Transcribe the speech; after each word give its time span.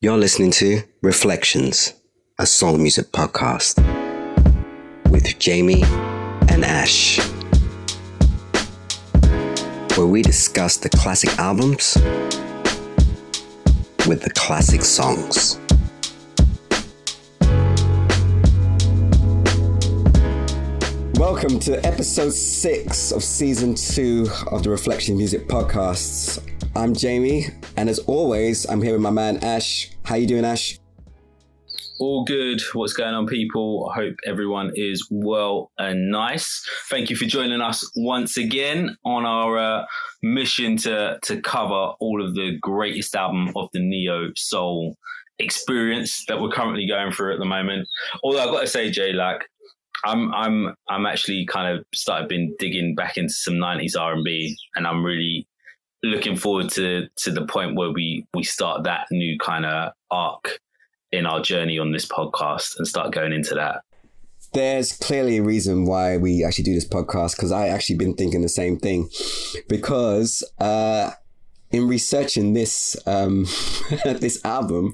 You're 0.00 0.16
listening 0.16 0.52
to 0.52 0.82
Reflections, 1.02 1.92
a 2.38 2.46
soul 2.46 2.78
music 2.78 3.06
podcast 3.06 3.78
with 5.10 5.36
Jamie 5.40 5.82
and 6.48 6.64
Ash, 6.64 7.18
where 9.96 10.06
we 10.06 10.22
discuss 10.22 10.76
the 10.76 10.88
classic 10.88 11.36
albums 11.36 11.96
with 14.06 14.22
the 14.22 14.30
classic 14.36 14.82
songs. 14.82 15.58
Welcome 21.18 21.58
to 21.58 21.84
episode 21.84 22.34
six 22.34 23.10
of 23.10 23.24
season 23.24 23.74
two 23.74 24.28
of 24.52 24.62
the 24.62 24.70
Reflection 24.70 25.16
Music 25.16 25.48
Podcasts. 25.48 26.40
I'm 26.76 26.94
Jamie, 26.94 27.48
and 27.78 27.88
as 27.88 28.00
always, 28.00 28.68
I'm 28.68 28.82
here 28.82 28.94
with 28.94 29.02
my 29.02 29.10
man 29.10 29.36
Ash. 29.36 29.88
How 30.02 30.16
you 30.16 30.26
doing, 30.26 30.44
Ash? 30.44 30.80
All 32.00 32.24
good. 32.24 32.60
What's 32.72 32.92
going 32.92 33.14
on, 33.14 33.28
people? 33.28 33.88
I 33.88 33.94
hope 33.94 34.16
everyone 34.26 34.72
is 34.74 35.06
well 35.12 35.70
and 35.78 36.10
nice. 36.10 36.68
Thank 36.90 37.08
you 37.08 37.14
for 37.14 37.24
joining 37.24 37.60
us 37.60 37.88
once 37.94 38.36
again 38.36 38.96
on 39.04 39.24
our 39.24 39.58
uh, 39.58 39.86
mission 40.22 40.76
to 40.78 41.20
to 41.22 41.40
cover 41.40 41.92
all 42.00 42.24
of 42.24 42.34
the 42.34 42.58
greatest 42.60 43.14
album 43.14 43.52
of 43.54 43.68
the 43.72 43.80
neo 43.80 44.30
soul 44.34 44.96
experience 45.38 46.24
that 46.26 46.40
we're 46.40 46.50
currently 46.50 46.86
going 46.86 47.12
through 47.12 47.32
at 47.32 47.38
the 47.38 47.44
moment. 47.44 47.86
Although 48.24 48.40
I've 48.40 48.50
got 48.50 48.62
to 48.62 48.66
say, 48.66 48.90
Jay, 48.90 49.12
like 49.12 49.48
I'm 50.04 50.34
I'm 50.34 50.74
I'm 50.88 51.06
actually 51.06 51.46
kind 51.46 51.78
of 51.78 51.84
started 51.94 52.28
been 52.28 52.54
digging 52.58 52.96
back 52.96 53.16
into 53.16 53.32
some 53.32 53.54
90s 53.54 53.98
R&B, 53.98 54.56
and 54.74 54.84
I'm 54.86 55.04
really 55.04 55.47
looking 56.02 56.36
forward 56.36 56.70
to 56.70 57.08
to 57.16 57.30
the 57.30 57.44
point 57.46 57.76
where 57.76 57.90
we 57.90 58.26
we 58.34 58.42
start 58.42 58.84
that 58.84 59.06
new 59.10 59.38
kind 59.38 59.64
of 59.64 59.92
arc 60.10 60.58
in 61.10 61.26
our 61.26 61.40
journey 61.40 61.78
on 61.78 61.92
this 61.92 62.06
podcast 62.06 62.76
and 62.78 62.86
start 62.86 63.12
going 63.12 63.32
into 63.32 63.54
that. 63.54 63.82
There's 64.52 64.96
clearly 64.96 65.38
a 65.38 65.42
reason 65.42 65.84
why 65.84 66.16
we 66.16 66.44
actually 66.44 66.64
do 66.64 66.74
this 66.74 66.88
podcast 66.88 67.36
because 67.36 67.52
I 67.52 67.68
actually 67.68 67.96
been 67.96 68.14
thinking 68.14 68.42
the 68.42 68.48
same 68.48 68.78
thing. 68.78 69.10
Because 69.68 70.42
uh, 70.58 71.10
in 71.70 71.86
researching 71.86 72.54
this 72.54 72.96
um, 73.06 73.44
this 74.04 74.42
album, 74.44 74.92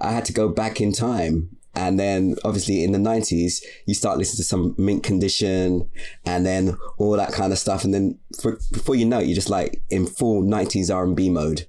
I 0.00 0.12
had 0.12 0.24
to 0.26 0.32
go 0.32 0.48
back 0.48 0.80
in 0.80 0.92
time 0.92 1.56
and 1.74 2.00
then 2.00 2.36
obviously 2.44 2.82
in 2.82 2.92
the 2.92 2.98
90s, 2.98 3.62
you 3.86 3.94
start 3.94 4.18
listening 4.18 4.38
to 4.38 4.44
some 4.44 4.74
mint 4.76 5.02
condition 5.02 5.88
and 6.24 6.44
then 6.44 6.76
all 6.98 7.12
that 7.12 7.32
kind 7.32 7.52
of 7.52 7.58
stuff. 7.58 7.84
And 7.84 7.94
then 7.94 8.18
for, 8.40 8.58
before 8.72 8.96
you 8.96 9.06
know 9.06 9.20
it, 9.20 9.26
you're 9.26 9.36
just 9.36 9.50
like 9.50 9.80
in 9.88 10.06
full 10.06 10.42
90s 10.42 10.94
R&B 10.94 11.30
mode. 11.30 11.66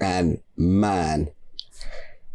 And 0.00 0.40
man, 0.56 1.30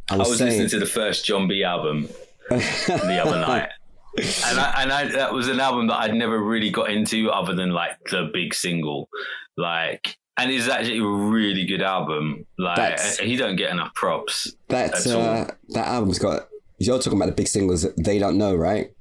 I 0.09 0.17
was, 0.17 0.27
I 0.27 0.29
was 0.29 0.37
saying, 0.39 0.51
listening 0.51 0.69
to 0.69 0.79
the 0.79 0.85
first 0.85 1.25
Jon 1.25 1.47
B 1.47 1.63
album 1.63 2.09
the 2.49 3.21
other 3.23 3.39
night. 3.47 3.69
And 4.17 4.59
I, 4.59 4.81
and 4.81 4.91
I, 4.91 5.07
that 5.09 5.33
was 5.33 5.47
an 5.49 5.59
album 5.59 5.87
that 5.87 5.99
I'd 5.99 6.15
never 6.15 6.39
really 6.39 6.71
got 6.71 6.89
into 6.89 7.29
other 7.29 7.53
than 7.53 7.71
like 7.71 7.91
the 8.09 8.31
big 8.33 8.55
single. 8.55 9.09
Like, 9.55 10.17
and 10.37 10.49
it's 10.49 10.67
actually 10.67 10.99
a 10.99 11.05
really 11.05 11.65
good 11.65 11.83
album. 11.83 12.45
Like, 12.57 12.77
That's, 12.77 13.19
he 13.19 13.35
don't 13.35 13.55
get 13.55 13.71
enough 13.71 13.93
props. 13.93 14.55
That, 14.69 14.93
uh, 15.05 15.51
that 15.69 15.87
album's 15.87 16.19
got 16.19 16.47
you're 16.77 16.99
talking 16.99 17.17
about 17.17 17.27
the 17.27 17.31
big 17.31 17.47
singles 17.47 17.81
that 17.83 18.01
they 18.01 18.19
don't 18.19 18.37
know, 18.37 18.55
right? 18.55 18.91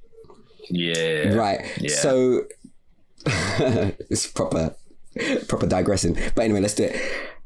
Yeah. 0.69 1.35
Right. 1.35 1.67
Yeah. 1.81 1.97
So 1.97 2.45
it's 3.27 4.27
proper 4.27 4.75
proper 5.49 5.67
digressing. 5.67 6.15
But 6.35 6.45
anyway, 6.45 6.61
let's 6.61 6.75
do 6.75 6.85
it. 6.85 7.01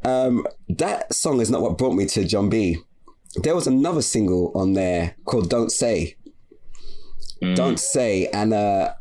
Um, 0.05 0.47
that 0.69 1.13
song 1.13 1.41
is 1.41 1.51
not 1.51 1.63
what 1.63 1.79
brought 1.79 1.95
me 1.95 2.07
to 2.07 2.25
Jon 2.25 2.49
B. 2.49 2.79
There 3.37 3.55
was 3.55 3.67
another 3.67 4.03
single 4.03 4.51
on 4.55 4.73
there 4.73 5.17
called 5.25 5.51
Don't 5.51 5.71
Say. 5.71 6.17
Mm. 7.43 7.55
Don't 7.55 7.79
Say. 7.79 8.27
And 8.29 8.53
uh, 8.53 8.95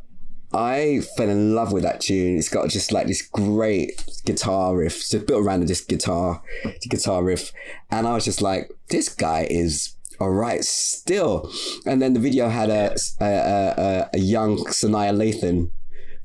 I 0.53 1.01
fell 1.15 1.29
in 1.29 1.55
love 1.55 1.71
with 1.71 1.83
that 1.83 2.01
tune. 2.01 2.37
It's 2.37 2.49
got 2.49 2.69
just 2.69 2.91
like 2.91 3.07
this 3.07 3.21
great 3.21 4.03
guitar 4.25 4.75
riff. 4.75 5.01
So 5.01 5.19
built 5.19 5.43
around 5.43 5.65
this 5.65 5.81
guitar, 5.81 6.41
guitar 6.89 7.23
riff. 7.23 7.51
And 7.89 8.07
I 8.07 8.13
was 8.13 8.25
just 8.25 8.41
like, 8.41 8.71
this 8.89 9.09
guy 9.09 9.47
is 9.49 9.95
all 10.19 10.31
right, 10.31 10.63
still. 10.63 11.51
And 11.85 12.01
then 12.01 12.13
the 12.13 12.19
video 12.19 12.49
had 12.49 12.69
a 12.69 12.95
a, 13.21 13.25
a, 13.25 14.09
a 14.13 14.19
young 14.19 14.57
Sanaa 14.65 15.13
Lathan 15.13 15.71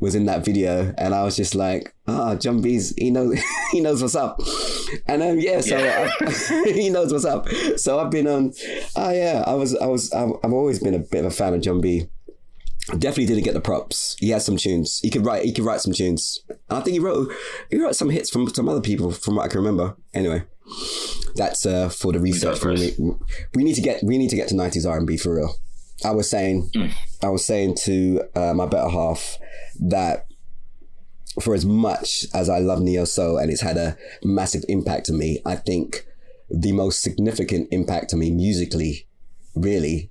was 0.00 0.14
in 0.14 0.26
that 0.26 0.44
video, 0.44 0.94
and 0.98 1.14
I 1.14 1.24
was 1.24 1.36
just 1.36 1.54
like, 1.54 1.94
ah, 2.06 2.32
oh, 2.32 2.36
Jon 2.36 2.60
B's, 2.60 2.94
he 2.96 3.10
knows, 3.10 3.40
he 3.72 3.80
knows 3.80 4.02
what's 4.02 4.14
up, 4.14 4.40
and 5.06 5.22
um, 5.22 5.38
yeah, 5.38 5.60
so 5.60 5.78
yeah. 5.78 6.10
I, 6.20 6.62
he 6.72 6.90
knows 6.90 7.12
what's 7.12 7.24
up. 7.24 7.48
So 7.76 7.98
I've 7.98 8.10
been 8.10 8.26
on, 8.26 8.52
oh 8.96 9.10
yeah, 9.10 9.44
I 9.46 9.54
was, 9.54 9.76
I 9.76 9.86
was, 9.86 10.12
I've, 10.12 10.32
I've 10.42 10.52
always 10.52 10.78
been 10.80 10.94
a 10.94 10.98
bit 10.98 11.24
of 11.24 11.32
a 11.32 11.34
fan 11.34 11.54
of 11.54 11.62
Jon 11.62 11.80
B. 11.80 12.06
Definitely 12.90 13.26
didn't 13.26 13.44
get 13.44 13.54
the 13.54 13.62
props. 13.62 14.14
He 14.18 14.28
had 14.28 14.42
some 14.42 14.58
tunes. 14.58 15.00
He 15.02 15.08
could 15.08 15.24
write. 15.24 15.44
He 15.44 15.54
could 15.54 15.64
write 15.64 15.80
some 15.80 15.94
tunes. 15.94 16.44
And 16.50 16.58
I 16.78 16.80
think 16.82 16.92
he 16.92 16.98
wrote. 16.98 17.32
He 17.70 17.80
wrote 17.80 17.96
some 17.96 18.10
hits 18.10 18.28
from 18.28 18.46
some 18.48 18.68
other 18.68 18.82
people, 18.82 19.10
from 19.10 19.36
what 19.36 19.44
I 19.44 19.48
can 19.48 19.60
remember. 19.60 19.96
Anyway, 20.12 20.42
that's 21.34 21.66
uh, 21.66 21.88
for 21.88 22.12
the 22.12 22.20
research. 22.20 22.58
For 22.58 22.72
we, 22.72 22.94
we 23.54 23.64
need 23.64 23.74
to 23.74 23.82
get 23.82 24.02
we 24.02 24.18
need 24.18 24.30
to 24.30 24.36
get 24.36 24.48
to 24.48 24.56
nineties 24.56 24.86
R 24.86 24.96
and 24.96 25.06
B 25.06 25.16
for 25.16 25.34
real. 25.34 25.54
I 26.04 26.10
was 26.10 26.28
saying, 26.28 26.70
mm. 26.74 26.92
I 27.22 27.28
was 27.28 27.44
saying 27.44 27.76
to 27.82 28.22
uh, 28.34 28.52
my 28.54 28.66
better 28.66 28.88
half 28.88 29.38
that 29.80 30.26
for 31.40 31.54
as 31.54 31.64
much 31.64 32.26
as 32.32 32.48
I 32.48 32.58
love 32.58 32.80
neo 32.80 33.04
soul 33.04 33.38
and 33.38 33.50
it's 33.50 33.62
had 33.62 33.76
a 33.76 33.96
massive 34.22 34.64
impact 34.68 35.10
on 35.10 35.18
me, 35.18 35.40
I 35.44 35.56
think 35.56 36.06
the 36.50 36.72
most 36.72 37.02
significant 37.02 37.68
impact 37.70 38.12
on 38.12 38.20
me 38.20 38.30
musically, 38.30 39.08
really, 39.54 40.10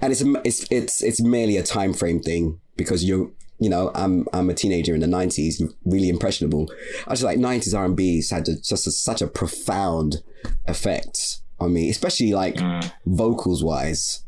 and 0.00 0.12
it's 0.12 0.22
it's 0.44 0.66
it's 0.70 1.02
it's 1.02 1.22
merely 1.22 1.56
a 1.56 1.62
time 1.62 1.94
frame 1.94 2.20
thing 2.20 2.60
because 2.76 3.04
you're 3.04 3.30
you 3.58 3.70
know, 3.70 3.90
I'm 3.94 4.26
I'm 4.32 4.50
a 4.50 4.54
teenager 4.54 4.94
in 4.94 5.00
the 5.00 5.06
'90s, 5.06 5.62
really 5.84 6.08
impressionable. 6.08 6.70
I 7.06 7.10
just 7.10 7.22
like 7.22 7.38
'90s 7.38 7.76
R&B 7.76 8.22
had 8.30 8.48
a, 8.48 8.56
just 8.60 8.86
a, 8.86 8.90
such 8.90 9.22
a 9.22 9.26
profound 9.26 10.22
effect 10.66 11.40
on 11.60 11.72
me, 11.72 11.88
especially 11.88 12.32
like 12.32 12.56
mm. 12.56 12.92
vocals 13.06 13.62
wise, 13.62 14.24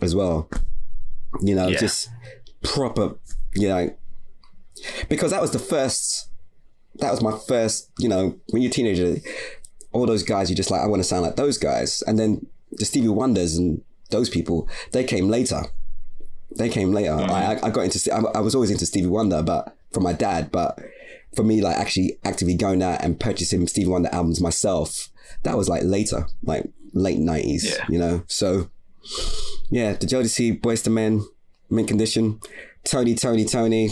as 0.00 0.14
well. 0.14 0.48
You 1.42 1.54
know, 1.54 1.68
yeah. 1.68 1.78
just 1.78 2.08
proper, 2.62 3.16
you 3.54 3.68
know, 3.68 3.94
because 5.08 5.30
that 5.32 5.40
was 5.40 5.50
the 5.50 5.58
first. 5.58 6.30
That 6.96 7.10
was 7.10 7.20
my 7.20 7.36
first, 7.36 7.90
you 7.98 8.08
know, 8.08 8.38
when 8.50 8.62
you're 8.62 8.70
a 8.70 8.72
teenager, 8.72 9.16
all 9.90 10.06
those 10.06 10.22
guys, 10.22 10.48
you're 10.48 10.56
just 10.56 10.70
like, 10.70 10.80
I 10.80 10.86
want 10.86 11.00
to 11.00 11.04
sound 11.04 11.22
like 11.22 11.34
those 11.34 11.58
guys. 11.58 12.04
And 12.06 12.20
then 12.20 12.46
the 12.70 12.84
Stevie 12.84 13.08
Wonders 13.08 13.56
and 13.56 13.82
those 14.10 14.30
people, 14.30 14.68
they 14.92 15.02
came 15.02 15.28
later 15.28 15.64
they 16.56 16.68
came 16.68 16.92
later. 16.92 17.12
Mm. 17.12 17.30
I, 17.30 17.58
I 17.62 17.70
got 17.70 17.82
into, 17.82 18.12
I, 18.12 18.38
I 18.38 18.40
was 18.40 18.54
always 18.54 18.70
into 18.70 18.86
Stevie 18.86 19.06
Wonder, 19.06 19.42
but 19.42 19.76
from 19.92 20.02
my 20.02 20.12
dad, 20.12 20.50
but 20.50 20.78
for 21.34 21.42
me, 21.42 21.60
like 21.60 21.76
actually 21.76 22.18
actively 22.24 22.54
going 22.54 22.82
out 22.82 23.02
and 23.02 23.18
purchasing 23.18 23.66
Stevie 23.66 23.90
Wonder 23.90 24.08
albums 24.12 24.40
myself, 24.40 25.08
that 25.42 25.56
was 25.56 25.68
like 25.68 25.82
later, 25.84 26.26
like 26.42 26.70
late 26.92 27.18
nineties, 27.18 27.64
yeah. 27.76 27.86
you 27.88 27.98
know? 27.98 28.22
So 28.28 28.70
yeah, 29.70 29.92
the 29.92 30.06
Jodeci, 30.06 30.60
Boyz 30.60 30.86
II 30.86 30.92
Men, 30.92 31.24
Mint 31.70 31.88
Condition, 31.88 32.40
Tony, 32.84 33.14
Tony, 33.14 33.44
Tony, 33.44 33.90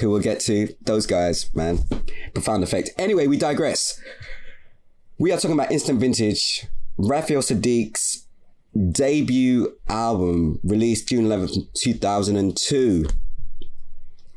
who 0.00 0.10
we'll 0.10 0.20
get 0.20 0.40
to, 0.40 0.74
those 0.82 1.06
guys, 1.06 1.52
man, 1.54 1.80
profound 2.32 2.62
effect. 2.62 2.90
Anyway, 2.98 3.26
we 3.26 3.36
digress. 3.36 4.00
We 5.18 5.32
are 5.32 5.36
talking 5.36 5.54
about 5.54 5.70
Instant 5.70 6.00
Vintage, 6.00 6.66
Raphael 6.96 7.40
Saadiq's 7.40 8.23
debut 8.90 9.76
album 9.88 10.60
released 10.64 11.08
June 11.08 11.26
11th, 11.26 11.72
2002. 11.74 13.06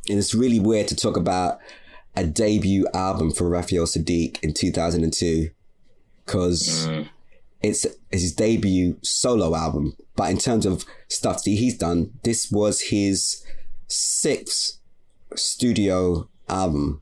And 0.09 0.17
it's 0.17 0.33
really 0.33 0.59
weird 0.59 0.87
to 0.89 0.95
talk 0.95 1.17
about 1.17 1.59
a 2.15 2.23
debut 2.23 2.87
album 2.93 3.31
for 3.31 3.49
Raphael 3.49 3.85
Saadiq 3.85 4.43
in 4.43 4.53
2002 4.53 5.49
because 6.25 6.87
mm. 6.87 7.07
it's, 7.61 7.85
it's 8.11 8.21
his 8.21 8.33
debut 8.33 8.97
solo 9.03 9.55
album. 9.55 9.95
But 10.15 10.31
in 10.31 10.37
terms 10.37 10.65
of 10.65 10.85
stuff 11.09 11.43
that 11.43 11.51
he's 11.51 11.77
done, 11.77 12.11
this 12.23 12.51
was 12.51 12.81
his 12.81 13.43
sixth 13.87 14.79
studio 15.35 16.29
album. 16.49 17.01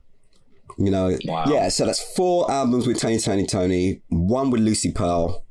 You 0.78 0.90
know, 0.90 1.16
wow. 1.24 1.44
yeah, 1.46 1.68
so 1.68 1.86
that's 1.86 2.02
four 2.14 2.50
albums 2.50 2.86
with 2.86 3.00
Tony, 3.00 3.18
Tony, 3.18 3.46
Tony, 3.46 4.02
one 4.08 4.50
with 4.50 4.60
Lucy 4.60 4.92
Pearl, 4.92 5.42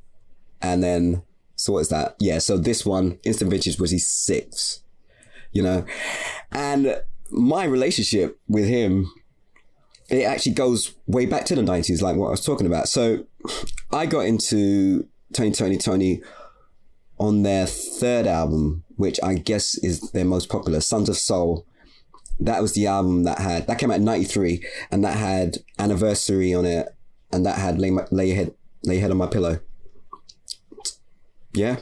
and 0.61 0.83
then 0.83 1.23
so 1.65 1.73
what 1.73 1.79
is 1.79 1.89
that? 1.89 2.15
Yeah. 2.19 2.37
So 2.37 2.59
this 2.59 2.85
one, 2.85 3.17
Instant 3.23 3.49
Vintage, 3.49 3.79
was 3.79 3.89
his 3.89 4.05
sixth. 4.05 4.83
You 5.51 5.63
know, 5.63 5.85
and 6.51 7.01
my 7.31 7.63
relationship 7.63 8.39
with 8.47 8.67
him, 8.67 9.11
it 10.07 10.25
actually 10.25 10.51
goes 10.51 10.93
way 11.07 11.25
back 11.25 11.43
to 11.45 11.55
the 11.55 11.63
nineties, 11.63 12.03
like 12.03 12.17
what 12.17 12.27
I 12.27 12.31
was 12.31 12.45
talking 12.45 12.67
about. 12.67 12.87
So 12.87 13.25
I 13.91 14.05
got 14.05 14.27
into 14.27 15.07
Tony, 15.33 15.51
Tony, 15.53 15.77
Tony 15.77 16.21
on 17.17 17.41
their 17.41 17.65
third 17.65 18.27
album, 18.27 18.83
which 18.97 19.19
I 19.23 19.33
guess 19.33 19.75
is 19.79 20.11
their 20.11 20.25
most 20.25 20.49
popular, 20.49 20.81
Sons 20.81 21.09
of 21.09 21.17
Soul. 21.17 21.65
That 22.39 22.61
was 22.61 22.73
the 22.73 22.85
album 22.85 23.23
that 23.23 23.39
had 23.39 23.65
that 23.65 23.79
came 23.79 23.89
out 23.89 23.97
in 23.97 24.05
'93, 24.05 24.63
and 24.91 25.03
that 25.03 25.17
had 25.17 25.57
Anniversary 25.79 26.53
on 26.53 26.65
it, 26.65 26.89
and 27.31 27.43
that 27.43 27.57
had 27.57 27.79
Lay, 27.79 27.89
my, 27.89 28.05
lay 28.11 28.27
your 28.27 28.35
head, 28.35 28.53
lay 28.83 28.95
your 28.95 29.01
head 29.01 29.11
on 29.11 29.17
my 29.17 29.25
pillow 29.25 29.61
Yeah. 31.55 31.77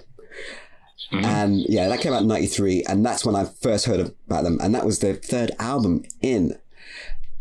Mm-hmm. 1.12 1.26
And 1.26 1.62
yeah, 1.68 1.88
that 1.90 2.02
came 2.02 2.14
out 2.14 2.22
in 2.22 2.28
93. 2.28 2.84
And 2.88 3.06
that's 3.06 3.26
when 3.26 3.36
I 3.36 3.46
first 3.46 3.86
heard 3.86 4.00
about 4.00 4.44
them. 4.44 4.58
And 4.62 4.74
that 4.74 4.86
was 4.86 5.00
their 5.00 5.16
third 5.16 5.52
album 5.60 6.04
in. 6.22 6.58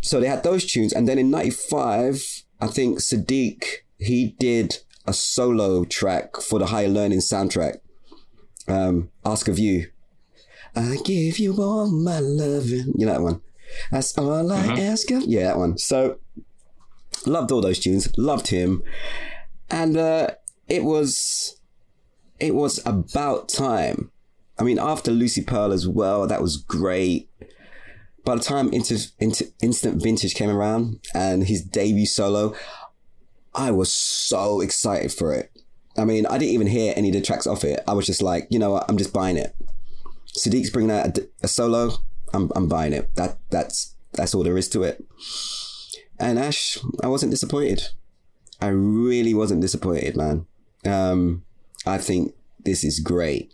So 0.02 0.20
they 0.20 0.28
had 0.28 0.42
those 0.42 0.70
tunes. 0.70 0.92
And 0.92 1.08
then 1.08 1.18
in 1.18 1.30
95, 1.30 2.44
I 2.60 2.66
think 2.66 2.98
Saadiq, 2.98 3.64
he 3.98 4.34
did 4.38 4.78
a 5.06 5.12
solo 5.12 5.84
track 5.84 6.36
for 6.36 6.58
the 6.58 6.66
Higher 6.66 6.88
Learning 6.88 7.18
soundtrack. 7.18 7.78
Um, 8.68 9.10
Ask 9.24 9.48
of 9.48 9.58
You. 9.58 9.88
I 10.74 10.96
give 11.04 11.38
you 11.38 11.54
all 11.60 11.90
my 11.90 12.18
loving. 12.20 12.94
You 12.96 13.06
know 13.06 13.12
that 13.12 13.22
one? 13.22 13.42
That's 13.90 14.16
all 14.16 14.52
I 14.52 14.62
mm-hmm. 14.62 14.80
ask 14.80 15.10
of. 15.10 15.24
Yeah, 15.24 15.44
that 15.44 15.58
one. 15.58 15.78
So 15.78 16.18
loved 17.26 17.52
all 17.52 17.60
those 17.60 17.78
tunes. 17.78 18.16
Loved 18.16 18.48
him, 18.48 18.82
and 19.70 19.96
uh, 19.96 20.28
it 20.68 20.84
was 20.84 21.60
it 22.42 22.54
was 22.56 22.84
about 22.84 23.48
time. 23.48 24.10
I 24.58 24.64
mean, 24.64 24.78
after 24.78 25.12
Lucy 25.12 25.42
Pearl 25.42 25.72
as 25.72 25.86
well, 25.86 26.26
that 26.26 26.42
was 26.42 26.56
great. 26.56 27.30
By 28.24 28.34
the 28.34 28.42
time 28.42 28.72
into, 28.72 28.98
into 29.20 29.50
Instant 29.62 30.02
Vintage 30.02 30.34
came 30.34 30.50
around 30.50 31.00
and 31.14 31.46
his 31.46 31.62
debut 31.62 32.06
solo, 32.06 32.54
I 33.54 33.70
was 33.70 33.92
so 33.92 34.60
excited 34.60 35.12
for 35.12 35.32
it. 35.32 35.50
I 35.96 36.04
mean, 36.04 36.26
I 36.26 36.36
didn't 36.36 36.54
even 36.54 36.66
hear 36.66 36.92
any 36.96 37.10
of 37.10 37.14
the 37.14 37.20
tracks 37.20 37.46
off 37.46 37.64
it. 37.64 37.80
I 37.86 37.92
was 37.92 38.06
just 38.06 38.22
like, 38.22 38.48
you 38.50 38.58
know 38.58 38.72
what, 38.72 38.86
I'm 38.88 38.98
just 38.98 39.12
buying 39.12 39.36
it. 39.36 39.54
Saadiq's 40.36 40.70
bringing 40.70 40.90
out 40.90 41.18
a, 41.18 41.28
a 41.42 41.48
solo. 41.48 41.92
I'm 42.32 42.50
I'm 42.56 42.66
buying 42.66 42.94
it. 42.94 43.14
That 43.16 43.36
that's 43.50 43.94
that's 44.12 44.34
all 44.34 44.42
there 44.42 44.56
is 44.56 44.70
to 44.70 44.82
it. 44.82 45.04
And 46.18 46.38
Ash, 46.38 46.78
I 47.02 47.08
wasn't 47.08 47.32
disappointed. 47.32 47.88
I 48.60 48.68
really 48.68 49.34
wasn't 49.34 49.60
disappointed, 49.60 50.16
man. 50.16 50.46
Um, 50.86 51.44
I 51.86 51.98
think 51.98 52.34
this 52.64 52.84
is 52.84 53.00
great. 53.00 53.52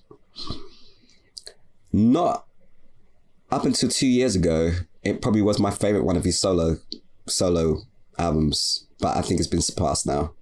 Not 1.93 2.47
up 3.51 3.65
until 3.65 3.89
two 3.89 4.07
years 4.07 4.37
ago, 4.37 4.73
it 5.03 5.23
probably 5.23 5.43
was 5.43 5.59
my 5.59 5.71
favorite 5.71 6.05
one 6.05 6.17
of 6.17 6.25
his 6.25 6.39
solo 6.39 6.79
solo 7.27 7.83
albums, 8.19 8.87
but 9.01 9.17
I 9.17 9.23
think 9.23 9.41
it's 9.41 9.49
been 9.49 9.63
surpassed 9.63 10.07
now. 10.07 10.33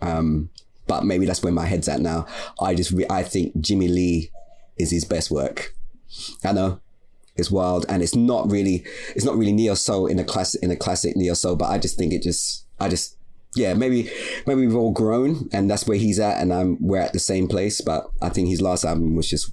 Um, 0.00 0.50
but 0.86 1.04
maybe 1.04 1.26
that's 1.26 1.42
where 1.42 1.52
my 1.52 1.66
head's 1.66 1.88
at 1.88 2.00
now. 2.00 2.26
I 2.60 2.74
just 2.74 2.90
re- 2.92 3.06
I 3.10 3.22
think 3.22 3.60
Jimmy 3.60 3.88
Lee 3.88 4.30
is 4.78 4.90
his 4.90 5.04
best 5.04 5.30
work. 5.30 5.74
I 6.44 6.52
know 6.52 6.80
it's 7.36 7.50
wild, 7.50 7.84
and 7.88 8.02
it's 8.02 8.16
not 8.16 8.50
really 8.50 8.84
it's 9.14 9.24
not 9.24 9.36
really 9.36 9.52
neo 9.52 9.74
soul 9.74 10.06
in 10.06 10.18
a 10.18 10.24
class 10.24 10.54
in 10.56 10.70
a 10.70 10.76
classic 10.76 11.16
neo 11.16 11.34
soul, 11.34 11.56
but 11.56 11.70
I 11.70 11.78
just 11.78 11.96
think 11.96 12.12
it 12.12 12.22
just 12.22 12.64
I 12.80 12.88
just 12.88 13.16
yeah 13.54 13.74
maybe 13.74 14.10
maybe 14.46 14.66
we've 14.66 14.76
all 14.76 14.92
grown, 14.92 15.48
and 15.52 15.70
that's 15.70 15.86
where 15.86 15.98
he's 15.98 16.18
at, 16.18 16.40
and 16.40 16.52
I'm 16.52 16.76
we're 16.80 17.00
at 17.00 17.12
the 17.12 17.18
same 17.18 17.48
place. 17.48 17.80
But 17.80 18.08
I 18.20 18.28
think 18.28 18.48
his 18.48 18.60
last 18.60 18.84
album 18.84 19.16
was 19.16 19.28
just 19.28 19.52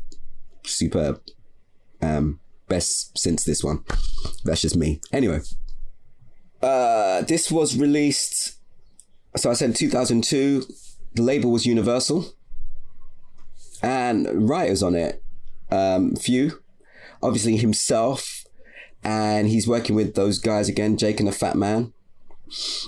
superb, 0.64 1.22
um, 2.02 2.40
best 2.68 3.18
since 3.18 3.44
this 3.44 3.64
one. 3.64 3.84
That's 4.44 4.62
just 4.62 4.76
me. 4.76 5.02
Anyway, 5.12 5.42
uh, 6.62 7.22
this 7.22 7.52
was 7.52 7.78
released. 7.78 8.58
So 9.38 9.52
I 9.52 9.54
said 9.54 9.76
2002. 9.76 10.64
The 11.16 11.22
label 11.22 11.52
was 11.52 11.66
Universal 11.66 12.34
and 13.82 14.50
writers 14.50 14.84
on 14.84 14.96
it. 14.96 15.24
Um, 15.72 16.16
few, 16.16 16.62
obviously 17.22 17.58
himself, 17.58 18.44
and 19.04 19.48
he's 19.48 19.68
working 19.68 19.96
with 19.96 20.16
those 20.16 20.40
guys 20.40 20.70
again, 20.70 20.98
Jake 20.98 21.20
and 21.20 21.28
the 21.28 21.34
Fat 21.34 21.56
Man. 21.56 21.94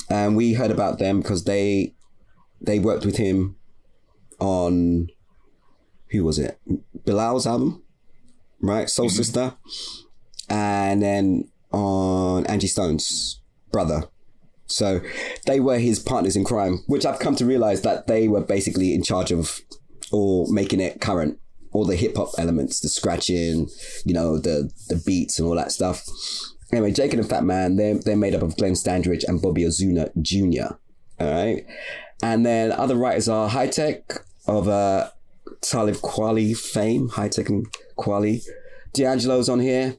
And 0.09 0.35
we 0.35 0.53
heard 0.53 0.71
about 0.71 0.99
them 0.99 1.21
because 1.21 1.43
they 1.43 1.95
they 2.61 2.79
worked 2.79 3.05
with 3.05 3.17
him 3.17 3.55
on 4.39 5.07
who 6.11 6.23
was 6.23 6.39
it? 6.39 6.59
Bilal's 7.05 7.47
album, 7.47 7.83
right? 8.61 8.89
Soul 8.89 9.07
mm-hmm. 9.07 9.15
Sister, 9.15 9.53
and 10.49 11.01
then 11.01 11.49
on 11.71 12.45
Angie 12.47 12.67
Stone's 12.67 13.41
brother. 13.71 14.03
So 14.67 15.01
they 15.45 15.59
were 15.59 15.79
his 15.79 15.99
partners 15.99 16.35
in 16.35 16.43
crime, 16.43 16.83
which 16.87 17.05
I've 17.05 17.19
come 17.19 17.35
to 17.37 17.45
realize 17.45 17.81
that 17.81 18.07
they 18.07 18.27
were 18.27 18.41
basically 18.41 18.93
in 18.93 19.01
charge 19.01 19.31
of 19.31 19.61
or 20.11 20.47
making 20.51 20.79
it 20.79 21.01
current. 21.01 21.39
All 21.71 21.85
the 21.85 21.95
hip 21.95 22.15
hop 22.15 22.29
elements, 22.37 22.79
the 22.79 22.89
scratching, 22.89 23.69
you 24.05 24.13
know, 24.13 24.37
the 24.37 24.71
the 24.87 25.01
beats 25.05 25.37
and 25.37 25.47
all 25.47 25.55
that 25.55 25.71
stuff. 25.71 26.05
Anyway, 26.71 26.91
Jake 26.91 27.13
and 27.13 27.27
Fat 27.27 27.43
Man, 27.43 27.75
they're, 27.77 27.95
they're 27.95 28.17
made 28.17 28.35
up 28.35 28.41
of 28.41 28.57
Glenn 28.57 28.73
Standridge 28.73 29.23
and 29.27 29.41
Bobby 29.41 29.63
Ozuna 29.63 30.11
Jr. 30.21 30.75
All 31.19 31.31
right. 31.31 31.65
And 32.21 32.45
then 32.45 32.71
other 32.71 32.95
writers 32.95 33.29
are 33.29 33.47
Hi-Tek 33.47 34.19
of 34.47 34.67
uh, 34.67 35.09
Talib 35.61 35.95
Kweli 35.95 36.57
fame, 36.57 37.09
Hi-Tek 37.09 37.49
and 37.49 37.67
Kweli. 37.97 38.43
D'Angelo's 38.93 39.49
on 39.49 39.59
here. 39.59 39.97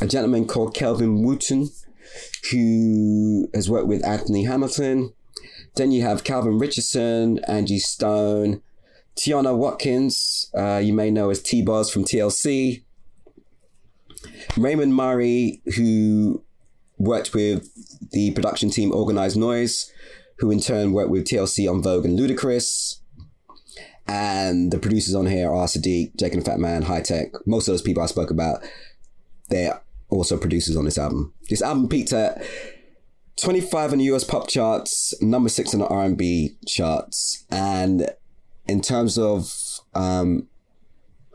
A 0.00 0.06
gentleman 0.06 0.46
called 0.46 0.74
Kelvin 0.74 1.22
Wooten, 1.22 1.70
who 2.50 3.48
has 3.54 3.70
worked 3.70 3.88
with 3.88 4.04
Anthony 4.04 4.44
Hamilton. 4.44 5.12
Then 5.74 5.90
you 5.90 6.02
have 6.02 6.24
Calvin 6.24 6.58
Richardson, 6.58 7.40
Angie 7.48 7.78
Stone, 7.78 8.62
Tionne 9.16 9.56
Watkins, 9.56 10.50
uh, 10.56 10.80
you 10.82 10.92
may 10.92 11.10
know 11.10 11.30
as 11.30 11.42
T 11.42 11.62
Boz 11.62 11.90
from 11.90 12.04
TLC. 12.04 12.82
Raymond 14.56 14.94
Murray, 14.94 15.62
who 15.76 16.42
worked 16.98 17.34
with 17.34 17.68
the 18.12 18.30
production 18.32 18.70
team 18.70 18.92
Organized 18.92 19.36
Noize, 19.36 19.90
who 20.38 20.50
in 20.50 20.60
turn 20.60 20.92
worked 20.92 21.10
with 21.10 21.26
TLC 21.26 21.68
En 21.68 21.82
Vogue 21.82 22.04
and 22.04 22.18
Ludacris. 22.18 23.00
And 24.08 24.70
the 24.70 24.78
producers 24.78 25.14
on 25.14 25.26
here 25.26 25.50
are 25.50 25.66
Saadiq, 25.66 26.16
Jake 26.16 26.34
and 26.34 26.44
Fat 26.44 26.60
Man, 26.60 26.82
Hi-Tek. 26.82 27.46
Most 27.46 27.66
of 27.66 27.72
those 27.72 27.82
people 27.82 28.02
I 28.02 28.06
spoke 28.06 28.30
about, 28.30 28.60
they're 29.48 29.80
also 30.08 30.36
producers 30.36 30.76
on 30.76 30.84
this 30.84 30.98
album. 30.98 31.34
This 31.48 31.62
album 31.62 31.88
peaked 31.88 32.12
at 32.12 32.44
25 33.40 33.92
on 33.92 33.98
the 33.98 34.04
US 34.04 34.24
pop 34.24 34.48
charts, 34.48 35.20
number 35.20 35.48
six 35.48 35.74
on 35.74 35.80
the 35.80 35.88
R&B 35.88 36.56
charts, 36.66 37.44
and 37.50 38.10
in 38.66 38.80
terms 38.80 39.18
of 39.18 39.80
um, 39.94 40.48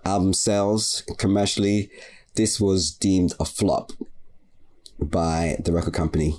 album 0.06 0.34
sales 0.34 1.04
commercially, 1.18 1.90
this 2.36 2.60
was 2.60 2.92
deemed 2.92 3.34
a 3.40 3.46
flop 3.46 3.92
by 5.00 5.58
the 5.64 5.72
record 5.72 5.94
company. 5.94 6.36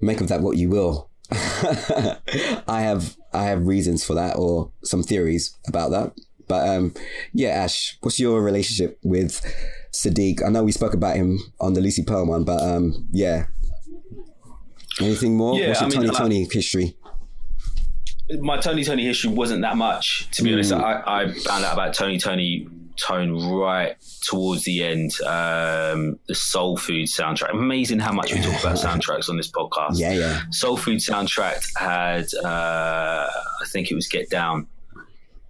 Make 0.00 0.20
of 0.20 0.28
that 0.28 0.40
what 0.40 0.56
you 0.56 0.68
will. 0.68 1.10
I 1.32 2.82
have 2.82 3.16
I 3.32 3.44
have 3.44 3.66
reasons 3.66 4.04
for 4.04 4.14
that 4.14 4.36
or 4.36 4.70
some 4.82 5.02
theories 5.02 5.56
about 5.66 5.90
that. 5.90 6.12
But 6.48 6.68
um, 6.68 6.94
yeah, 7.32 7.50
Ash, 7.50 7.96
what's 8.00 8.18
your 8.18 8.42
relationship 8.42 8.98
with 9.02 9.40
Saadiq? 9.92 10.44
I 10.44 10.48
know 10.48 10.64
we 10.64 10.72
spoke 10.72 10.92
about 10.94 11.16
him 11.16 11.38
on 11.60 11.74
the 11.74 11.80
Lucy 11.80 12.02
Pearl 12.02 12.26
one, 12.26 12.44
but 12.44 12.62
um, 12.62 13.08
yeah. 13.12 13.46
Anything 15.00 15.36
more? 15.36 15.58
Yeah, 15.58 15.68
what's 15.68 15.80
your 15.80 15.86
I 15.86 15.90
mean, 15.90 16.10
2020 16.10 16.44
like, 16.44 16.52
history? 16.52 16.96
my 18.40 18.56
Tony 18.58 18.84
Tony 18.84 19.04
history 19.04 19.30
wasn't 19.30 19.62
that 19.62 19.76
much, 19.76 20.30
to 20.32 20.42
be 20.42 20.50
mm. 20.50 20.54
honest. 20.54 20.72
I, 20.72 21.02
I, 21.06 21.32
found 21.32 21.64
out 21.64 21.72
about 21.74 21.94
Tony 21.94 22.18
Tony 22.18 22.66
Tone 22.96 23.50
right 23.50 23.96
towards 24.22 24.64
the 24.64 24.84
end. 24.84 25.12
Um, 25.22 26.18
the 26.28 26.34
Soul 26.34 26.76
Food 26.76 27.06
soundtrack. 27.06 27.50
Amazing 27.50 27.98
how 27.98 28.12
much 28.12 28.32
we 28.32 28.40
talk 28.40 28.60
about 28.60 28.76
soundtracks 28.76 29.28
on 29.28 29.36
this 29.36 29.50
podcast. 29.50 29.98
Yeah, 29.98 30.12
yeah. 30.12 30.42
Soul 30.50 30.76
Food 30.76 30.98
soundtrack 30.98 31.64
had, 31.76 32.26
uh, 32.44 33.28
I 33.28 33.64
think 33.66 33.90
it 33.90 33.94
was 33.94 34.08
Get 34.08 34.30
Down. 34.30 34.66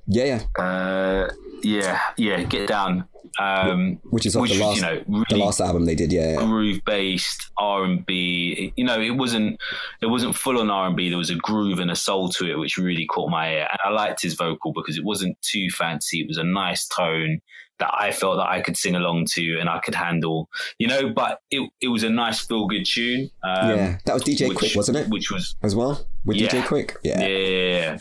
Yeah, 0.07 0.43
yeah. 0.57 0.63
Uh, 0.63 1.31
yeah, 1.63 2.01
yeah. 2.17 2.43
Get 2.43 2.69
Down 2.69 3.09
um, 3.39 3.99
which 4.11 4.27
is 4.27 4.35
like 4.35 4.43
which, 4.43 4.53
the 4.53 4.65
last, 4.65 4.77
you 4.77 4.83
know, 4.83 5.03
really 5.07 5.25
the 5.31 5.37
last 5.37 5.61
album 5.61 5.85
they 5.85 5.95
did, 5.95 6.13
yeah, 6.13 6.33
yeah. 6.33 6.37
groove 6.37 6.81
based 6.85 7.51
R 7.59 7.85
and 7.85 8.05
B. 8.05 8.73
You 8.77 8.85
know, 8.85 9.01
it 9.01 9.17
wasn't 9.17 9.61
it 10.01 10.07
wasn't 10.07 10.37
full 10.37 10.59
on 10.59 10.71
R 10.71 10.89
and 10.89 10.97
B. 10.97 11.09
There 11.09 11.19
was 11.19 11.31
a 11.31 11.37
groove 11.37 11.79
and 11.79 11.91
a 11.91 11.97
soul 11.97 12.29
to 12.31 12.51
it, 12.51 12.59
which 12.59 12.77
really 12.77 13.07
caught 13.07 13.31
my 13.31 13.53
ear. 13.53 13.69
And 13.71 13.79
I 13.85 13.91
liked 13.91 14.23
his 14.23 14.35
vocal 14.35 14.73
because 14.73 14.99
it 14.99 15.05
wasn't 15.05 15.41
too 15.43 15.69
fancy. 15.71 16.21
It 16.21 16.29
was 16.29 16.39
a 16.39 16.45
nice 16.45 16.87
tone 16.87 17.41
that 17.79 17.91
I 17.99 18.13
felt 18.13 18.37
that 18.37 18.49
I 18.49 18.61
could 18.61 18.77
sing 18.77 18.95
along 18.95 19.27
to 19.33 19.59
and 19.59 19.69
I 19.69 19.79
could 19.81 19.95
handle. 19.95 20.49
You 20.79 20.89
know, 20.89 21.11
but 21.11 21.41
it 21.51 21.69
it 21.81 21.89
was 21.89 22.03
a 22.03 22.11
nice 22.11 22.45
feel 22.45 22.67
good 22.67 22.85
tune. 22.85 23.31
Um, 23.43 23.71
yeah, 23.71 23.99
that 24.05 24.15
was 24.15 24.25
DJ 24.25 24.49
which, 24.49 24.59
Quik, 24.59 24.77
wasn't 24.77 24.99
it? 24.99 25.09
Which 25.09 25.31
was 25.31 25.57
as 25.63 25.75
well 25.75 26.07
with 26.25 26.37
yeah, 26.37 26.49
DJ 26.49 26.63
Quik. 26.63 26.97
Yeah, 27.03 27.21
yeah. 27.21 27.99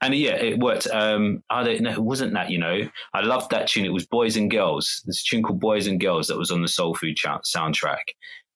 And 0.00 0.14
yeah, 0.14 0.34
it 0.34 0.58
worked. 0.58 0.86
Um, 0.88 1.42
I 1.50 1.62
don't 1.62 1.80
know. 1.80 1.92
It 1.92 2.02
wasn't 2.02 2.32
that, 2.34 2.50
you 2.50 2.58
know. 2.58 2.80
I 3.14 3.20
loved 3.20 3.50
that 3.50 3.68
tune. 3.68 3.84
It 3.84 3.92
was 3.92 4.06
Boys 4.06 4.36
and 4.36 4.50
Girls. 4.50 5.02
This 5.06 5.22
tune 5.22 5.42
called 5.42 5.60
Boys 5.60 5.86
and 5.86 6.00
Girls 6.00 6.26
that 6.28 6.38
was 6.38 6.50
on 6.50 6.62
the 6.62 6.68
Soul 6.68 6.94
Food 6.94 7.16
ch- 7.16 7.26
soundtrack. 7.26 8.02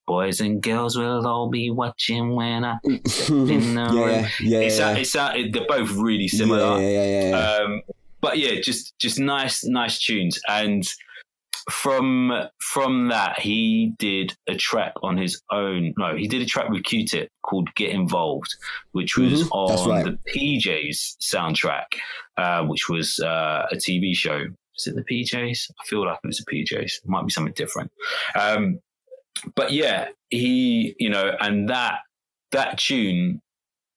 Boys 0.07 0.41
and 0.41 0.61
girls 0.61 0.99
will 0.99 1.25
all 1.27 1.49
be 1.49 1.71
watching 1.71 2.35
when 2.35 2.65
I 2.65 2.79
step 3.07 3.31
in 3.31 3.75
the 3.75 3.91
yeah, 3.93 4.05
room. 4.05 4.27
Yeah, 4.41 4.59
it's, 4.59 4.79
yeah. 4.79 4.97
it's, 4.97 5.15
it's, 5.15 5.53
they're 5.53 5.67
both 5.69 5.93
really 5.93 6.27
similar. 6.27 6.81
Yeah, 6.81 6.89
yeah, 6.89 7.05
yeah. 7.05 7.29
yeah. 7.29 7.65
Um, 7.65 7.83
but 8.21 8.39
yeah, 8.39 8.61
just 8.61 8.99
just 8.99 9.21
nice, 9.21 9.65
nice 9.65 10.01
tunes. 10.01 10.41
And 10.49 10.85
from 11.71 12.33
from 12.61 13.09
that, 13.09 13.39
he 13.41 13.95
did 13.99 14.37
a 14.47 14.55
track 14.55 14.95
on 15.03 15.17
his 15.17 15.43
own. 15.51 15.95
No, 15.99 16.17
he 16.17 16.29
did 16.29 16.43
a 16.43 16.47
track 16.47 16.69
with 16.71 16.85
Q-Tip 16.85 17.29
called 17.43 17.69
"Get 17.75 17.91
Involved," 17.91 18.55
which 18.93 19.17
was 19.17 19.45
mm-hmm. 19.45 19.53
on 19.53 19.91
right. 19.91 20.05
the 20.05 20.33
PJs 20.33 21.17
soundtrack, 21.21 21.85
uh, 22.37 22.65
which 22.65 22.89
was 22.89 23.19
uh, 23.21 23.67
a 23.71 23.77
TV 23.77 24.15
show. 24.15 24.45
Is 24.77 24.87
it 24.87 24.95
the 24.95 25.05
PJs? 25.05 25.71
I 25.79 25.85
feel 25.85 26.07
like 26.07 26.19
it 26.23 26.27
was 26.27 26.39
the 26.39 26.53
PJs. 26.53 27.03
It 27.05 27.09
might 27.09 27.27
be 27.27 27.33
something 27.33 27.55
different. 27.55 27.91
Um, 28.39 28.81
but 29.55 29.73
yeah, 29.73 30.09
he, 30.29 30.95
you 30.99 31.11
know, 31.11 31.33
and 31.41 31.69
that 31.69 31.99
that 32.53 32.79
tune 32.79 33.41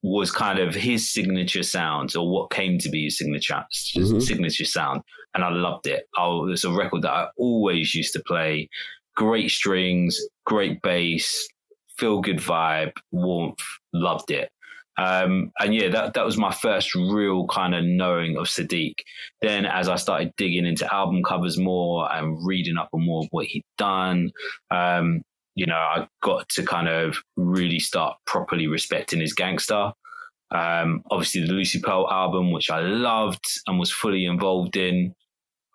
was 0.03 0.31
kind 0.31 0.59
of 0.59 0.75
his 0.75 1.09
signature 1.09 1.63
sound 1.63 2.15
or 2.15 2.29
what 2.29 2.51
came 2.51 2.77
to 2.77 2.89
be 2.89 3.05
his 3.05 3.17
signature 3.17 3.63
mm-hmm. 3.73 4.19
signature 4.19 4.65
sound 4.65 5.01
and 5.33 5.43
I 5.43 5.49
loved 5.49 5.87
it. 5.87 6.07
I, 6.17 6.27
was 6.27 6.63
a 6.63 6.71
record 6.71 7.01
that 7.03 7.11
I 7.11 7.27
always 7.37 7.95
used 7.95 8.13
to 8.13 8.23
play. 8.25 8.69
Great 9.15 9.49
strings, 9.49 10.19
great 10.45 10.81
bass, 10.81 11.47
feel 11.97 12.21
good 12.21 12.37
vibe, 12.37 12.93
warmth, 13.11 13.63
loved 13.93 14.31
it. 14.31 14.51
Um, 14.97 15.51
and 15.59 15.73
yeah, 15.73 15.89
that, 15.89 16.13
that 16.13 16.25
was 16.25 16.37
my 16.37 16.51
first 16.51 16.93
real 16.93 17.47
kind 17.47 17.73
of 17.73 17.83
knowing 17.83 18.37
of 18.37 18.45
Saadiq. 18.45 18.95
Then 19.41 19.65
as 19.65 19.89
I 19.89 19.95
started 19.95 20.33
digging 20.37 20.67
into 20.67 20.91
album 20.93 21.23
covers 21.23 21.57
more 21.57 22.11
and 22.13 22.37
reading 22.45 22.77
up 22.77 22.89
on 22.93 23.03
more 23.03 23.23
of 23.23 23.27
what 23.31 23.45
he'd 23.47 23.65
done, 23.77 24.31
um, 24.69 25.21
you 25.55 25.65
know, 25.65 25.75
I 25.75 26.07
got 26.21 26.49
to 26.49 26.63
kind 26.63 26.87
of 26.87 27.17
really 27.35 27.79
start 27.79 28.17
properly 28.25 28.67
respecting 28.67 29.19
his 29.19 29.33
gangster. 29.33 29.91
Um, 30.51 31.03
obviously, 31.09 31.45
the 31.45 31.53
Lucy 31.53 31.79
Pearl 31.79 32.09
album, 32.11 32.51
which 32.51 32.69
I 32.69 32.79
loved 32.79 33.45
and 33.67 33.79
was 33.79 33.91
fully 33.91 34.25
involved 34.25 34.77
in, 34.77 35.13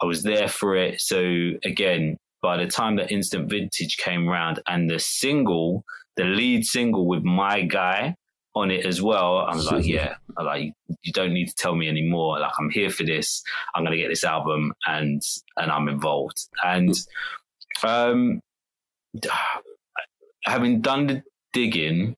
I 0.01 0.07
was 0.07 0.23
there 0.23 0.49
for 0.49 0.77
it. 0.77 1.01
So 1.01 1.19
again, 1.65 2.17
by 2.43 2.57
the 2.57 2.67
time 2.67 2.97
that 2.97 3.11
Instant 3.11 3.51
Vintage 3.51 3.97
came 3.97 4.29
around 4.29 4.61
and 4.69 4.89
the 4.89 4.99
single, 4.99 5.85
the 6.17 6.25
lead 6.25 6.65
single 6.65 7.07
with 7.07 7.25
my 7.25 7.63
guy 7.63 8.15
on 8.55 8.71
it 8.71 8.87
as 8.87 9.03
well, 9.03 9.39
I 9.39 9.55
was 9.55 9.71
like, 9.71 9.87
yeah, 9.87 10.15
I 10.37 10.43
like 10.43 10.73
you 11.03 11.13
don't 11.13 11.33
need 11.33 11.49
to 11.49 11.55
tell 11.55 11.75
me 11.75 11.89
anymore. 11.89 12.39
Like 12.39 12.53
I'm 12.59 12.71
here 12.71 12.91
for 12.91 13.05
this. 13.05 13.43
I'm 13.75 13.85
gonna 13.85 13.97
get 13.97 14.09
this 14.09 14.25
album 14.25 14.73
and 14.87 15.23
and 15.57 15.71
I'm 15.71 15.89
involved. 15.89 16.47
And 16.65 16.95
um 17.83 18.41
having 20.45 20.81
done 20.81 21.07
the 21.07 21.23
digging 21.53 22.17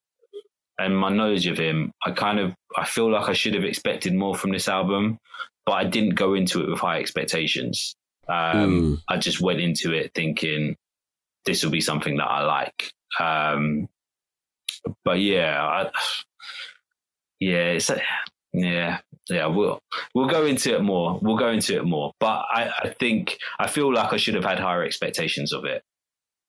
and 0.79 0.97
my 0.97 1.11
knowledge 1.11 1.47
of 1.47 1.59
him, 1.59 1.93
I 2.05 2.13
kind 2.13 2.39
of 2.39 2.55
I 2.77 2.85
feel 2.85 3.11
like 3.11 3.29
I 3.29 3.33
should 3.33 3.55
have 3.55 3.65
expected 3.65 4.15
more 4.15 4.35
from 4.35 4.53
this 4.53 4.69
album, 4.69 5.19
but 5.67 5.73
I 5.73 5.85
didn't 5.85 6.15
go 6.15 6.35
into 6.35 6.63
it 6.63 6.71
with 6.71 6.79
high 6.79 7.01
expectations. 7.01 7.95
Um, 8.29 8.71
mm. 8.71 9.03
I 9.09 9.19
just 9.19 9.41
went 9.41 9.61
into 9.61 9.93
it 9.93 10.13
thinking 10.15 10.77
this 11.45 11.65
will 11.65 11.71
be 11.71 11.81
something 11.81 12.17
that 12.17 12.27
I 12.27 12.45
like. 12.45 12.93
Um, 13.19 13.89
but 15.05 15.21
yeah, 15.21 15.63
I, 15.63 15.91
yeah, 17.41 17.73
it's 17.73 17.91
a, 17.91 18.01
yeah, 18.53 18.99
yeah. 19.29 19.47
We'll 19.47 19.81
we'll 20.15 20.29
go 20.29 20.47
into 20.47 20.75
it 20.75 20.83
more. 20.83 21.19
We'll 21.23 21.37
go 21.37 21.51
into 21.51 21.77
it 21.77 21.85
more. 21.85 22.13
But 22.21 22.45
I, 22.51 22.71
I 22.85 22.89
think 22.99 23.39
I 23.59 23.67
feel 23.67 23.93
like 23.93 24.13
I 24.13 24.17
should 24.17 24.35
have 24.35 24.45
had 24.45 24.59
higher 24.59 24.85
expectations 24.85 25.53
of 25.53 25.65
it 25.65 25.83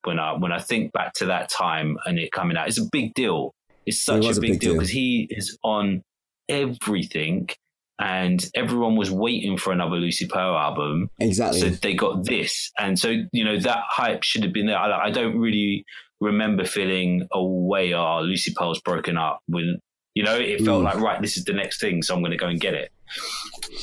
when 0.03 0.19
I 0.19 0.33
when 0.33 0.51
I 0.51 0.59
think 0.59 0.91
back 0.91 1.13
to 1.15 1.25
that 1.27 1.49
time 1.49 1.97
and 2.05 2.19
it 2.19 2.31
coming 2.31 2.57
out. 2.57 2.67
It's 2.67 2.79
a 2.79 2.87
big 2.91 3.13
deal. 3.13 3.53
It's 3.85 4.03
such 4.03 4.25
it 4.25 4.37
a, 4.37 4.41
big 4.41 4.51
big 4.51 4.59
deal 4.59 4.73
because 4.73 4.89
he 4.89 5.27
is 5.29 5.57
on 5.63 6.03
everything 6.47 7.49
and 8.01 8.43
everyone 8.55 8.95
was 8.95 9.11
waiting 9.11 9.57
for 9.57 9.71
another 9.71 9.95
Lucy 9.95 10.27
Pearl 10.27 10.57
album. 10.57 11.09
Exactly. 11.19 11.59
So 11.59 11.69
they 11.69 11.93
got 11.93 12.25
this. 12.25 12.71
And 12.77 12.97
so, 12.97 13.15
you 13.31 13.43
know, 13.43 13.59
that 13.59 13.83
hype 13.87 14.23
should 14.23 14.43
have 14.43 14.53
been 14.53 14.65
there. 14.65 14.77
I, 14.77 15.07
I 15.07 15.11
don't 15.11 15.37
really 15.37 15.85
remember 16.19 16.65
feeling, 16.65 17.27
oh, 17.31 17.47
way, 17.47 17.93
oh, 17.93 18.21
Lucy 18.21 18.53
Pearl's 18.55 18.81
broken 18.81 19.17
up. 19.17 19.41
When, 19.47 19.77
you 20.15 20.23
know, 20.23 20.35
it 20.35 20.61
felt 20.65 20.81
mm. 20.81 20.85
like, 20.85 20.99
right, 20.99 21.21
this 21.21 21.37
is 21.37 21.43
the 21.43 21.53
next 21.53 21.79
thing. 21.79 22.01
So 22.01 22.15
I'm 22.15 22.21
going 22.21 22.31
to 22.31 22.37
go 22.37 22.47
and 22.47 22.59
get 22.59 22.73
it. 22.73 22.91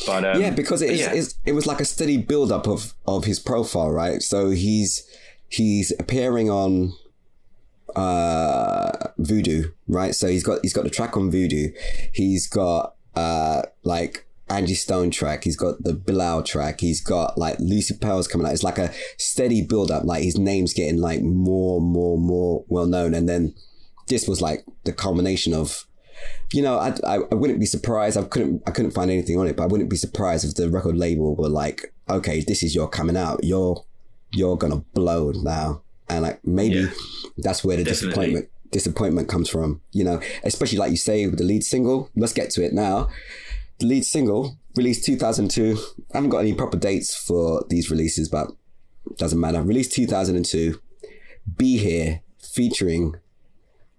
But 0.05 0.25
um, 0.25 0.41
yeah, 0.41 0.51
because 0.51 0.83
it, 0.83 0.91
is, 0.91 1.01
yeah. 1.01 1.51
it 1.51 1.53
was 1.53 1.67
like 1.67 1.81
a 1.81 1.85
steady 1.85 2.17
build 2.17 2.51
up 2.51 2.67
of, 2.67 2.95
of 3.07 3.25
his 3.25 3.39
profile, 3.39 3.91
right? 3.91 4.21
So 4.21 4.51
he's, 4.51 5.08
he's 5.49 5.93
appearing 5.99 6.51
on 6.51 6.93
uh 7.97 9.09
voodoo 9.17 9.71
right 9.87 10.15
so 10.15 10.29
he's 10.29 10.45
got 10.45 10.59
he's 10.63 10.75
got 10.75 10.85
the 10.85 10.91
track 10.91 11.17
on 11.17 11.31
voodoo 11.31 11.71
he's 12.13 12.47
got 12.47 12.95
uh 13.15 13.63
like 13.83 14.29
Angie 14.51 14.75
Stone 14.75 15.11
track. 15.11 15.45
He's 15.45 15.57
got 15.57 15.83
the 15.83 15.93
Bilal 15.93 16.43
track. 16.43 16.81
He's 16.81 17.01
got 17.01 17.37
like 17.37 17.59
Lucy 17.59 17.95
Pearl's 17.95 18.29
coming 18.29 18.47
out. 18.47 18.53
It's 18.53 18.63
like 18.63 18.79
a 18.79 18.93
steady 19.19 19.63
build 19.63 19.91
up. 19.91 20.05
Like 20.05 20.23
his 20.23 20.39
name's 20.39 20.73
getting 20.73 21.01
like 21.01 21.23
more, 21.23 21.81
more, 21.81 22.19
more 22.19 22.65
well 22.69 22.87
known. 22.87 23.15
And 23.15 23.29
then 23.29 23.55
this 24.09 24.27
was 24.27 24.41
like 24.41 24.65
the 24.85 24.93
culmination 24.93 25.53
of, 25.53 25.87
you 26.53 26.63
know, 26.63 26.79
I, 26.79 26.95
I, 27.07 27.19
I 27.31 27.35
wouldn't 27.35 27.61
be 27.61 27.67
surprised. 27.67 28.17
I 28.17 28.23
couldn't 28.25 28.63
I 28.67 28.71
couldn't 28.71 28.93
find 28.93 29.11
anything 29.11 29.39
on 29.39 29.47
it, 29.47 29.57
but 29.57 29.65
I 29.65 29.67
wouldn't 29.67 29.91
be 29.91 29.97
surprised 29.97 30.45
if 30.45 30.55
the 30.55 30.71
record 30.71 30.97
label 30.97 31.37
were 31.37 31.49
like, 31.49 31.93
okay, 32.09 32.41
this 32.41 32.63
is 32.63 32.75
your 32.75 32.89
coming 32.89 33.17
out. 33.17 33.45
You're 33.45 33.85
you're 34.33 34.57
gonna 34.57 34.85
blow 34.95 35.33
now. 35.33 35.83
And 36.09 36.23
like 36.23 36.45
maybe 36.45 36.81
yeah, 36.81 36.91
that's 37.39 37.65
where 37.65 37.77
the 37.77 37.85
definitely. 37.85 38.09
disappointment 38.09 38.49
disappointment 38.71 39.29
comes 39.29 39.49
from. 39.49 39.81
You 39.93 40.05
know, 40.05 40.21
especially 40.45 40.79
like 40.79 40.91
you 40.91 40.97
say 40.97 41.27
with 41.27 41.39
the 41.39 41.45
lead 41.45 41.65
single. 41.65 42.11
Let's 42.17 42.33
get 42.33 42.51
to 42.51 42.65
it 42.65 42.73
now. 42.73 43.09
The 43.79 43.87
lead 43.87 44.05
single 44.05 44.59
released 44.77 45.05
2002. 45.05 45.77
I 46.13 46.17
haven't 46.17 46.31
got 46.31 46.39
any 46.39 46.55
proper 46.55 46.77
dates 46.77 47.15
for 47.15 47.65
these 47.69 47.91
releases, 47.91 48.29
but 48.29 48.51
doesn't 49.17 49.41
matter. 49.41 49.63
Released 49.63 49.93
2002. 49.93 50.81
Be 51.57 51.79
Here 51.79 52.23
featuring 52.39 53.15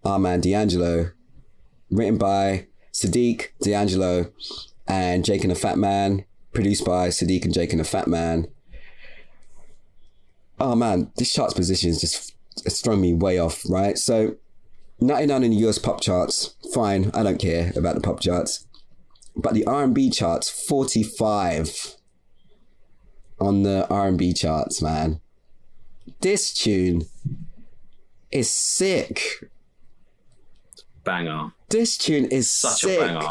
our 0.03 0.19
man 0.19 0.41
D'Angelo, 0.41 1.11
written 1.89 2.17
by 2.17 2.67
Saadiq, 2.93 3.49
D'Angelo, 3.61 4.31
and 4.87 5.25
Jake 5.25 5.43
and 5.43 5.51
the 5.51 5.55
Fat 5.55 5.77
Man, 5.77 6.25
produced 6.53 6.85
by 6.85 7.09
Saadiq 7.09 7.43
and 7.43 7.53
Jake 7.53 7.71
and 7.71 7.79
the 7.79 7.85
Fat 7.85 8.07
Man. 8.07 8.47
Oh 10.59 10.75
man, 10.75 11.11
this 11.15 11.33
chart's 11.33 11.53
position 11.53 11.89
is 11.89 12.01
just 12.01 12.35
it's 12.65 12.81
thrown 12.81 13.01
me 13.01 13.13
way 13.13 13.39
off, 13.39 13.63
right? 13.69 13.97
So 13.97 14.35
99 14.99 15.43
in 15.43 15.51
the 15.51 15.57
US 15.67 15.77
pop 15.77 16.01
charts, 16.01 16.55
fine, 16.73 17.11
I 17.13 17.23
don't 17.23 17.39
care 17.39 17.71
about 17.75 17.95
the 17.95 18.01
pop 18.01 18.19
charts. 18.19 18.65
But 19.35 19.53
the 19.53 19.65
R&B 19.65 20.09
charts, 20.09 20.49
45 20.49 21.95
on 23.39 23.63
the 23.63 23.87
R&B 23.89 24.33
charts, 24.33 24.81
man. 24.81 25.21
This 26.19 26.53
tune 26.53 27.03
is 28.31 28.49
sick. 28.49 29.21
Banger. 31.05 31.53
This 31.69 31.97
tune 31.97 32.25
is 32.25 32.49
Such 32.49 32.81
sick. 32.81 32.99
a 32.99 33.05
banger. 33.05 33.27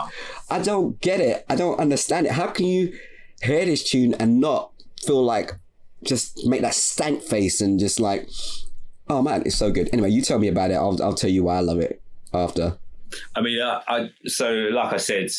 I 0.48 0.60
don't 0.60 0.98
get 1.00 1.20
it. 1.20 1.44
I 1.50 1.56
don't 1.56 1.78
understand 1.78 2.26
it. 2.26 2.32
How 2.32 2.46
can 2.46 2.64
you 2.66 2.96
hear 3.42 3.66
this 3.66 3.88
tune 3.88 4.14
and 4.14 4.40
not 4.40 4.72
feel 5.04 5.22
like 5.22 5.52
just 6.04 6.46
make 6.46 6.62
that 6.62 6.74
stank 6.74 7.22
face 7.22 7.60
and 7.60 7.78
just 7.78 7.98
like 7.98 8.28
Oh 9.10 9.22
man, 9.22 9.42
it's 9.46 9.56
so 9.56 9.70
good. 9.70 9.88
Anyway, 9.92 10.10
you 10.10 10.22
tell 10.22 10.38
me 10.38 10.48
about 10.48 10.70
it. 10.70 10.74
I'll 10.74 11.02
I'll 11.02 11.14
tell 11.14 11.30
you 11.30 11.44
why 11.44 11.56
I 11.56 11.60
love 11.60 11.78
it 11.78 12.00
after. 12.32 12.78
I 13.34 13.40
mean, 13.40 13.60
uh, 13.60 13.80
I 13.88 14.10
so 14.26 14.52
like 14.52 14.92
I 14.92 14.98
said, 14.98 15.30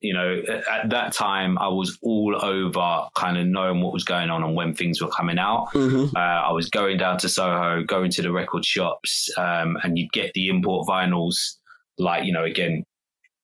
you 0.00 0.12
know, 0.12 0.42
at 0.70 0.90
that 0.90 1.12
time 1.12 1.56
I 1.58 1.68
was 1.68 1.98
all 2.02 2.36
over 2.42 3.08
kind 3.14 3.38
of 3.38 3.46
knowing 3.46 3.80
what 3.80 3.92
was 3.92 4.04
going 4.04 4.30
on 4.30 4.42
and 4.42 4.56
when 4.56 4.74
things 4.74 5.00
were 5.00 5.08
coming 5.08 5.38
out. 5.38 5.68
Mm-hmm. 5.72 6.16
Uh, 6.16 6.20
I 6.20 6.52
was 6.52 6.68
going 6.68 6.98
down 6.98 7.18
to 7.18 7.28
Soho, 7.28 7.84
going 7.84 8.10
to 8.12 8.22
the 8.22 8.32
record 8.32 8.64
shops, 8.64 9.30
um, 9.38 9.78
and 9.84 9.96
you'd 9.96 10.12
get 10.12 10.32
the 10.34 10.48
import 10.48 10.88
vinyls, 10.88 11.58
like 11.98 12.24
you 12.24 12.32
know, 12.32 12.44
again, 12.44 12.84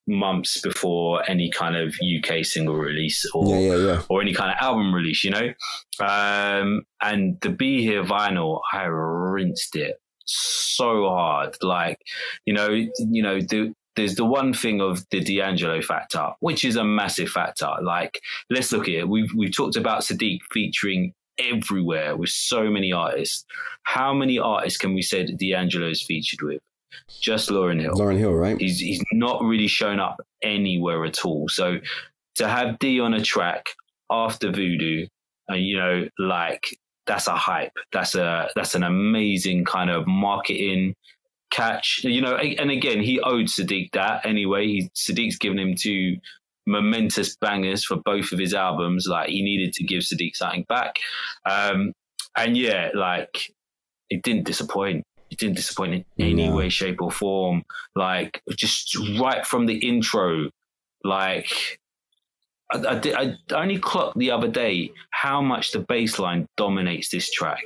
months 0.09 0.59
before 0.61 1.23
any 1.29 1.49
kind 1.49 1.75
of 1.75 1.95
UK 2.03 2.43
single 2.43 2.75
release 2.75 3.25
or 3.33 3.55
yeah, 3.55 3.75
yeah, 3.75 3.85
yeah. 3.85 4.01
or 4.09 4.21
any 4.21 4.33
kind 4.33 4.51
of 4.51 4.57
album 4.59 4.93
release, 4.93 5.23
you 5.23 5.31
know. 5.31 5.53
Um, 5.99 6.83
and 7.01 7.39
the 7.41 7.49
Be 7.49 7.81
Here 7.83 8.03
vinyl, 8.03 8.61
I 8.73 8.83
rinsed 8.83 9.75
it 9.75 10.01
so 10.25 11.09
hard. 11.09 11.55
Like, 11.61 11.99
you 12.45 12.53
know, 12.53 12.69
you 12.69 13.21
know, 13.21 13.39
the, 13.39 13.73
there's 13.95 14.15
the 14.15 14.25
one 14.25 14.53
thing 14.53 14.81
of 14.81 15.05
the 15.11 15.19
D'Angelo 15.19 15.81
factor, 15.81 16.31
which 16.39 16.63
is 16.63 16.75
a 16.75 16.83
massive 16.83 17.29
factor. 17.29 17.69
Like, 17.81 18.21
let's 18.49 18.71
look 18.71 18.87
at 18.87 18.93
it. 18.93 19.09
We've 19.09 19.31
we've 19.35 19.55
talked 19.55 19.75
about 19.75 20.01
Saadiq 20.01 20.39
featuring 20.51 21.13
everywhere 21.37 22.15
with 22.15 22.29
so 22.29 22.69
many 22.69 22.91
artists. 22.91 23.45
How 23.83 24.13
many 24.13 24.39
artists 24.39 24.77
can 24.77 24.93
we 24.93 25.01
say 25.01 25.25
that 25.25 25.37
D'Angelo 25.37 25.89
is 25.89 26.01
featured 26.01 26.41
with? 26.41 26.61
Just 27.21 27.49
Lauryn 27.49 27.81
Hill. 27.81 27.93
Lauryn 27.93 28.17
Hill, 28.17 28.33
right? 28.33 28.59
He's 28.59 28.79
he's 28.79 29.03
not 29.11 29.41
really 29.43 29.67
shown 29.67 29.99
up 29.99 30.21
anywhere 30.41 31.05
at 31.05 31.25
all. 31.25 31.49
So 31.49 31.79
to 32.35 32.47
have 32.47 32.79
D 32.79 32.99
on 32.99 33.13
a 33.13 33.21
track 33.21 33.65
after 34.09 34.51
Voodoo, 34.51 35.07
and 35.47 35.55
uh, 35.55 35.59
you 35.59 35.77
know, 35.77 36.07
like 36.17 36.65
that's 37.05 37.27
a 37.27 37.35
hype. 37.35 37.73
That's 37.91 38.15
a 38.15 38.49
that's 38.55 38.75
an 38.75 38.83
amazing 38.83 39.65
kind 39.65 39.89
of 39.89 40.07
marketing 40.07 40.95
catch. 41.51 42.01
You 42.03 42.21
know, 42.21 42.35
and 42.35 42.71
again, 42.71 43.01
he 43.01 43.19
owed 43.19 43.47
Saadiq 43.47 43.91
that 43.93 44.25
anyway. 44.25 44.67
He, 44.67 44.89
Saadiq's 44.95 45.37
given 45.37 45.59
him 45.59 45.75
two 45.75 46.17
momentous 46.67 47.35
bangers 47.35 47.83
for 47.83 47.97
both 47.97 48.31
of 48.31 48.39
his 48.39 48.53
albums. 48.53 49.07
Like 49.07 49.29
he 49.29 49.41
needed 49.41 49.73
to 49.73 49.83
give 49.83 50.03
Saadiq 50.03 50.35
something 50.35 50.65
back. 50.69 50.97
Um, 51.45 51.93
and 52.37 52.55
yeah, 52.55 52.89
like 52.93 53.51
it 54.09 54.21
didn't 54.23 54.45
disappoint. 54.45 55.03
It 55.31 55.37
didn't 55.37 55.55
disappoint 55.55 55.93
in 55.93 56.05
any 56.17 56.47
No. 56.47 56.55
way, 56.55 56.69
shape, 56.69 57.01
or 57.01 57.11
form. 57.11 57.63
Like 57.95 58.41
just 58.55 58.97
right 59.19 59.45
from 59.45 59.65
the 59.67 59.77
intro, 59.77 60.49
like 61.03 61.79
I, 62.71 62.77
I, 62.87 62.99
did, 62.99 63.15
I 63.15 63.35
only 63.53 63.79
clocked 63.79 64.17
the 64.17 64.31
other 64.31 64.47
day 64.47 64.91
how 65.11 65.41
much 65.41 65.71
the 65.71 65.79
bass 65.79 66.19
line 66.19 66.47
dominates 66.57 67.09
this 67.09 67.31
track. 67.31 67.63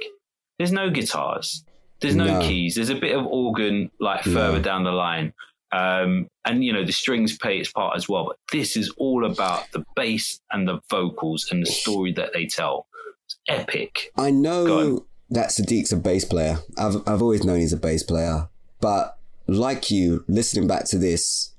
There's 0.58 0.72
no 0.72 0.89
guitars. 0.89 1.63
There's 2.00 2.15
no, 2.15 2.25
No. 2.39 2.39
keys. 2.48 2.75
There's 2.75 2.89
a 2.89 2.96
bit 2.96 3.15
of 3.15 3.25
organ 3.25 3.89
like 4.00 4.25
No. 4.25 4.34
further 4.34 4.60
down 4.62 4.84
the 4.84 4.91
line. 4.91 5.34
Um, 5.72 6.27
and 6.46 6.63
you 6.63 6.72
know 6.72 6.86
the 6.86 6.91
strings 6.91 7.36
play 7.38 7.58
its 7.58 7.72
part 7.72 7.96
as 7.98 8.08
well, 8.08 8.25
but 8.25 8.38
this 8.51 8.77
is 8.77 8.89
all 8.98 9.25
about 9.25 9.72
the 9.72 9.84
bass 9.96 10.39
and 10.51 10.67
the 10.67 10.79
vocals 10.89 11.48
and 11.50 11.63
the 11.65 11.72
story 11.72 12.12
that 12.13 12.32
they 12.32 12.46
tell. 12.46 12.86
It's 13.25 13.38
epic. 13.48 14.12
I 14.17 14.29
know. 14.29 15.05
That 15.30 15.50
Saadiq's 15.50 15.92
a 15.92 15.98
bass 15.98 16.25
player. 16.25 16.60
I've 16.77 16.98
I've 17.08 17.22
always 17.22 17.44
known 17.44 17.60
he's 17.60 17.74
a 17.74 17.77
bass 17.77 18.03
player, 18.03 18.50
but 18.82 19.18
like 19.48 19.89
you, 19.89 20.24
listening 20.27 20.68
back 20.68 20.86
to 20.86 20.98
this 20.98 21.51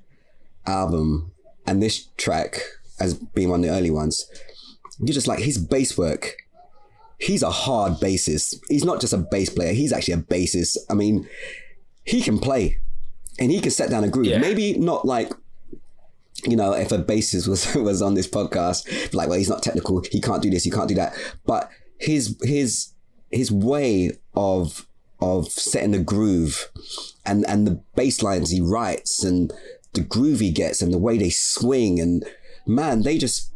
album 0.67 1.33
and 1.67 1.83
this 1.83 2.07
track 2.17 2.61
as 3.01 3.15
being 3.15 3.51
one 3.51 3.61
of 3.65 3.71
the 3.71 3.77
early 3.77 3.91
ones, 3.91 4.27
you're 4.99 5.15
just 5.15 5.29
like 5.29 5.41
his 5.41 5.59
bass 5.59 5.99
work. 5.99 6.37
He's 7.19 7.43
a 7.43 7.51
hard 7.51 7.95
bassist. 7.95 8.61
He's 8.69 8.85
not 8.85 9.01
just 9.01 9.13
a 9.13 9.19
bass 9.19 9.49
player. 9.49 9.73
He's 9.73 9.93
actually 9.93 10.15
a 10.15 10.19
bassist. 10.19 10.77
I 10.91 10.95
mean, 10.95 11.29
he 12.05 12.21
can 12.21 12.39
play, 12.39 12.79
and 13.39 13.51
he 13.51 13.61
can 13.61 13.71
set 13.71 13.91
down 13.91 14.05
a 14.05 14.09
groove. 14.09 14.27
Yeah. 14.27 14.39
Maybe 14.39 14.79
not 14.79 15.05
like 15.05 15.33
you 16.47 16.57
know, 16.57 16.73
if 16.73 16.93
a 16.93 16.99
bassist 16.99 17.49
was 17.49 17.75
was 17.75 18.03
on 18.03 18.15
this 18.15 18.29
podcast, 18.29 19.15
like, 19.15 19.29
well, 19.29 19.39
he's 19.39 19.49
not 19.49 19.63
technical, 19.63 20.03
he 20.11 20.21
can't 20.21 20.43
do 20.43 20.51
this, 20.51 20.65
he 20.65 20.71
can't 20.71 20.89
do 20.89 20.95
that. 20.97 21.15
But 21.47 21.71
his 21.99 22.37
his 22.43 22.89
his 23.35 23.51
way 23.51 24.13
of 24.35 24.87
of 25.21 25.49
setting 25.49 25.93
the 25.93 25.99
groove 25.99 26.69
and 27.25 27.45
and 27.47 27.67
the 27.67 27.81
bass 27.95 28.23
lines 28.23 28.51
he 28.51 28.61
writes 28.61 29.23
and 29.25 29.53
the 29.95 30.01
groove 30.01 30.41
he 30.41 30.51
gets 30.51 30.83
and 30.83 30.93
the 30.93 30.99
way 30.99 31.17
they 31.17 31.31
swing 31.31 32.01
and 32.01 32.25
man, 32.67 33.03
they 33.03 33.19
just 33.19 33.53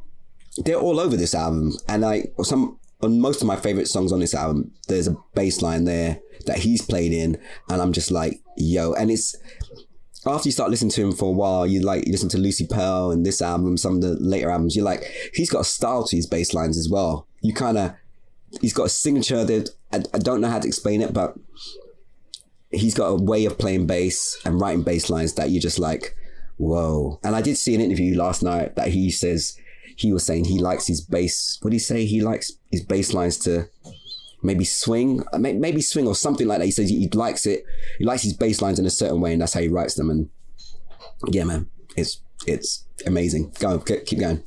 they're 0.64 0.76
all 0.76 1.00
over 1.00 1.16
this 1.16 1.34
album. 1.34 1.72
And 1.88 2.04
I 2.04 2.28
some 2.42 2.78
on 3.00 3.20
most 3.20 3.40
of 3.40 3.46
my 3.46 3.56
favorite 3.56 3.88
songs 3.88 4.12
on 4.12 4.20
this 4.20 4.34
album, 4.34 4.72
there's 4.88 5.06
a 5.06 5.16
bass 5.34 5.62
line 5.62 5.84
there 5.84 6.20
that 6.46 6.58
he's 6.58 6.82
played 6.82 7.12
in, 7.12 7.38
and 7.68 7.80
I'm 7.80 7.92
just 7.92 8.10
like, 8.10 8.40
yo, 8.56 8.92
and 8.94 9.10
it's 9.10 9.36
after 10.26 10.48
you 10.48 10.52
start 10.52 10.70
listening 10.70 10.90
to 10.92 11.02
him 11.02 11.12
for 11.12 11.26
a 11.26 11.32
while, 11.32 11.66
you 11.66 11.80
like 11.80 12.06
you 12.06 12.12
listen 12.12 12.28
to 12.30 12.38
Lucy 12.38 12.66
Pearl 12.66 13.10
and 13.10 13.24
this 13.24 13.40
album, 13.40 13.76
some 13.76 13.96
of 13.96 14.00
the 14.02 14.16
later 14.20 14.50
albums, 14.50 14.74
you're 14.74 14.84
like, 14.84 15.04
he's 15.34 15.50
got 15.50 15.60
a 15.60 15.64
style 15.64 16.04
to 16.04 16.16
his 16.16 16.26
bass 16.26 16.54
lines 16.54 16.76
as 16.76 16.88
well. 16.88 17.26
You 17.40 17.54
kind 17.54 17.78
of, 17.78 17.92
he's 18.60 18.72
got 18.72 18.86
a 18.86 18.90
signature 18.90 19.44
that 19.44 19.70
I, 19.92 20.02
I 20.14 20.18
don't 20.18 20.40
know 20.40 20.48
how 20.48 20.60
to 20.60 20.66
explain 20.66 21.00
it, 21.00 21.12
but 21.12 21.34
he's 22.70 22.94
got 22.94 23.06
a 23.06 23.14
way 23.14 23.44
of 23.44 23.58
playing 23.58 23.86
bass 23.86 24.38
and 24.44 24.60
writing 24.60 24.82
bass 24.82 25.10
lines 25.10 25.34
that 25.34 25.50
you're 25.50 25.62
just 25.62 25.78
like, 25.78 26.16
whoa. 26.56 27.18
And 27.24 27.34
I 27.34 27.42
did 27.42 27.56
see 27.56 27.74
an 27.74 27.80
interview 27.80 28.16
last 28.16 28.42
night 28.42 28.76
that 28.76 28.88
he 28.88 29.10
says 29.10 29.56
he 29.96 30.12
was 30.12 30.24
saying 30.24 30.44
he 30.44 30.58
likes 30.58 30.86
his 30.86 31.00
bass. 31.00 31.58
What 31.60 31.70
did 31.70 31.76
he 31.76 31.80
say? 31.80 32.04
He 32.04 32.20
likes 32.20 32.52
his 32.70 32.84
bass 32.84 33.12
lines 33.14 33.38
to 33.38 33.68
maybe 34.42 34.64
swing, 34.64 35.24
maybe 35.38 35.80
swing 35.80 36.06
or 36.06 36.14
something 36.14 36.46
like 36.46 36.58
that. 36.58 36.64
He 36.64 36.70
says 36.70 36.88
he 36.88 37.08
likes 37.08 37.46
it. 37.46 37.64
He 37.98 38.04
likes 38.04 38.22
his 38.22 38.34
bass 38.34 38.62
lines 38.62 38.78
in 38.78 38.86
a 38.86 38.90
certain 38.90 39.20
way, 39.20 39.32
and 39.32 39.42
that's 39.42 39.54
how 39.54 39.60
he 39.60 39.68
writes 39.68 39.94
them. 39.94 40.10
And 40.10 40.28
yeah, 41.28 41.44
man, 41.44 41.68
it's 41.96 42.22
it's 42.46 42.84
amazing. 43.06 43.52
Go 43.58 43.78
keep 43.80 44.20
going. 44.20 44.42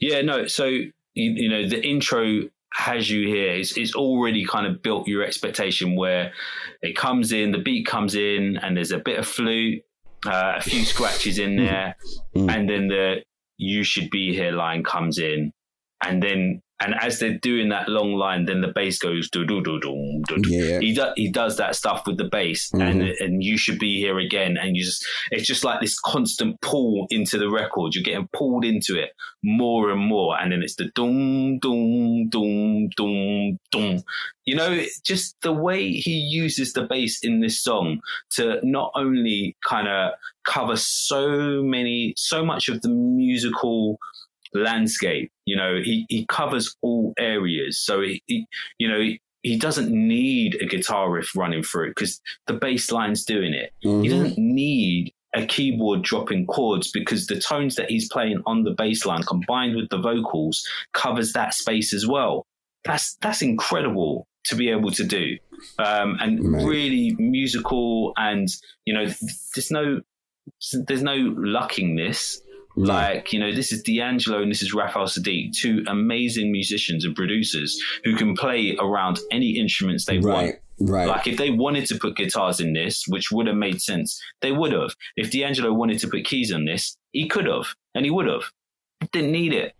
Yeah, 0.00 0.22
no. 0.22 0.46
So 0.46 0.64
you, 0.66 0.90
you 1.14 1.48
know 1.48 1.68
the 1.68 1.84
intro 1.84 2.42
has 2.72 3.10
you 3.10 3.26
here. 3.26 3.52
It's, 3.52 3.76
it's 3.76 3.94
already 3.94 4.44
kind 4.44 4.66
of 4.66 4.82
built 4.82 5.08
your 5.08 5.22
expectation 5.24 5.96
where 5.96 6.32
it 6.82 6.96
comes 6.96 7.32
in, 7.32 7.50
the 7.52 7.58
beat 7.58 7.86
comes 7.86 8.14
in, 8.14 8.56
and 8.58 8.76
there's 8.76 8.92
a 8.92 8.98
bit 8.98 9.18
of 9.18 9.26
flute, 9.26 9.82
uh, 10.26 10.54
a 10.56 10.60
few 10.60 10.84
scratches 10.84 11.38
in 11.38 11.56
there, 11.56 11.96
Mm. 12.36 12.50
and 12.54 12.68
then 12.68 12.88
the 12.88 13.22
"You 13.56 13.82
should 13.84 14.10
be 14.10 14.34
here" 14.34 14.52
line 14.52 14.82
comes 14.84 15.18
in, 15.18 15.52
and 16.04 16.22
then 16.22 16.60
and 16.80 16.94
as 17.00 17.18
they're 17.18 17.38
doing 17.38 17.70
that 17.70 17.88
long 17.88 18.14
line, 18.14 18.44
then 18.44 18.60
the 18.60 18.68
bass 18.68 18.98
goes 18.98 19.28
do 19.30 19.44
do 19.44 19.62
do 19.62 19.80
do 19.80 20.20
do. 20.28 20.40
He 20.80 20.94
does 20.94 21.12
he 21.16 21.30
does 21.30 21.56
that 21.56 21.74
stuff 21.74 22.06
with 22.06 22.18
the 22.18 22.24
bass, 22.24 22.72
and 22.72 23.02
mm-hmm. 23.02 23.24
and 23.24 23.42
you 23.42 23.58
should 23.58 23.78
be 23.78 23.98
here 23.98 24.18
again, 24.18 24.56
and 24.56 24.76
you 24.76 24.84
just 24.84 25.04
it's 25.30 25.46
just 25.46 25.64
like 25.64 25.80
this 25.80 25.98
constant 25.98 26.60
pull 26.60 27.06
into 27.10 27.36
the 27.36 27.50
record. 27.50 27.94
You're 27.94 28.04
getting 28.04 28.28
pulled 28.32 28.64
into 28.64 28.96
it 28.96 29.10
more 29.42 29.90
and 29.90 30.00
more, 30.00 30.40
and 30.40 30.52
then 30.52 30.62
it's 30.62 30.76
the 30.76 30.90
doom 30.94 31.58
doom 31.58 32.28
doom 32.28 32.88
doom 32.96 33.58
doom. 33.72 34.02
You 34.44 34.54
know, 34.54 34.84
just 35.04 35.36
the 35.42 35.52
way 35.52 35.90
he 35.90 36.12
uses 36.12 36.72
the 36.72 36.84
bass 36.84 37.24
in 37.24 37.40
this 37.40 37.60
song 37.60 38.00
to 38.30 38.60
not 38.62 38.92
only 38.94 39.56
kind 39.68 39.88
of 39.88 40.12
cover 40.46 40.76
so 40.76 41.62
many, 41.62 42.14
so 42.16 42.44
much 42.44 42.68
of 42.68 42.80
the 42.82 42.88
musical 42.88 43.98
landscape. 44.54 45.30
You 45.44 45.56
know, 45.56 45.76
he, 45.82 46.06
he 46.08 46.26
covers 46.26 46.74
all 46.82 47.14
areas. 47.18 47.78
So 47.80 48.00
he, 48.00 48.22
he 48.26 48.46
you 48.78 48.88
know, 48.88 49.00
he, 49.00 49.20
he 49.42 49.56
doesn't 49.56 49.90
need 49.90 50.60
a 50.60 50.66
guitar 50.66 51.10
riff 51.10 51.34
running 51.36 51.62
through 51.62 51.90
because 51.90 52.20
the 52.46 52.54
bass 52.54 52.90
line's 52.90 53.24
doing 53.24 53.52
it. 53.54 53.72
He 53.80 53.88
Mhm. 53.88 54.10
doesn't 54.10 54.38
need 54.38 55.12
a 55.34 55.44
keyboard 55.46 56.02
dropping 56.02 56.46
chords 56.46 56.90
because 56.90 57.26
the 57.26 57.38
tones 57.40 57.76
that 57.76 57.90
he's 57.90 58.08
playing 58.10 58.40
on 58.46 58.64
the 58.64 58.70
bass 58.72 59.04
line 59.06 59.22
combined 59.22 59.76
with 59.76 59.88
the 59.90 59.98
vocals 59.98 60.66
covers 60.94 61.32
that 61.34 61.54
space 61.54 61.92
as 61.92 62.06
well. 62.06 62.46
That's 62.84 63.16
that's 63.16 63.42
incredible 63.42 64.26
to 64.44 64.56
be 64.56 64.70
able 64.70 64.90
to 64.92 65.04
do. 65.04 65.36
Um, 65.78 66.16
and 66.20 66.40
Right. 66.54 66.64
really 66.64 67.14
musical 67.18 68.12
and 68.16 68.48
you 68.86 68.94
know 68.94 69.04
there's 69.54 69.70
no 69.70 70.00
there's 70.88 71.02
no 71.02 71.16
luckingness 71.36 72.38
No. 72.78 72.92
like, 72.92 73.32
you 73.32 73.40
know, 73.40 73.52
this 73.52 73.72
is 73.72 73.82
D'Angelo 73.82 74.40
and 74.42 74.50
this 74.50 74.62
is 74.62 74.72
Raphael 74.72 75.06
Saadiq, 75.06 75.52
two 75.56 75.84
amazing 75.88 76.52
musicians 76.52 77.04
and 77.04 77.14
producers 77.14 77.80
who 78.04 78.14
can 78.16 78.34
play 78.36 78.76
around 78.78 79.18
any 79.32 79.58
instruments 79.58 80.04
they 80.04 80.18
want. 80.18 80.26
right, 80.26 80.54
right. 80.80 81.08
Like, 81.08 81.26
if 81.26 81.36
they 81.38 81.50
wanted 81.50 81.86
to 81.86 81.98
put 81.98 82.16
guitars 82.16 82.60
in 82.60 82.72
this, 82.72 83.04
which 83.08 83.30
would 83.32 83.46
have 83.48 83.56
made 83.56 83.82
sense, 83.82 84.22
they 84.42 84.52
would 84.52 84.72
have. 84.72 84.94
If 85.16 85.30
D'Angelo 85.32 85.72
wanted 85.72 85.98
to 86.00 86.08
put 86.08 86.24
keys 86.24 86.52
on 86.52 86.64
this, 86.66 86.96
he 87.12 87.28
could 87.28 87.46
have, 87.46 87.66
and 87.94 88.04
he 88.04 88.10
would 88.10 88.26
have. 88.26 88.44
Didn't 89.12 89.32
need 89.32 89.52
it. 89.52 89.74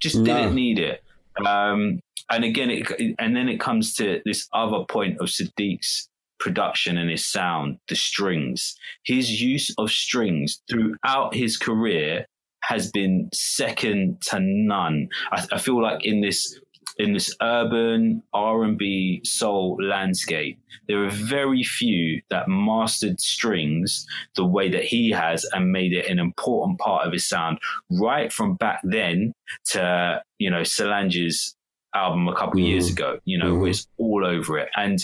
Just 0.00 0.16
No. 0.16 0.24
didn't 0.24 0.54
need 0.54 0.78
it. 0.78 1.02
Um, 1.46 2.00
and 2.30 2.44
again, 2.44 2.70
it, 2.70 3.14
and 3.18 3.34
then 3.36 3.48
it 3.48 3.58
comes 3.60 3.94
to 3.96 4.20
this 4.24 4.48
other 4.52 4.84
point 4.88 5.18
of 5.18 5.28
Saadiq's 5.28 6.08
production 6.38 6.98
and 6.98 7.08
his 7.10 7.24
sound, 7.24 7.78
the 7.88 7.96
strings. 7.96 8.76
His 9.04 9.40
use 9.40 9.74
of 9.78 9.90
strings 9.90 10.60
throughout 10.68 11.34
his 11.34 11.56
career 11.56 12.26
has 12.68 12.90
been 12.90 13.28
second 13.32 14.20
to 14.22 14.40
none. 14.40 15.08
I, 15.32 15.46
I 15.52 15.58
feel 15.58 15.82
like 15.82 16.04
in 16.04 16.20
this 16.20 16.58
in 16.96 17.12
this 17.12 17.34
urban 17.42 18.22
R&B 18.32 19.20
soul 19.24 19.76
landscape, 19.80 20.58
there 20.86 21.04
are 21.04 21.10
very 21.10 21.64
few 21.64 22.22
that 22.30 22.48
mastered 22.48 23.20
strings 23.20 24.06
the 24.36 24.44
way 24.44 24.70
that 24.70 24.84
he 24.84 25.10
has 25.10 25.44
and 25.52 25.72
made 25.72 25.92
it 25.92 26.06
an 26.06 26.18
important 26.18 26.78
part 26.78 27.06
of 27.06 27.12
his 27.12 27.26
sound 27.26 27.58
right 27.90 28.32
from 28.32 28.54
back 28.54 28.80
then 28.84 29.32
to, 29.70 30.22
you 30.38 30.50
know, 30.50 30.62
Solange's 30.62 31.56
album 31.94 32.28
a 32.28 32.34
couple 32.34 32.60
of 32.60 32.66
years 32.66 32.90
ago, 32.90 33.18
you 33.24 33.38
know, 33.38 33.54
mm-hmm. 33.54 33.68
it's 33.68 33.86
all 33.98 34.24
over 34.24 34.58
it. 34.58 34.68
And 34.76 34.98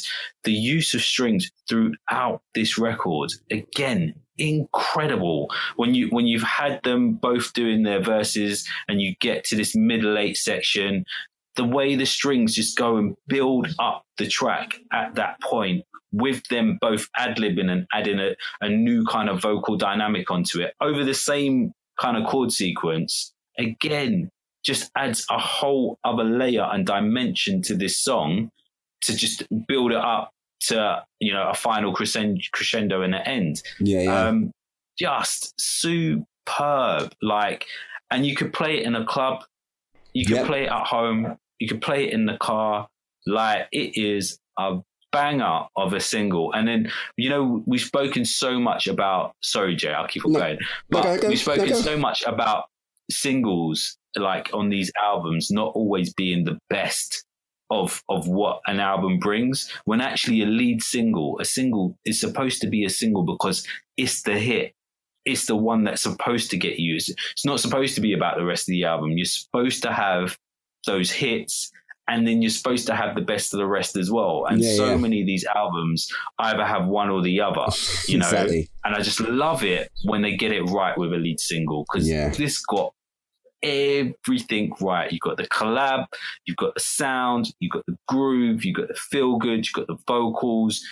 the 0.44 0.52
use 0.52 0.94
of 0.94 1.02
strings 1.02 1.50
throughout 1.68 2.42
this 2.54 2.78
record, 2.78 3.30
again, 3.50 4.14
incredible. 4.40 5.48
When 5.76 5.94
you 5.94 6.08
when 6.08 6.26
you've 6.26 6.42
had 6.42 6.82
them 6.82 7.14
both 7.14 7.52
doing 7.52 7.82
their 7.82 8.00
verses 8.00 8.68
and 8.88 9.00
you 9.00 9.14
get 9.20 9.44
to 9.44 9.56
this 9.56 9.76
middle 9.76 10.18
eight 10.18 10.36
section, 10.36 11.04
the 11.56 11.64
way 11.64 11.94
the 11.94 12.06
strings 12.06 12.54
just 12.54 12.76
go 12.76 12.96
and 12.96 13.16
build 13.26 13.68
up 13.78 14.04
the 14.18 14.26
track 14.26 14.78
at 14.92 15.14
that 15.16 15.40
point 15.40 15.84
with 16.12 16.44
them 16.48 16.78
both 16.80 17.08
ad 17.16 17.36
libbing 17.36 17.70
and 17.70 17.86
adding 17.92 18.18
a, 18.18 18.34
a 18.60 18.68
new 18.68 19.04
kind 19.04 19.28
of 19.28 19.40
vocal 19.40 19.76
dynamic 19.76 20.30
onto 20.30 20.60
it 20.60 20.74
over 20.80 21.04
the 21.04 21.14
same 21.14 21.72
kind 22.00 22.16
of 22.16 22.28
chord 22.28 22.52
sequence, 22.52 23.32
again, 23.58 24.30
just 24.64 24.90
adds 24.96 25.24
a 25.30 25.38
whole 25.38 25.98
other 26.04 26.24
layer 26.24 26.68
and 26.70 26.86
dimension 26.86 27.62
to 27.62 27.74
this 27.74 27.98
song 27.98 28.50
to 29.02 29.14
just 29.14 29.44
build 29.68 29.92
it 29.92 29.98
up 29.98 30.32
to, 30.60 31.02
you 31.20 31.32
know, 31.32 31.48
a 31.48 31.54
final 31.54 31.92
crescendo, 31.92 32.40
crescendo 32.52 33.02
and 33.02 33.14
an 33.14 33.22
end 33.22 33.62
yeah, 33.80 34.00
yeah. 34.02 34.28
um, 34.28 34.50
just 34.98 35.58
superb. 35.60 37.12
Like, 37.22 37.66
and 38.10 38.26
you 38.26 38.34
could 38.36 38.52
play 38.52 38.78
it 38.78 38.84
in 38.84 38.94
a 38.94 39.04
club, 39.04 39.44
you 40.12 40.26
could 40.26 40.36
Yep. 40.36 40.46
play 40.46 40.64
it 40.64 40.70
at 40.70 40.86
home, 40.86 41.38
you 41.58 41.68
could 41.68 41.80
play 41.80 42.06
it 42.06 42.12
in 42.12 42.26
the 42.26 42.36
car. 42.38 42.88
Like, 43.26 43.68
it 43.72 43.96
is 43.96 44.38
a 44.58 44.78
banger 45.12 45.66
of 45.76 45.92
a 45.92 46.00
single. 46.00 46.52
And 46.52 46.66
then, 46.66 46.90
you 47.16 47.28
know, 47.30 47.62
we've 47.66 47.80
spoken 47.80 48.24
so 48.24 48.58
much 48.58 48.86
about. 48.86 49.34
Sorry, 49.42 49.74
Jay, 49.76 49.92
I'll 49.92 50.08
keep 50.08 50.24
on 50.24 50.32
No. 50.32 50.38
going. 50.40 50.58
But 50.88 51.20
go, 51.20 51.28
we've 51.28 51.38
spoken 51.38 51.70
no, 51.70 51.80
so 51.80 51.96
much 51.96 52.22
about 52.26 52.64
singles, 53.10 53.96
like 54.16 54.50
on 54.52 54.68
these 54.70 54.90
albums, 55.02 55.50
not 55.50 55.72
always 55.74 56.12
being 56.14 56.44
the 56.44 56.58
best 56.68 57.24
of 57.70 58.02
of 58.08 58.26
what 58.28 58.60
an 58.66 58.80
album 58.80 59.18
brings 59.18 59.70
when 59.84 60.00
actually 60.00 60.42
a 60.42 60.46
lead 60.46 60.82
single 60.82 61.38
a 61.40 61.44
single 61.44 61.96
is 62.04 62.20
supposed 62.20 62.60
to 62.60 62.66
be 62.68 62.84
a 62.84 62.90
single 62.90 63.22
because 63.24 63.66
it's 63.96 64.22
the 64.22 64.38
hit 64.38 64.74
it's 65.24 65.46
the 65.46 65.54
one 65.56 65.84
that's 65.84 66.02
supposed 66.02 66.50
to 66.50 66.56
get 66.56 66.78
used 66.78 67.10
it's 67.32 67.44
not 67.44 67.60
supposed 67.60 67.94
to 67.94 68.00
be 68.00 68.12
about 68.12 68.36
the 68.36 68.44
rest 68.44 68.62
of 68.68 68.72
the 68.72 68.84
album 68.84 69.12
you're 69.16 69.24
supposed 69.24 69.82
to 69.82 69.92
have 69.92 70.36
those 70.86 71.10
hits 71.10 71.70
and 72.08 72.26
then 72.26 72.42
you're 72.42 72.50
supposed 72.50 72.86
to 72.88 72.94
have 72.96 73.14
the 73.14 73.20
best 73.20 73.54
of 73.54 73.58
the 73.58 73.66
rest 73.66 73.96
as 73.96 74.10
well 74.10 74.46
and 74.48 74.60
Yeah, 74.60 74.74
so 74.74 74.86
yeah. 74.86 74.96
many 74.96 75.20
of 75.20 75.26
these 75.26 75.44
albums 75.54 76.08
either 76.40 76.64
have 76.64 76.86
one 76.88 77.08
or 77.10 77.22
the 77.22 77.40
other 77.40 77.66
you 78.08 78.18
know 78.18 78.24
Exactly. 78.26 78.68
and 78.84 78.96
i 78.96 79.00
just 79.00 79.20
love 79.20 79.62
it 79.62 79.90
when 80.04 80.22
they 80.22 80.34
get 80.36 80.50
it 80.50 80.62
right 80.64 80.96
with 80.98 81.12
a 81.12 81.16
lead 81.18 81.38
single 81.38 81.84
because 81.92 82.08
Yeah. 82.08 82.30
this 82.30 82.58
got 82.64 82.92
everything 83.62 84.72
right. 84.80 85.10
You've 85.10 85.20
got 85.20 85.36
the 85.36 85.46
collab, 85.48 86.06
you've 86.46 86.56
got 86.56 86.74
the 86.74 86.80
sound, 86.80 87.52
you've 87.60 87.72
got 87.72 87.84
the 87.86 87.96
groove, 88.08 88.64
you've 88.64 88.76
got 88.76 88.88
the 88.88 88.94
feel 88.94 89.36
good, 89.38 89.66
you've 89.66 89.72
got 89.74 89.86
the 89.86 89.98
vocals, 90.06 90.82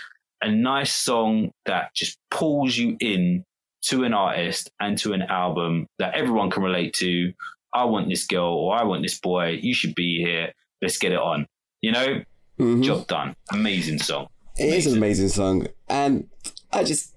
a 0.42 0.50
nice 0.50 0.92
song 0.92 1.50
that 1.66 1.94
just 1.94 2.18
pulls 2.30 2.76
you 2.76 2.96
in 3.00 3.44
to 3.82 4.04
an 4.04 4.12
artist 4.14 4.70
and 4.80 4.98
to 4.98 5.12
an 5.12 5.22
album 5.22 5.86
that 5.98 6.14
everyone 6.14 6.50
can 6.50 6.62
relate 6.62 6.92
to. 6.94 7.32
I 7.72 7.84
want 7.84 8.08
this 8.08 8.26
girl 8.26 8.54
or 8.54 8.76
I 8.76 8.84
want 8.84 9.02
this 9.02 9.18
boy. 9.20 9.58
You 9.60 9.74
should 9.74 9.94
be 9.94 10.22
here. 10.22 10.52
Let's 10.82 10.98
get 10.98 11.12
it 11.12 11.18
on. 11.18 11.46
You 11.80 11.92
know, 11.92 12.22
Mhm. 12.58 12.82
job 12.82 13.06
done. 13.06 13.34
Amazing 13.52 13.98
song. 13.98 14.28
It 14.56 14.74
is 14.74 14.86
an 14.86 14.96
amazing 14.96 15.28
song, 15.28 15.68
and 15.88 16.28
I 16.72 16.82
just 16.82 17.14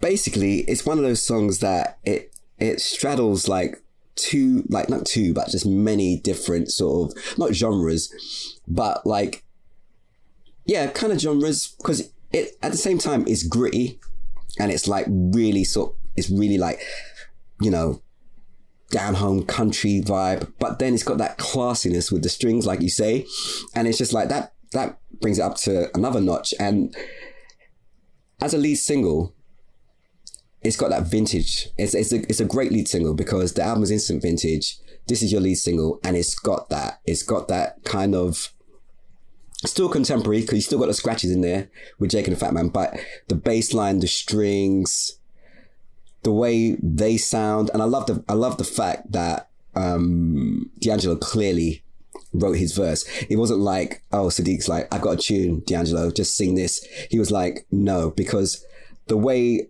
basically 0.00 0.60
it's 0.60 0.86
one 0.86 0.98
of 0.98 1.04
those 1.04 1.22
songs 1.22 1.58
that 1.58 1.98
it 2.04 2.34
it 2.58 2.80
straddles 2.80 3.48
like 3.48 3.81
two 4.14 4.64
like 4.68 4.88
not 4.88 5.06
two 5.06 5.32
but 5.32 5.48
just 5.48 5.64
many 5.66 6.18
different 6.18 6.70
sort 6.70 7.12
of 7.12 7.38
not 7.38 7.54
genres, 7.54 8.60
but 8.68 9.06
like 9.06 9.44
yeah, 10.66 10.86
kind 10.88 11.12
of 11.12 11.20
genres 11.20 11.74
because 11.78 12.12
it 12.32 12.56
at 12.62 12.72
the 12.72 12.78
same 12.78 12.98
time 12.98 13.24
it's 13.26 13.42
gritty 13.42 13.98
and 14.58 14.70
it's 14.70 14.86
like 14.86 15.06
really 15.08 15.64
sort 15.64 15.94
it's 16.16 16.30
really 16.30 16.58
like 16.58 16.80
you 17.60 17.70
know 17.70 18.02
down 18.92 19.14
home 19.14 19.44
country 19.44 20.00
vibe, 20.04 20.52
but 20.60 20.78
then 20.78 20.94
it's 20.94 21.02
got 21.02 21.18
that 21.18 21.38
classiness 21.38 22.12
with 22.12 22.22
the 22.22 22.28
strings, 22.28 22.66
like 22.66 22.82
you 22.82 22.90
say, 22.90 23.26
and 23.74 23.88
it's 23.88 23.98
just 23.98 24.12
like 24.12 24.28
that. 24.28 24.52
That 24.72 24.98
brings 25.20 25.38
it 25.38 25.42
up 25.42 25.56
to 25.56 25.94
another 25.96 26.20
notch. 26.20 26.54
And 26.60 26.94
as 28.40 28.54
a 28.54 28.58
lead 28.58 28.76
single, 28.76 29.34
it's 30.64 30.76
got 30.76 30.90
that 30.90 31.04
vintage. 31.06 31.68
It's 31.76 31.94
it's 31.94 32.12
a 32.12 32.22
it's 32.22 32.40
a 32.40 32.44
great 32.44 32.72
lead 32.72 32.88
single 32.88 33.14
because 33.14 33.54
the 33.54 33.62
album 33.62 33.82
is 33.82 33.90
instant 33.90 34.22
vintage. 34.22 34.78
This 35.06 35.22
is 35.22 35.32
your 35.32 35.40
lead 35.40 35.56
single, 35.56 36.00
and 36.04 36.16
it's 36.16 36.34
got 36.34 36.68
that. 36.70 37.00
It's 37.04 37.22
got 37.22 37.48
that 37.48 37.82
kind 37.84 38.14
of 38.14 38.52
still 39.64 39.88
contemporary 39.88 40.40
because 40.42 40.56
you 40.56 40.62
still 40.62 40.78
got 40.78 40.86
the 40.86 40.94
scratches 40.94 41.30
in 41.30 41.40
there 41.40 41.68
with 41.98 42.10
Jake 42.10 42.26
and 42.26 42.36
the 42.36 42.40
Fat 42.40 42.52
Man, 42.52 42.68
but 42.68 42.98
the 43.28 43.34
bass 43.34 43.72
line, 43.72 44.00
the 44.00 44.06
strings, 44.06 45.18
the 46.22 46.32
way 46.32 46.76
they 46.82 47.16
sound, 47.16 47.70
and 47.72 47.82
I 47.82 47.86
love 47.86 48.06
the 48.06 48.24
I 48.28 48.34
love 48.34 48.58
the 48.58 48.64
fact 48.64 49.12
that 49.12 49.48
um 49.74 50.70
D'Angelo 50.78 51.16
clearly 51.16 51.82
wrote 52.32 52.56
his 52.56 52.72
verse. 52.72 53.04
It 53.28 53.36
wasn't 53.36 53.60
like, 53.60 54.02
oh, 54.12 54.26
Saadiq's 54.26 54.68
like, 54.68 54.92
I've 54.94 55.02
got 55.02 55.18
a 55.18 55.22
tune, 55.22 55.62
D'Angelo, 55.66 56.10
just 56.10 56.36
sing 56.36 56.54
this. 56.54 56.84
He 57.10 57.18
was 57.18 57.30
like, 57.30 57.66
no, 57.70 58.10
because 58.10 58.64
the 59.08 59.16
way 59.16 59.68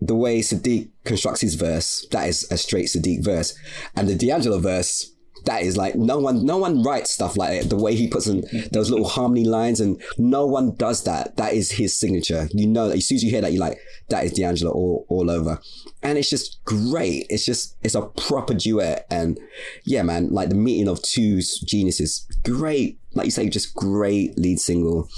the 0.00 0.14
way 0.14 0.40
Saadiq 0.40 0.90
constructs 1.04 1.40
his 1.40 1.54
verse, 1.54 2.06
that 2.10 2.28
is 2.28 2.50
a 2.50 2.56
straight 2.56 2.86
Saadiq 2.86 3.24
verse. 3.24 3.58
And 3.94 4.08
the 4.08 4.14
D'Angelo 4.14 4.58
verse, 4.58 5.12
that 5.46 5.62
is 5.62 5.76
like 5.76 5.94
no 5.94 6.18
one 6.18 6.44
no 6.44 6.58
one 6.58 6.82
writes 6.82 7.12
stuff 7.12 7.36
like 7.36 7.62
it. 7.62 7.70
The 7.70 7.76
way 7.76 7.94
he 7.94 8.08
puts 8.08 8.26
in 8.26 8.44
those 8.72 8.90
little 8.90 9.08
harmony 9.08 9.44
lines 9.44 9.80
and 9.80 10.00
no 10.18 10.44
one 10.44 10.74
does 10.74 11.04
that. 11.04 11.36
That 11.36 11.54
is 11.54 11.72
his 11.72 11.96
signature. 11.96 12.48
You 12.52 12.66
know 12.66 12.88
that 12.88 12.96
as 12.96 13.06
soon 13.06 13.16
as 13.16 13.24
you 13.24 13.30
hear 13.30 13.40
that, 13.40 13.52
you're 13.52 13.60
like, 13.60 13.78
that 14.08 14.24
is 14.24 14.32
D'Angelo 14.32 14.72
all, 14.72 15.06
all 15.08 15.30
over. 15.30 15.60
And 16.02 16.18
it's 16.18 16.30
just 16.30 16.62
great. 16.64 17.26
It's 17.30 17.46
just 17.46 17.76
it's 17.82 17.94
a 17.94 18.02
proper 18.02 18.54
duet. 18.54 19.06
And 19.08 19.38
yeah, 19.84 20.02
man, 20.02 20.30
like 20.30 20.48
the 20.48 20.56
meeting 20.56 20.88
of 20.88 21.00
two 21.02 21.40
geniuses. 21.64 22.26
Great. 22.44 22.98
Like 23.14 23.26
you 23.26 23.30
say, 23.30 23.48
just 23.48 23.74
great 23.74 24.36
lead 24.36 24.58
single. 24.58 25.08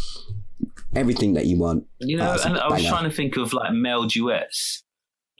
Everything 0.95 1.35
that 1.35 1.47
you 1.47 1.59
want. 1.59 1.85
You 2.01 2.17
know, 2.17 2.37
and 2.45 2.59
I 2.59 2.69
was 2.69 2.79
banger. 2.83 2.89
trying 2.89 3.11
to 3.11 3.15
think 3.15 3.37
of 3.37 3.53
like 3.53 3.73
male 3.73 4.05
duets. 4.07 4.83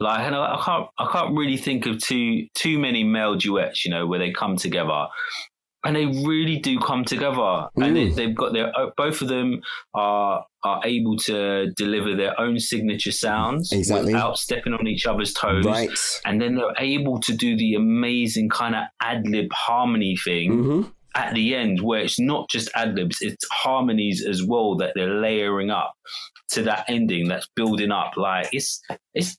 Like, 0.01 0.21
and 0.21 0.35
I 0.35 0.55
I 0.55 0.63
can't, 0.65 0.87
I 0.99 1.11
can't 1.11 1.37
really 1.37 1.57
think 1.57 1.87
of 1.87 1.99
too 2.01 2.47
too 2.55 2.79
many 2.79 3.03
male 3.05 3.35
duets. 3.37 3.85
You 3.85 3.91
know, 3.91 4.07
where 4.07 4.19
they 4.19 4.31
come 4.31 4.57
together, 4.57 5.07
and 5.85 5.97
they 5.97 6.07
really 6.07 6.59
do 6.59 6.79
come 6.79 7.05
together, 7.05 7.69
and 7.77 7.97
they, 7.97 8.07
Mm. 8.09 8.15
they've 8.15 8.35
got 8.35 8.53
their 8.53 8.73
both 8.97 9.23
of 9.23 9.29
them 9.29 9.61
are 9.95 10.45
are 10.65 10.81
able 10.85 11.17
to 11.17 11.73
deliver 11.77 12.15
their 12.17 12.39
own 12.41 12.59
signature 12.61 13.13
sounds 13.13 13.73
Exactly. 13.73 14.13
without 14.13 14.37
stepping 14.39 14.73
on 14.75 14.87
each 14.87 15.07
other's 15.07 15.33
toes. 15.33 15.65
Right. 15.65 15.89
And 16.25 16.41
then 16.43 16.57
they're 16.57 16.75
able 16.79 17.21
to 17.21 17.33
do 17.33 17.57
the 17.57 17.75
amazing 17.75 18.49
kind 18.51 18.75
of 18.75 18.83
ad 19.01 19.27
lib 19.29 19.47
harmony 19.53 20.17
thing 20.17 20.53
hmm 20.65 20.83
at 21.15 21.35
the 21.35 21.55
end 21.55 21.81
where 21.83 22.01
it's 22.01 22.19
not 22.19 22.49
just 22.49 22.71
ad 22.75 22.95
libs, 22.95 23.19
it's 23.21 23.47
harmonies 23.51 24.25
as 24.25 24.45
well 24.45 24.77
that 24.77 24.93
they're 24.95 25.21
layering 25.21 25.71
up 25.71 25.95
to 26.51 26.63
that 26.63 26.85
ending 26.89 27.29
that's 27.29 27.49
building 27.55 27.91
up. 27.91 28.17
Like 28.17 28.49
it's 28.53 28.81
it's 29.15 29.37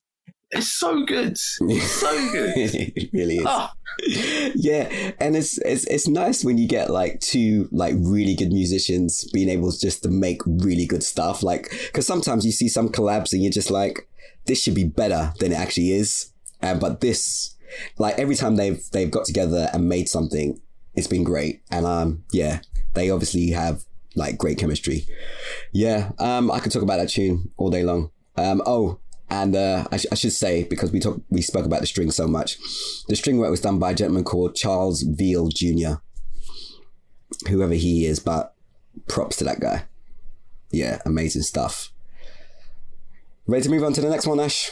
it's 0.52 0.68
so 0.68 1.06
good. 1.06 1.38
So 1.38 2.32
good. 2.32 2.54
it 2.58 3.10
really 3.14 3.38
is. 3.38 3.46
Ah, 3.48 3.72
yeah, 4.56 5.12
and 5.20 5.36
it's 5.36 5.60
it's 5.60 5.86
it's 5.86 6.08
nice 6.08 6.44
when 6.44 6.58
you 6.58 6.68
get 6.68 6.90
like 6.90 7.20
two 7.20 7.70
like 7.72 7.96
really 7.98 8.36
good 8.36 8.52
musicians 8.52 9.30
being 9.32 9.50
able 9.50 9.72
to 9.72 9.80
just 9.80 10.04
to 10.04 10.10
make 10.10 10.42
really 10.46 10.88
good 10.88 11.04
stuff. 11.04 11.44
Like, 11.44 11.70
because 11.88 12.08
sometimes 12.08 12.46
you 12.46 12.52
see 12.52 12.68
some 12.68 12.90
collabs 12.90 13.34
and 13.34 13.44
you're 13.44 13.52
just 13.52 13.70
like, 13.70 14.08
this 14.46 14.62
should 14.62 14.76
be 14.76 14.86
better 14.86 15.34
than 15.40 15.52
it 15.52 15.60
actually 15.60 15.92
is. 15.92 16.32
Uh, 16.62 16.74
but 16.74 17.00
this, 17.00 17.56
like, 17.98 18.18
every 18.18 18.36
time 18.36 18.56
they've 18.56 18.84
they've 18.92 19.12
got 19.12 19.26
together 19.26 19.70
and 19.72 19.88
made 19.88 20.10
something, 20.10 20.60
it's 21.00 21.08
been 21.08 21.24
great. 21.24 21.62
And 21.72 21.86
um, 21.86 22.24
yeah, 22.32 22.60
they 22.94 23.10
obviously 23.10 23.52
have 23.52 23.84
like 24.16 24.38
great 24.38 24.58
chemistry. 24.58 25.06
Yeah, 25.72 26.12
um, 26.20 26.52
I 26.52 26.60
could 26.60 26.72
talk 26.72 26.84
about 26.84 26.98
that 26.98 27.10
tune 27.10 27.52
all 27.58 27.70
day 27.70 27.84
long. 27.84 28.12
Um, 28.36 28.62
oh, 28.66 29.00
and 29.30 29.56
uh, 29.56 29.86
I, 29.92 29.98
sh- 29.98 30.06
I 30.12 30.16
should 30.16 30.32
say 30.34 30.64
because 30.64 30.92
we 30.92 31.00
talk, 31.00 31.22
we 31.30 31.42
spoke 31.42 31.66
about 31.66 31.82
the 31.82 31.88
string 31.88 32.12
so 32.12 32.28
much. 32.28 32.58
The 33.08 33.16
string 33.16 33.38
work 33.38 33.52
was 33.52 33.62
done 33.62 33.80
by 33.80 33.92
a 33.92 33.96
gentleman 33.96 34.24
called 34.24 34.56
Charles 34.56 35.02
Veal 35.04 35.50
Jr. 35.50 35.96
Whoever 37.48 37.74
he 37.74 38.06
is, 38.06 38.20
but 38.20 38.54
props 39.08 39.38
to 39.38 39.44
that 39.46 39.60
guy. 39.60 39.84
Yeah, 40.72 41.02
amazing 41.06 41.44
stuff. 41.44 41.92
Ready 43.48 43.64
to 43.64 43.70
move 43.70 43.84
on 43.84 43.94
to 43.94 44.02
the 44.02 44.10
next 44.10 44.28
one, 44.28 44.40
Ash? 44.40 44.72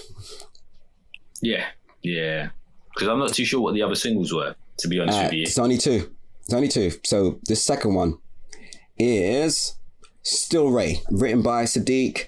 yeah, 1.41 1.65
yeah. 2.03 2.49
Because 2.93 3.07
I'm 3.09 3.19
not 3.19 3.33
too 3.33 3.45
sure 3.45 3.61
what 3.61 3.73
the 3.75 3.83
other 3.83 3.95
singles 3.95 4.33
were. 4.33 4.55
To 4.79 4.87
be 4.87 4.99
honest 4.99 5.17
Uh, 5.19 5.23
with 5.23 5.33
you, 5.33 5.41
it's 5.43 5.57
only 5.57 5.77
two. 5.77 6.11
Only 6.51 6.67
two. 6.67 6.91
So 7.03 7.39
the 7.43 7.55
second 7.55 7.93
one 7.93 8.17
is 8.97 9.75
Still 10.23 10.69
Ray, 10.69 11.01
written 11.09 11.41
by 11.41 11.63
Saadiq 11.63 12.25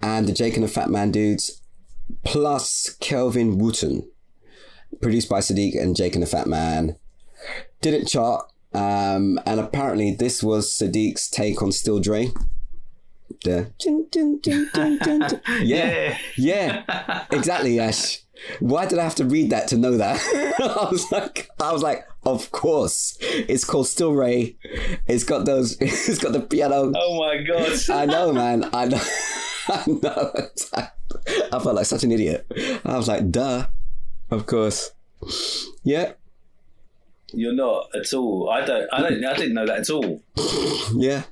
and 0.00 0.26
the 0.26 0.32
Jake 0.32 0.54
and 0.54 0.64
the 0.64 0.68
Fat 0.68 0.90
Man 0.90 1.10
dudes, 1.10 1.62
plus 2.24 2.96
Kelvin 3.00 3.58
Wooten, 3.58 4.08
produced 5.00 5.28
by 5.28 5.40
Saadiq 5.40 5.80
and 5.80 5.96
Jake 5.96 6.14
and 6.14 6.22
the 6.22 6.28
Fat 6.28 6.46
Man. 6.46 6.96
Didn't 7.80 8.06
chart, 8.06 8.50
um, 8.72 9.40
and 9.46 9.60
apparently 9.60 10.14
this 10.14 10.42
was 10.42 10.70
Saadiq's 10.70 11.28
take 11.28 11.62
on 11.62 11.72
Still 11.72 12.00
Dre. 12.00 12.30
The 13.44 13.72
dun, 13.78 14.06
dun, 14.10 14.40
dun, 14.40 14.68
dun. 14.98 15.40
yeah, 15.62 16.16
yeah, 16.36 17.24
exactly, 17.30 17.80
Ash. 17.80 18.20
Why 18.60 18.86
did 18.86 18.98
I 18.98 19.04
have 19.04 19.14
to 19.16 19.24
read 19.24 19.50
that 19.50 19.68
to 19.68 19.76
know 19.76 19.96
that? 19.96 20.20
I 20.58 20.88
was 20.90 21.10
like, 21.10 21.48
I 21.60 21.72
was 21.72 21.82
like, 21.82 22.06
of 22.26 22.50
course. 22.50 23.16
It's 23.20 23.64
called 23.64 23.86
Still 23.88 24.12
Ray. 24.12 24.56
It's 25.06 25.24
got 25.24 25.44
those. 25.46 25.76
It's 25.80 26.18
got 26.18 26.32
the 26.32 26.40
piano. 26.40 26.92
Oh 26.96 27.18
my 27.18 27.42
god. 27.42 27.72
I 27.90 28.06
know, 28.06 28.32
man. 28.40 28.68
I 28.72 28.84
know. 28.86 29.00
I 29.68 29.84
know. 29.86 30.32
I 31.52 31.58
felt 31.58 31.74
like 31.74 31.86
such 31.86 32.04
an 32.04 32.12
idiot. 32.12 32.46
I 32.84 32.96
was 32.96 33.08
like, 33.08 33.30
duh. 33.30 33.66
Of 34.30 34.46
course. 34.46 34.90
Yeah. 35.84 36.12
You're 37.32 37.54
not 37.54 37.88
at 37.94 38.12
all. 38.14 38.50
I 38.50 38.64
don't. 38.64 38.88
I 38.92 39.00
don't. 39.02 39.24
I 39.24 39.34
didn't 39.36 39.54
know 39.54 39.66
that 39.66 39.80
at 39.80 39.90
all. 39.90 40.22
Yeah. 40.94 41.22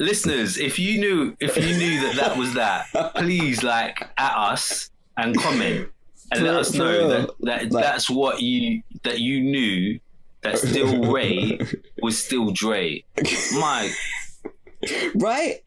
Listeners, 0.00 0.56
if 0.58 0.78
you 0.78 1.00
knew, 1.00 1.36
if 1.40 1.56
you 1.56 1.76
knew 1.76 2.00
that 2.02 2.14
that 2.16 2.36
was 2.36 2.54
that, 2.54 2.86
please 3.16 3.62
like 3.64 4.00
at 4.16 4.32
us 4.36 4.90
and 5.16 5.36
comment 5.36 5.88
and 6.30 6.44
let 6.44 6.54
us 6.54 6.72
know 6.72 6.88
real. 6.88 7.08
that, 7.08 7.30
that 7.40 7.72
Like- 7.72 7.84
that's 7.84 8.08
what 8.08 8.40
you 8.40 8.82
that 9.02 9.18
you 9.18 9.40
knew 9.40 9.98
that 10.42 10.58
still 10.58 11.12
Ray 11.12 11.58
was 12.02 12.22
still 12.22 12.50
Dre. 12.50 13.04
My 13.54 13.90
Right? 15.14 15.62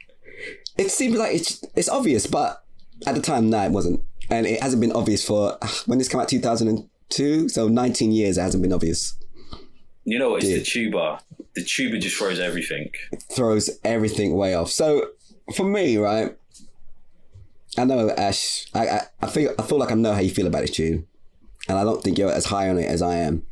It 0.77 0.89
seemed 0.89 1.15
like 1.15 1.36
it's 1.36 1.63
it's 1.75 1.89
obvious, 1.89 2.27
but 2.27 2.63
at 3.05 3.15
the 3.15 3.21
time, 3.21 3.49
no, 3.49 3.62
it 3.63 3.71
wasn't. 3.71 4.01
And 4.29 4.45
it 4.47 4.62
hasn't 4.62 4.81
been 4.81 4.93
obvious 4.93 5.25
for 5.25 5.57
ah, 5.62 5.81
when 5.86 5.97
this 5.97 6.07
came 6.07 6.21
out 6.21 6.29
2002, 6.29 7.49
so 7.49 7.67
19 7.67 8.12
years 8.12 8.38
it 8.38 8.41
hasn't 8.41 8.63
been 8.63 8.71
obvious. 8.73 9.15
You 10.05 10.17
know? 10.17 10.36
It's 10.36 10.45
Yeah. 10.45 10.57
the 10.57 10.63
tuba. 10.63 11.19
The 11.55 11.63
tuba 11.63 11.97
just 11.99 12.15
throws 12.15 12.39
everything. 12.39 12.91
throws 13.36 13.69
everything 13.84 14.36
way 14.36 14.55
off. 14.55 14.71
So 14.71 15.10
for 15.55 15.65
me, 15.65 15.97
right, 15.97 16.36
I 17.77 17.84
know 17.84 18.10
Ash. 18.12 18.65
I, 18.73 18.88
I 18.88 19.01
I 19.21 19.27
feel 19.27 19.53
I 19.60 19.63
feel 19.63 19.77
like 19.77 19.91
I 19.91 19.95
know 19.95 20.13
how 20.13 20.21
you 20.21 20.29
feel 20.29 20.47
about 20.47 20.62
this 20.62 20.71
tune, 20.71 21.07
and 21.67 21.77
I 21.77 21.84
don't 21.84 22.01
think 22.01 22.17
you're 22.17 22.31
as 22.31 22.45
high 22.45 22.69
on 22.69 22.77
it 22.77 22.86
as 22.88 23.01
I 23.01 23.17
am. 23.17 23.45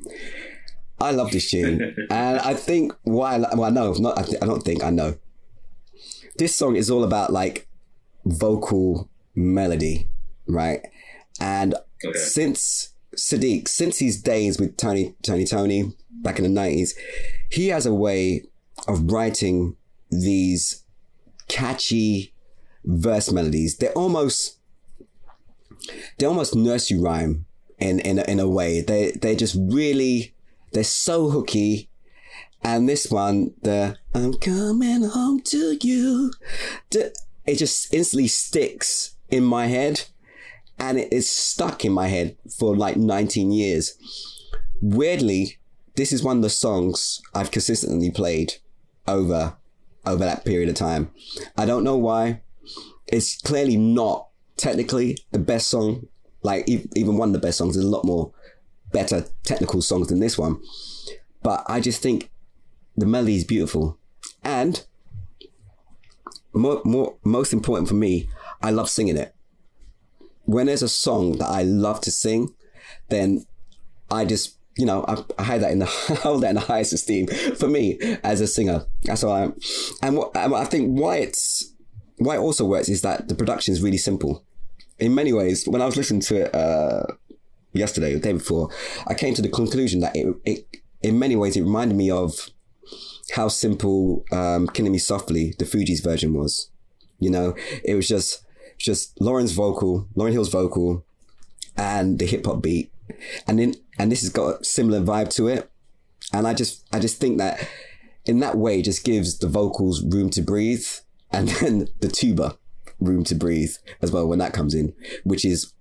I 1.02 1.12
love 1.12 1.32
this 1.32 1.50
tune, 1.52 1.96
and 2.10 2.40
I 2.40 2.54
think 2.54 2.94
why. 3.04 3.36
I 3.36 3.56
Well, 3.56 3.72
no, 3.72 3.94
not. 3.94 4.18
I, 4.20 4.24
th- 4.24 4.38
I 4.42 4.46
don't 4.46 4.64
think 4.64 4.84
I 4.84 4.90
know. 4.90 5.16
This 6.38 6.56
song 6.56 6.76
is 6.76 6.90
all 6.90 7.04
about 7.04 7.32
like 7.34 7.68
vocal 8.26 9.10
melody, 9.36 10.08
right? 10.48 10.82
And 11.40 11.76
Okay. 12.06 12.18
since 12.18 12.94
Saadiq, 13.18 13.68
since 13.68 14.00
his 14.00 14.22
days 14.22 14.58
with 14.60 14.78
Tony, 14.78 15.16
Tony, 15.22 15.44
Tony 15.46 15.94
back 16.22 16.38
in 16.38 16.44
the 16.44 16.50
nineties, 16.50 16.96
he 17.50 17.68
has 17.70 17.86
a 17.86 17.94
way 17.94 18.46
of 18.88 19.12
writing 19.12 19.76
these 20.10 20.84
catchy 21.50 22.34
verse 22.86 23.32
melodies. 23.32 23.78
They're 23.78 23.92
almost 23.94 24.58
they're 26.18 26.30
almost 26.30 26.56
nursery 26.56 27.00
rhyme 27.00 27.46
in 27.80 28.00
in 28.00 28.20
a, 28.20 28.24
in 28.24 28.40
a 28.40 28.48
way. 28.48 28.82
They 28.82 29.12
they're 29.12 29.36
just 29.36 29.56
really 29.60 30.34
they're 30.72 30.84
so 30.84 31.30
hooky. 31.30 31.90
And 32.62 32.90
this 32.90 33.10
one, 33.10 33.54
the 33.62 33.98
I'm 34.14 34.34
coming 34.34 35.04
home 35.04 35.40
to 35.42 35.78
you, 35.82 36.32
it 36.92 37.56
just 37.56 37.94
instantly 37.94 38.28
sticks 38.28 39.16
in 39.30 39.44
my 39.44 39.68
head, 39.68 40.04
and 40.78 41.00
it 41.00 41.14
is 41.14 41.30
stuck 41.30 41.86
in 41.86 41.94
my 41.94 42.08
head 42.08 42.38
for 42.58 42.76
like 42.76 42.98
19 42.98 43.52
years. 43.52 43.98
Weirdly, 44.82 45.58
this 45.96 46.12
is 46.12 46.24
one 46.24 46.38
of 46.38 46.44
the 46.44 46.50
songs 46.50 47.22
I've 47.34 47.52
consistently 47.52 48.12
played 48.12 48.56
over 49.08 49.56
over 50.06 50.24
that 50.26 50.46
period 50.46 50.70
of 50.70 50.76
time. 50.76 51.12
I 51.58 51.66
don't 51.66 51.84
know 51.84 51.98
why. 51.98 52.42
It's 53.08 53.40
clearly 53.42 53.78
not 53.78 54.28
technically 54.58 55.18
the 55.32 55.40
best 55.40 55.68
song. 55.68 56.08
Like 56.42 56.68
even 56.68 57.18
one 57.18 57.30
of 57.30 57.34
the 57.34 57.40
best 57.40 57.58
songs. 57.58 57.76
There's 57.76 57.86
a 57.86 57.90
lot 57.90 58.06
more 58.06 58.32
better 58.92 59.26
technical 59.44 59.82
songs 59.82 60.08
than 60.08 60.20
this 60.20 60.38
one. 60.38 60.62
But 61.44 61.64
I 61.68 61.80
just 61.80 62.02
think 62.02 62.30
the 62.96 63.06
melody 63.06 63.36
is 63.36 63.44
beautiful, 63.44 63.98
and 64.44 64.84
more, 66.54 66.82
more 66.84 67.16
most 67.24 67.54
important 67.54 67.88
for 67.88 67.96
me, 67.96 68.30
I 68.62 68.72
love 68.72 68.90
singing 68.90 69.18
it. 69.18 69.34
When 70.46 70.66
there's 70.66 70.84
a 70.84 70.90
song 70.90 71.38
that 71.38 71.48
I 71.48 71.64
love 71.64 72.02
to 72.02 72.12
sing, 72.12 72.54
then 73.10 73.46
I 74.10 74.26
just 74.26 74.58
you 74.78 74.86
know 74.86 75.04
I, 75.08 75.24
I 75.38 75.44
hold 75.44 75.62
that 75.62 75.72
in 75.72 75.80
the 75.80 75.86
hold 76.24 76.44
that 76.44 76.50
in 76.50 76.56
the 76.56 76.62
highest 76.62 76.94
esteem 76.94 77.28
for 77.28 77.68
me 77.68 78.00
as 78.24 78.42
a 78.42 78.48
singer. 78.48 78.86
That's 79.04 79.24
what 79.24 79.34
I 79.34 79.44
am. 79.44 79.60
And 80.02 80.18
what 80.18 80.36
and 80.36 80.56
I 80.56 80.66
think 80.66 80.98
why 80.98 81.18
it's 81.18 81.74
why 82.18 82.36
it 82.36 82.40
also 82.40 82.66
works 82.66 82.90
is 82.90 83.02
that 83.02 83.28
the 83.28 83.36
production 83.36 83.74
is 83.74 83.82
really 83.82 83.98
simple. 83.98 84.44
In 84.98 85.16
many 85.16 85.32
ways, 85.32 85.66
when 85.66 85.82
I 85.82 85.86
was 85.86 85.96
listening 85.96 86.22
to 86.22 86.46
it 86.46 86.56
uh, 86.56 87.04
yesterday 87.74 88.12
or 88.12 88.16
the 88.16 88.22
day 88.22 88.34
before, 88.34 88.70
I 89.08 89.14
came 89.14 89.34
to 89.36 89.42
the 89.42 89.50
conclusion 89.50 90.00
that 90.02 90.16
it, 90.16 90.36
it 90.46 90.68
in 91.02 91.20
many 91.20 91.36
ways 91.36 91.56
it 91.56 91.62
reminded 91.62 91.96
me 91.96 92.12
of 92.12 92.50
how 93.36 93.48
simple 93.48 94.26
um, 94.32 94.68
"Killing 94.68 94.92
Me 94.92 94.98
Softly" 94.98 95.54
the 95.58 95.66
Fugees 95.66 96.04
version 96.04 96.34
was. 96.34 96.70
You 97.20 97.30
know, 97.30 97.56
it 97.84 97.96
was 97.96 98.08
just 98.08 98.44
just 98.78 99.18
Lauryn's 99.20 99.52
vocal, 99.52 100.08
Lauryn 100.16 100.32
Hill's 100.32 100.50
vocal, 100.50 101.06
and 101.76 102.18
the 102.20 102.26
hip 102.26 102.46
hop 102.46 102.62
beat, 102.62 102.92
and 103.48 103.60
then 103.60 103.76
and 103.98 104.12
this 104.12 104.22
has 104.22 104.30
got 104.30 104.62
a 104.62 104.64
similar 104.64 105.02
vibe 105.02 105.34
to 105.36 105.48
it. 105.48 105.70
And 106.34 106.48
I 106.48 106.54
just 106.54 106.88
I 106.94 107.00
just 107.00 107.20
think 107.20 107.38
that 107.38 107.68
in 108.26 108.40
that 108.40 108.58
way 108.58 108.82
just 108.82 109.04
gives 109.04 109.40
the 109.40 109.48
vocals 109.48 110.04
room 110.04 110.30
to 110.32 110.42
breathe, 110.42 110.86
and 111.32 111.48
then 111.62 111.88
the 112.00 112.08
tuba 112.08 112.58
room 113.00 113.24
to 113.24 113.36
breathe 113.36 113.74
as 114.02 114.12
well 114.12 114.28
when 114.28 114.40
that 114.40 114.54
comes 114.54 114.74
in, 114.74 114.94
which 115.24 115.46
is 115.46 115.74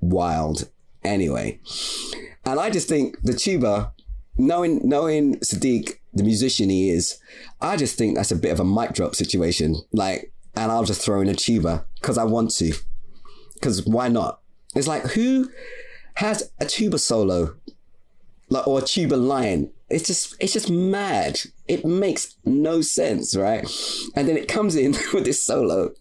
wild 0.00 0.68
anyway. 1.06 1.60
And 2.44 2.60
I 2.60 2.70
just 2.70 2.88
think 2.88 3.20
the 3.22 3.34
tuba, 3.34 3.92
knowing 4.36 4.80
knowing 4.84 5.36
Saadiq, 5.36 5.98
the 6.12 6.22
musician 6.22 6.70
he 6.70 6.90
is, 6.90 7.18
I 7.60 7.76
just 7.76 7.96
think 7.96 8.16
that's 8.16 8.30
a 8.30 8.36
bit 8.36 8.52
of 8.52 8.60
a 8.60 8.64
mic 8.64 8.92
drop 8.92 9.14
situation. 9.14 9.76
Like, 9.92 10.32
and 10.54 10.70
I'll 10.70 10.84
just 10.84 11.02
throw 11.02 11.20
in 11.20 11.28
a 11.28 11.34
tuba 11.34 11.84
because 12.00 12.18
I 12.18 12.24
want 12.24 12.50
to. 12.52 12.72
Because 13.54 13.86
why 13.86 14.08
not? 14.08 14.40
It's 14.74 14.88
like 14.88 15.02
who 15.02 15.50
has 16.14 16.52
a 16.60 16.66
tuba 16.66 16.98
solo, 16.98 17.56
like 18.48 18.66
or 18.66 18.80
a 18.80 18.82
tuba 18.82 19.16
line? 19.16 19.70
It's 19.88 20.06
just 20.06 20.36
it's 20.40 20.52
just 20.52 20.70
mad. 20.70 21.40
It 21.66 21.84
makes 21.84 22.36
no 22.44 22.80
sense, 22.80 23.36
right? 23.36 23.66
And 24.14 24.28
then 24.28 24.36
it 24.36 24.48
comes 24.48 24.76
in 24.76 24.92
with 25.14 25.24
this 25.24 25.42
solo, 25.42 25.92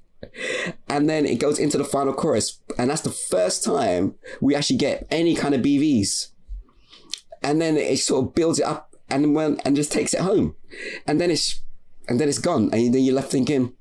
and 0.88 1.10
then 1.10 1.26
it 1.26 1.40
goes 1.40 1.60
into 1.60 1.78
the 1.78 1.84
final 1.84 2.14
chorus, 2.14 2.60
and 2.78 2.90
that's 2.90 3.02
the 3.02 3.10
first 3.10 3.64
time 3.64 4.16
we 4.42 4.56
actually 4.56 4.78
get 4.78 5.08
any 5.12 5.36
kind 5.36 5.56
of 5.56 5.62
BVs. 5.62 6.30
And 7.44 7.62
then 7.62 7.78
it 7.78 8.00
sort 8.00 8.26
of 8.26 8.36
builds 8.36 8.60
it 8.60 8.66
up, 8.66 8.96
and 9.10 9.36
when 9.36 9.60
and 9.66 9.76
just 9.76 9.92
takes 9.92 10.14
it 10.14 10.22
home, 10.22 10.56
and 11.06 11.22
then 11.22 11.32
it's 11.32 11.62
and 12.08 12.20
then 12.20 12.30
it's 12.30 12.40
gone, 12.40 12.70
and 12.74 12.94
then 12.94 13.04
you're 13.04 13.16
left 13.16 13.32
thinking, 13.32 13.74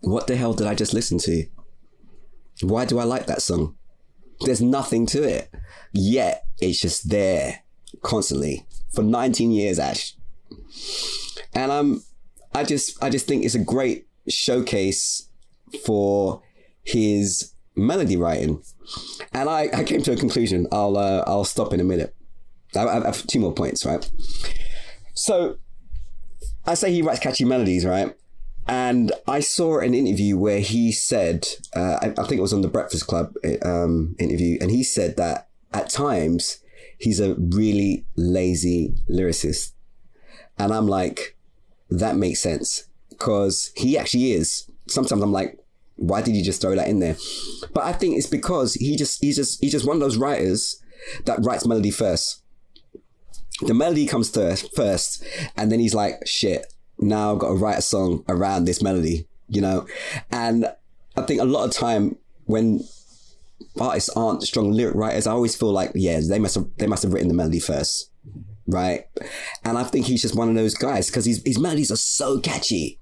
what 0.00 0.26
the 0.26 0.36
hell 0.36 0.54
did 0.54 0.66
I 0.66 0.74
just 0.74 0.94
listen 0.94 1.18
to? 1.18 1.46
Why 2.62 2.84
do 2.84 2.98
I 2.98 3.04
like 3.04 3.26
that 3.26 3.42
song? 3.42 3.76
There's 4.40 4.60
nothing 4.62 5.06
to 5.06 5.22
it, 5.22 5.50
yet 5.92 6.44
it's 6.60 6.80
just 6.80 7.10
there 7.10 7.62
constantly 8.02 8.66
for 8.92 9.02
19 9.02 9.50
years, 9.50 9.78
Ash. 9.78 10.14
And 11.54 11.70
um, 11.70 12.02
I 12.54 12.64
just 12.64 13.02
I 13.02 13.10
just 13.10 13.26
think 13.26 13.44
it's 13.44 13.54
a 13.54 13.64
great 13.64 14.06
showcase 14.28 15.28
for 15.84 16.42
his 16.82 17.54
melody 17.76 18.16
writing. 18.16 18.62
And 19.32 19.48
I, 19.48 19.68
I 19.72 19.84
came 19.84 20.02
to 20.02 20.12
a 20.12 20.16
conclusion. 20.16 20.66
I'll 20.72 20.96
uh, 20.96 21.24
I'll 21.26 21.44
stop 21.44 21.72
in 21.72 21.80
a 21.80 21.84
minute. 21.84 22.14
I, 22.74 22.86
I 22.86 23.04
have 23.06 23.26
two 23.26 23.40
more 23.40 23.52
points, 23.52 23.84
right? 23.84 24.08
So 25.14 25.56
I 26.66 26.74
say 26.74 26.92
he 26.92 27.02
writes 27.02 27.20
catchy 27.20 27.44
melodies, 27.44 27.84
right? 27.84 28.14
And 28.66 29.12
I 29.26 29.40
saw 29.40 29.80
an 29.80 29.94
interview 29.94 30.36
where 30.36 30.60
he 30.60 30.92
said, 30.92 31.48
uh, 31.74 31.98
I, 32.02 32.06
I 32.10 32.26
think 32.26 32.34
it 32.34 32.42
was 32.42 32.52
on 32.52 32.60
the 32.60 32.68
Breakfast 32.68 33.06
Club 33.06 33.34
um, 33.64 34.14
interview, 34.18 34.58
and 34.60 34.70
he 34.70 34.84
said 34.84 35.16
that 35.16 35.48
at 35.72 35.90
times 35.90 36.58
he's 36.98 37.18
a 37.18 37.34
really 37.34 38.04
lazy 38.16 38.94
lyricist. 39.08 39.72
And 40.58 40.72
I'm 40.72 40.86
like, 40.86 41.36
that 41.88 42.16
makes 42.16 42.40
sense 42.40 42.86
because 43.08 43.72
he 43.76 43.98
actually 43.98 44.32
is. 44.32 44.69
Sometimes 44.90 45.22
I'm 45.22 45.32
like, 45.32 45.58
why 45.96 46.22
did 46.22 46.34
he 46.34 46.42
just 46.42 46.60
throw 46.60 46.74
that 46.74 46.88
in 46.88 47.00
there? 47.00 47.16
But 47.72 47.84
I 47.84 47.92
think 47.92 48.16
it's 48.16 48.26
because 48.26 48.74
he 48.74 48.96
just 48.96 49.22
he's 49.22 49.36
just 49.36 49.60
he's 49.60 49.72
just 49.72 49.86
one 49.86 49.96
of 49.96 50.00
those 50.00 50.16
writers 50.16 50.82
that 51.24 51.38
writes 51.42 51.66
melody 51.66 51.90
first. 51.90 52.42
The 53.62 53.74
melody 53.74 54.06
comes 54.06 54.30
first, 54.30 54.74
first, 54.74 55.22
and 55.56 55.70
then 55.70 55.80
he's 55.80 55.94
like, 55.94 56.26
shit, 56.26 56.72
now 56.98 57.32
I've 57.32 57.38
got 57.38 57.48
to 57.48 57.54
write 57.54 57.78
a 57.78 57.82
song 57.82 58.24
around 58.28 58.64
this 58.64 58.82
melody, 58.82 59.26
you 59.48 59.60
know? 59.60 59.86
And 60.30 60.66
I 61.16 61.22
think 61.22 61.40
a 61.42 61.44
lot 61.44 61.64
of 61.64 61.72
time 61.72 62.16
when 62.46 62.80
artists 63.78 64.08
aren't 64.10 64.42
strong 64.42 64.72
lyric 64.72 64.94
writers, 64.94 65.26
I 65.26 65.32
always 65.32 65.56
feel 65.56 65.72
like, 65.72 65.92
yeah, 65.94 66.20
they 66.26 66.38
must 66.38 66.54
have 66.54 66.68
they 66.78 66.86
must 66.86 67.02
have 67.02 67.12
written 67.12 67.28
the 67.28 67.34
melody 67.34 67.60
first. 67.60 68.10
Right. 68.66 69.06
And 69.64 69.76
I 69.76 69.84
think 69.84 70.06
he's 70.06 70.22
just 70.22 70.36
one 70.36 70.48
of 70.48 70.54
those 70.54 70.74
guys 70.74 71.08
because 71.08 71.24
his 71.24 71.42
his 71.44 71.58
melodies 71.58 71.90
are 71.90 71.96
so 71.96 72.40
catchy. 72.40 72.99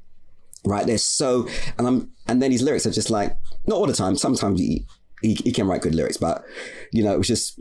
Right. 0.69 0.87
They're 0.87 0.99
so 0.99 1.49
and 1.79 1.87
I'm 1.87 2.11
and 2.27 2.43
then 2.43 2.53
his 2.53 2.63
lyrics 2.63 2.87
are 2.87 2.91
just 2.91 3.11
like 3.11 3.37
not 3.67 3.77
all 3.77 3.87
the 3.87 3.95
time. 3.95 4.17
Sometimes 4.17 4.61
he 4.61 4.87
he, 5.23 5.35
he 5.35 5.53
can 5.53 5.67
write 5.67 5.83
good 5.83 5.95
lyrics, 5.95 6.19
but 6.19 6.45
you 6.93 7.03
know, 7.03 7.13
it 7.13 7.19
was 7.19 7.27
just 7.27 7.59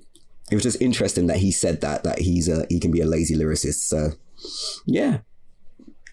it 0.52 0.56
was 0.56 0.64
just 0.64 0.82
interesting 0.82 1.28
that 1.28 1.38
he 1.38 1.52
said 1.52 1.82
that 1.82 2.04
that 2.04 2.20
he's 2.20 2.50
a 2.50 2.66
he 2.70 2.80
can 2.80 2.92
be 2.92 3.02
a 3.02 3.06
lazy 3.06 3.36
lyricist. 3.36 3.88
So 3.88 4.12
yeah. 4.86 5.20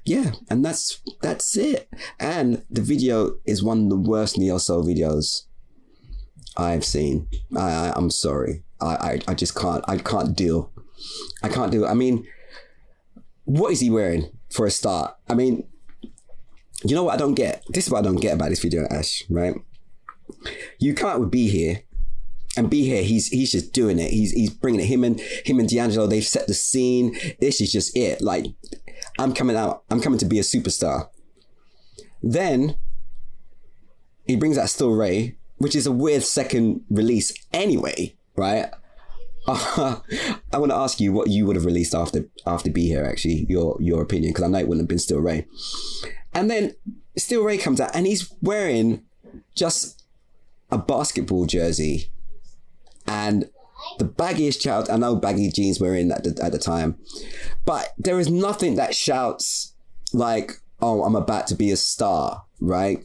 Yeah, 0.06 0.32
and 0.50 0.62
that's 0.64 1.00
that's 1.22 1.56
it. 1.56 1.88
And 2.20 2.62
the 2.70 2.82
video 2.82 3.38
is 3.46 3.62
one 3.62 3.84
of 3.84 3.88
the 3.88 3.96
worst 3.96 4.36
neo 4.36 4.58
soul 4.58 4.84
videos 4.84 5.46
I've 6.56 6.84
seen. 6.84 7.26
I, 7.56 7.88
I 7.88 7.92
I'm 7.96 8.10
sorry. 8.10 8.62
I, 8.80 8.94
I 8.94 9.20
I 9.28 9.34
just 9.34 9.56
can't 9.56 9.82
I 9.88 9.96
can't 9.96 10.36
deal. 10.36 10.70
I 11.42 11.48
can't 11.48 11.72
do. 11.72 11.86
I 11.86 11.94
mean, 11.94 12.26
what 13.44 13.72
is 13.72 13.80
he 13.80 13.90
wearing 13.90 14.30
for 14.50 14.66
a 14.66 14.70
start? 14.70 15.16
I 15.28 15.34
mean, 15.34 15.66
you 16.90 16.94
know 16.94 17.04
what 17.04 17.14
I 17.14 17.16
don't 17.16 17.34
get? 17.34 17.64
This 17.68 17.86
is 17.86 17.90
what 17.90 18.00
I 18.00 18.02
don't 18.02 18.20
get 18.20 18.34
about 18.34 18.50
this 18.50 18.60
video, 18.60 18.86
Ash, 18.90 19.22
right? 19.30 19.54
You 20.78 20.94
can't 20.94 21.20
with 21.20 21.30
Be 21.30 21.48
Here. 21.48 21.82
And 22.56 22.70
Be 22.70 22.84
Here, 22.84 23.02
he's 23.02 23.28
he's 23.28 23.50
just 23.50 23.72
doing 23.72 23.98
it. 23.98 24.10
He's 24.10 24.30
he's 24.32 24.50
bringing 24.50 24.80
it. 24.80 24.86
Him 24.86 25.02
and 25.02 25.20
him 25.20 25.58
and 25.58 25.68
D'Angelo, 25.68 26.06
they've 26.06 26.24
set 26.24 26.46
the 26.46 26.54
scene. 26.54 27.18
This 27.40 27.60
is 27.60 27.72
just 27.72 27.96
it. 27.96 28.20
Like, 28.20 28.46
I'm 29.18 29.34
coming 29.34 29.56
out. 29.56 29.82
I'm 29.90 30.00
coming 30.00 30.18
to 30.20 30.26
be 30.26 30.38
a 30.38 30.42
superstar. 30.42 31.08
Then 32.22 32.76
he 34.26 34.36
brings 34.36 34.56
out 34.56 34.70
Still 34.70 34.92
Ray, 34.92 35.36
which 35.58 35.74
is 35.74 35.86
a 35.86 35.92
weird 35.92 36.22
second 36.22 36.84
release 36.88 37.34
anyway, 37.52 38.14
right? 38.36 38.70
I 39.46 40.00
want 40.54 40.70
to 40.70 40.76
ask 40.76 41.00
you 41.00 41.12
what 41.12 41.28
you 41.28 41.44
would 41.44 41.56
have 41.56 41.66
released 41.66 41.94
after 41.94 42.26
after 42.46 42.70
Be 42.70 42.86
Here. 42.88 43.04
Actually, 43.04 43.44
your 43.48 43.76
your 43.78 44.00
opinion, 44.00 44.32
because 44.32 44.44
I 44.44 44.48
know 44.48 44.58
it 44.58 44.68
wouldn't 44.68 44.84
have 44.84 44.88
been 44.88 44.98
Still 44.98 45.20
Ray. 45.20 45.46
And 46.32 46.50
then 46.50 46.74
Still 47.18 47.44
Ray 47.44 47.58
comes 47.58 47.78
out, 47.80 47.94
and 47.94 48.06
he's 48.06 48.32
wearing 48.40 49.04
just 49.54 50.02
a 50.70 50.78
basketball 50.78 51.44
jersey 51.44 52.08
and 53.06 53.50
the 53.98 54.06
baggiest 54.06 54.60
child. 54.62 54.88
I 54.88 54.96
know 54.96 55.14
baggy 55.14 55.50
jeans 55.50 55.78
were 55.78 55.94
in 55.94 56.10
at 56.10 56.24
the, 56.24 56.42
at 56.42 56.52
the 56.52 56.58
time, 56.58 56.98
but 57.66 57.92
there 57.98 58.18
is 58.18 58.30
nothing 58.30 58.76
that 58.76 58.94
shouts 58.94 59.74
like, 60.14 60.52
"Oh, 60.80 61.04
I'm 61.04 61.16
about 61.16 61.48
to 61.48 61.54
be 61.54 61.70
a 61.70 61.76
star," 61.76 62.44
right? 62.60 63.04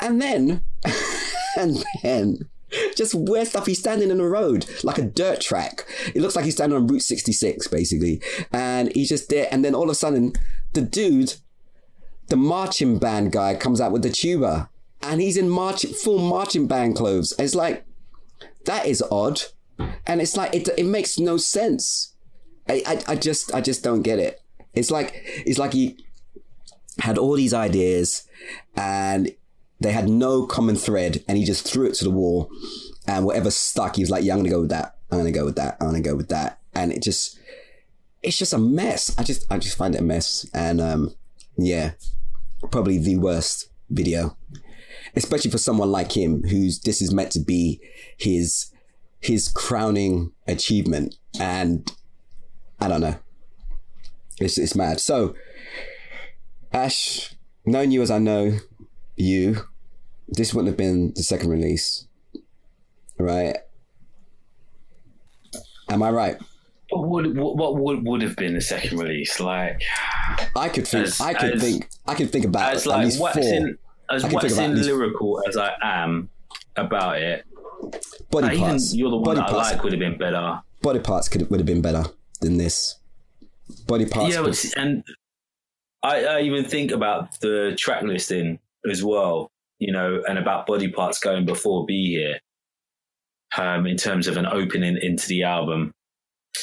And 0.00 0.20
then, 0.20 0.64
and 1.56 1.84
then, 2.02 2.48
just 2.96 3.14
weird 3.14 3.48
stuff. 3.48 3.66
He's 3.66 3.78
standing 3.78 4.10
in 4.10 4.18
the 4.18 4.24
road 4.26 4.66
like 4.82 4.98
a 4.98 5.02
dirt 5.02 5.40
track. 5.40 5.84
It 6.14 6.20
looks 6.20 6.36
like 6.36 6.44
he's 6.44 6.54
standing 6.54 6.76
on 6.76 6.86
Route 6.86 7.02
66, 7.02 7.68
basically, 7.68 8.20
and 8.52 8.92
he's 8.94 9.08
just 9.08 9.28
there. 9.28 9.48
And 9.50 9.64
then 9.64 9.74
all 9.74 9.84
of 9.84 9.90
a 9.90 9.94
sudden, 9.94 10.32
the 10.72 10.82
dude, 10.82 11.34
the 12.28 12.36
marching 12.36 12.98
band 12.98 13.32
guy, 13.32 13.54
comes 13.54 13.80
out 13.80 13.92
with 13.92 14.02
the 14.02 14.10
tuba, 14.10 14.68
and 15.02 15.20
he's 15.20 15.36
in 15.36 15.48
march 15.48 15.84
full 15.86 16.18
marching 16.18 16.66
band 16.66 16.96
clothes. 16.96 17.32
And 17.32 17.44
It's 17.44 17.54
like 17.54 17.84
that 18.64 18.86
is 18.86 19.02
odd, 19.10 19.42
and 20.06 20.20
it's 20.20 20.36
like 20.36 20.54
it 20.54 20.68
it 20.76 20.86
makes 20.86 21.18
no 21.18 21.36
sense. 21.36 22.14
I, 22.68 22.82
I, 22.86 23.12
I 23.12 23.16
just 23.16 23.54
I 23.54 23.60
just 23.60 23.82
don't 23.82 24.02
get 24.02 24.18
it. 24.18 24.40
It's 24.72 24.90
like 24.90 25.22
it's 25.46 25.58
like 25.58 25.74
he 25.74 25.98
had 27.00 27.18
all 27.18 27.34
these 27.34 27.52
ideas 27.52 28.26
and 28.76 29.34
they 29.84 29.92
had 29.92 30.08
no 30.08 30.46
common 30.46 30.76
thread 30.76 31.22
and 31.28 31.36
he 31.36 31.44
just 31.44 31.70
threw 31.70 31.86
it 31.86 31.94
to 31.94 32.04
the 32.04 32.10
wall. 32.10 32.50
And 33.06 33.26
whatever 33.26 33.50
stuck 33.50 33.96
he 33.96 34.02
was 34.02 34.10
like 34.10 34.24
yeah 34.24 34.32
i'm 34.32 34.38
gonna 34.38 34.48
go 34.48 34.62
with 34.62 34.70
that. 34.70 34.96
I'm 35.10 35.18
gonna 35.18 35.30
go 35.30 35.44
with 35.44 35.56
that. 35.56 35.76
I'm 35.80 35.88
gonna 35.88 36.00
go 36.00 36.16
with 36.16 36.28
that. 36.30 36.58
And 36.74 36.90
it 36.90 37.02
just 37.02 37.38
it's 38.22 38.38
just 38.38 38.54
a 38.54 38.58
mess. 38.58 39.16
I 39.18 39.22
just 39.22 39.46
i 39.50 39.58
just 39.58 39.76
find 39.76 39.94
it 39.94 40.00
a 40.00 40.04
mess. 40.04 40.48
And 40.54 40.80
um 40.80 41.14
yeah 41.56 41.92
probably 42.70 42.98
the 42.98 43.18
worst 43.18 43.68
video 43.90 44.36
especially 45.14 45.50
for 45.50 45.58
someone 45.58 45.92
like 45.92 46.16
him 46.16 46.42
who's 46.44 46.80
this 46.80 47.02
is 47.02 47.12
meant 47.12 47.30
to 47.30 47.38
be 47.38 47.80
his 48.16 48.72
his 49.20 49.48
crowning 49.48 50.32
achievement. 50.46 51.14
And 51.38 51.90
i 52.80 52.88
don't 52.88 53.02
know. 53.02 53.16
It's, 54.40 54.58
it's 54.58 54.74
mad. 54.74 54.98
So 54.98 55.34
ash 56.72 57.34
knowing 57.66 57.90
you 57.92 58.02
as 58.02 58.10
i 58.10 58.18
know 58.18 58.58
you 59.16 59.64
this 60.36 60.52
wouldn't 60.54 60.68
have 60.68 60.76
been 60.76 61.12
the 61.14 61.22
second 61.22 61.50
release 61.50 62.06
right 63.18 63.56
am 65.90 66.02
i 66.02 66.10
right 66.10 66.36
What 66.90 67.08
would 67.08 67.36
what 67.38 67.76
would 67.76 68.06
would 68.06 68.22
have 68.22 68.36
been 68.36 68.54
the 68.54 68.60
second 68.60 68.98
release? 68.98 69.40
Like 69.40 69.82
i 70.56 70.68
could 70.68 70.86
think 70.86 71.06
As- 71.06 71.20
i 71.20 71.32
could 71.34 71.54
as- 71.54 71.62
think 71.62 71.88
i 72.06 72.14
could 72.14 72.30
think 72.30 72.44
about 72.44 72.74
as 72.74 72.86
at 72.86 72.90
like 72.90 73.04
least 73.04 73.18
four 73.18 73.26
waxing 73.26 73.76
as 74.10 74.24
I 74.24 74.28
can 74.28 74.40
think 74.40 74.42
waxing 74.42 74.74
least- 74.74 74.86
lyrical 74.88 75.42
as 75.48 75.56
I 75.56 75.72
am 75.82 76.28
about 76.76 77.22
it. 77.22 77.44
body 78.30 78.48
like, 78.48 78.58
parts 78.58 78.94
you're 78.94 79.10
the 79.10 79.16
one 79.16 79.24
body 79.24 79.40
that 79.40 79.48
I 79.48 79.52
parts 79.52 79.72
like 79.72 79.82
would 79.82 79.92
have 79.92 80.00
been 80.00 80.18
better. 80.18 80.60
body 80.82 80.98
parts 81.00 81.28
could 81.28 81.48
would 81.50 81.60
have 81.60 81.66
been 81.66 81.80
better 81.80 82.04
than 82.40 82.58
this 82.58 82.96
body 83.86 84.04
parts 84.06 84.34
yeah, 84.34 84.82
and 84.82 85.04
I, 86.02 86.24
I 86.26 86.40
even 86.42 86.64
think 86.66 86.90
about 86.90 87.40
the 87.40 87.74
track 87.78 88.02
listing 88.02 88.58
as 88.90 89.02
well, 89.02 89.50
you 89.84 89.92
know, 89.92 90.22
and 90.26 90.38
about 90.38 90.66
body 90.66 90.88
parts 90.88 91.18
going 91.18 91.44
before 91.44 91.84
Be 91.84 92.10
Here, 92.10 92.40
um, 93.56 93.86
in 93.86 93.96
terms 93.96 94.26
of 94.26 94.36
an 94.36 94.46
opening 94.46 94.98
into 95.00 95.28
the 95.28 95.42
album. 95.42 95.92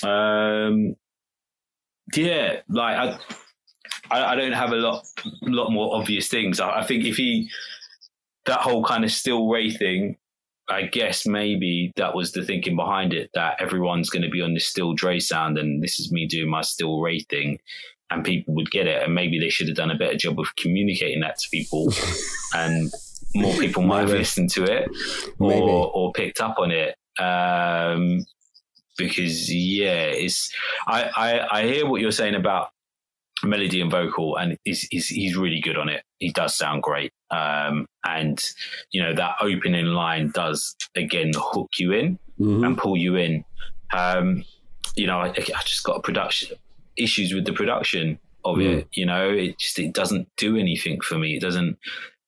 Um, 0.03 0.95
yeah, 2.15 2.61
like 2.67 2.97
I, 2.97 3.19
I, 4.09 4.31
I 4.31 4.35
don't 4.35 4.53
have 4.53 4.71
a 4.71 4.77
lot, 4.77 5.05
lot 5.43 5.69
more 5.69 5.95
obvious 5.95 6.27
things. 6.27 6.59
I, 6.59 6.79
I 6.79 6.83
think 6.83 7.05
if 7.05 7.17
he, 7.17 7.49
that 8.45 8.61
whole 8.61 8.83
kind 8.83 9.03
of 9.03 9.11
still 9.11 9.47
Ray 9.47 9.69
thing, 9.69 10.17
I 10.67 10.83
guess 10.83 11.27
maybe 11.27 11.91
that 11.95 12.15
was 12.15 12.31
the 12.31 12.43
thinking 12.43 12.75
behind 12.75 13.13
it 13.13 13.29
that 13.33 13.61
everyone's 13.61 14.09
going 14.09 14.23
to 14.23 14.29
be 14.29 14.41
on 14.41 14.53
this 14.53 14.67
still 14.67 14.93
Dre 14.93 15.19
sound 15.19 15.57
and 15.57 15.83
this 15.83 15.99
is 15.99 16.11
me 16.11 16.25
doing 16.27 16.49
my 16.49 16.61
still 16.61 17.01
Ray 17.01 17.19
thing 17.19 17.59
and 18.09 18.23
people 18.23 18.53
would 18.55 18.71
get 18.71 18.87
it 18.87 19.03
and 19.03 19.13
maybe 19.13 19.37
they 19.37 19.49
should 19.49 19.67
have 19.67 19.75
done 19.75 19.91
a 19.91 19.97
better 19.97 20.15
job 20.15 20.39
of 20.39 20.55
communicating 20.55 21.21
that 21.21 21.39
to 21.39 21.49
people 21.49 21.91
and 22.53 22.91
more 23.35 23.53
people 23.59 23.83
might 23.83 24.01
have 24.01 24.09
listened 24.11 24.49
to 24.51 24.63
it 24.63 24.89
Maybe. 25.39 25.61
or, 25.61 25.91
or 25.93 26.11
picked 26.13 26.41
up 26.41 26.55
on 26.59 26.71
it. 26.71 26.95
Um, 27.19 28.25
because 28.97 29.51
yeah 29.53 30.03
it's 30.05 30.51
I, 30.87 31.09
I 31.15 31.59
I 31.59 31.63
hear 31.67 31.85
what 31.87 32.01
you're 32.01 32.11
saying 32.11 32.35
about 32.35 32.69
melody 33.43 33.81
and 33.81 33.89
vocal 33.89 34.37
and 34.37 34.57
he's, 34.63 34.83
he's, 34.91 35.07
he's 35.07 35.35
really 35.35 35.59
good 35.61 35.77
on 35.77 35.89
it. 35.89 36.03
He 36.19 36.31
does 36.31 36.55
sound 36.55 36.83
great. 36.83 37.11
Um, 37.31 37.87
and 38.05 38.43
you 38.91 39.01
know 39.01 39.13
that 39.15 39.35
opening 39.41 39.85
line 39.87 40.29
does 40.31 40.75
again 40.95 41.31
hook 41.35 41.69
you 41.79 41.91
in 41.93 42.19
Mhm. 42.39 42.65
and 42.65 42.77
pull 42.77 42.97
you 42.97 43.15
in. 43.15 43.43
Um, 43.93 44.43
you 44.95 45.07
know 45.07 45.19
I, 45.19 45.27
I 45.29 45.61
just 45.65 45.83
got 45.83 46.03
production 46.03 46.57
issues 46.97 47.33
with 47.33 47.45
the 47.45 47.53
production 47.53 48.19
of 48.43 48.57
Mm. 48.57 48.77
it 48.79 48.87
you 48.93 49.05
know? 49.05 49.29
It 49.29 49.57
just 49.59 49.79
it 49.79 49.93
doesn't 49.93 50.27
do 50.37 50.57
anything 50.57 50.99
for 51.01 51.17
me. 51.17 51.35
It 51.37 51.41
doesn't 51.41 51.77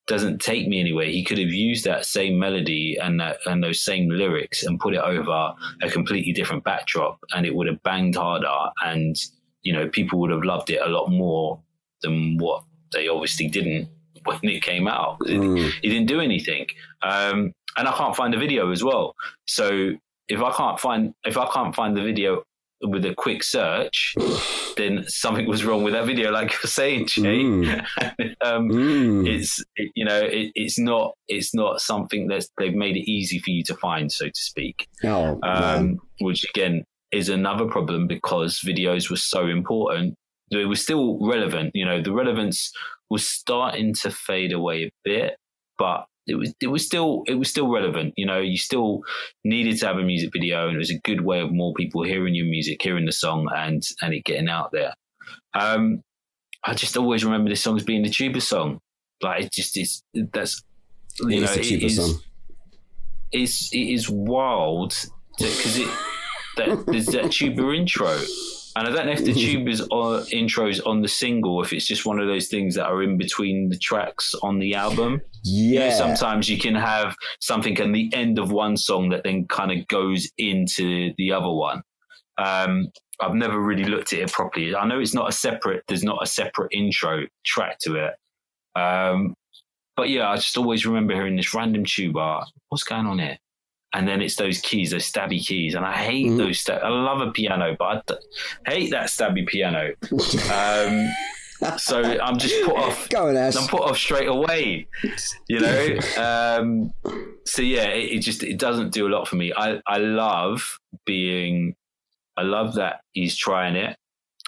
doesn't 0.07 0.41
take 0.41 0.67
me 0.67 0.79
anywhere 0.81 1.05
he 1.05 1.23
could 1.23 1.37
have 1.37 1.49
used 1.49 1.85
that 1.85 2.05
same 2.05 2.37
melody 2.37 2.97
and 3.01 3.19
that 3.21 3.37
and 3.45 3.63
those 3.63 3.81
same 3.81 4.09
lyrics 4.09 4.63
and 4.63 4.79
put 4.79 4.93
it 4.93 4.99
over 5.01 5.53
a 5.81 5.89
completely 5.89 6.33
different 6.33 6.63
backdrop 6.63 7.17
and 7.33 7.45
it 7.45 7.55
would 7.55 7.67
have 7.67 7.81
banged 7.83 8.15
harder 8.15 8.69
and 8.85 9.15
you 9.61 9.71
know 9.71 9.87
people 9.87 10.19
would 10.19 10.29
have 10.31 10.43
loved 10.43 10.69
it 10.69 10.81
a 10.81 10.89
lot 10.89 11.07
more 11.09 11.57
than 12.01 12.37
what 12.37 12.63
they 12.91 13.07
obviously 13.07 13.47
didn't 13.47 13.87
when 14.25 14.39
it 14.43 14.61
came 14.61 14.87
out. 14.87 15.17
it, 15.25 15.39
Mm. 15.39 15.71
he 15.81 15.89
didn't 15.89 16.07
do 16.07 16.19
anything 16.19 16.65
um, 17.01 17.53
and 17.77 17.87
i 17.87 17.91
can't 17.93 18.15
find 18.15 18.33
the 18.33 18.37
video 18.37 18.71
as 18.71 18.83
well 18.83 19.15
so 19.47 19.91
if 20.27 20.41
i 20.41 20.51
can't 20.51 20.79
find 20.79 21.13
if 21.25 21.37
i 21.37 21.45
can't 21.53 21.73
find 21.75 21.95
the 21.95 22.01
video 22.01 22.43
with 22.81 23.05
a 23.05 23.13
quick 23.15 23.41
search 23.43 24.13
then 24.75 25.05
something 25.07 25.47
was 25.47 25.63
wrong 25.63 25.83
with 25.83 25.93
that 25.93 26.05
video 26.05 26.31
like 26.31 26.51
you're 26.51 26.69
saying 26.81 27.07
jay 27.07 27.43
Mm. 27.43 27.85
um, 28.41 28.69
Mm. 28.69 29.27
it's 29.27 29.63
it, 29.77 29.82
you 30.03 30.09
know 30.09 30.21
it, 30.21 30.51
it's 30.53 30.77
not 30.77 31.13
it's 31.29 31.55
not 31.55 31.79
something 31.79 32.27
that 32.27 32.45
they've 32.57 32.75
made 32.75 32.97
it 32.97 33.09
easy 33.09 33.39
for 33.39 33.51
you 33.51 33.63
to 33.63 33.75
find 33.75 34.11
so 34.11 34.25
to 34.25 34.31
speak 34.35 34.89
oh, 35.05 35.39
um, 35.43 35.97
which 36.19 36.45
again 36.49 36.83
is 37.13 37.29
another 37.29 37.67
problem 37.67 38.07
because 38.07 38.59
videos 38.59 39.09
were 39.09 39.15
so 39.15 39.47
important. 39.47 40.15
They 40.51 40.65
were 40.65 40.75
still 40.75 41.19
relevant, 41.25 41.71
you 41.73 41.85
know, 41.85 42.01
the 42.01 42.11
relevance 42.11 42.71
was 43.09 43.27
starting 43.27 43.93
to 43.95 44.11
fade 44.11 44.51
away 44.51 44.85
a 44.85 44.91
bit, 45.03 45.37
but 45.77 46.05
it 46.25 46.35
was 46.35 46.53
it 46.61 46.67
was 46.67 46.85
still 46.85 47.23
it 47.27 47.35
was 47.35 47.49
still 47.49 47.71
relevant. 47.71 48.13
You 48.17 48.25
know, 48.25 48.39
you 48.39 48.57
still 48.57 49.01
needed 49.43 49.77
to 49.79 49.87
have 49.87 49.97
a 49.97 50.03
music 50.03 50.31
video, 50.33 50.67
and 50.67 50.75
it 50.75 50.79
was 50.79 50.89
a 50.89 50.99
good 50.99 51.21
way 51.21 51.39
of 51.39 51.51
more 51.51 51.73
people 51.73 52.03
hearing 52.03 52.33
your 52.33 52.45
music, 52.45 52.81
hearing 52.81 53.05
the 53.05 53.11
song, 53.11 53.47
and 53.55 53.83
and 54.01 54.13
it 54.13 54.23
getting 54.23 54.49
out 54.49 54.71
there. 54.71 54.93
Um, 55.53 56.01
I 56.65 56.73
just 56.73 56.97
always 56.97 57.25
remember 57.25 57.49
this 57.49 57.61
song 57.61 57.75
as 57.75 57.83
being 57.83 58.03
the 58.03 58.09
tuba 58.09 58.41
song. 58.41 58.79
Like 59.23 59.45
it 59.45 59.51
just 59.53 59.77
is 59.77 60.03
that's 60.13 60.61
you 61.19 61.29
It 61.29 61.39
know 61.41 61.51
is 61.51 61.55
the 61.69 61.85
is- 61.85 61.95
song. 61.95 62.19
it's 63.31 63.73
it 63.73 63.77
is 63.77 64.09
wild 64.09 64.93
because 65.39 65.77
it 65.79 65.87
that 66.57 66.85
there's 66.85 67.07
that 67.07 67.31
tuba 67.31 67.71
intro, 67.71 68.11
and 68.75 68.87
I 68.87 68.91
don't 68.91 69.07
know 69.07 69.11
if 69.13 69.23
the 69.25 69.33
tuba's 69.33 69.81
on, 69.89 70.23
intro's 70.31 70.79
on 70.81 71.01
the 71.01 71.07
single, 71.07 71.63
if 71.63 71.73
it's 71.73 71.87
just 71.87 72.05
one 72.05 72.19
of 72.19 72.27
those 72.27 72.47
things 72.47 72.75
that 72.75 72.85
are 72.85 73.01
in 73.01 73.17
between 73.17 73.69
the 73.69 73.77
tracks 73.77 74.35
on 74.43 74.59
the 74.59 74.75
album. 74.75 75.19
You 75.43 75.79
know, 75.79 75.85
Yeah. 75.87 75.93
sometimes 75.97 76.47
you 76.49 76.59
can 76.59 76.75
have 76.75 77.15
something 77.39 77.75
at 77.79 77.91
the 77.91 78.11
end 78.13 78.37
of 78.37 78.51
one 78.51 78.77
song 78.77 79.09
that 79.09 79.23
then 79.23 79.47
kind 79.47 79.71
of 79.71 79.87
goes 79.87 80.29
into 80.37 81.11
the 81.17 81.31
other 81.31 81.49
one. 81.49 81.81
Um, 82.37 82.89
I've 83.19 83.33
never 83.35 83.59
really 83.59 83.85
looked 83.85 84.13
at 84.13 84.19
it 84.19 84.31
properly. 84.31 84.75
I 84.75 84.85
know 84.85 84.99
it's 84.99 85.13
not 85.15 85.29
a 85.29 85.31
separate. 85.33 85.83
There's 85.87 86.03
not 86.03 86.19
a 86.21 86.27
separate 86.27 86.69
intro 86.71 87.25
track 87.45 87.79
to 87.79 87.95
it. 87.95 88.13
Um, 88.75 89.33
but 89.95 90.09
yeah, 90.09 90.29
I 90.29 90.35
just 90.37 90.57
always 90.57 90.85
remember 90.85 91.13
hearing 91.13 91.35
this 91.35 91.53
random 91.53 91.85
tuba. 91.85 92.45
What's 92.69 92.83
going 92.83 93.05
on 93.05 93.19
here? 93.19 93.37
And 93.95 94.07
then 94.07 94.21
it's 94.23 94.35
those 94.37 94.59
keys, 94.59 94.89
those 94.89 95.09
stabby 95.11 95.39
keys, 95.45 95.75
and 95.75 95.85
I 95.85 95.93
hate 95.93 96.25
Mhm. 96.27 96.37
those. 96.37 96.59
Sta- 96.61 96.79
I 96.83 96.89
love 96.89 97.21
a 97.21 97.31
piano, 97.31 97.75
but 97.77 97.85
I 97.85 98.01
d- 98.07 98.19
hate 98.71 98.89
that 98.91 99.09
stabby 99.09 99.45
piano. 99.45 99.93
Um, 100.51 101.09
so 101.77 102.01
I'm 102.01 102.39
just 102.39 102.65
put 102.65 102.75
off. 102.75 103.07
Go 103.09 103.27
on, 103.27 103.37
Ash. 103.37 103.55
I'm 103.55 103.67
put 103.67 103.81
off 103.83 103.97
straight 103.97 104.27
away. 104.27 104.87
You 105.47 105.59
know. 105.59 105.97
Um, 106.17 106.91
so 107.45 107.61
yeah, 107.61 107.83
it, 107.89 108.13
it 108.13 108.19
just 108.19 108.41
it 108.43 108.57
doesn't 108.57 108.91
do 108.93 109.05
a 109.07 109.09
lot 109.09 109.27
for 109.27 109.35
me. 109.35 109.53
I 109.55 109.79
I 109.85 109.97
love 109.99 110.79
being. 111.05 111.75
I 112.35 112.41
love 112.41 112.73
that 112.75 113.01
he's 113.13 113.35
trying 113.37 113.75
it. 113.75 113.95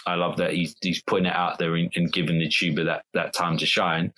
I 0.06 0.16
love 0.16 0.38
that 0.38 0.54
he's 0.54 0.76
he's 0.82 1.02
putting 1.02 1.26
it 1.26 1.36
out 1.36 1.58
there 1.58 1.76
and, 1.76 1.92
and 1.96 2.12
giving 2.12 2.40
the 2.40 2.50
tuba 2.50 2.84
that 2.86 3.06
that 3.14 3.34
time 3.34 3.58
to 3.58 3.66
shine. 3.66 4.14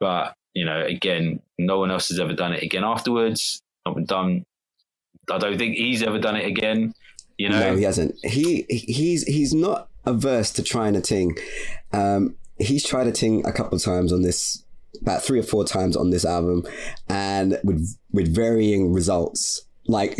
But 0.00 0.34
you 0.54 0.64
know, 0.64 0.84
again, 0.84 1.40
no 1.58 1.78
one 1.78 1.90
else 1.90 2.08
has 2.08 2.18
ever 2.20 2.34
done 2.34 2.52
it 2.52 2.62
again 2.62 2.84
afterwards. 2.84 3.62
Not 3.86 3.94
been 3.94 4.04
done. 4.04 4.44
I 5.30 5.38
don't 5.38 5.58
think 5.58 5.76
he's 5.76 6.02
ever 6.02 6.18
done 6.18 6.36
it 6.36 6.46
again. 6.46 6.94
You 7.38 7.48
know, 7.48 7.58
No, 7.58 7.76
he 7.76 7.84
hasn't. 7.84 8.14
He 8.24 8.66
he's 8.68 9.24
he's 9.24 9.54
not 9.54 9.88
averse 10.04 10.52
to 10.52 10.62
trying 10.62 10.96
a 10.96 11.00
thing. 11.00 11.36
Um, 11.92 12.36
he's 12.58 12.86
tried 12.86 13.06
a 13.06 13.12
thing 13.12 13.46
a 13.46 13.52
couple 13.52 13.76
of 13.76 13.82
times 13.82 14.12
on 14.12 14.22
this, 14.22 14.64
about 15.00 15.22
three 15.22 15.38
or 15.38 15.42
four 15.42 15.64
times 15.64 15.96
on 15.96 16.10
this 16.10 16.24
album, 16.24 16.64
and 17.08 17.58
with 17.64 17.96
with 18.10 18.34
varying 18.34 18.92
results. 18.92 19.62
Like 19.88 20.16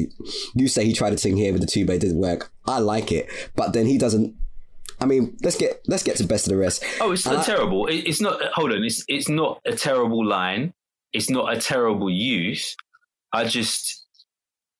you 0.56 0.66
say, 0.66 0.84
he 0.84 0.92
tried 0.92 1.12
a 1.12 1.16
thing 1.16 1.36
here 1.36 1.52
with 1.52 1.64
the 1.64 1.84
but 1.84 1.94
it 1.94 2.00
didn't 2.00 2.18
work. 2.18 2.50
I 2.66 2.80
like 2.80 3.12
it, 3.12 3.28
but 3.54 3.72
then 3.72 3.86
he 3.86 3.96
doesn't. 3.96 4.34
I 5.02 5.06
mean, 5.06 5.36
let's 5.42 5.56
get 5.56 5.82
let's 5.88 6.04
get 6.04 6.16
to 6.16 6.24
best 6.24 6.46
of 6.46 6.52
the 6.52 6.58
rest. 6.58 6.84
Oh, 7.00 7.12
it's 7.12 7.26
not 7.26 7.44
terrible. 7.44 7.86
It, 7.86 8.06
it's 8.06 8.20
not. 8.20 8.40
Hold 8.54 8.72
on. 8.72 8.84
It's 8.84 9.04
it's 9.08 9.28
not 9.28 9.60
a 9.66 9.72
terrible 9.72 10.24
line. 10.24 10.72
It's 11.12 11.28
not 11.28 11.54
a 11.54 11.60
terrible 11.60 12.08
use. 12.08 12.76
I 13.32 13.44
just, 13.44 14.04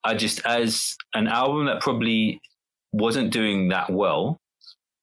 I 0.04 0.14
just 0.14 0.44
as 0.46 0.96
an 1.14 1.26
album 1.26 1.66
that 1.66 1.80
probably 1.80 2.40
wasn't 2.92 3.32
doing 3.32 3.68
that 3.68 3.90
well, 3.90 4.40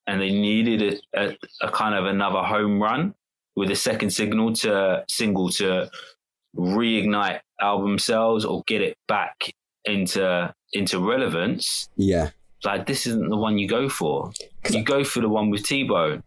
and 0.08 0.22
they 0.22 0.32
needed 0.32 1.02
a, 1.14 1.22
a, 1.22 1.38
a 1.62 1.72
kind 1.72 1.96
of 1.96 2.06
another 2.06 2.42
home 2.42 2.82
run 2.82 3.14
with 3.56 3.70
a 3.72 3.76
second 3.76 4.12
signal 4.12 4.54
to 4.54 5.04
single 5.10 5.50
to 5.50 5.90
reignite 6.56 7.42
album 7.60 8.00
sales 8.00 8.46
or 8.46 8.64
get 8.68 8.82
it 8.82 8.98
back 9.08 9.54
into 9.86 10.54
into 10.74 11.00
relevance 11.00 11.90
Yeah, 11.96 12.30
like 12.64 12.86
this 12.86 13.08
isn't 13.08 13.30
the 13.30 13.38
one 13.38 13.58
you 13.58 13.68
go 13.68 13.90
for. 13.90 14.32
You 14.70 14.84
go 14.84 15.04
for 15.04 15.22
the 15.22 15.30
one 15.30 15.50
with 15.50 15.64
T-Boz. 15.64 16.22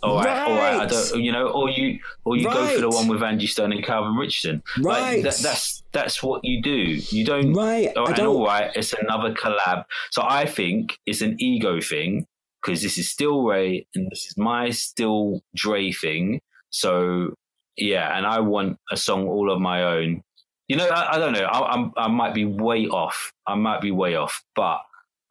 All 0.00 0.16
right, 0.16 0.42
all 0.46 0.54
right. 0.56 0.74
I 0.74 0.78
Right. 0.78 0.88
don't, 0.88 1.20
you 1.22 1.32
know, 1.32 1.48
or 1.48 1.68
you, 1.70 1.98
or 2.24 2.36
you 2.36 2.44
go 2.44 2.66
for 2.68 2.80
the 2.80 2.88
one 2.88 3.08
with 3.08 3.20
Angie 3.22 3.48
Stone 3.48 3.72
and 3.72 3.84
Calvin 3.84 4.14
Richardson. 4.14 4.62
Like, 4.78 5.02
Right. 5.02 5.22
that, 5.24 5.34
that's 5.42 5.82
that's 5.92 6.22
what 6.22 6.40
you 6.44 6.62
do. 6.62 6.70
You 7.10 7.24
don't. 7.24 7.52
right. 7.52 7.90
Oh, 7.96 8.06
I 8.06 8.12
don't. 8.12 8.28
all 8.36 8.46
right, 8.46 8.70
it's 8.76 8.92
another 8.92 9.34
collab. 9.34 9.84
So 10.12 10.22
I 10.24 10.46
think 10.46 10.98
it's 11.04 11.20
an 11.20 11.36
ego 11.40 11.80
thing 11.80 12.26
because 12.62 12.80
this 12.82 12.96
is 12.96 13.10
still 13.10 13.42
Ray 13.42 13.86
and 13.96 14.08
this 14.10 14.26
is 14.26 14.36
my 14.36 14.70
still 14.70 15.42
Dre 15.56 15.90
thing. 15.90 16.40
So 16.70 17.34
yeah, 17.76 18.16
and 18.16 18.24
I 18.24 18.38
want 18.40 18.78
a 18.92 18.96
song 18.96 19.26
all 19.26 19.50
of 19.50 19.60
my 19.60 19.82
own. 19.82 20.22
You 20.68 20.76
know, 20.76 20.86
I, 20.86 21.16
I 21.16 21.18
don't 21.18 21.32
know. 21.32 21.44
I, 21.44 21.72
I'm, 21.72 21.92
I 21.96 22.06
might 22.08 22.34
be 22.34 22.44
way 22.44 22.86
off. 22.86 23.32
I 23.48 23.54
might 23.56 23.80
be 23.80 23.90
way 23.90 24.14
off, 24.16 24.44
but 24.54 24.78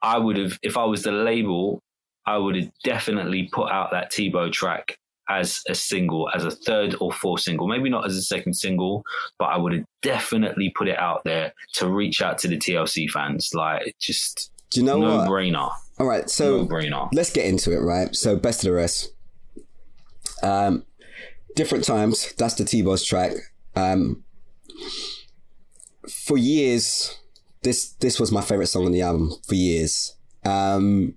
I 0.01 0.17
would 0.17 0.37
have, 0.37 0.59
if 0.61 0.77
I 0.77 0.85
was 0.85 1.03
the 1.03 1.11
label, 1.11 1.81
I 2.25 2.37
would 2.37 2.55
have 2.55 2.69
definitely 2.83 3.49
put 3.51 3.71
out 3.71 3.91
that 3.91 4.11
T-Boz 4.11 4.51
track 4.51 4.97
as 5.29 5.61
a 5.67 5.75
single, 5.75 6.29
as 6.33 6.45
a 6.45 6.51
third 6.51 6.95
or 7.01 7.11
fourth 7.11 7.41
single. 7.41 7.67
Maybe 7.67 7.89
not 7.89 8.05
as 8.05 8.15
a 8.15 8.21
second 8.21 8.53
single, 8.53 9.03
but 9.39 9.45
I 9.45 9.57
would 9.57 9.73
have 9.73 9.85
definitely 10.01 10.71
put 10.75 10.87
it 10.87 10.97
out 10.99 11.23
there 11.25 11.53
to 11.73 11.89
reach 11.89 12.21
out 12.21 12.37
to 12.39 12.47
the 12.47 12.57
TLC 12.57 13.09
fans. 13.09 13.51
Like, 13.53 13.95
just 13.99 14.51
Do 14.69 14.79
you 14.81 14.85
know 14.85 14.99
no 14.99 15.17
what? 15.17 15.27
brainer. 15.29 15.71
All 15.99 16.05
right, 16.05 16.29
so 16.29 16.57
no 16.63 16.65
brainer. 16.67 17.09
let's 17.13 17.31
get 17.31 17.45
into 17.45 17.71
it, 17.71 17.79
right? 17.79 18.15
So, 18.15 18.35
best 18.35 18.63
of 18.63 18.69
the 18.69 18.75
rest. 18.75 19.13
Um, 20.43 20.85
different 21.55 21.83
times. 21.85 22.33
That's 22.37 22.53
the 22.53 22.63
T-Boz 22.65 23.03
track. 23.03 23.33
Um, 23.75 24.23
for 26.09 26.37
years, 26.37 27.17
this 27.67 27.89
this 27.99 28.17
was 28.17 28.31
my 28.31 28.41
favorite 28.41 28.67
song 28.67 28.85
on 28.85 28.93
the 28.93 29.01
album. 29.01 29.33
For 29.45 29.55
years, 29.55 30.15
um, 30.45 31.15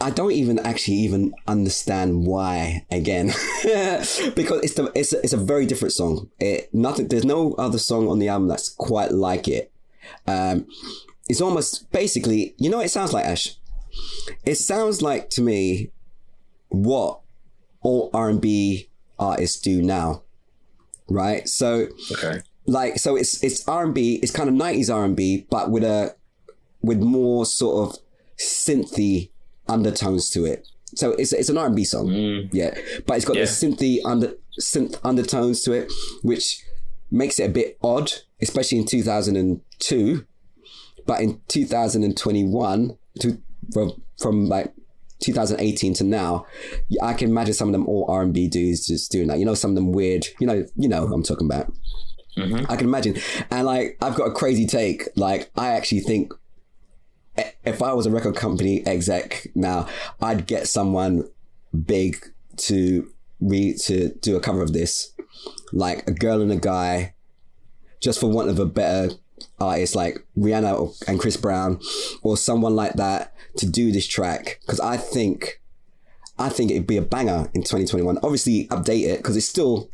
I 0.00 0.10
don't 0.10 0.32
even 0.32 0.58
actually 0.58 0.96
even 0.96 1.34
understand 1.46 2.26
why. 2.26 2.84
Again, 2.90 3.26
because 3.62 4.60
it's 4.64 4.74
the 4.74 4.90
it's 4.96 5.12
a, 5.12 5.22
it's 5.22 5.32
a 5.32 5.36
very 5.36 5.66
different 5.66 5.92
song. 5.92 6.30
It 6.40 6.68
nothing. 6.74 7.06
There's 7.06 7.24
no 7.24 7.54
other 7.54 7.78
song 7.78 8.08
on 8.08 8.18
the 8.18 8.28
album 8.28 8.48
that's 8.48 8.70
quite 8.70 9.12
like 9.12 9.46
it. 9.46 9.70
Um, 10.26 10.66
it's 11.28 11.40
almost 11.40 11.90
basically, 11.92 12.54
you 12.58 12.70
know, 12.70 12.80
it 12.80 12.88
sounds 12.90 13.12
like 13.12 13.24
Ash. 13.24 13.54
It 14.44 14.56
sounds 14.56 15.00
like 15.00 15.30
to 15.30 15.42
me 15.42 15.90
what 16.70 17.20
all 17.82 18.10
R 18.12 18.28
and 18.28 18.40
B 18.40 18.88
artists 19.16 19.60
do 19.60 19.80
now, 19.80 20.22
right? 21.08 21.48
So, 21.48 21.86
Okay. 22.10 22.40
Like, 22.68 22.98
so 22.98 23.16
it's 23.16 23.42
it's 23.42 23.66
R 23.66 23.82
and 23.84 23.94
B. 23.94 24.20
It's 24.22 24.30
kind 24.32 24.48
of 24.48 24.54
nineties 24.54 24.88
R 24.90 25.04
and 25.04 25.16
B, 25.16 25.46
but 25.50 25.70
with 25.72 25.82
a 25.82 26.14
with 26.82 27.00
more 27.00 27.44
sort 27.44 27.88
of 27.88 27.98
synthy 28.38 29.30
undertones 29.68 30.30
to 30.30 30.44
it. 30.44 30.68
So 30.94 31.10
it's 31.12 31.32
it's 31.32 31.48
an 31.48 31.58
R 31.58 31.66
and 31.66 31.74
B 31.76 31.84
song, 31.84 32.06
Mm. 32.08 32.48
yeah, 32.52 32.72
but 33.06 33.16
it's 33.16 33.24
got 33.26 33.36
Yeah. 33.36 33.44
the 33.44 33.50
synthy 33.50 33.98
under 34.04 34.34
synth 34.60 34.98
undertones 35.04 35.62
to 35.62 35.72
it, 35.72 35.92
which 36.22 36.62
makes 37.10 37.38
it 37.40 37.44
a 37.44 37.52
bit 37.52 37.78
odd, 37.82 38.12
especially 38.40 38.78
in 38.78 38.86
two 38.86 39.02
thousand 39.02 39.36
and 39.36 39.60
two. 39.78 40.24
But 41.06 41.22
in 41.22 41.40
2021, 41.48 42.98
to, 43.20 43.38
from, 43.72 44.02
from 44.20 44.46
like 44.46 44.74
2018 45.20 45.94
to 45.94 46.04
now, 46.04 46.44
I 47.02 47.14
can 47.14 47.30
imagine 47.30 47.54
some 47.54 47.68
of 47.68 47.72
them 47.72 47.86
all 47.86 48.04
R 48.10 48.20
and 48.22 48.34
B 48.34 48.46
dudes 48.46 48.86
just 48.86 49.10
doing 49.10 49.28
that. 49.28 49.38
You 49.38 49.46
know, 49.46 49.54
some 49.54 49.70
of 49.70 49.74
them 49.74 49.92
weird. 49.92 50.26
You 50.38 50.46
know, 50.46 50.66
you 50.76 50.86
know 50.88 51.04
I'm 51.10 51.22
talking 51.22 51.46
about. 51.46 51.72
Mhm. 52.38 52.66
I 52.68 52.76
can 52.76 52.86
imagine, 52.86 53.16
and 53.50 53.66
like 53.66 53.96
I've 54.00 54.14
got 54.14 54.26
a 54.28 54.32
crazy 54.32 54.66
take. 54.66 55.08
Like 55.16 55.50
I 55.56 55.68
actually 55.68 56.00
think 56.00 56.32
if 57.64 57.82
I 57.82 57.92
was 57.92 58.06
a 58.06 58.10
record 58.10 58.36
company 58.36 58.84
exec 58.86 59.48
now, 59.54 59.86
I'd 60.20 60.46
get 60.46 60.66
someone 60.68 61.28
big 61.86 62.16
to 62.56 63.08
re 63.40 63.74
to 63.84 64.10
do 64.20 64.36
a 64.36 64.40
cover 64.40 64.62
of 64.62 64.72
this, 64.72 65.12
like 65.72 66.06
a 66.08 66.12
girl 66.12 66.40
and 66.40 66.50
a 66.50 66.56
guy, 66.56 67.14
just 68.00 68.18
for 68.20 68.28
want 68.28 68.48
of 68.48 68.58
a 68.58 68.66
better 68.66 69.10
artist 69.60 69.94
like 69.94 70.26
Rihanna 70.36 70.80
or, 70.80 70.92
and 71.06 71.20
Chris 71.20 71.36
Brown, 71.36 71.80
or 72.22 72.36
someone 72.36 72.74
like 72.74 72.94
that 72.94 73.34
to 73.58 73.66
do 73.66 73.92
this 73.92 74.06
track 74.06 74.58
because 74.62 74.80
I 74.80 74.96
think. 74.96 75.60
I 76.40 76.48
think 76.50 76.70
it'd 76.70 76.86
be 76.86 76.96
a 76.96 77.02
banger 77.02 77.50
in 77.52 77.62
2021. 77.62 78.18
Obviously, 78.22 78.68
update 78.68 79.04
it 79.08 79.16
because 79.16 79.36
it's 79.36 79.44
still, 79.48 79.90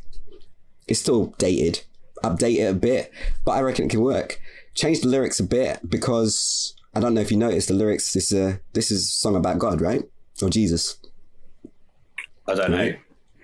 it's 0.86 1.00
still 1.00 1.34
dated. 1.38 1.80
Update 2.24 2.56
it 2.56 2.70
a 2.70 2.74
bit, 2.74 3.12
but 3.44 3.52
I 3.52 3.60
reckon 3.60 3.84
it 3.86 3.90
can 3.90 4.00
work. 4.00 4.40
Change 4.74 5.00
the 5.00 5.08
lyrics 5.08 5.38
a 5.40 5.44
bit 5.44 5.80
because 5.88 6.74
I 6.94 7.00
don't 7.00 7.14
know 7.14 7.20
if 7.20 7.30
you 7.30 7.36
noticed 7.36 7.68
the 7.68 7.74
lyrics. 7.74 8.12
This 8.12 8.32
uh, 8.32 8.56
this 8.72 8.90
is 8.90 9.04
a 9.04 9.10
song 9.10 9.36
about 9.36 9.58
God, 9.58 9.80
right? 9.80 10.02
Or 10.42 10.48
Jesus. 10.48 10.96
I 12.48 12.54
don't 12.54 12.70
know. 12.70 12.94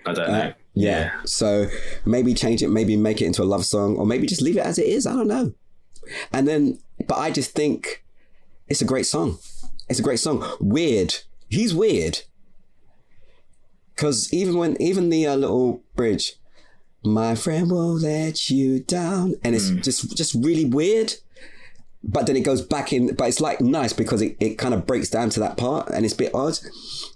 I 0.05 0.13
don't 0.13 0.31
know. 0.31 0.53
Yeah. 0.73 1.11
So 1.25 1.67
maybe 2.05 2.33
change 2.33 2.61
it, 2.63 2.69
maybe 2.69 2.95
make 2.95 3.21
it 3.21 3.25
into 3.25 3.43
a 3.43 3.45
love 3.45 3.65
song, 3.65 3.97
or 3.97 4.05
maybe 4.05 4.27
just 4.27 4.41
leave 4.41 4.57
it 4.57 4.65
as 4.65 4.77
it 4.77 4.87
is. 4.87 5.05
I 5.05 5.13
don't 5.13 5.27
know. 5.27 5.53
And 6.31 6.47
then, 6.47 6.79
but 7.07 7.17
I 7.17 7.31
just 7.31 7.51
think 7.51 8.03
it's 8.67 8.81
a 8.81 8.85
great 8.85 9.05
song. 9.05 9.37
It's 9.89 9.99
a 9.99 10.03
great 10.03 10.19
song. 10.19 10.43
Weird. 10.59 11.15
He's 11.49 11.73
weird. 11.73 12.21
Because 13.93 14.33
even 14.33 14.57
when, 14.57 14.81
even 14.81 15.09
the 15.09 15.27
uh, 15.27 15.35
little 15.35 15.83
bridge, 15.95 16.33
my 17.03 17.35
friend 17.35 17.69
will 17.71 17.93
let 17.99 18.49
you 18.49 18.79
down, 18.81 19.35
and 19.43 19.55
it's 19.55 19.69
just 19.69 20.15
just 20.15 20.33
really 20.35 20.65
weird. 20.65 21.15
But 22.03 22.25
then 22.25 22.35
it 22.35 22.41
goes 22.41 22.63
back 22.63 22.91
in, 22.93 23.13
but 23.13 23.27
it's 23.27 23.39
like 23.39 23.61
nice 23.61 23.93
because 23.93 24.23
it, 24.23 24.35
it 24.39 24.57
kind 24.57 24.73
of 24.73 24.87
breaks 24.87 25.07
down 25.09 25.29
to 25.31 25.39
that 25.41 25.55
part 25.55 25.87
and 25.91 26.03
it's 26.03 26.15
a 26.15 26.17
bit 26.17 26.33
odd. 26.33 26.57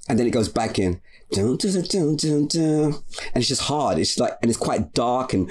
And 0.08 0.20
then 0.20 0.28
it 0.28 0.30
goes 0.30 0.48
back 0.48 0.78
in. 0.78 1.02
Dun, 1.32 1.58
dun, 1.58 1.82
dun, 1.90 2.16
dun, 2.16 2.46
dun. 2.48 2.84
And 2.94 3.38
it's 3.38 3.48
just 3.48 3.64
hard. 3.64 3.98
It's 3.98 4.20
like, 4.20 4.38
and 4.44 4.50
it's 4.52 4.60
quite 4.60 4.94
dark 4.94 5.34
and, 5.34 5.50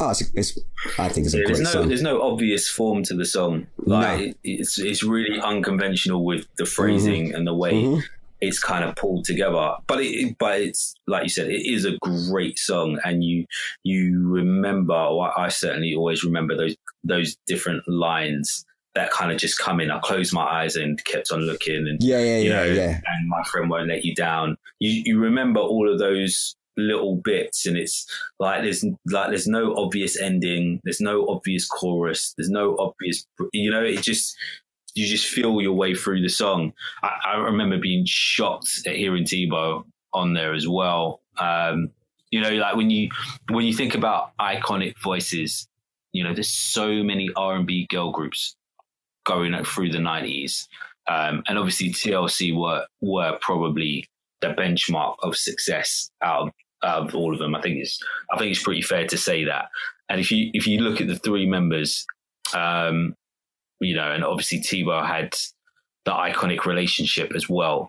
oh, 0.00 0.10
it's, 0.10 0.22
it's 0.34 0.58
I 0.98 1.08
think 1.08 1.24
it's 1.24 1.32
a 1.34 1.38
Yeah, 1.38 1.44
great 1.44 1.54
there's 1.56 1.60
no 1.60 1.70
song. 1.80 1.88
there's 1.88 2.02
no 2.02 2.20
obvious 2.20 2.68
form 2.68 3.02
to 3.04 3.14
the 3.14 3.24
song. 3.24 3.68
Like 3.78 4.20
it, 4.20 4.36
it's 4.44 4.78
it's 4.78 5.02
really 5.02 5.40
unconventional 5.40 6.22
with 6.22 6.46
the 6.56 6.66
phrasing 6.66 7.28
Mm-hmm. 7.28 7.36
and 7.36 7.46
the 7.46 7.54
way 7.54 8.02
it's 8.46 8.58
kind 8.60 8.84
of 8.84 8.96
pulled 8.96 9.24
together. 9.24 9.72
But 9.86 10.00
it 10.02 10.36
but 10.38 10.60
it's 10.60 10.94
like 11.06 11.24
you 11.24 11.28
said, 11.28 11.48
it 11.50 11.66
is 11.66 11.84
a 11.84 11.98
great 11.98 12.58
song, 12.58 12.98
and 13.04 13.22
you 13.24 13.46
you 13.82 14.26
remember. 14.28 14.94
Or 14.94 15.38
I 15.38 15.48
certainly 15.48 15.94
always 15.94 16.24
remember 16.24 16.56
those 16.56 16.76
those 17.02 17.36
different 17.46 17.86
lines 17.88 18.64
that 18.94 19.10
kind 19.10 19.32
of 19.32 19.38
just 19.38 19.58
come 19.58 19.80
in. 19.80 19.90
I 19.90 19.98
closed 20.00 20.32
my 20.32 20.44
eyes 20.44 20.76
and 20.76 21.02
kept 21.04 21.32
on 21.32 21.40
looking, 21.40 21.86
and 21.88 21.98
Yeah, 22.02 22.18
yeah, 22.20 22.38
you 22.38 22.50
yeah, 22.50 22.56
know, 22.56 22.64
yeah. 22.64 23.00
and 23.04 23.28
my 23.28 23.42
friend 23.44 23.68
won't 23.68 23.88
let 23.88 24.04
you 24.04 24.14
down. 24.14 24.56
You 24.78 25.02
you 25.04 25.18
remember 25.18 25.60
all 25.60 25.92
of 25.92 25.98
those 25.98 26.54
little 26.76 27.16
bits, 27.16 27.66
and 27.66 27.76
it's 27.76 28.06
like 28.38 28.62
there's 28.62 28.84
like 29.06 29.28
there's 29.28 29.46
no 29.48 29.74
obvious 29.76 30.20
ending, 30.20 30.80
there's 30.84 31.00
no 31.00 31.26
obvious 31.28 31.66
chorus, 31.66 32.34
there's 32.36 32.50
no 32.50 32.76
obvious, 32.78 33.26
you 33.52 33.70
know, 33.70 33.82
it 33.82 34.02
just 34.02 34.36
you 34.94 35.06
just 35.06 35.26
feel 35.26 35.60
your 35.60 35.72
way 35.72 35.94
through 35.94 36.22
the 36.22 36.28
song. 36.28 36.72
I, 37.02 37.12
I 37.26 37.36
remember 37.36 37.78
being 37.78 38.04
shocked 38.06 38.68
at 38.86 38.96
hearing 38.96 39.24
T-Boz 39.24 39.84
on 40.12 40.34
there 40.34 40.54
as 40.54 40.68
well. 40.68 41.20
Um, 41.38 41.90
you 42.30 42.40
know, 42.40 42.50
like 42.50 42.76
when 42.76 42.90
you 42.90 43.10
when 43.50 43.64
you 43.64 43.74
think 43.74 43.94
about 43.94 44.36
iconic 44.38 44.94
voices, 45.02 45.68
you 46.12 46.24
know, 46.24 46.32
there's 46.32 46.50
so 46.50 47.02
many 47.02 47.30
R 47.36 47.56
and 47.56 47.66
B 47.66 47.86
girl 47.90 48.10
groups 48.10 48.56
going 49.24 49.54
through 49.64 49.90
the 49.90 50.00
nineties, 50.00 50.68
um, 51.08 51.42
and 51.46 51.58
obviously 51.58 51.90
TLC 51.90 52.56
were 52.56 52.86
were 53.00 53.38
probably 53.40 54.08
the 54.40 54.48
benchmark 54.48 55.16
of 55.22 55.36
success 55.36 56.10
out 56.22 56.48
of, 56.48 56.52
out 56.82 57.08
of 57.08 57.14
all 57.14 57.32
of 57.32 57.38
them. 57.38 57.54
I 57.54 57.60
think 57.60 57.78
it's 57.78 58.00
I 58.32 58.38
think 58.38 58.50
it's 58.50 58.62
pretty 58.62 58.82
fair 58.82 59.06
to 59.06 59.16
say 59.16 59.44
that. 59.44 59.66
And 60.08 60.20
if 60.20 60.30
you 60.32 60.50
if 60.54 60.66
you 60.66 60.80
look 60.80 61.00
at 61.00 61.06
the 61.06 61.18
three 61.18 61.46
members, 61.46 62.04
um, 62.52 63.14
you 63.80 63.94
know, 63.94 64.10
and 64.12 64.24
obviously 64.24 64.60
T-Boz 64.60 65.06
had 65.06 65.34
the 66.04 66.12
iconic 66.12 66.64
relationship 66.64 67.32
as 67.34 67.48
well 67.48 67.88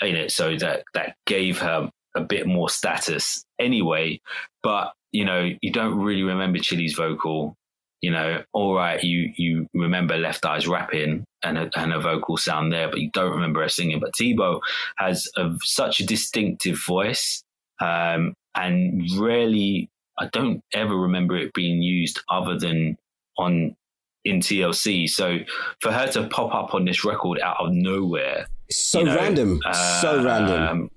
in 0.00 0.16
it, 0.16 0.32
so 0.32 0.56
that 0.56 0.84
that 0.94 1.16
gave 1.26 1.58
her 1.58 1.90
a 2.16 2.20
bit 2.20 2.46
more 2.46 2.68
status 2.68 3.44
anyway. 3.58 4.20
But 4.62 4.92
you 5.12 5.24
know, 5.24 5.50
you 5.60 5.72
don't 5.72 5.98
really 5.98 6.22
remember 6.22 6.58
Chili's 6.58 6.94
vocal. 6.94 7.54
You 8.00 8.12
know, 8.12 8.42
all 8.52 8.74
right, 8.74 9.02
you 9.02 9.32
you 9.36 9.66
remember 9.74 10.16
Left 10.16 10.44
Eye's 10.46 10.66
rapping 10.66 11.24
and 11.42 11.58
a, 11.58 11.70
and 11.76 11.92
a 11.92 12.00
vocal 12.00 12.36
sound 12.36 12.72
there, 12.72 12.88
but 12.88 13.00
you 13.00 13.10
don't 13.10 13.32
remember 13.32 13.62
her 13.62 13.68
singing. 13.68 14.00
But 14.00 14.14
T-Boz 14.14 14.60
has 14.96 15.28
a, 15.36 15.52
such 15.62 16.00
a 16.00 16.06
distinctive 16.06 16.78
voice, 16.86 17.42
um, 17.80 18.34
and 18.54 19.06
rarely, 19.18 19.90
I 20.18 20.28
don't 20.28 20.62
ever 20.72 20.96
remember 20.96 21.36
it 21.36 21.52
being 21.52 21.82
used 21.82 22.20
other 22.30 22.58
than 22.58 22.96
on 23.36 23.76
in 24.24 24.40
TLC. 24.40 25.08
So 25.08 25.38
for 25.80 25.92
her 25.92 26.06
to 26.12 26.28
pop 26.28 26.54
up 26.54 26.74
on 26.74 26.84
this 26.84 27.04
record 27.04 27.40
out 27.40 27.56
of 27.58 27.72
nowhere, 27.72 28.46
so 28.70 29.00
you 29.00 29.04
know, 29.06 29.16
random, 29.16 29.60
uh, 29.64 30.00
so 30.00 30.22
random. 30.22 30.90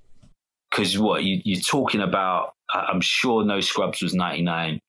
Because 0.69 0.95
um, 0.95 1.03
what 1.03 1.23
you, 1.23 1.41
you're 1.43 1.61
talking 1.61 2.01
about, 2.01 2.53
I'm 2.73 3.01
sure 3.01 3.43
No 3.43 3.59
Scrubs 3.59 4.01
was 4.01 4.13
99. 4.13 4.79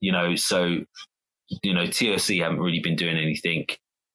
You 0.00 0.12
know, 0.12 0.34
so 0.34 0.78
you 1.62 1.74
know 1.74 1.84
TLC 1.84 2.42
haven't 2.42 2.60
really 2.60 2.80
been 2.80 2.96
doing 2.96 3.18
anything 3.18 3.66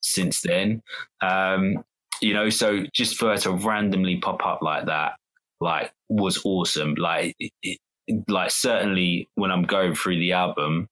since 0.02 0.42
then. 0.42 0.82
Um, 1.22 1.84
you 2.22 2.34
know, 2.34 2.50
so 2.50 2.86
just 2.94 3.18
for 3.18 3.30
her 3.30 3.38
to 3.40 3.52
randomly 3.52 4.18
pop 4.18 4.46
up 4.46 4.62
like 4.62 4.86
that, 4.86 5.14
like 5.60 5.92
was 6.10 6.42
awesome. 6.46 6.96
Like, 6.96 7.36
it, 7.62 7.80
like 8.28 8.52
certainly 8.52 9.28
when 9.36 9.52
I'm 9.52 9.64
going 9.64 9.96
through 9.96 10.18
the 10.18 10.34
album, 10.34 10.88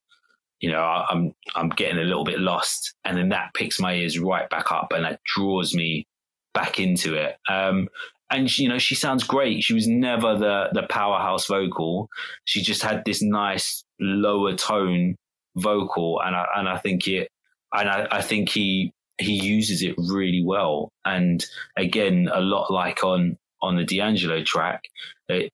you 0.64 0.72
know, 0.72 0.80
I'm 0.80 1.34
I'm 1.55 1.68
getting 1.68 1.97
a 1.97 2.05
little 2.05 2.24
bit 2.24 2.39
lost, 2.39 2.95
and 3.03 3.18
then 3.18 3.28
that 3.30 3.53
picks 3.53 3.82
my 3.82 3.95
ears 3.95 4.18
right 4.18 4.49
back 4.49 4.72
up, 4.72 4.93
and 4.93 5.03
that 5.03 5.20
draws 5.26 5.76
me 5.76 6.07
back 6.53 6.80
into 6.80 7.16
it. 7.16 7.36
Um, 7.49 7.89
and 8.30 8.57
you 8.57 8.70
know, 8.70 8.78
she 8.78 8.95
sounds 8.95 9.26
great. 9.26 9.61
She 9.61 9.74
was 9.74 9.89
never 9.89 10.38
the 10.38 10.70
the 10.72 10.84
powerhouse 10.84 11.47
vocal. 11.47 12.07
She 12.45 12.61
just 12.61 12.82
had 12.82 13.03
this 13.03 13.22
nice 13.22 13.84
lower 13.99 14.55
tone 14.55 15.18
vocal, 15.57 16.22
and 16.22 16.34
I 16.34 16.45
and 16.55 16.70
I 16.70 16.78
think 16.78 17.09
it, 17.09 17.28
and 17.74 17.89
I, 17.89 18.07
I 18.09 18.22
think 18.22 18.47
he 18.47 18.93
he 19.18 19.34
uses 19.34 19.82
it 19.82 19.95
really 19.97 20.45
well. 20.45 20.93
And 21.03 21.45
again, 21.76 22.30
a 22.34 22.39
lot 22.39 22.72
like 22.72 23.03
on 23.03 23.36
on 23.61 23.76
the 23.76 23.84
D'Angelo 23.84 24.41
track, 24.45 24.84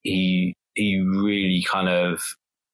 he 0.04 0.54
he 0.76 1.00
really 1.00 1.66
kind 1.68 1.90
of 1.90 2.22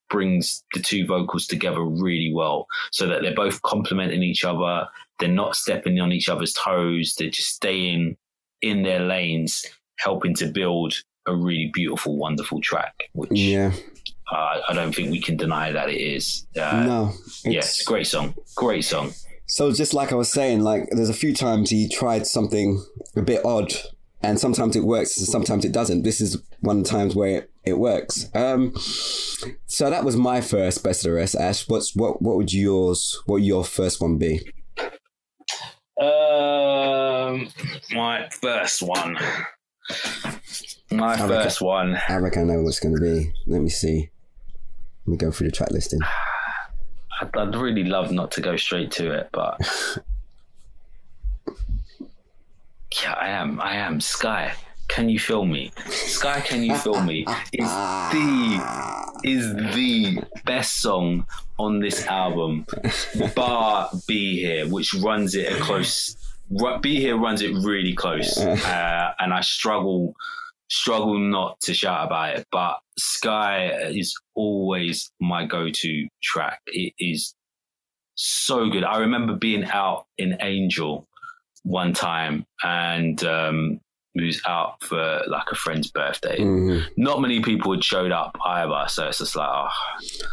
brings 0.10 0.64
the 0.74 0.80
two 0.80 1.06
vocals 1.06 1.48
together 1.48 1.84
really 1.84 2.32
well, 2.34 2.68
so 2.92 3.08
that 3.08 3.22
they're 3.22 3.36
both 3.36 3.62
complementing 3.62 4.24
each 4.24 4.44
other. 4.44 4.88
They're 5.20 5.30
not 5.30 5.56
stepping 5.56 6.00
on 6.00 6.12
each 6.12 6.30
other's 6.30 6.54
toes. 6.54 7.16
They're 7.18 7.30
just 7.30 7.50
staying 7.50 8.18
in 8.62 8.84
their 8.84 9.00
lanes, 9.00 9.66
helping 9.98 10.36
to 10.36 10.48
build 10.48 10.94
a 11.28 11.36
really 11.36 11.72
beautiful, 11.74 12.18
wonderful 12.18 12.62
track. 12.62 13.10
Which 13.14 13.32
yeah, 13.32 13.72
uh, 14.32 14.62
I 14.68 14.74
don't 14.74 14.94
think 14.94 15.12
we 15.12 15.22
can 15.22 15.38
deny 15.38 15.72
that 15.72 15.90
it 15.90 16.02
is. 16.02 16.46
Uh, 16.56 16.84
no, 16.86 17.12
it's, 17.46 17.46
yeah, 17.46 17.86
great 17.86 18.08
song. 18.08 18.36
Great 18.56 18.84
song. 18.84 19.12
So 19.48 19.72
just 19.72 19.94
like 19.94 20.12
I 20.12 20.16
was 20.16 20.32
saying, 20.32 20.62
like 20.62 20.90
there's 20.92 21.10
a 21.10 21.14
few 21.14 21.34
times 21.34 21.70
he 21.70 21.88
tried 21.88 22.26
something 22.26 22.84
a 23.16 23.22
bit 23.22 23.46
odd, 23.46 23.74
and 24.26 24.40
sometimes 24.40 24.76
it 24.76 24.84
works, 24.84 25.18
and 25.18 25.28
sometimes 25.28 25.66
it 25.66 25.72
doesn't. 25.72 26.04
This 26.04 26.20
is 26.20 26.42
one 26.62 26.80
of 26.80 26.84
the 26.84 26.90
times 26.90 27.16
where 27.16 27.38
it, 27.38 27.52
it 27.64 27.80
works. 27.80 28.30
Um, 28.34 28.74
so 29.68 29.90
that 29.90 30.04
was 30.04 30.16
my 30.16 30.42
first 30.42 30.84
best 30.84 31.06
of 31.06 31.12
the 31.12 31.18
rest. 31.18 31.36
Ash, 31.36 31.68
what's 31.68 31.96
what? 31.96 32.22
What 32.22 32.36
would 32.36 32.54
yours? 32.54 33.22
What 33.26 33.36
would 33.36 33.46
your 33.46 33.64
first 33.64 34.02
one 34.02 34.18
be? 34.18 34.42
Um, 36.02 37.50
my 37.92 38.28
first 38.42 38.82
one. 38.82 39.18
My 40.92 41.14
I 41.14 41.18
first 41.18 41.62
reckon, 41.62 41.68
one. 41.68 42.02
I 42.10 42.18
reckon 42.18 42.50
I 42.50 42.54
know 42.54 42.64
what's 42.64 42.80
going 42.80 42.96
to 42.96 43.02
be. 43.02 43.32
Let 43.46 43.62
me 43.62 43.70
see. 43.70 44.10
Let 45.06 45.12
me 45.12 45.18
go 45.18 45.32
through 45.32 45.48
the 45.48 45.56
track 45.56 45.72
listing. 45.72 46.00
I'd, 47.22 47.36
I'd 47.38 47.56
really 47.56 47.84
love 47.84 48.12
not 48.12 48.32
to 48.32 48.42
go 48.42 48.56
straight 48.58 48.92
to 48.92 49.12
it, 49.12 49.30
but 49.32 49.62
yeah, 53.02 53.14
I 53.14 53.30
am. 53.30 53.60
I 53.62 53.76
am 53.76 54.00
Sky. 54.00 54.54
Can 54.88 55.10
you 55.10 55.20
feel 55.20 55.46
me? 55.46 55.72
Sky, 55.88 56.42
can 56.42 56.64
you 56.64 56.78
feel 56.78 57.02
me? 57.02 57.26
Is 57.54 57.70
the 58.12 59.16
is 59.24 59.56
the 59.76 60.24
best 60.46 60.82
song 60.82 61.26
on 61.58 61.80
this 61.80 62.06
album, 62.06 62.66
bar 63.36 63.90
Be 64.08 64.40
Here, 64.40 64.68
which 64.68 64.94
runs 64.94 65.36
it 65.36 65.52
a 65.52 65.56
close. 65.62 66.16
Be 66.82 67.00
Here 67.00 67.18
runs 67.18 67.42
it 67.42 67.56
really 67.64 67.94
close, 67.94 68.38
uh, 68.38 69.14
and 69.20 69.34
I 69.34 69.42
struggle 69.42 70.14
struggle 70.70 71.18
not 71.18 71.60
to 71.62 71.74
shout 71.74 72.06
about 72.06 72.38
it. 72.38 72.48
But 72.52 72.78
Sky 72.98 73.72
is 73.90 74.16
always 74.36 75.12
my 75.20 75.46
go-to 75.46 76.08
track. 76.22 76.60
It 76.68 76.94
is 77.00 77.34
so 78.14 78.70
good. 78.70 78.84
I 78.84 79.00
remember 79.00 79.34
being 79.34 79.66
out 79.66 80.06
in 80.18 80.38
Angel 80.42 81.08
one 81.66 81.94
time 81.94 82.46
and 82.64 83.24
um, 83.24 83.82
who's 84.14 84.42
out 84.48 84.82
for 84.82 85.24
like 85.28 85.48
a 85.52 85.56
friend's 85.56 85.92
birthday. 85.92 86.40
Mm. 86.40 86.86
Not 86.96 87.22
many 87.22 87.42
people 87.42 87.74
had 87.74 87.84
showed 87.84 88.12
up 88.12 88.38
either, 88.46 88.86
so 88.88 89.08
it's 89.08 89.18
just 89.18 89.36
like, 89.36 89.50
oh, 89.50 89.70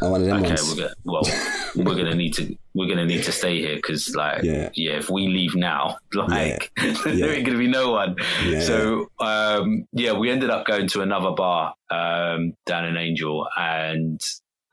oh 0.01 0.15
okay, 0.15 0.29
ones. 0.31 0.69
we're 0.69 0.83
gonna, 0.83 0.93
well, 1.03 1.23
we're 1.75 1.95
gonna 1.95 2.15
need 2.15 2.33
to 2.35 2.55
we're 2.73 2.87
gonna 2.87 3.05
need 3.05 3.23
to 3.23 3.31
stay 3.31 3.59
here 3.59 3.75
because, 3.75 4.15
like, 4.15 4.43
yeah. 4.43 4.69
yeah. 4.73 4.93
if 4.93 5.09
we 5.09 5.27
leave 5.27 5.55
now, 5.55 5.97
like, 6.13 6.71
yeah. 6.81 6.93
there 7.05 7.33
ain't 7.33 7.45
gonna 7.45 7.57
be 7.57 7.67
no 7.67 7.91
one. 7.91 8.15
Yeah. 8.45 8.61
So, 8.61 9.11
um, 9.19 9.85
yeah, 9.91 10.13
we 10.13 10.31
ended 10.31 10.49
up 10.49 10.65
going 10.65 10.87
to 10.89 11.01
another 11.01 11.31
bar 11.31 11.73
um, 11.89 12.53
down 12.65 12.85
in 12.85 12.95
Angel, 12.95 13.47
and 13.57 14.21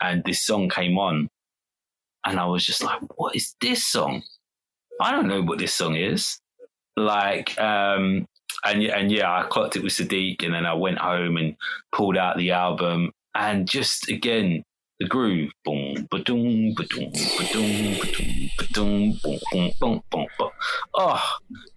and 0.00 0.22
this 0.24 0.42
song 0.42 0.68
came 0.68 0.98
on, 0.98 1.28
and 2.24 2.38
I 2.38 2.46
was 2.46 2.64
just 2.64 2.82
like, 2.82 3.00
what 3.16 3.34
is 3.34 3.56
this 3.61 3.84
song? 3.86 4.22
I 5.00 5.12
don't 5.12 5.28
know 5.28 5.42
what 5.42 5.58
this 5.58 5.74
song 5.74 5.96
is. 5.96 6.39
Like, 7.01 7.59
um, 7.61 8.26
and 8.64 8.82
and 8.82 9.11
yeah, 9.11 9.32
I 9.32 9.42
clocked 9.44 9.76
it 9.76 9.82
with 9.82 9.92
Saadiq, 9.92 10.44
and 10.44 10.55
then 10.55 10.66
I 10.66 10.74
went 10.74 10.98
home 10.98 11.36
and 11.36 11.57
pulled 11.92 12.16
out 12.16 12.36
the 12.36 12.53
album, 12.53 13.12
and 13.34 13.68
just 13.68 14.09
again 14.09 14.64
the 15.01 15.07
groove, 15.07 15.51
boom, 15.64 16.07
ba-doom, 16.11 16.74
ba-doom, 16.76 17.11
ba-doom, 17.11 17.96
ba-doom, 17.98 18.51
ba-doom, 18.59 19.18
boom, 19.22 19.38
boom, 19.51 19.70
boom, 19.80 20.03
boom, 20.11 20.26
boom. 20.38 20.51
Oh, 20.94 21.22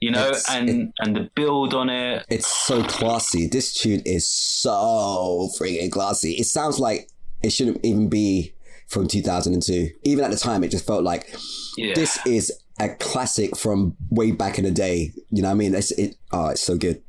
you 0.02 0.12
know, 0.12 0.30
it's, 0.32 0.50
and 0.50 0.70
it, 0.70 0.90
and 1.00 1.16
the 1.16 1.30
build 1.34 1.74
on 1.74 1.90
it. 1.90 2.26
It's 2.30 2.48
so 2.48 2.84
classy. 2.84 3.48
This 3.48 3.74
tune 3.74 4.02
is 4.06 4.30
so 4.30 5.50
freaking 5.58 5.90
classy. 5.90 6.34
It 6.34 6.48
sounds 6.48 6.80
like 6.80 7.10
it 7.42 7.52
shouldn't 7.52 7.80
even 7.86 8.10
be 8.10 8.54
from 8.90 9.08
2002. 9.08 9.92
Even 10.04 10.26
at 10.26 10.32
the 10.32 10.38
time, 10.38 10.62
it 10.66 10.72
just 10.72 10.86
felt 10.86 11.04
like 11.04 11.34
yeah. 11.78 11.94
this 11.96 12.20
is 12.28 12.52
a 12.80 12.90
classic 12.96 13.56
from 13.58 13.96
way 14.10 14.32
back 14.32 14.58
in 14.58 14.66
the 14.66 14.72
day. 14.72 15.12
You 15.30 15.42
know 15.42 15.50
what 15.50 15.56
I 15.56 15.58
mean? 15.58 15.76
It's 15.76 15.92
it. 15.92 16.16
Oh, 16.32 16.50
it's 16.50 16.62
so 16.62 16.78
good. 16.78 17.02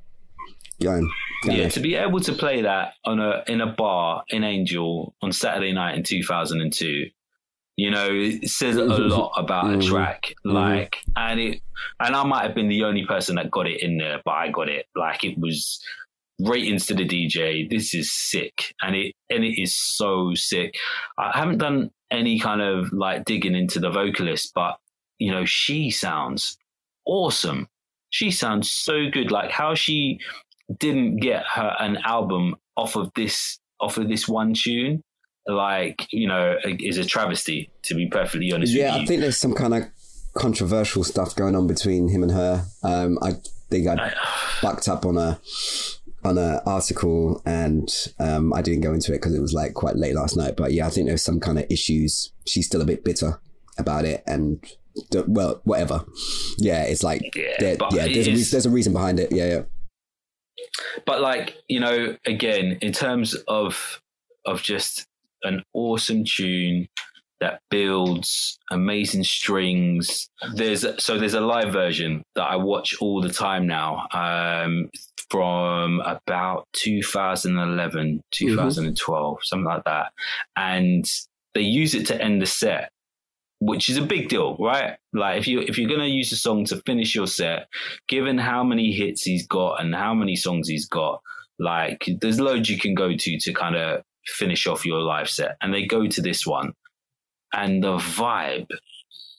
Going. 0.82 1.08
Yeah, 1.44 1.68
to 1.68 1.80
be 1.80 1.94
able 1.94 2.20
to 2.20 2.32
play 2.32 2.62
that 2.62 2.94
on 3.04 3.20
a 3.20 3.44
in 3.46 3.60
a 3.60 3.72
bar 3.72 4.24
in 4.28 4.44
Angel 4.44 5.14
on 5.22 5.30
Saturday 5.32 5.72
night 5.72 5.96
in 5.96 6.02
2002, 6.02 7.06
you 7.76 7.90
know, 7.90 8.08
it 8.10 8.48
says 8.48 8.76
a 8.76 8.84
lot 8.84 9.32
about 9.36 9.66
a 9.66 9.76
mm-hmm. 9.76 9.88
track. 9.88 10.34
Mm-hmm. 10.44 10.56
Like, 10.56 10.96
and 11.16 11.40
it, 11.40 11.60
and 12.00 12.14
I 12.14 12.24
might 12.24 12.44
have 12.44 12.54
been 12.54 12.68
the 12.68 12.84
only 12.84 13.06
person 13.06 13.36
that 13.36 13.50
got 13.50 13.66
it 13.66 13.82
in 13.82 13.98
there, 13.98 14.20
but 14.24 14.32
I 14.32 14.50
got 14.50 14.68
it. 14.68 14.86
Like, 14.96 15.24
it 15.24 15.38
was 15.38 15.82
ratings 16.40 16.86
to 16.86 16.94
the 16.94 17.06
DJ. 17.06 17.68
This 17.68 17.94
is 17.94 18.12
sick, 18.12 18.74
and 18.82 18.96
it 18.96 19.14
and 19.30 19.44
it 19.44 19.60
is 19.60 19.74
so 19.74 20.34
sick. 20.34 20.74
I 21.18 21.38
haven't 21.38 21.58
done 21.58 21.90
any 22.10 22.38
kind 22.38 22.60
of 22.60 22.92
like 22.92 23.24
digging 23.24 23.54
into 23.54 23.80
the 23.80 23.90
vocalist, 23.90 24.52
but 24.54 24.76
you 25.24 25.30
know, 25.30 25.46
she 25.46 25.90
sounds 25.90 26.58
awesome. 27.06 27.66
She 28.10 28.30
sounds 28.30 28.70
so 28.70 29.08
good. 29.10 29.30
Like 29.30 29.50
how 29.50 29.74
she 29.74 30.20
didn't 30.78 31.16
get 31.16 31.44
her 31.54 31.74
an 31.80 31.96
album 32.04 32.56
off 32.76 32.94
of 32.94 33.10
this 33.16 33.58
off 33.80 33.96
of 33.96 34.08
this 34.08 34.28
one 34.28 34.52
tune, 34.52 35.00
like 35.46 36.06
you 36.12 36.28
know, 36.28 36.58
is 36.64 36.98
a 36.98 37.06
travesty. 37.06 37.70
To 37.84 37.94
be 37.94 38.06
perfectly 38.06 38.52
honest, 38.52 38.74
yeah, 38.74 38.94
I 38.94 39.06
think 39.06 39.22
there's 39.22 39.38
some 39.38 39.54
kind 39.54 39.72
of 39.72 39.84
controversial 40.34 41.04
stuff 41.04 41.34
going 41.34 41.56
on 41.56 41.66
between 41.66 42.08
him 42.08 42.22
and 42.22 42.32
her. 42.32 42.66
Um, 42.82 43.18
I 43.22 43.32
think 43.70 43.88
I 43.88 44.12
bucked 44.60 44.88
up 44.88 45.06
on 45.06 45.16
a 45.16 45.40
on 46.22 46.36
an 46.36 46.60
article, 46.66 47.40
and 47.46 47.88
um, 48.20 48.52
I 48.52 48.60
didn't 48.60 48.82
go 48.82 48.92
into 48.92 49.12
it 49.14 49.22
because 49.22 49.34
it 49.34 49.40
was 49.40 49.54
like 49.54 49.72
quite 49.72 49.96
late 49.96 50.16
last 50.16 50.36
night. 50.36 50.54
But 50.54 50.74
yeah, 50.74 50.86
I 50.86 50.90
think 50.90 51.06
there's 51.08 51.22
some 51.22 51.40
kind 51.40 51.58
of 51.58 51.64
issues. 51.70 52.30
She's 52.46 52.66
still 52.66 52.82
a 52.82 52.86
bit 52.86 53.04
bitter 53.04 53.40
about 53.78 54.04
it, 54.04 54.22
and 54.26 54.62
well, 55.26 55.60
whatever. 55.64 56.04
Yeah, 56.58 56.82
it's 56.84 57.02
like 57.02 57.34
yeah, 57.34 57.76
yeah 57.90 58.06
there's, 58.06 58.28
a, 58.28 58.50
there's 58.50 58.66
a 58.66 58.70
reason 58.70 58.92
behind 58.92 59.20
it. 59.20 59.32
Yeah, 59.32 59.46
yeah. 59.46 59.62
But 61.06 61.20
like 61.20 61.56
you 61.68 61.80
know, 61.80 62.16
again, 62.26 62.78
in 62.80 62.92
terms 62.92 63.34
of 63.48 64.00
of 64.44 64.62
just 64.62 65.06
an 65.42 65.62
awesome 65.72 66.24
tune 66.24 66.88
that 67.40 67.60
builds 67.70 68.58
amazing 68.70 69.24
strings. 69.24 70.30
There's 70.54 70.86
so 71.02 71.18
there's 71.18 71.34
a 71.34 71.40
live 71.40 71.72
version 71.72 72.22
that 72.36 72.44
I 72.44 72.56
watch 72.56 72.96
all 73.00 73.20
the 73.20 73.28
time 73.28 73.66
now. 73.66 74.06
Um, 74.12 74.90
from 75.30 76.00
about 76.00 76.66
2011, 76.74 78.22
2012, 78.30 79.38
something 79.42 79.64
like 79.64 79.84
that. 79.84 80.12
And 80.54 81.10
they 81.54 81.62
use 81.62 81.94
it 81.94 82.06
to 82.08 82.22
end 82.22 82.40
the 82.40 82.46
set, 82.46 82.90
which 83.64 83.88
is 83.88 83.96
a 83.96 84.02
big 84.02 84.28
deal, 84.28 84.56
right? 84.60 84.98
Like 85.14 85.38
if 85.38 85.48
you 85.48 85.60
if 85.60 85.78
you're 85.78 85.88
gonna 85.88 86.06
use 86.06 86.30
a 86.32 86.36
song 86.36 86.66
to 86.66 86.82
finish 86.84 87.14
your 87.14 87.26
set, 87.26 87.68
given 88.08 88.36
how 88.36 88.62
many 88.62 88.92
hits 88.92 89.22
he's 89.22 89.46
got 89.46 89.80
and 89.80 89.94
how 89.94 90.12
many 90.12 90.36
songs 90.36 90.68
he's 90.68 90.86
got, 90.86 91.22
like 91.58 92.06
there's 92.20 92.40
loads 92.40 92.68
you 92.68 92.78
can 92.78 92.94
go 92.94 93.16
to 93.16 93.38
to 93.38 93.52
kind 93.54 93.76
of 93.76 94.02
finish 94.26 94.66
off 94.66 94.84
your 94.84 95.00
live 95.00 95.30
set. 95.30 95.56
And 95.62 95.72
they 95.72 95.86
go 95.86 96.06
to 96.06 96.20
this 96.20 96.46
one, 96.46 96.74
and 97.54 97.82
the 97.82 97.96
vibe 97.96 98.68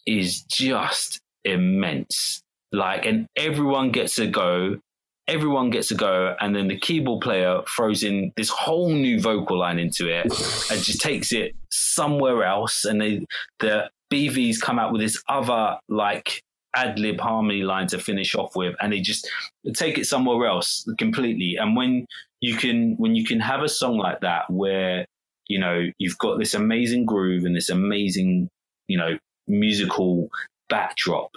is 0.08 0.42
just 0.44 1.22
immense. 1.44 2.42
Like, 2.72 3.06
and 3.06 3.28
everyone 3.38 3.92
gets 3.92 4.16
to 4.16 4.28
go 4.28 4.80
everyone 5.28 5.70
gets 5.72 5.92
a 5.92 5.96
go, 5.96 6.36
and 6.40 6.56
then 6.56 6.68
the 6.68 6.78
keyboard 6.78 7.22
player 7.22 7.62
throws 7.76 8.04
in 8.04 8.32
this 8.36 8.50
whole 8.50 8.90
new 8.90 9.20
vocal 9.20 9.58
line 9.58 9.80
into 9.80 10.08
it 10.08 10.26
and 10.26 10.84
just 10.84 11.02
takes 11.02 11.32
it 11.32 11.56
somewhere 11.72 12.44
else. 12.44 12.86
And 12.86 13.02
they, 13.02 13.26
the 13.60 13.90
BVs 14.12 14.60
come 14.62 14.80
out 14.80 14.92
with 14.92 15.02
this 15.02 15.22
other 15.28 15.78
like 15.90 16.42
ad 16.76 17.00
lib 17.00 17.20
harmony 17.20 17.64
line 17.64 17.88
to 17.88 18.00
finish 18.00 18.36
off 18.36 18.56
with, 18.56 18.76
and 18.82 18.94
they 18.94 19.00
just 19.00 19.30
take 19.74 19.98
it 19.98 20.06
somewhere 20.06 20.48
else 20.48 20.88
completely. 20.98 21.56
And 21.60 21.76
when 21.76 22.06
you 22.42 22.56
can, 22.56 22.96
when 22.98 23.16
you 23.16 23.26
can 23.26 23.40
have 23.40 23.62
a 23.62 23.70
song 23.70 23.98
like 23.98 24.22
that 24.22 24.50
where 24.50 25.06
you 25.48 25.60
know 25.60 25.86
you've 25.98 26.18
got 26.18 26.40
this 26.40 26.54
amazing 26.54 27.06
groove 27.06 27.46
and 27.46 27.56
this 27.56 27.70
amazing, 27.70 28.50
you 28.88 28.98
know, 28.98 29.18
musical 29.48 30.30
backdrop 30.70 31.32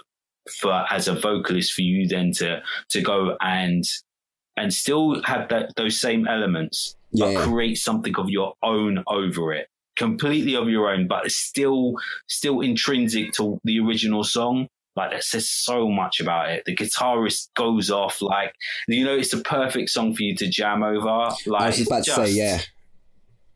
for 0.49 0.85
as 0.89 1.07
a 1.07 1.13
vocalist 1.13 1.73
for 1.73 1.81
you 1.81 2.07
then 2.07 2.31
to 2.31 2.61
to 2.89 3.01
go 3.01 3.37
and 3.41 3.85
and 4.57 4.73
still 4.73 5.21
have 5.23 5.47
that 5.49 5.75
those 5.75 5.99
same 5.99 6.27
elements 6.27 6.95
but 7.13 7.31
yeah. 7.31 7.43
create 7.43 7.75
something 7.75 8.15
of 8.17 8.29
your 8.29 8.53
own 8.63 9.03
over 9.07 9.53
it 9.53 9.67
completely 9.99 10.55
of 10.55 10.69
your 10.69 10.89
own 10.89 11.07
but 11.07 11.25
it's 11.25 11.35
still 11.35 11.93
still 12.27 12.61
intrinsic 12.61 13.31
to 13.33 13.59
the 13.65 13.79
original 13.79 14.23
song 14.23 14.67
like 14.95 15.11
that 15.11 15.23
says 15.23 15.47
so 15.47 15.89
much 15.89 16.19
about 16.19 16.49
it 16.49 16.63
the 16.65 16.75
guitarist 16.75 17.49
goes 17.55 17.91
off 17.91 18.21
like 18.21 18.53
you 18.87 19.03
know 19.03 19.15
it's 19.15 19.31
the 19.31 19.41
perfect 19.41 19.89
song 19.89 20.15
for 20.15 20.23
you 20.23 20.33
to 20.33 20.49
jam 20.49 20.81
over 20.81 21.29
like 21.45 21.61
i 21.61 21.67
was 21.67 21.77
just 21.77 22.05
to 22.05 22.25
say 22.25 22.31
yeah 22.31 22.61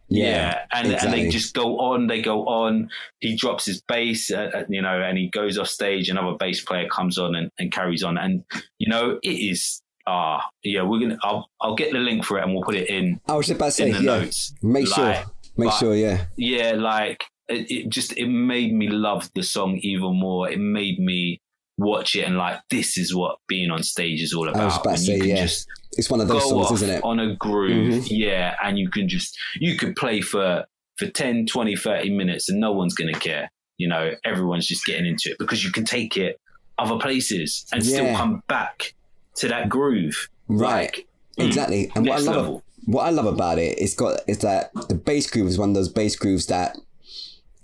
yeah, 0.10 0.26
yeah. 0.26 0.60
And, 0.72 0.88
exactly. 0.92 1.22
and 1.22 1.28
they 1.28 1.32
just 1.32 1.56
go 1.56 1.80
on, 1.80 2.06
they 2.06 2.22
go 2.22 2.46
on. 2.46 2.90
He 3.20 3.36
drops 3.36 3.66
his 3.66 3.82
bass, 3.82 4.30
uh, 4.30 4.52
uh, 4.54 4.64
you 4.70 4.82
know, 4.82 5.02
and 5.02 5.18
he 5.18 5.28
goes 5.30 5.58
off 5.58 5.70
stage. 5.70 6.08
Another 6.08 6.38
bass 6.38 6.62
player 6.62 6.88
comes 6.88 7.18
on 7.18 7.34
and, 7.34 7.50
and 7.58 7.72
carries 7.72 8.04
on. 8.04 8.20
And, 8.20 8.44
you 8.78 8.90
know, 8.90 9.18
it 9.24 9.30
is 9.30 9.82
ah, 10.06 10.38
uh, 10.38 10.42
yeah, 10.64 10.84
we're 10.84 11.00
gonna. 11.00 11.18
I'll 11.24 11.50
I'll 11.62 11.76
get 11.76 11.94
the 11.94 12.00
link 12.00 12.26
for 12.26 12.38
it 12.38 12.44
and 12.44 12.54
we'll 12.54 12.64
put 12.64 12.76
it 12.76 12.90
in. 12.90 13.20
I 13.28 13.34
was 13.34 13.50
about 13.50 13.66
to 13.66 13.72
say, 13.72 13.90
yeah. 13.90 14.00
Notes. 14.00 14.54
Make 14.62 14.96
like, 14.96 15.16
sure, 15.16 15.34
make 15.58 15.70
but, 15.70 15.78
sure, 15.78 15.96
yeah, 15.96 16.26
yeah. 16.38 16.74
Like 16.74 17.24
it, 17.48 17.70
it, 17.72 17.90
just 17.90 18.18
it 18.18 18.28
made 18.28 18.74
me 18.74 18.90
love 18.90 19.30
the 19.36 19.44
song 19.44 19.78
even 19.82 20.20
more. 20.20 20.50
It 20.50 20.60
made 20.60 21.00
me 21.00 21.42
watch 21.78 22.16
it 22.16 22.22
and 22.22 22.38
like 22.38 22.60
this 22.70 22.98
is 23.00 23.16
what 23.16 23.38
being 23.48 23.72
on 23.72 23.82
stage 23.82 24.22
is 24.22 24.34
all 24.34 24.48
about. 24.48 24.62
I 24.62 24.66
was 24.66 24.78
about 24.78 24.98
to 24.98 24.98
say, 24.98 25.18
yeah. 25.18 25.36
Just 25.44 25.68
it's 25.94 26.10
one 26.10 26.22
of 26.22 26.28
those 26.28 26.48
songs, 26.48 26.72
isn't 26.72 26.98
it? 26.98 27.04
On 27.04 27.20
a 27.20 27.36
groove, 27.36 27.94
mm-hmm. 27.94 28.14
yeah, 28.14 28.56
and 28.64 28.78
you 28.78 28.90
can 28.90 29.08
just 29.08 29.38
you 29.56 29.78
could 29.78 29.96
play 29.96 30.22
for 30.22 30.66
for 30.98 31.08
10, 31.08 31.48
20, 31.48 31.76
30 31.76 32.10
minutes 32.12 32.50
and 32.50 32.60
no 32.60 32.72
one's 32.72 32.94
going 32.94 33.12
to 33.14 33.20
care. 33.20 33.52
You 33.78 33.88
know, 33.88 34.12
everyone's 34.24 34.68
just 34.68 34.86
getting 34.86 35.06
into 35.06 35.32
it 35.32 35.38
because 35.40 35.64
you 35.64 35.72
can 35.72 35.86
take 35.86 36.18
it 36.18 36.40
other 36.78 36.98
places 36.98 37.66
and 37.72 37.84
yeah. 37.84 37.96
still 37.96 38.16
come 38.16 38.44
back 38.48 38.94
to 39.38 39.48
that 39.48 39.70
groove. 39.70 40.30
Right. 40.48 40.86
Like, 40.86 41.08
mm, 41.40 41.48
exactly. 41.48 41.92
And 41.96 42.06
what 42.06 42.20
I 42.20 42.22
love 42.22 42.36
level. 42.36 42.64
What 42.86 43.06
I 43.06 43.10
love 43.10 43.26
about 43.26 43.60
it 43.60 43.80
is 43.80 43.94
got 43.94 44.22
is 44.28 44.40
that 44.40 44.72
the 44.90 44.96
bass 44.96 45.30
groove 45.30 45.48
is 45.48 45.58
one 45.58 45.70
of 45.70 45.76
those 45.76 45.90
bass 45.90 46.16
grooves 46.16 46.48
that 46.48 46.78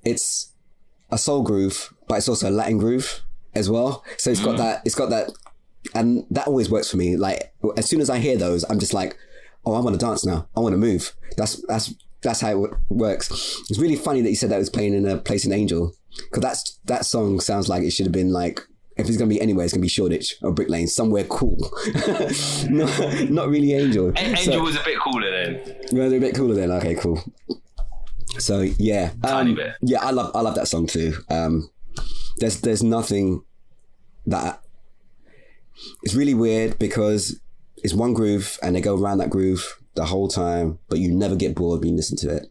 it's 0.04 0.54
a 1.12 1.18
soul 1.18 1.44
groove, 1.44 1.94
but 2.08 2.18
it's 2.18 2.30
also 2.30 2.50
a 2.50 2.52
Latin 2.52 2.78
groove 2.78 3.22
as 3.54 3.70
well. 3.70 4.04
So 4.18 4.32
it's 4.32 4.44
got 4.44 4.56
mm. 4.56 4.60
that 4.60 4.82
it's 4.86 4.96
got 4.96 5.10
that 5.10 5.32
and 5.94 6.26
that 6.32 6.48
always 6.48 6.70
works 6.70 6.90
for 6.90 6.98
me. 6.98 7.18
Like 7.18 7.54
as 7.78 7.90
soon 7.90 8.02
as 8.02 8.10
I 8.10 8.20
hear 8.20 8.38
those, 8.38 8.64
I'm 8.70 8.80
just 8.80 8.94
like, 8.94 9.18
oh, 9.66 9.74
I 9.74 9.80
want 9.80 10.00
to 10.00 10.06
dance 10.06 10.26
now. 10.26 10.48
I 10.56 10.60
want 10.60 10.74
to 10.74 10.78
move. 10.78 11.14
That's 11.38 11.64
that's 11.68 11.94
that's 12.22 12.42
how 12.42 12.66
it 12.66 12.72
works. 12.90 13.30
It's 13.70 13.80
really 13.80 13.96
funny 13.96 14.22
that 14.22 14.30
you 14.30 14.36
said 14.36 14.50
that 14.52 14.58
was 14.58 14.70
playing 14.70 14.94
in 14.94 15.08
a 15.08 15.18
place 15.18 15.46
in 15.46 15.52
Angel 15.52 15.94
because 16.16 16.42
that's 16.42 16.80
that 16.86 17.06
song 17.06 17.40
sounds 17.40 17.70
like 17.70 17.84
it 17.84 17.92
should 17.92 18.06
have 18.06 18.14
been 18.14 18.32
like 18.32 18.62
if 19.00 19.08
it's 19.08 19.18
gonna 19.18 19.30
be 19.30 19.42
anywhere, 19.42 19.66
it's 19.66 19.74
gonna 19.74 19.82
be 19.82 19.88
Shoreditch 19.88 20.36
or 20.42 20.52
Brick 20.52 20.70
Lane, 20.70 20.88
somewhere 20.88 21.24
cool. 21.26 21.58
not, 22.70 23.30
not 23.30 23.50
really 23.50 23.74
Angel. 23.74 24.12
Angel 24.16 24.54
so, 24.54 24.62
was 24.62 24.76
a 24.76 24.84
bit 24.84 25.00
cooler 25.00 25.32
then. 25.32 25.76
Was 25.92 26.14
a 26.14 26.20
bit 26.20 26.36
cooler 26.36 26.56
then? 26.56 26.72
Okay, 26.72 26.96
cool. 26.96 27.22
So 28.38 28.62
yeah, 28.62 29.12
um, 29.24 29.56
bit. 29.56 29.74
Yeah, 29.82 30.04
I 30.04 30.12
love 30.12 30.36
I 30.36 30.42
love 30.42 30.56
that 30.56 30.68
song 30.68 30.88
too. 30.88 31.14
Um, 31.30 31.70
there's 32.38 32.62
there's 32.62 32.84
nothing 32.84 33.44
that 34.26 34.62
it's 36.04 36.14
really 36.14 36.34
weird 36.34 36.78
because 36.80 37.40
it's 37.78 37.94
one 37.94 38.14
groove 38.14 38.58
and 38.62 38.76
they 38.76 38.82
go 38.82 38.96
around 38.96 39.20
that 39.20 39.30
groove 39.30 39.80
the 39.96 40.06
whole 40.06 40.28
time, 40.28 40.80
but 40.90 41.00
you 41.00 41.12
never 41.14 41.36
get 41.36 41.56
bored 41.56 41.80
when 41.80 41.90
you 41.90 41.96
listen 41.96 42.18
to 42.18 42.36
it. 42.36 42.48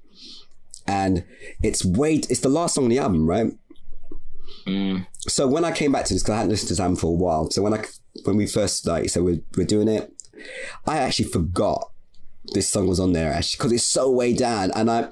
And 0.86 1.24
it's 1.62 1.84
way, 1.84 2.14
it's 2.14 2.40
the 2.40 2.48
last 2.48 2.74
song 2.74 2.84
on 2.84 2.90
the 2.90 2.98
album, 2.98 3.28
right? 3.28 3.52
Mm. 4.66 5.06
So 5.28 5.46
when 5.46 5.64
I 5.64 5.72
came 5.72 5.92
back 5.92 6.04
to 6.06 6.14
this, 6.14 6.22
because 6.22 6.32
I 6.32 6.36
hadn't 6.38 6.50
listened 6.50 6.76
to 6.76 6.82
album 6.82 6.96
for 6.96 7.08
a 7.08 7.10
while, 7.10 7.50
so 7.50 7.62
when 7.62 7.74
I 7.74 7.84
when 8.24 8.36
we 8.36 8.46
first 8.46 8.86
like 8.86 9.10
so 9.10 9.22
we're 9.22 9.40
we're 9.56 9.66
doing 9.66 9.88
it, 9.88 10.12
I 10.86 10.98
actually 10.98 11.26
forgot 11.26 11.92
this 12.54 12.68
song 12.68 12.88
was 12.88 12.98
on 12.98 13.12
there 13.12 13.30
actually 13.30 13.58
because 13.58 13.72
it's 13.72 13.84
so 13.84 14.10
way 14.10 14.32
down 14.32 14.70
and 14.74 14.90
i 14.90 15.06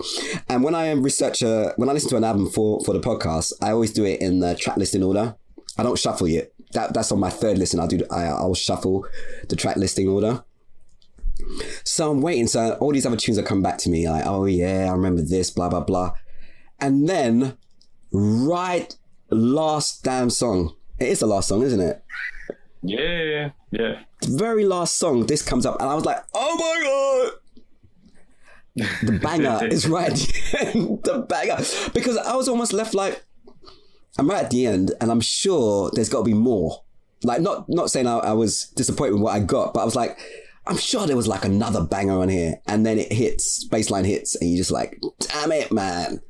and 0.49 0.65
when 0.65 0.75
i 0.75 0.91
um, 0.91 1.03
research 1.03 1.43
a 1.43 1.75
when 1.77 1.87
i 1.87 1.93
listen 1.93 2.09
to 2.09 2.17
an 2.17 2.25
album 2.25 2.49
for 2.49 2.83
for 2.83 2.95
the 2.95 3.01
podcast 3.01 3.53
i 3.61 3.71
always 3.73 3.93
do 3.93 4.07
it 4.07 4.23
in 4.23 4.41
the 4.41 4.55
track 4.55 4.79
listing 4.79 5.03
order 5.03 5.37
i 5.77 5.83
don't 5.83 5.99
shuffle 5.99 6.27
it 6.29 6.57
that 6.73 6.95
that's 6.95 7.13
on 7.13 7.21
my 7.21 7.31
third 7.31 7.59
listen. 7.59 7.81
I'll 7.81 7.89
do 7.89 8.05
I, 8.11 8.25
I'll 8.25 8.55
shuffle 8.55 9.07
the 9.49 9.57
track 9.57 9.77
listing 9.77 10.09
order. 10.09 10.45
So 11.85 12.11
I'm 12.11 12.23
waiting. 12.23 12.47
So 12.47 12.77
all 12.81 12.93
these 12.93 13.07
other 13.07 13.17
tunes 13.17 13.39
are 13.39 13.43
coming 13.43 13.63
back 13.63 13.79
to 13.79 13.91
me. 13.91 14.09
Like, 14.09 14.25
oh 14.27 14.47
yeah, 14.47 14.87
I 14.89 14.93
remember 14.93 15.23
this. 15.23 15.51
Blah 15.51 15.69
blah 15.69 15.81
blah. 15.81 16.13
And 16.81 17.09
then, 17.09 17.57
right 18.13 18.95
last 19.31 20.05
damn 20.05 20.31
song. 20.31 20.75
It 20.99 21.09
is 21.09 21.21
the 21.21 21.27
last 21.27 21.49
song, 21.49 21.63
isn't 21.63 21.81
it? 21.81 22.03
Yeah, 22.83 23.51
yeah. 23.71 24.03
The 24.21 24.37
very 24.37 24.65
last 24.65 24.97
song. 24.97 25.27
This 25.27 25.43
comes 25.43 25.67
up, 25.67 25.81
and 25.81 25.91
I 25.91 25.95
was 25.95 26.05
like, 26.05 26.25
oh 26.35 26.57
my 26.57 26.83
god. 26.85 27.33
The 29.03 29.19
banger 29.19 29.67
is 29.71 29.89
right. 29.89 30.13
at 30.13 30.73
the 30.75 31.27
banger 31.29 31.57
because 31.93 32.17
I 32.17 32.37
was 32.37 32.49
almost 32.49 32.73
left 32.73 32.95
like, 32.95 33.25
I'm 34.19 34.29
right 34.31 34.45
at 34.45 34.51
the 34.51 34.67
end, 34.67 34.93
and 35.01 35.11
I'm 35.11 35.21
sure 35.21 35.91
there's 35.93 36.09
got 36.09 36.19
to 36.19 36.25
be 36.25 36.35
more. 36.35 36.83
Like, 37.23 37.41
not 37.41 37.69
not 37.69 37.91
saying 37.91 38.07
I, 38.07 38.19
I 38.19 38.33
was 38.33 38.69
disappointed 38.77 39.15
with 39.15 39.23
what 39.23 39.35
I 39.35 39.41
got, 39.41 39.75
but 39.75 39.81
I 39.81 39.85
was 39.85 39.97
like, 39.97 40.19
I'm 40.67 40.77
sure 40.77 41.07
there 41.07 41.17
was 41.17 41.29
like 41.29 41.45
another 41.45 41.83
banger 41.83 42.21
on 42.21 42.29
here, 42.29 42.61
and 42.67 42.85
then 42.85 42.99
it 42.99 43.13
hits, 43.13 43.67
baseline 43.69 44.05
hits, 44.05 44.35
and 44.37 44.51
you're 44.51 44.59
just 44.59 44.71
like, 44.71 45.01
damn 45.19 45.53
it, 45.53 45.73
man, 45.73 46.21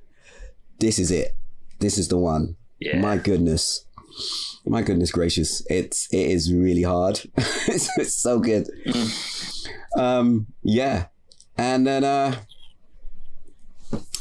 this 0.79 0.99
is 0.99 1.11
it, 1.11 1.37
this 1.81 1.99
is 1.99 2.09
the 2.09 2.19
one. 2.19 2.57
Yeah. 2.79 3.01
My 3.01 3.16
goodness, 3.16 3.87
my 4.66 4.83
goodness 4.83 5.11
gracious, 5.11 5.62
it's 5.70 6.12
it 6.12 6.31
is 6.31 6.53
really 6.53 6.83
hard. 6.83 7.20
it's, 7.37 7.89
it's, 7.99 8.14
so 8.14 8.39
good. 8.39 8.68
Mm. 8.87 9.68
um, 9.97 10.47
yeah, 10.62 11.07
and 11.57 11.87
then 11.87 12.05
uh, 12.05 12.37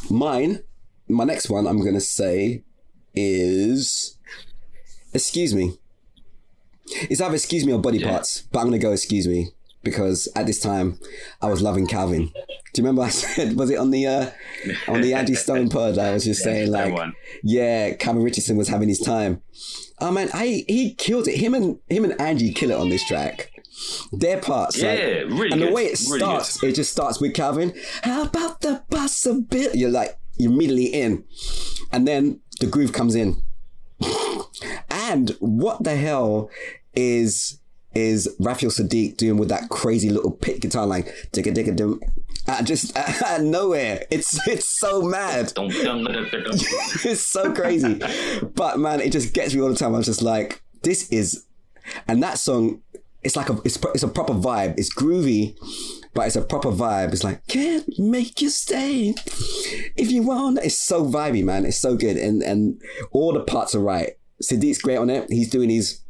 mine, 0.10 0.60
my 1.08 1.26
next 1.26 1.49
one, 1.49 1.68
I'm 1.68 1.84
gonna 1.84 1.99
say 2.01 2.64
is 3.14 4.18
excuse 5.14 5.53
me. 5.53 5.74
It's 7.10 7.20
either 7.20 7.34
excuse 7.34 7.66
me 7.66 7.74
or 7.74 7.80
body 7.80 7.97
yeah. 7.97 8.10
parts, 8.10 8.41
but 8.51 8.60
I'm 8.60 8.68
gonna 8.68 8.78
go 8.78 8.91
excuse 8.91 9.28
me 9.28 9.51
because 9.86 10.28
at 10.36 10.48
this 10.48 10.60
time 10.60 11.00
I 11.42 11.48
was 11.48 11.62
loving 11.62 11.88
Calvin. 11.88 12.26
Do 12.74 12.82
you 12.82 12.84
remember 12.84 13.04
I 13.04 13.10
said 13.10 13.56
was 13.56 13.70
it 13.70 13.78
on 13.78 13.92
the 13.92 14.06
uh, 14.06 14.32
on 14.90 15.00
the 15.00 15.14
Angie 15.20 15.36
Stone 15.36 15.70
pod? 15.70 15.98
I 15.98 16.12
was 16.12 16.26
just 16.26 16.42
yeah, 16.42 16.52
saying 16.52 16.72
like, 16.72 17.14
yeah, 17.44 17.94
Calvin 17.94 18.24
Richardson 18.24 18.58
was 18.58 18.68
having 18.68 18.90
his 18.90 19.00
time. 19.00 19.42
Oh 20.02 20.12
man, 20.12 20.30
I 20.34 20.66
he 20.68 20.94
killed 20.96 21.30
it. 21.30 21.38
Him 21.38 21.54
and 21.54 21.80
him 21.88 22.04
and 22.04 22.20
Angie 22.20 22.52
kill 22.52 22.72
it 22.72 22.78
on 22.78 22.90
this 22.90 23.06
track. 23.06 23.52
Their 24.12 24.40
parts, 24.42 24.82
yeah, 24.82 24.94
like, 24.94 25.00
really 25.40 25.52
and 25.52 25.62
good. 25.62 25.70
the 25.70 25.74
way 25.74 25.86
it 25.86 26.02
really 26.08 26.20
starts, 26.20 26.58
good. 26.58 26.70
it 26.70 26.76
just 26.76 26.92
starts 26.92 27.22
with 27.22 27.34
Calvin. 27.34 27.74
How 28.04 28.24
about 28.24 28.62
the 28.62 28.84
possibility? 28.90 29.80
You're 29.80 29.92
like 29.92 30.18
you're 30.38 30.52
immediately 30.52 30.88
in, 30.88 31.24
and 31.92 32.08
then 32.08 32.42
the 32.60 32.68
groove 32.68 32.92
comes 32.92 33.16
in. 33.16 33.42
and 34.90 35.30
what 35.40 35.84
the 35.84 35.96
hell 35.96 36.50
is 36.94 37.60
is 37.96 38.34
Raphael 38.39 38.72
Saadiq 38.72 39.18
doing 39.18 39.38
with 39.38 39.50
that 39.50 39.70
crazy 39.70 40.10
little 40.10 40.32
pit 40.32 40.62
guitar 40.62 40.86
line, 40.86 41.04
digga 41.32 41.56
digga 41.56 41.76
dum. 41.76 42.02
Uh, 42.48 42.62
just 42.62 42.96
out 43.24 43.39
of 43.39 43.46
nowhere. 43.46 44.06
It's 44.12 44.46
it's 44.48 44.68
so 44.68 45.02
mad. 45.02 45.54
it's 45.58 47.22
so 47.22 47.54
crazy. 47.54 48.00
But 48.54 48.80
man, 48.80 49.02
it 49.02 49.12
just 49.12 49.34
gets 49.34 49.56
me 49.56 49.62
all 49.62 49.70
the 49.70 49.76
time. 49.76 49.96
I'm 49.96 50.04
just 50.04 50.22
like, 50.22 50.62
this 50.84 51.10
is 51.10 51.46
and 52.08 52.22
that 52.24 52.38
song, 52.38 52.82
it's 53.24 53.36
like 53.36 53.50
a 53.50 53.60
it's, 53.66 53.78
it's 53.93 54.04
a 54.04 54.08
proper 54.08 54.34
vibe. 54.34 54.76
It's 54.78 54.93
groovy, 54.93 55.58
but 56.14 56.28
it's 56.28 56.36
a 56.36 56.41
proper 56.41 56.72
vibe. 56.72 57.14
It's 57.14 57.24
like 57.24 57.46
can't 57.48 57.88
make 57.98 58.41
you 58.41 58.50
stay 58.50 59.16
if 59.96 60.12
you 60.12 60.22
want. 60.24 60.60
It's 60.60 60.78
so 60.78 61.06
vibey, 61.06 61.43
man. 61.43 61.66
It's 61.66 61.80
so 61.80 61.96
good, 61.96 62.18
and 62.18 62.43
and 62.43 62.80
all 63.12 63.34
the 63.34 63.43
parts 63.43 63.74
are 63.74 63.80
right. 63.80 64.12
Saadiq's 64.43 64.80
great 64.80 64.98
on 64.98 65.10
it. 65.10 65.28
He's 65.30 65.50
doing 65.50 65.70
his. 65.70 66.02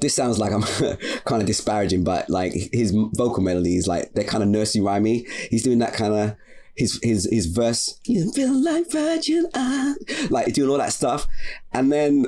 This 0.00 0.14
sounds 0.14 0.38
like 0.38 0.52
I'm 0.52 0.62
kind 1.24 1.42
of 1.42 1.46
disparaging, 1.46 2.04
but 2.04 2.30
like 2.30 2.52
his 2.72 2.92
vocal 2.92 3.42
melodies, 3.42 3.86
like 3.86 4.12
they're 4.14 4.24
kind 4.24 4.42
of 4.42 4.48
nursery 4.48 4.82
rhymey. 4.82 5.28
He's 5.50 5.62
doing 5.62 5.78
that 5.80 5.92
kind 5.92 6.14
of 6.14 6.36
his 6.74 6.98
his 7.02 7.28
his 7.30 7.46
verse. 7.46 7.98
You 8.04 8.32
feel 8.32 8.54
like 8.54 8.90
virgin, 8.90 9.48
eye," 9.54 9.94
like 10.30 10.52
doing 10.54 10.70
all 10.70 10.78
that 10.78 10.92
stuff, 10.92 11.26
and 11.72 11.92
then 11.92 12.26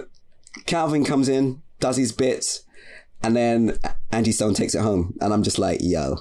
Calvin 0.66 1.04
comes 1.04 1.28
in, 1.28 1.62
does 1.80 1.96
his 1.96 2.12
bits, 2.12 2.64
and 3.22 3.36
then 3.36 3.78
Angie 4.12 4.32
Stone 4.32 4.54
takes 4.54 4.74
it 4.74 4.82
home, 4.82 5.16
and 5.20 5.32
I'm 5.32 5.42
just 5.42 5.58
like, 5.58 5.80
yo, 5.82 6.18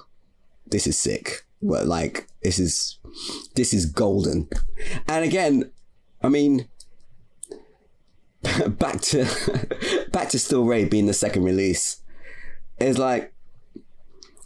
this 0.66 0.88
is 0.88 0.98
sick. 0.98 1.46
Well, 1.62 1.86
like 1.86 2.28
this 2.44 2.60
is 2.60 3.00
this 3.56 3.74
is 3.74 3.86
golden. 3.86 4.50
And 5.08 5.24
again, 5.24 5.72
I 6.22 6.30
mean, 6.30 6.68
back 8.70 9.02
to 9.02 10.08
back 10.12 10.30
to 10.30 10.40
Still 10.40 10.66
Ray 10.66 10.86
being 10.86 11.06
the 11.06 11.14
second 11.14 11.44
release 11.44 12.02
is 12.80 12.98
like 12.98 13.34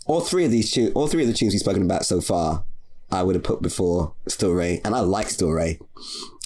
all 0.05 0.21
three 0.21 0.45
of 0.45 0.51
these 0.51 0.71
tunes, 0.71 0.91
all 0.93 1.07
three 1.07 1.21
of 1.21 1.27
the 1.27 1.33
tunes 1.33 1.53
we've 1.53 1.59
spoken 1.59 1.83
about 1.83 2.05
so 2.05 2.19
far, 2.21 2.63
I 3.11 3.23
would 3.23 3.35
have 3.35 3.43
put 3.43 3.61
before 3.61 4.13
Still 4.27 4.51
Ray, 4.51 4.81
and 4.83 4.95
I 4.95 4.99
like 5.01 5.29
Still 5.29 5.51
Ray, 5.51 5.79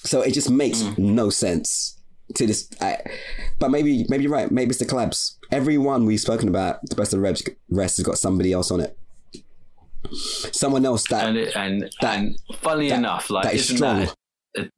so 0.04 0.20
it 0.20 0.34
just 0.34 0.50
makes 0.50 0.82
mm. 0.82 0.98
no 0.98 1.30
sense 1.30 1.98
to 2.34 2.46
this. 2.46 2.68
I, 2.80 2.98
but 3.58 3.70
maybe 3.70 4.06
maybe 4.08 4.24
you're 4.24 4.32
right. 4.32 4.50
Maybe 4.50 4.70
it's 4.70 4.78
the 4.78 4.86
collabs. 4.86 5.36
Every 5.50 5.78
one 5.78 6.04
we've 6.04 6.20
spoken 6.20 6.48
about, 6.48 6.80
the 6.84 6.96
best 6.96 7.12
of 7.12 7.18
the 7.18 7.22
rest, 7.22 7.48
rest 7.70 7.96
has 7.98 8.06
got 8.06 8.18
somebody 8.18 8.52
else 8.52 8.70
on 8.70 8.80
it. 8.80 8.98
Someone 10.12 10.84
else 10.84 11.06
that 11.08 11.28
and 11.28 11.36
it, 11.36 11.56
and 11.56 11.90
That- 12.00 12.18
and 12.18 12.36
funny 12.60 12.90
that- 12.90 12.98
enough, 12.98 13.30
like 13.30 13.44
that 13.44 13.54
is 13.54 13.68
strong. 13.68 14.08
that 14.54 14.70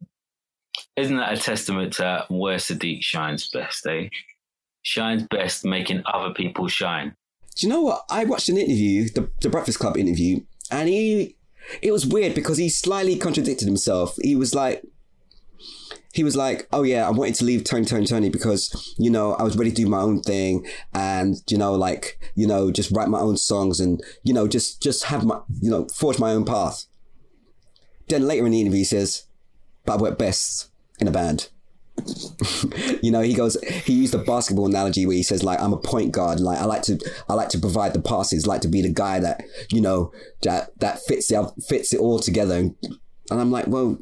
isn't 0.97 1.17
that 1.17 1.33
a 1.33 1.37
testament 1.37 1.95
to 1.95 2.25
where 2.29 2.57
Saadiq 2.57 3.03
shines 3.03 3.49
best? 3.51 3.87
Eh, 3.87 4.09
shines 4.83 5.25
best 5.25 5.65
making 5.65 6.03
other 6.07 6.33
people 6.33 6.69
shine. 6.69 7.15
Do 7.57 7.67
you 7.67 7.73
know 7.73 7.83
what? 7.83 8.05
I 8.11 8.25
watched 8.25 8.49
an 8.49 8.57
interview, 8.57 9.09
the, 9.09 9.31
the 9.41 9.49
Breakfast 9.49 9.79
Club 9.79 9.97
interview, 9.97 10.41
and 10.71 10.89
he, 10.89 11.37
it 11.83 11.91
was 11.91 12.07
weird 12.07 12.35
because 12.35 12.59
he 12.59 12.69
slightly 12.69 13.17
contradicted 13.17 13.67
himself. 13.67 14.17
He 14.23 14.37
was 14.37 14.55
like, 14.55 14.85
he 16.13 16.25
was 16.25 16.37
like, 16.37 16.67
oh 16.73 16.83
yeah, 16.83 17.07
I 17.07 17.11
wanted 17.11 17.35
to 17.37 17.45
leave 17.45 17.65
Tony! 17.65 17.85
Toni! 17.85 18.07
Toné! 18.07 18.33
because, 18.33 18.95
you 18.99 19.11
know, 19.11 19.35
I 19.35 19.43
was 19.43 19.57
ready 19.57 19.71
to 19.71 19.77
do 19.77 19.87
my 19.87 20.01
own 20.01 20.23
thing 20.23 20.67
and, 20.95 21.37
you 21.49 21.59
know, 21.59 21.75
like, 21.75 22.19
you 22.35 22.47
know, 22.47 22.71
just 22.71 22.91
write 22.91 23.09
my 23.09 23.21
own 23.21 23.37
songs 23.37 23.81
and, 23.81 24.03
you 24.23 24.33
know, 24.33 24.49
just, 24.49 24.83
just 24.83 25.05
have 25.05 25.27
my, 25.27 25.41
you 25.61 25.71
know, 25.71 25.89
forge 25.95 26.19
my 26.19 26.33
own 26.33 26.47
path. 26.47 26.87
Then 28.09 28.27
later 28.27 28.47
in 28.47 28.53
the 28.53 28.61
interview, 28.63 28.79
he 28.79 28.85
says, 28.85 29.27
but 29.85 29.99
I 29.99 30.03
work 30.03 30.19
best 30.19 30.71
in 30.99 31.09
a 31.09 31.11
band. 31.11 31.49
you 33.03 33.11
know, 33.11 33.21
he 33.21 33.35
goes, 33.35 33.57
he 33.85 33.95
used 33.95 34.15
a 34.15 34.19
basketball 34.19 34.67
analogy 34.67 35.07
where 35.07 35.17
he 35.17 35.23
says, 35.23 35.43
like, 35.43 35.61
I'm 35.61 35.73
a 35.73 35.79
point 35.79 36.13
guard. 36.13 36.41
Like, 36.41 36.59
I 36.59 36.65
like 36.65 36.83
to, 36.83 36.99
I 37.29 37.35
like 37.35 37.49
to 37.51 37.59
provide 37.59 37.95
the 37.95 38.01
passes, 38.01 38.47
like 38.47 38.61
to 38.63 38.69
be 38.69 38.83
the 38.83 38.93
guy 38.93 39.19
that, 39.21 39.45
you 39.71 39.81
know, 39.81 40.13
that, 40.43 40.79
that 40.79 41.01
fits 41.01 41.31
it, 41.31 41.47
fits 41.67 41.93
it 41.93 42.01
all 42.01 42.19
together. 42.19 42.57
And, 42.57 42.75
I'm 43.31 43.51
like, 43.51 43.67
well, 43.67 43.99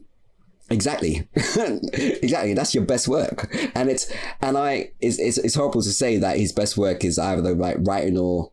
exactly, 0.71 1.29
exactly. 1.35 2.55
That's 2.55 2.75
your 2.75 2.85
best 2.85 3.09
work. 3.09 3.55
And 3.75 3.89
it's, 3.91 4.13
and 4.41 4.59
I, 4.59 4.91
it's, 5.01 5.19
it's, 5.19 5.39
it's 5.39 5.55
horrible 5.55 5.83
to 5.83 5.93
say 5.93 6.19
that 6.19 6.37
his 6.37 6.53
best 6.53 6.77
work 6.77 7.05
is 7.05 7.19
either 7.19 7.55
like 7.55 7.77
writing 7.81 8.19
or 8.19 8.53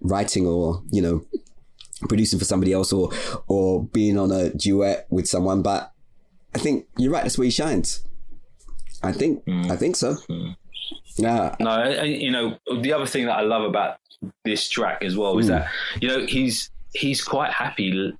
writing 0.00 0.46
or, 0.46 0.82
you 0.90 1.00
know, 1.00 1.24
producing 2.08 2.38
for 2.38 2.44
somebody 2.44 2.72
else 2.72 2.92
or, 2.92 3.10
or 3.46 3.84
being 3.84 4.18
on 4.18 4.30
a 4.30 4.50
duet 4.50 5.06
with 5.10 5.26
someone. 5.26 5.62
But 5.62 5.92
I 6.54 6.58
think 6.58 6.86
you're 6.98 7.12
right. 7.12 7.22
That's 7.22 7.38
where 7.38 7.44
he 7.44 7.50
shines. 7.50 8.04
I 9.02 9.12
think, 9.12 9.42
I 9.48 9.76
think 9.76 9.96
so. 9.96 10.16
Yeah. 11.16 11.54
No, 11.60 11.70
and, 11.70 12.10
you 12.10 12.30
know 12.30 12.58
the 12.80 12.92
other 12.92 13.06
thing 13.06 13.26
that 13.26 13.32
I 13.36 13.42
love 13.42 13.62
about 13.62 13.96
this 14.44 14.68
track 14.68 15.02
as 15.02 15.16
well 15.16 15.38
is 15.38 15.46
Hmm. 15.46 15.52
that 15.52 15.68
you 16.00 16.08
know 16.08 16.26
he's 16.26 16.70
he's 16.94 17.22
quite 17.22 17.50
happy 17.52 18.12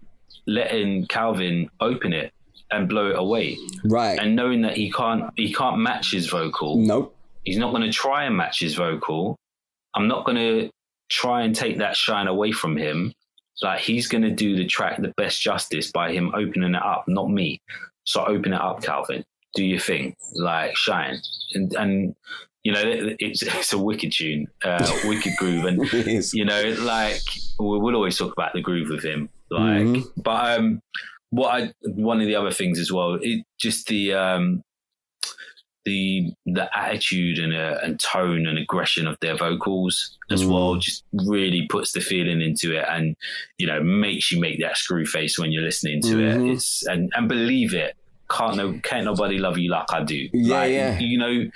letting 0.46 1.06
Calvin 1.06 1.68
open 1.80 2.12
it 2.12 2.32
and 2.70 2.88
blow 2.88 3.10
it 3.10 3.18
away, 3.18 3.56
Right. 3.84 4.18
and 4.18 4.34
knowing 4.36 4.62
that 4.62 4.76
he 4.76 4.90
can't 4.90 5.30
he 5.36 5.52
can't 5.52 5.78
match 5.78 6.12
his 6.12 6.28
vocal. 6.28 6.76
nope. 6.78 7.16
He's 7.44 7.58
not 7.58 7.70
going 7.70 7.82
to 7.82 7.92
try 7.92 8.24
and 8.24 8.36
match 8.36 8.60
his 8.60 8.74
vocal. 8.74 9.36
I'm 9.94 10.06
not 10.08 10.24
going 10.26 10.36
to 10.36 10.70
try 11.08 11.42
and 11.42 11.54
take 11.54 11.78
that 11.78 11.96
shine 11.96 12.26
away 12.28 12.52
from 12.52 12.76
him. 12.76 13.12
Like 13.62 13.80
he's 13.80 14.08
going 14.08 14.22
to 14.22 14.30
do 14.30 14.56
the 14.56 14.66
track 14.66 15.00
the 15.00 15.12
best 15.16 15.40
justice 15.42 15.90
by 15.90 16.12
him 16.12 16.32
opening 16.34 16.74
it 16.74 16.82
up, 16.82 17.04
not 17.08 17.30
me. 17.30 17.60
So 18.05 18.24
open 18.24 18.53
it 18.53 18.61
up, 18.61 18.82
Calvin. 18.82 19.24
Do 19.55 19.64
your 19.64 19.80
thing, 19.80 20.14
like 20.34 20.76
shine, 20.76 21.18
and 21.55 21.72
and 21.74 22.14
you 22.62 22.72
know 22.72 22.82
it's 22.84 23.42
it's 23.42 23.72
a 23.72 23.78
wicked 23.78 24.12
tune, 24.12 24.46
uh, 24.64 24.90
wicked 25.05 25.32
groove, 25.38 25.64
and 25.64 25.80
you 26.32 26.44
know 26.44 26.62
like 26.80 27.20
we 27.59 27.78
will 27.78 27.94
always 27.96 28.16
talk 28.16 28.32
about 28.32 28.53
the 28.53 28.61
groove 28.61 28.88
with 28.88 29.05
him, 29.05 29.28
like. 29.51 29.82
Mhm. 29.82 30.05
But 30.16 30.59
um, 30.59 30.80
what 31.30 31.48
I 31.62 31.72
one 31.82 32.20
of 32.20 32.26
the 32.26 32.36
other 32.36 32.53
things 32.53 32.78
as 32.78 32.92
well, 32.92 33.18
it 33.20 33.44
just 33.59 33.86
the 33.88 34.14
um 34.14 34.62
the 35.84 36.32
the 36.46 36.68
attitude 36.76 37.38
and 37.38 37.54
uh, 37.54 37.78
and 37.82 37.98
tone 38.00 38.46
and 38.46 38.58
aggression 38.58 39.06
of 39.06 39.18
their 39.20 39.36
vocals 39.36 40.16
as 40.30 40.42
Mm. 40.42 40.48
well 40.52 40.76
just 40.76 41.04
really 41.12 41.66
puts 41.68 41.92
the 41.92 42.00
feeling 42.00 42.42
into 42.42 42.76
it 42.76 42.84
and 42.88 43.16
you 43.58 43.66
know 43.66 43.82
makes 43.82 44.30
you 44.30 44.38
make 44.40 44.60
that 44.60 44.76
screw 44.76 45.06
face 45.06 45.38
when 45.38 45.52
you're 45.52 45.62
listening 45.62 46.02
to 46.02 46.16
Mhm. 46.16 46.48
it 46.48 46.52
it's 46.52 46.86
and 46.86 47.10
and 47.14 47.28
believe 47.28 47.72
it 47.72 47.96
can't 48.28 48.56
no 48.56 48.78
can't 48.82 49.06
nobody 49.06 49.38
love 49.38 49.56
you 49.58 49.70
like 49.70 49.86
I 49.92 50.02
do 50.04 50.28
Yeah, 50.32 50.54
like, 50.60 50.70
yeah. 50.72 50.98
you 50.98 51.16
know 51.18 51.50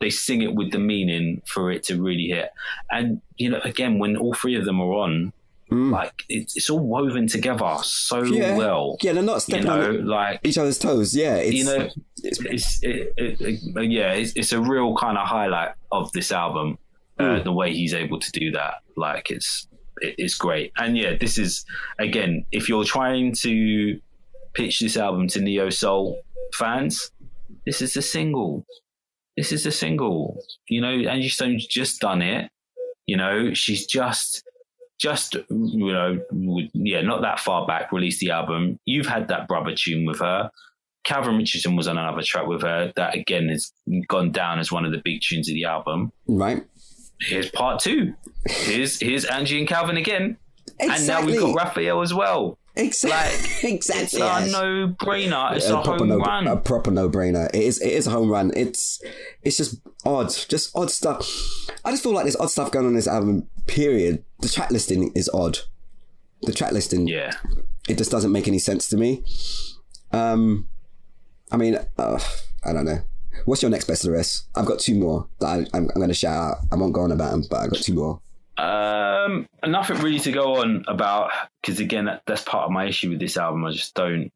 they 0.00 0.10
sing 0.10 0.42
it 0.42 0.54
with 0.54 0.70
the 0.70 0.78
meaning 0.78 1.42
for 1.46 1.70
it 1.72 1.82
to 1.84 2.00
really 2.00 2.28
hit 2.28 2.50
and 2.90 3.20
you 3.38 3.50
know 3.50 3.60
again 3.64 3.98
when 3.98 4.16
all 4.16 4.34
three 4.34 4.54
of 4.54 4.64
them 4.64 4.80
are 4.80 4.92
on 4.94 5.32
Mm. 5.74 5.90
like 5.92 6.22
it's, 6.28 6.56
it's 6.56 6.70
all 6.70 6.80
woven 6.80 7.26
together 7.26 7.76
so 7.82 8.22
Yeah. 8.22 8.56
well 8.56 8.96
Yeah, 9.02 9.12
they're 9.14 9.22
not 9.22 9.34
you 9.34 9.40
stepping 9.40 9.66
know 9.66 9.88
on 9.88 10.06
like 10.06 10.40
each 10.44 10.58
other's 10.58 10.78
toes. 10.78 11.14
Yeah, 11.16 11.36
it's, 11.36 11.54
you 11.56 11.64
know 11.64 11.88
it's 12.22 12.40
it's 12.40 12.82
it, 12.82 13.12
it, 13.16 13.40
it- 13.40 13.90
yeah 13.90 14.12
it's, 14.12 14.32
it's 14.36 14.52
a 14.52 14.60
real 14.60 14.94
kind 14.96 15.18
of 15.18 15.26
highlight 15.26 15.72
of 15.92 16.10
this 16.12 16.30
album 16.32 16.78
uh, 17.18 17.22
Mm. 17.24 17.44
the 17.44 17.52
way 17.52 17.72
he's 17.72 17.94
able 17.94 18.18
to 18.20 18.30
do 18.32 18.50
that 18.52 18.74
like 18.96 19.30
it's 19.30 19.68
it, 20.00 20.14
it's 20.18 20.34
great 20.34 20.72
and 20.78 20.96
yeah 20.98 21.16
this 21.20 21.38
is 21.38 21.64
again 21.98 22.44
if 22.52 22.68
you're 22.68 22.84
trying 22.84 23.32
to 23.46 23.98
pitch 24.54 24.80
this 24.80 24.96
album 24.96 25.26
to 25.28 25.40
neo 25.40 25.70
soul 25.70 26.20
fans 26.54 27.10
this 27.66 27.80
is 27.82 27.96
a 27.96 28.02
single 28.02 28.64
this 29.36 29.50
is 29.52 29.66
a 29.66 29.72
single 29.72 30.36
you 30.68 30.80
know 30.80 30.90
Angie 31.08 31.28
Stone's 31.28 31.66
just 31.66 32.00
done 32.00 32.22
it 32.22 32.50
you 33.06 33.16
know 33.16 33.52
she's 33.54 33.86
just 33.86 34.43
just 34.98 35.34
you 35.50 35.92
know 35.92 36.18
yeah 36.72 37.00
not 37.00 37.20
that 37.22 37.40
far 37.40 37.66
back 37.66 37.90
released 37.92 38.20
the 38.20 38.30
album 38.30 38.78
you've 38.84 39.06
had 39.06 39.28
that 39.28 39.48
brother 39.48 39.74
tune 39.76 40.06
with 40.06 40.20
her 40.20 40.50
Calvin 41.04 41.36
Richardson 41.36 41.76
was 41.76 41.86
on 41.86 41.98
another 41.98 42.22
track 42.22 42.46
with 42.46 42.62
her 42.62 42.90
that 42.96 43.14
again 43.14 43.48
has 43.48 43.72
gone 44.08 44.32
down 44.32 44.58
as 44.58 44.72
one 44.72 44.84
of 44.86 44.92
the 44.92 45.02
big 45.04 45.20
tunes 45.20 45.48
of 45.48 45.54
the 45.54 45.64
album. 45.64 46.10
right. 46.26 46.64
Here's 47.20 47.50
part 47.50 47.80
two. 47.80 48.14
Here's 48.46 48.98
here's 48.98 49.24
Angie 49.24 49.58
and 49.58 49.68
Calvin 49.68 49.96
again. 49.96 50.36
And 50.80 51.06
now 51.06 51.24
we've 51.24 51.38
got 51.38 51.54
Raphael 51.54 52.02
as 52.02 52.12
well. 52.12 52.58
Exactly. 52.76 53.10
Like, 53.10 53.64
exactly. 53.74 54.20
It's 54.22 54.48
a 54.48 54.52
no 54.52 54.88
brainer. 54.88 55.56
It's 55.56 55.68
a, 55.68 55.74
proper 55.82 55.98
home 55.98 56.08
no, 56.08 56.18
run. 56.18 56.46
a 56.46 56.56
proper 56.56 56.90
no 56.90 57.08
brainer. 57.08 57.48
It 57.54 57.62
is. 57.62 57.80
It 57.80 57.92
is 57.92 58.06
a 58.06 58.10
home 58.10 58.30
run. 58.30 58.52
It's. 58.56 59.02
It's 59.42 59.56
just 59.56 59.80
odd. 60.04 60.30
Just 60.48 60.76
odd 60.76 60.90
stuff. 60.90 61.28
I 61.84 61.90
just 61.90 62.02
feel 62.02 62.12
like 62.12 62.24
there's 62.24 62.36
odd 62.36 62.50
stuff 62.50 62.70
going 62.70 62.86
on 62.86 62.92
in 62.92 62.96
this 62.96 63.08
album. 63.08 63.48
Period. 63.66 64.24
The 64.40 64.48
track 64.48 64.70
listing 64.70 65.12
is 65.14 65.30
odd. 65.32 65.58
The 66.42 66.52
track 66.52 66.72
listing. 66.72 67.06
yeah. 67.08 67.32
It 67.88 67.98
just 67.98 68.10
doesn't 68.10 68.32
make 68.32 68.48
any 68.48 68.58
sense 68.58 68.88
to 68.88 68.96
me. 68.96 69.22
Um, 70.10 70.68
I 71.52 71.58
mean, 71.58 71.78
uh, 71.98 72.20
I 72.64 72.72
don't 72.72 72.86
know. 72.86 73.00
What's 73.44 73.62
your 73.62 73.70
next 73.70 73.86
best 73.86 74.04
of 74.04 74.10
the 74.10 74.16
rest? 74.16 74.46
I've 74.54 74.64
got 74.64 74.78
two 74.78 74.94
more 74.94 75.28
that 75.40 75.46
I, 75.46 75.56
I'm, 75.76 75.90
I'm 75.90 75.96
going 75.96 76.08
to 76.08 76.14
shout 76.14 76.34
out. 76.34 76.56
I 76.72 76.76
won't 76.76 76.94
go 76.94 77.02
on 77.02 77.12
about 77.12 77.32
them, 77.32 77.44
but 77.50 77.60
I've 77.60 77.70
got 77.70 77.82
two 77.82 77.94
more. 77.94 78.20
Um, 78.56 79.46
nothing 79.66 79.98
really 79.98 80.20
to 80.20 80.32
go 80.32 80.56
on 80.56 80.84
about 80.86 81.30
because 81.60 81.80
again, 81.80 82.04
that, 82.04 82.22
that's 82.26 82.42
part 82.42 82.64
of 82.64 82.70
my 82.70 82.86
issue 82.86 83.10
with 83.10 83.20
this 83.20 83.36
album. 83.36 83.64
I 83.64 83.72
just 83.72 83.94
don't 83.94 84.30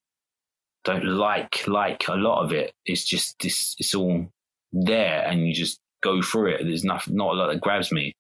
don't 0.85 1.05
like 1.05 1.67
like 1.69 2.09
a 2.09 2.15
lot 2.15 2.45
of 2.45 2.53
it. 2.53 2.73
It's 2.85 3.05
just 3.05 3.37
this. 3.41 3.77
It's 3.79 3.95
all 3.95 4.27
there, 4.73 5.25
and 5.27 5.47
you 5.47 5.55
just 5.55 5.79
go 6.03 6.23
through 6.23 6.55
it. 6.55 6.65
There's 6.65 6.85
not 6.85 7.09
not 7.09 7.35
a 7.35 7.37
lot 7.37 7.53
that 7.53 7.61
grabs 7.61 7.93
me. 7.93 8.15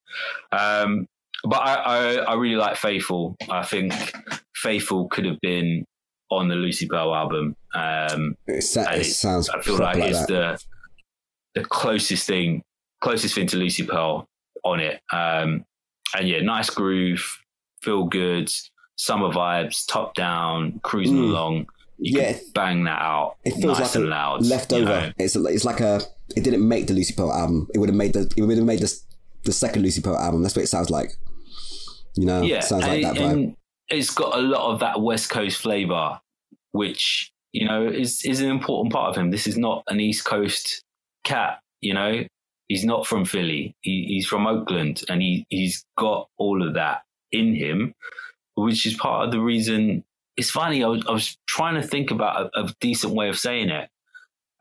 Um, 0.52 1.06
but 1.44 1.58
I, 1.58 1.74
I, 1.74 2.14
I 2.16 2.34
really 2.34 2.56
like 2.56 2.76
Faithful. 2.76 3.36
I 3.48 3.64
think 3.64 3.92
Faithful 4.54 5.08
could 5.08 5.24
have 5.24 5.40
been 5.40 5.84
on 6.30 6.48
the 6.48 6.56
Lucy 6.56 6.86
Pearl 6.86 7.14
album. 7.14 7.54
Um, 7.74 8.34
it, 8.46 8.58
it 8.58 9.04
sounds. 9.04 9.48
I 9.48 9.60
feel 9.62 9.78
like, 9.78 9.96
like 9.96 10.10
it's 10.10 10.26
the 10.26 10.62
the 11.54 11.64
closest 11.64 12.26
thing, 12.26 12.62
closest 13.00 13.34
thing 13.34 13.46
to 13.48 13.56
Lucy 13.56 13.84
Pearl 13.84 14.26
on 14.64 14.80
it. 14.80 15.00
Um, 15.12 15.64
and 16.16 16.28
yeah, 16.28 16.40
nice 16.40 16.70
groove, 16.70 17.38
feel 17.82 18.04
good, 18.04 18.50
summer 18.96 19.28
vibes, 19.28 19.86
top 19.86 20.14
down, 20.14 20.80
cruising 20.82 21.16
mm. 21.16 21.30
along. 21.30 21.66
You 21.98 22.20
yeah, 22.20 22.38
bang 22.54 22.84
that 22.84 23.02
out. 23.02 23.36
It 23.44 23.52
feels 23.52 23.78
nice 23.78 23.94
like 23.94 24.02
and 24.02 24.10
loud, 24.10 24.46
leftover. 24.46 24.80
You 24.80 24.86
know? 24.86 25.12
It's 25.18 25.34
it's 25.34 25.64
like 25.64 25.80
a. 25.80 26.00
It 26.36 26.44
didn't 26.44 26.66
make 26.66 26.86
the 26.86 26.94
Lucy 26.94 27.14
Pearl 27.14 27.32
album. 27.32 27.66
It 27.74 27.78
would 27.78 27.88
have 27.88 27.96
made 27.96 28.12
the. 28.12 28.32
It 28.36 28.42
would 28.42 28.56
have 28.56 28.66
made 28.66 28.80
the 28.80 29.00
the 29.44 29.52
second 29.52 29.82
Lucy 29.82 30.00
Pearl 30.00 30.16
album. 30.16 30.42
That's 30.42 30.54
what 30.54 30.62
it 30.62 30.68
sounds 30.68 30.90
like. 30.90 31.12
You 32.14 32.26
know, 32.26 32.42
yeah, 32.42 32.60
sounds 32.60 32.86
like 32.86 33.02
that 33.02 33.16
vibe. 33.16 33.54
It's 33.88 34.10
got 34.10 34.36
a 34.36 34.40
lot 34.40 34.72
of 34.72 34.80
that 34.80 35.00
West 35.00 35.30
Coast 35.30 35.58
flavor, 35.58 36.20
which 36.72 37.32
you 37.52 37.66
know 37.66 37.86
is 37.86 38.24
is 38.24 38.40
an 38.40 38.50
important 38.50 38.92
part 38.92 39.10
of 39.10 39.16
him. 39.16 39.30
This 39.30 39.46
is 39.48 39.56
not 39.56 39.82
an 39.88 39.98
East 39.98 40.24
Coast 40.24 40.84
cat. 41.24 41.58
You 41.80 41.94
know, 41.94 42.24
he's 42.68 42.84
not 42.84 43.06
from 43.06 43.24
Philly. 43.24 43.74
He, 43.80 44.04
he's 44.08 44.26
from 44.26 44.46
Oakland, 44.46 45.02
and 45.08 45.20
he 45.20 45.46
he's 45.48 45.84
got 45.96 46.28
all 46.38 46.66
of 46.66 46.74
that 46.74 47.02
in 47.32 47.54
him, 47.54 47.94
which 48.54 48.86
is 48.86 48.94
part 48.94 49.26
of 49.26 49.32
the 49.32 49.40
reason. 49.40 50.04
It's 50.36 50.50
funny. 50.50 50.84
I 50.84 50.88
was, 50.88 51.04
I 51.08 51.12
was 51.12 51.36
trying 51.48 51.80
to 51.80 51.86
think 51.86 52.10
about 52.10 52.50
a, 52.54 52.60
a 52.60 52.74
decent 52.80 53.14
way 53.14 53.28
of 53.28 53.38
saying 53.38 53.70
it, 53.70 53.90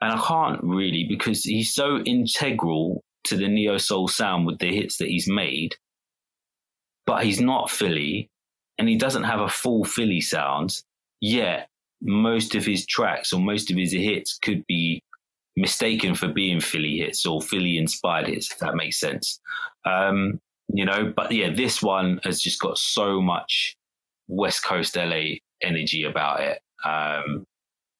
and 0.01 0.11
I 0.11 0.21
can't 0.25 0.63
really 0.63 1.05
because 1.07 1.43
he's 1.43 1.73
so 1.73 1.99
integral 1.99 3.03
to 3.25 3.35
the 3.35 3.47
neo 3.47 3.77
soul 3.77 4.07
sound 4.07 4.45
with 4.45 4.59
the 4.59 4.73
hits 4.73 4.97
that 4.97 5.09
he's 5.09 5.29
made, 5.29 5.75
but 7.05 7.23
he's 7.23 7.41
not 7.41 7.69
Philly, 7.69 8.29
and 8.77 8.89
he 8.89 8.95
doesn't 8.95 9.23
have 9.23 9.41
a 9.41 9.49
full 9.49 9.83
Philly 9.83 10.21
sound. 10.21 10.81
Yet 11.19 11.69
most 12.01 12.53
of 12.53 12.63
his 12.63 12.85
tracks 12.85 13.33
or 13.33 13.39
most 13.39 13.71
of 13.71 13.77
his 13.77 13.91
hits 13.91 14.37
could 14.37 14.65
be 14.67 15.01
mistaken 15.57 16.13
for 16.13 16.27
being 16.27 16.61
Philly 16.61 16.97
hits 16.97 17.25
or 17.25 17.41
Philly 17.41 17.77
inspired 17.77 18.27
hits, 18.27 18.51
if 18.51 18.59
that 18.59 18.75
makes 18.75 18.99
sense. 18.99 19.41
Um, 19.85 20.39
you 20.69 20.85
know, 20.85 21.11
but 21.15 21.31
yeah, 21.31 21.49
this 21.49 21.81
one 21.81 22.19
has 22.23 22.39
just 22.39 22.61
got 22.61 22.77
so 22.77 23.19
much 23.21 23.75
West 24.27 24.63
Coast 24.63 24.95
LA 24.95 25.39
energy 25.61 26.03
about 26.03 26.41
it. 26.41 26.61
Um, 26.85 27.45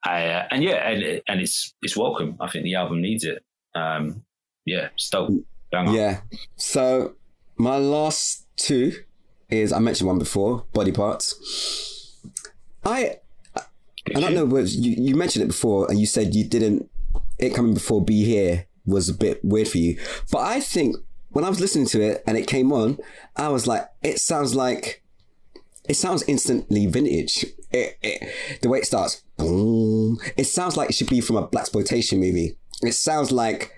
uh, 0.05 0.43
and 0.51 0.63
yeah, 0.63 0.87
and, 0.87 1.21
and 1.27 1.41
it's 1.41 1.73
it's 1.81 1.97
welcome. 1.97 2.37
I 2.39 2.47
think 2.47 2.63
the 2.63 2.75
album 2.75 3.01
needs 3.01 3.23
it. 3.23 3.43
Um, 3.73 4.23
yeah, 4.65 4.89
still 4.95 5.39
Yeah. 5.93 6.21
So 6.57 7.15
my 7.57 7.77
last 7.77 8.45
two 8.55 8.93
is 9.49 9.73
I 9.73 9.79
mentioned 9.79 10.07
one 10.07 10.19
before, 10.19 10.65
body 10.73 10.91
parts. 10.91 12.21
I 12.85 13.17
I 14.15 14.19
don't 14.19 14.35
know, 14.35 14.57
you 14.57 14.91
you 14.91 15.15
mentioned 15.15 15.43
it 15.43 15.47
before, 15.47 15.89
and 15.89 15.99
you 15.99 16.05
said 16.05 16.35
you 16.35 16.43
didn't 16.43 16.89
it 17.39 17.53
coming 17.53 17.73
before 17.73 18.03
Be 18.03 18.23
Here 18.23 18.65
was 18.85 19.09
a 19.09 19.13
bit 19.13 19.43
weird 19.43 19.67
for 19.67 19.77
you. 19.77 19.99
But 20.31 20.39
I 20.39 20.59
think 20.59 20.95
when 21.29 21.45
I 21.45 21.49
was 21.49 21.59
listening 21.59 21.87
to 21.87 22.01
it 22.01 22.23
and 22.25 22.37
it 22.37 22.47
came 22.47 22.71
on, 22.71 22.97
I 23.35 23.49
was 23.49 23.67
like, 23.67 23.87
it 24.01 24.19
sounds 24.19 24.55
like, 24.55 25.03
it 25.87 25.95
sounds 25.95 26.23
instantly 26.27 26.85
vintage. 26.85 27.45
It, 27.71 27.97
it, 28.01 28.61
the 28.61 28.69
way 28.69 28.79
it 28.79 28.85
starts, 28.85 29.23
boom, 29.37 30.17
it 30.37 30.45
sounds 30.45 30.77
like 30.77 30.89
it 30.89 30.93
should 30.93 31.09
be 31.09 31.21
from 31.21 31.35
a 31.35 31.47
blaxploitation 31.47 32.19
movie. 32.19 32.57
It 32.81 32.93
sounds 32.93 33.31
like 33.31 33.73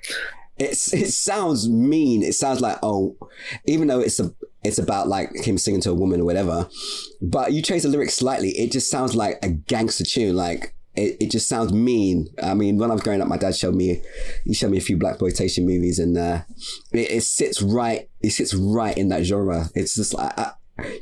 it's 0.58 0.94
it 0.94 1.12
sounds 1.12 1.68
mean. 1.68 2.22
It 2.22 2.34
sounds 2.34 2.62
like 2.62 2.78
oh, 2.84 3.18
even 3.66 3.88
though 3.88 4.00
it's 4.00 4.20
a 4.20 4.34
it's 4.64 4.78
about 4.78 5.08
like 5.08 5.34
him 5.36 5.58
singing 5.58 5.82
to 5.82 5.92
a 5.92 5.96
woman 5.96 6.22
or 6.22 6.26
whatever, 6.26 6.70
but 7.22 7.54
you 7.54 7.62
change 7.62 7.84
the 7.84 7.90
lyrics 7.90 8.16
slightly, 8.16 8.50
it 8.52 8.72
just 8.72 8.92
sounds 8.92 9.16
like 9.16 9.40
a 9.42 9.50
gangster 9.50 10.04
tune. 10.04 10.36
Like 10.36 10.76
it, 11.00 11.18
it 11.20 11.32
just 11.32 11.48
sounds 11.48 11.74
mean. 11.74 12.28
I 12.42 12.54
mean, 12.54 12.78
when 12.78 12.92
I 12.92 12.94
was 12.94 13.02
growing 13.02 13.22
up, 13.22 13.28
my 13.28 13.38
dad 13.38 13.56
showed 13.56 13.76
me, 13.76 14.02
he 14.46 14.54
showed 14.54 14.72
me 14.72 14.78
a 14.78 14.82
few 14.82 14.98
blaxploitation 14.98 15.66
movies, 15.66 16.00
and 16.00 16.18
uh, 16.18 16.42
it, 16.92 17.12
it, 17.12 17.24
sits 17.24 17.62
right, 17.62 18.10
it 18.22 18.32
sits 18.32 18.54
right 18.54 18.98
in 18.98 19.10
that 19.10 19.24
genre. 19.24 19.70
It's 19.76 19.96
just 19.96 20.14
like, 20.14 20.38
I, 20.38 20.52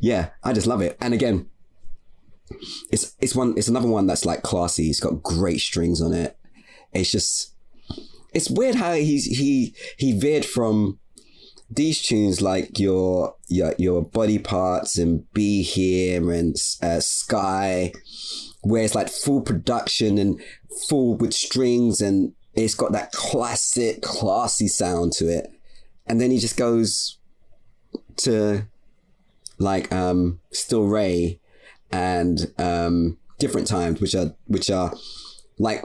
yeah, 0.02 0.30
I 0.43 0.54
just 0.54 0.68
love 0.68 0.82
it. 0.82 0.98
And 1.02 1.14
again, 1.14 1.48
it's 2.91 3.16
it's 3.20 3.36
one, 3.36 3.56
it's 3.58 3.68
another 3.68 3.89
one 3.89 4.08
that's 4.08 4.26
like 4.26 4.41
classy. 4.41 4.89
It's 4.89 5.00
got 5.00 5.24
great 5.24 5.60
strings 5.60 6.02
on 6.02 6.14
it. 6.14 6.38
It's 6.93 7.12
just, 7.12 7.54
it's 8.34 8.50
weird 8.50 8.76
how 8.76 8.93
he's 8.93 9.26
he 9.26 9.76
he 9.98 10.18
veered 10.18 10.45
from 10.45 11.00
these 11.70 12.02
tunes 12.02 12.41
like 12.41 12.80
your 12.80 13.36
your 13.48 13.76
your 13.78 14.02
body 14.02 14.39
parts 14.39 14.98
and 14.98 15.32
be 15.34 15.64
here 15.64 16.32
and 16.32 16.56
uh, 16.82 17.00
sky 17.00 17.91
where 18.70 18.84
it's 18.84 18.95
like 18.95 19.09
full 19.09 19.41
production 19.41 20.18
and 20.18 20.41
full 20.89 21.15
with 21.15 21.34
strings 21.34 22.01
and 22.01 22.34
it's 22.53 22.76
got 22.76 22.91
that 22.91 23.11
classic, 23.11 24.01
classy 24.01 24.68
sound 24.68 25.13
to 25.13 25.28
it. 25.28 25.51
And 26.05 26.20
then 26.20 26.32
he 26.32 26.39
just 26.39 26.57
goes 26.57 27.18
to 28.18 28.68
like 29.59 29.91
um 29.91 30.39
Still 30.51 30.86
Ray 30.86 31.39
and 31.91 32.53
um 32.57 33.18
different 33.39 33.68
times 33.68 34.01
which 34.01 34.15
are 34.15 34.36
which 34.45 34.70
are 34.70 34.93
like 35.57 35.84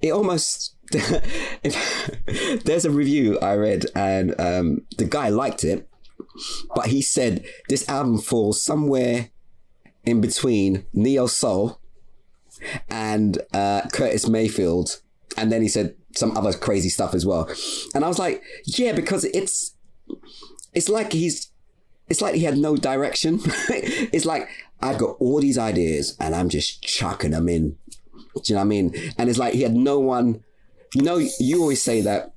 it 0.00 0.12
almost 0.12 0.76
if 0.92 2.62
there's 2.64 2.84
a 2.84 2.90
review 2.90 3.38
I 3.40 3.54
read 3.56 3.86
and 3.94 4.38
um 4.40 4.86
the 4.98 5.04
guy 5.04 5.28
liked 5.28 5.64
it 5.64 5.88
but 6.74 6.86
he 6.86 7.02
said 7.02 7.44
this 7.68 7.88
album 7.88 8.18
falls 8.18 8.62
somewhere 8.62 9.30
in 10.04 10.20
between 10.20 10.86
Neo 10.92 11.26
Soul 11.26 11.79
and 12.88 13.38
uh, 13.52 13.82
Curtis 13.92 14.28
Mayfield. 14.28 15.00
And 15.36 15.50
then 15.52 15.62
he 15.62 15.68
said 15.68 15.94
some 16.14 16.36
other 16.36 16.52
crazy 16.52 16.88
stuff 16.88 17.14
as 17.14 17.24
well. 17.24 17.48
And 17.94 18.04
I 18.04 18.08
was 18.08 18.18
like, 18.18 18.42
yeah, 18.64 18.92
because 18.92 19.24
it's 19.24 19.74
it's 20.74 20.88
like 20.88 21.12
he's 21.12 21.50
it's 22.08 22.20
like 22.20 22.34
he 22.34 22.44
had 22.44 22.58
no 22.58 22.76
direction. 22.76 23.40
it's 23.68 24.24
like 24.24 24.48
I've 24.80 24.98
got 24.98 25.16
all 25.20 25.40
these 25.40 25.58
ideas 25.58 26.16
and 26.18 26.34
I'm 26.34 26.48
just 26.48 26.82
chucking 26.82 27.30
them 27.30 27.48
in. 27.48 27.76
Do 28.34 28.42
you 28.46 28.54
know 28.54 28.60
what 28.60 28.64
I 28.64 28.68
mean? 28.68 28.94
And 29.18 29.28
it's 29.28 29.38
like 29.38 29.54
he 29.54 29.62
had 29.62 29.74
no 29.74 29.98
one. 29.98 30.42
You 30.94 31.02
know, 31.02 31.20
you 31.38 31.60
always 31.60 31.82
say 31.82 32.00
that 32.00 32.34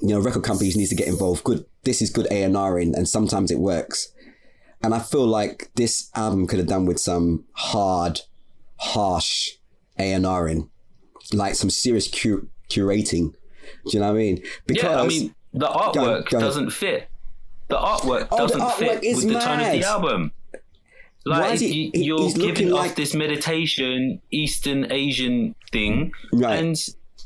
you 0.00 0.08
know 0.08 0.20
record 0.20 0.44
companies 0.44 0.76
need 0.76 0.86
to 0.86 0.94
get 0.94 1.08
involved. 1.08 1.44
Good, 1.44 1.66
this 1.84 2.00
is 2.00 2.10
good 2.10 2.26
A 2.30 2.42
and 2.42 2.56
R 2.56 2.78
in, 2.78 2.94
and 2.94 3.08
sometimes 3.08 3.50
it 3.50 3.58
works. 3.58 4.12
And 4.82 4.94
I 4.94 5.00
feel 5.00 5.26
like 5.26 5.70
this 5.74 6.10
album 6.14 6.46
could 6.46 6.60
have 6.60 6.68
done 6.68 6.86
with 6.86 7.00
some 7.00 7.44
hard, 7.52 8.20
harsh 8.78 9.50
A&R 9.98 10.48
in, 10.48 10.68
like 11.32 11.54
some 11.54 11.70
serious 11.70 12.08
cur- 12.08 12.46
curating. 12.68 13.34
Do 13.86 13.92
you 13.92 14.00
know 14.00 14.06
what 14.06 14.14
I 14.14 14.18
mean? 14.18 14.42
Because 14.66 14.82
yeah, 14.84 15.00
I 15.00 15.06
mean 15.06 15.34
the 15.52 15.66
artwork 15.66 15.92
go, 15.92 16.38
go. 16.38 16.40
doesn't 16.40 16.70
fit. 16.70 17.08
The 17.68 17.76
artwork 17.76 18.28
oh, 18.30 18.38
doesn't 18.38 18.58
the 18.58 18.64
artwork 18.64 19.00
fit 19.00 19.16
with 19.16 19.24
mad. 19.26 19.34
the 19.34 19.40
tone 19.40 19.60
of 19.60 19.72
the 19.72 19.84
album. 19.84 20.32
Like 21.26 21.58
he, 21.60 21.90
you, 21.94 22.16
are 22.16 22.32
giving 22.32 22.72
off 22.72 22.94
this 22.94 23.12
meditation 23.14 24.22
Eastern 24.30 24.90
Asian 24.90 25.54
thing, 25.70 26.12
right. 26.32 26.58
and 26.58 26.76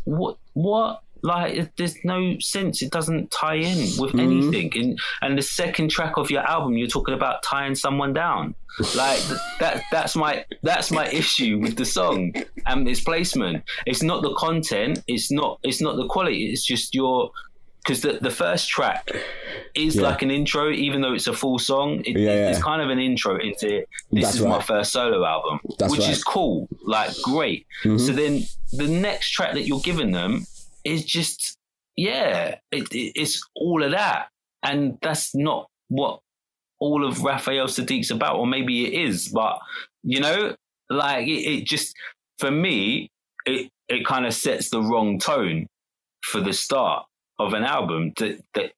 what 0.05 0.39
what 0.55 1.02
like 1.23 1.75
there's 1.77 1.97
no 2.05 2.37
sense 2.39 2.83
it 2.83 2.91
doesn't 2.91 3.31
tie 3.31 3.55
in 3.55 3.79
with 3.99 4.13
mm-hmm. 4.13 4.21
anything 4.21 4.73
and 4.75 4.99
and 5.23 5.39
the 5.39 5.43
second 5.43 5.91
track 5.91 6.17
of 6.17 6.31
your 6.31 6.43
album 6.43 6.77
you're 6.77 6.89
talking 6.89 7.15
about 7.15 7.43
tying 7.43 7.75
someone 7.75 8.13
down 8.13 8.55
like 8.97 9.21
that 9.61 9.83
that's 9.91 10.17
my 10.17 10.45
that's 10.63 10.91
my 10.91 11.07
issue 11.09 11.59
with 11.61 11.77
the 11.77 11.85
song 11.85 12.33
and 12.67 12.89
its 12.89 13.01
placement 13.01 13.63
it's 13.87 14.03
not 14.03 14.23
the 14.23 14.35
content 14.35 15.03
it's 15.07 15.31
not 15.31 15.59
it's 15.63 15.81
not 15.81 15.97
the 15.97 16.07
quality 16.07 16.51
it's 16.51 16.65
just 16.65 16.95
your 16.95 17.31
because 17.83 18.01
the, 18.01 18.19
the 18.21 18.31
first 18.31 18.69
track 18.69 19.11
is 19.75 19.97
yeah. 19.97 20.03
like 20.03 20.23
an 20.23 20.31
intro, 20.31 20.71
even 20.71 21.01
though 21.01 21.15
it's 21.15 21.27
a 21.27 21.33
full 21.33 21.59
song. 21.59 22.01
It, 22.05 22.17
yeah, 22.17 22.35
yeah. 22.35 22.51
It's 22.51 22.63
kind 22.63 22.81
of 22.81 22.91
an 22.91 23.01
intro 23.01 23.39
into 23.41 23.85
this 24.13 24.25
That's 24.25 24.35
is 24.37 24.41
right. 24.41 24.51
my 24.51 24.63
first 24.63 24.93
solo 24.93 25.25
album, 25.25 25.61
That's 25.79 25.91
which 25.91 26.03
right. 26.03 26.11
is 26.11 26.23
cool, 26.23 26.69
like 26.85 27.11
great. 27.23 27.67
Mm-hmm. 27.85 27.99
So 27.99 28.13
then 28.13 28.43
the 28.73 28.87
next 28.87 29.31
track 29.31 29.55
that 29.55 29.63
you're 29.63 29.81
giving 29.81 30.13
them 30.13 30.47
is 30.85 31.05
just 31.05 31.57
yeah, 31.97 32.57
it, 32.71 32.93
it, 32.93 33.13
it's 33.15 33.43
all 33.55 33.83
of 33.83 33.91
that, 33.93 34.29
and 34.63 34.99
that's 35.03 35.35
not 35.35 35.69
what 35.89 36.21
all 36.81 37.07
of 37.07 37.23
Raphael 37.23 37.67
Saadiq's 37.67 38.11
about, 38.11 38.37
or 38.37 38.47
maybe 38.47 38.87
it 38.87 39.09
is, 39.09 39.29
but 39.29 39.59
you 40.03 40.21
know, 40.21 40.57
like 40.91 41.27
it, 41.27 41.43
it 41.43 41.65
just 41.65 41.95
for 42.39 42.51
me, 42.51 43.11
it 43.47 43.71
it 43.89 44.07
kind 44.07 44.27
of 44.27 44.35
sets 44.35 44.71
the 44.71 44.81
wrong 44.81 45.19
tone 45.19 45.67
for 46.25 46.41
the 46.41 46.53
start 46.53 47.07
of 47.39 47.55
an 47.55 47.65
album 47.65 48.13
that 48.19 48.41
that 48.55 48.73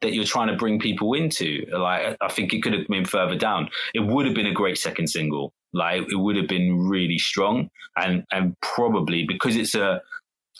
that 0.00 0.14
you're 0.14 0.24
trying 0.24 0.48
to 0.48 0.56
bring 0.56 0.78
people 0.78 1.14
into. 1.14 1.66
Like 1.72 2.16
I 2.20 2.28
think 2.28 2.54
it 2.54 2.62
could 2.62 2.72
have 2.72 2.86
been 2.88 3.04
further 3.04 3.36
down. 3.36 3.68
It 3.94 4.00
would 4.00 4.26
have 4.26 4.34
been 4.34 4.46
a 4.46 4.52
great 4.52 4.78
second 4.78 5.08
single. 5.08 5.52
Like 5.72 6.02
it 6.10 6.16
would 6.16 6.36
have 6.36 6.48
been 6.48 6.88
really 6.88 7.18
strong 7.18 7.68
and 7.96 8.24
and 8.32 8.56
probably 8.60 9.24
because 9.26 9.56
it's 9.56 9.74
a 9.74 10.00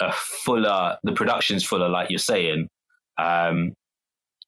a 0.01 0.13
fuller, 0.13 0.97
the 1.03 1.13
production's 1.13 1.65
fuller, 1.65 1.89
like 1.89 2.11
you're 2.11 2.19
saying, 2.19 2.69
um, 3.19 3.73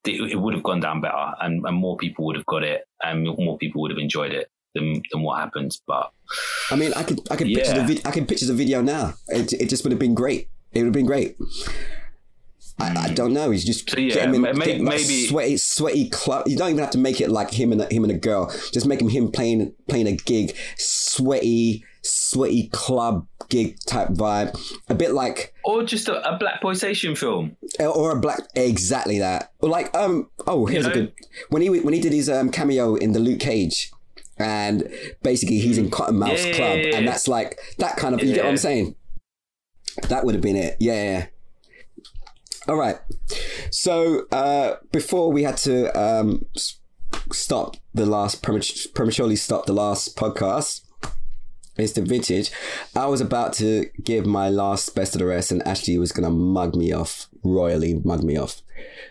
it, 0.04 0.32
it, 0.32 0.40
would 0.40 0.54
have 0.54 0.62
gone 0.62 0.80
down 0.80 1.00
better, 1.00 1.32
and, 1.40 1.64
and 1.64 1.76
more 1.76 1.96
people 1.96 2.26
would 2.26 2.36
have 2.36 2.46
got 2.46 2.64
it, 2.64 2.84
and 3.02 3.24
more 3.38 3.58
people 3.58 3.82
would 3.82 3.90
have 3.90 3.98
enjoyed 3.98 4.32
it 4.32 4.48
than, 4.74 5.02
than 5.10 5.22
what 5.22 5.38
happened. 5.38 5.76
But 5.86 6.10
I 6.70 6.76
mean, 6.76 6.92
I 6.94 7.02
could 7.02 7.20
I 7.30 7.36
could 7.36 7.48
yeah. 7.48 7.58
picture 7.58 7.74
the 7.74 7.84
vid- 7.84 8.06
I 8.06 8.10
can 8.10 8.26
picture 8.26 8.46
the 8.46 8.54
video 8.54 8.80
now. 8.82 9.14
It, 9.28 9.52
it 9.52 9.68
just 9.68 9.84
would 9.84 9.92
have 9.92 10.00
been 10.00 10.14
great. 10.14 10.48
It 10.72 10.80
would 10.80 10.86
have 10.86 10.92
been 10.94 11.06
great. 11.06 11.36
I, 12.80 13.10
I, 13.10 13.12
don't 13.12 13.34
know. 13.34 13.50
He's 13.50 13.64
just 13.64 13.90
so 13.90 13.98
yeah, 13.98 14.24
in, 14.24 14.40
maybe, 14.40 14.82
maybe 14.82 15.26
sweaty, 15.26 15.56
sweaty 15.58 16.08
club. 16.08 16.48
You 16.48 16.56
don't 16.56 16.70
even 16.70 16.80
have 16.80 16.90
to 16.92 16.98
make 16.98 17.20
it 17.20 17.30
like 17.30 17.52
him 17.52 17.70
and 17.70 17.82
a, 17.82 17.92
him 17.92 18.02
and 18.02 18.10
a 18.10 18.16
girl. 18.16 18.50
Just 18.72 18.86
make 18.86 19.00
him 19.00 19.08
him 19.08 19.30
playing 19.30 19.74
playing 19.88 20.06
a 20.06 20.16
gig, 20.16 20.56
sweaty, 20.78 21.84
sweaty 22.02 22.68
club 22.68 23.26
gig 23.48 23.78
type 23.86 24.08
vibe. 24.08 24.58
A 24.88 24.94
bit 24.94 25.12
like, 25.12 25.54
or 25.64 25.82
just 25.82 26.08
a, 26.08 26.28
a 26.28 26.38
blaxploitation 26.38 27.16
film, 27.16 27.56
or 27.80 28.12
a 28.12 28.20
black 28.20 28.40
exactly 28.54 29.18
that. 29.18 29.52
Or 29.60 29.68
like 29.68 29.94
um 29.96 30.30
oh 30.46 30.66
here's 30.66 30.86
you 30.86 30.92
know? 30.92 31.00
a 31.00 31.02
good 31.02 31.12
when 31.50 31.62
he 31.62 31.68
when 31.68 31.94
he 31.94 32.00
did 32.00 32.12
his 32.12 32.28
um 32.28 32.50
cameo 32.50 32.94
in 32.94 33.12
the 33.12 33.20
Luke 33.20 33.40
Cage 33.40 33.92
and 34.38 34.88
basically 35.22 35.58
he's 35.58 35.78
in 35.78 35.90
Cottonmouth's 35.90 36.46
yeah, 36.46 36.56
club, 36.56 36.78
yeah, 36.78 36.86
yeah, 36.86 36.96
and 36.96 37.08
that's 37.08 37.28
like 37.28 37.58
that 37.78 37.96
kind 37.96 38.14
of. 38.14 38.22
You 38.22 38.34
get 38.34 38.44
what 38.44 38.50
I'm 38.50 38.56
saying? 38.56 38.96
That 40.08 40.24
would 40.24 40.34
have 40.34 40.42
been 40.42 40.56
it. 40.56 40.76
Yeah. 40.80 41.26
All 42.68 42.76
right. 42.76 42.98
So 43.70 44.26
uh, 44.30 44.76
before 44.90 45.32
we 45.32 45.42
had 45.42 45.56
to 45.58 45.98
um, 45.98 46.46
stop 47.32 47.76
the 47.92 48.06
last 48.06 48.42
prematurely 48.42 49.36
stop 49.36 49.66
the 49.66 49.72
last 49.72 50.16
podcast. 50.16 50.82
It's 51.76 51.92
the 51.92 52.02
vintage. 52.02 52.50
I 52.94 53.06
was 53.06 53.20
about 53.20 53.54
to 53.54 53.86
give 54.02 54.26
my 54.26 54.50
last 54.50 54.94
best 54.94 55.14
of 55.14 55.20
the 55.20 55.26
rest, 55.26 55.50
and 55.50 55.66
Ashley 55.66 55.98
was 55.98 56.12
gonna 56.12 56.30
mug 56.30 56.76
me 56.76 56.92
off 56.92 57.28
royally, 57.42 58.00
mug 58.04 58.22
me 58.22 58.36
off. 58.36 58.62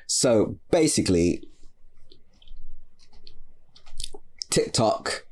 So 0.08 0.58
basically, 0.70 1.44
TikTok. 4.52 5.26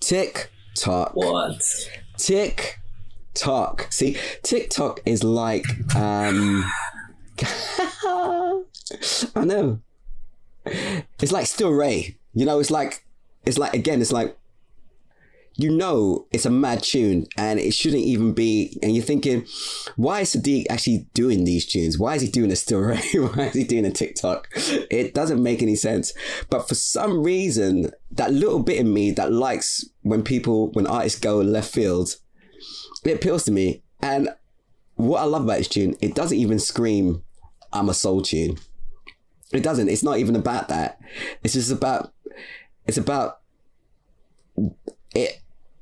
TikTok. 0.00 1.16
What? 1.16 1.62
TikTok. 2.16 3.88
See, 3.90 4.16
TikTok 4.42 5.00
is 5.04 5.24
like 5.24 5.66
um 5.96 6.64
I 9.34 9.44
know. 9.44 9.80
It's 11.20 11.32
like 11.32 11.46
Still 11.46 11.70
Ray. 11.70 12.18
You 12.34 12.46
know, 12.46 12.60
it's 12.60 12.70
like 12.70 13.04
it's 13.44 13.58
like 13.58 13.74
again, 13.74 14.00
it's 14.00 14.12
like 14.12 14.36
you 15.60 15.76
know 15.76 16.28
it's 16.30 16.46
a 16.46 16.50
mad 16.50 16.84
tune 16.84 17.26
and 17.36 17.58
it 17.58 17.74
shouldn't 17.74 18.04
even 18.04 18.32
be. 18.32 18.78
And 18.80 18.94
you're 18.94 19.04
thinking, 19.04 19.44
why 19.96 20.20
is 20.20 20.34
Saadiq 20.34 20.66
actually 20.70 21.08
doing 21.14 21.44
these 21.44 21.66
tunes? 21.66 21.98
Why 21.98 22.14
is 22.14 22.22
he 22.22 22.28
doing 22.28 22.52
a 22.52 22.56
still 22.56 22.78
Ray? 22.78 23.00
why 23.14 23.46
is 23.46 23.54
he 23.54 23.64
doing 23.64 23.84
a 23.84 23.90
TikTok? 23.90 24.48
It 24.54 25.14
doesn't 25.14 25.42
make 25.42 25.60
any 25.60 25.74
sense. 25.74 26.14
But 26.48 26.68
for 26.68 26.76
some 26.76 27.24
reason, 27.24 27.90
that 28.12 28.32
little 28.32 28.62
bit 28.62 28.78
in 28.78 28.94
me 28.94 29.10
that 29.12 29.32
likes 29.32 29.84
when 30.02 30.22
people, 30.22 30.70
when 30.72 30.86
artists 30.86 31.18
go 31.18 31.38
left 31.38 31.74
field, 31.74 32.14
it 33.04 33.16
appeals 33.16 33.44
to 33.44 33.50
me. 33.50 33.82
And 34.00 34.28
what 34.94 35.20
I 35.20 35.24
love 35.24 35.42
about 35.42 35.58
this 35.58 35.68
tune, 35.68 35.96
it 36.00 36.14
doesn't 36.14 36.38
even 36.38 36.60
scream, 36.60 37.24
I'm 37.72 37.88
a 37.88 37.94
soul 37.94 38.22
tune. 38.22 38.58
It 39.52 39.64
doesn't. 39.64 39.88
It's 39.88 40.04
not 40.04 40.18
even 40.18 40.36
about 40.36 40.68
that. 40.68 41.00
It's 41.42 41.54
just 41.54 41.72
about, 41.72 42.12
it's 42.86 42.98
about 42.98 43.40
it 45.14 45.40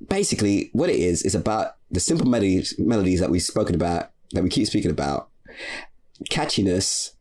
basically 0.09 0.71
what 0.73 0.91
it 0.91 0.97
is 0.97 1.23
is 1.23 1.35
about 1.35 1.77
the 1.91 2.01
simple 2.01 2.27
melodies 2.27 2.75
melodies 2.79 3.21
that 3.21 3.31
we've 3.31 3.43
spoken 3.43 3.75
about 3.75 4.11
that 4.33 4.43
we 4.43 4.51
keep 4.51 4.67
speaking 4.67 4.91
about 4.91 5.29
catchiness 6.31 7.13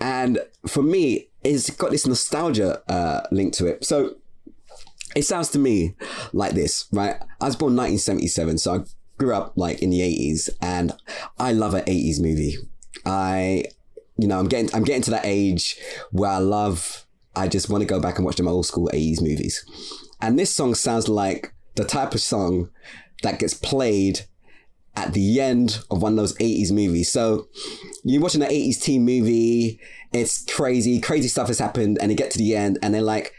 and 0.00 0.38
for 0.66 0.82
me 0.82 1.28
it's 1.44 1.70
got 1.70 1.90
this 1.90 2.06
nostalgia 2.06 2.82
uh, 2.90 3.26
link 3.30 3.52
to 3.54 3.66
it. 3.66 3.84
So 3.84 4.16
it 5.16 5.22
sounds 5.22 5.48
to 5.50 5.58
me 5.58 5.94
like 6.32 6.52
this 6.52 6.86
right? 6.92 7.16
I 7.40 7.46
was 7.46 7.56
born 7.56 7.76
1977 7.76 8.58
so 8.58 8.74
i 8.74 8.78
grew 9.16 9.34
up 9.34 9.52
like 9.56 9.82
in 9.82 9.90
the 9.90 10.00
80s 10.00 10.48
and 10.62 10.92
i 11.38 11.52
love 11.52 11.74
an 11.74 11.84
80s 11.84 12.20
movie. 12.20 12.56
I 13.04 13.64
you 14.16 14.28
know 14.28 14.38
i'm 14.38 14.48
getting 14.48 14.72
i'm 14.74 14.84
getting 14.84 15.02
to 15.02 15.10
that 15.12 15.24
age 15.24 15.76
where 16.10 16.30
i 16.30 16.38
love 16.38 17.06
i 17.36 17.46
just 17.48 17.68
want 17.68 17.82
to 17.82 17.86
go 17.86 18.00
back 18.00 18.16
and 18.16 18.24
watch 18.24 18.36
them 18.36 18.48
old 18.48 18.66
school 18.66 18.88
80s 18.92 19.22
movies. 19.22 19.64
And 20.20 20.38
this 20.38 20.54
song 20.54 20.74
sounds 20.74 21.08
like 21.08 21.52
the 21.78 21.84
type 21.84 22.12
of 22.12 22.20
song 22.20 22.70
that 23.22 23.38
gets 23.38 23.54
played 23.54 24.20
at 24.96 25.12
the 25.12 25.40
end 25.40 25.78
of 25.90 26.02
one 26.02 26.12
of 26.12 26.16
those 26.16 26.36
80s 26.38 26.72
movies. 26.72 27.10
So 27.10 27.48
you're 28.04 28.20
watching 28.20 28.42
an 28.42 28.50
80s 28.50 28.82
teen 28.82 29.04
movie, 29.04 29.80
it's 30.12 30.44
crazy, 30.44 31.00
crazy 31.00 31.28
stuff 31.28 31.46
has 31.46 31.60
happened, 31.60 31.98
and 32.00 32.10
they 32.10 32.16
get 32.16 32.32
to 32.32 32.38
the 32.38 32.56
end 32.56 32.78
and 32.82 32.92
they're 32.92 33.00
like, 33.00 33.32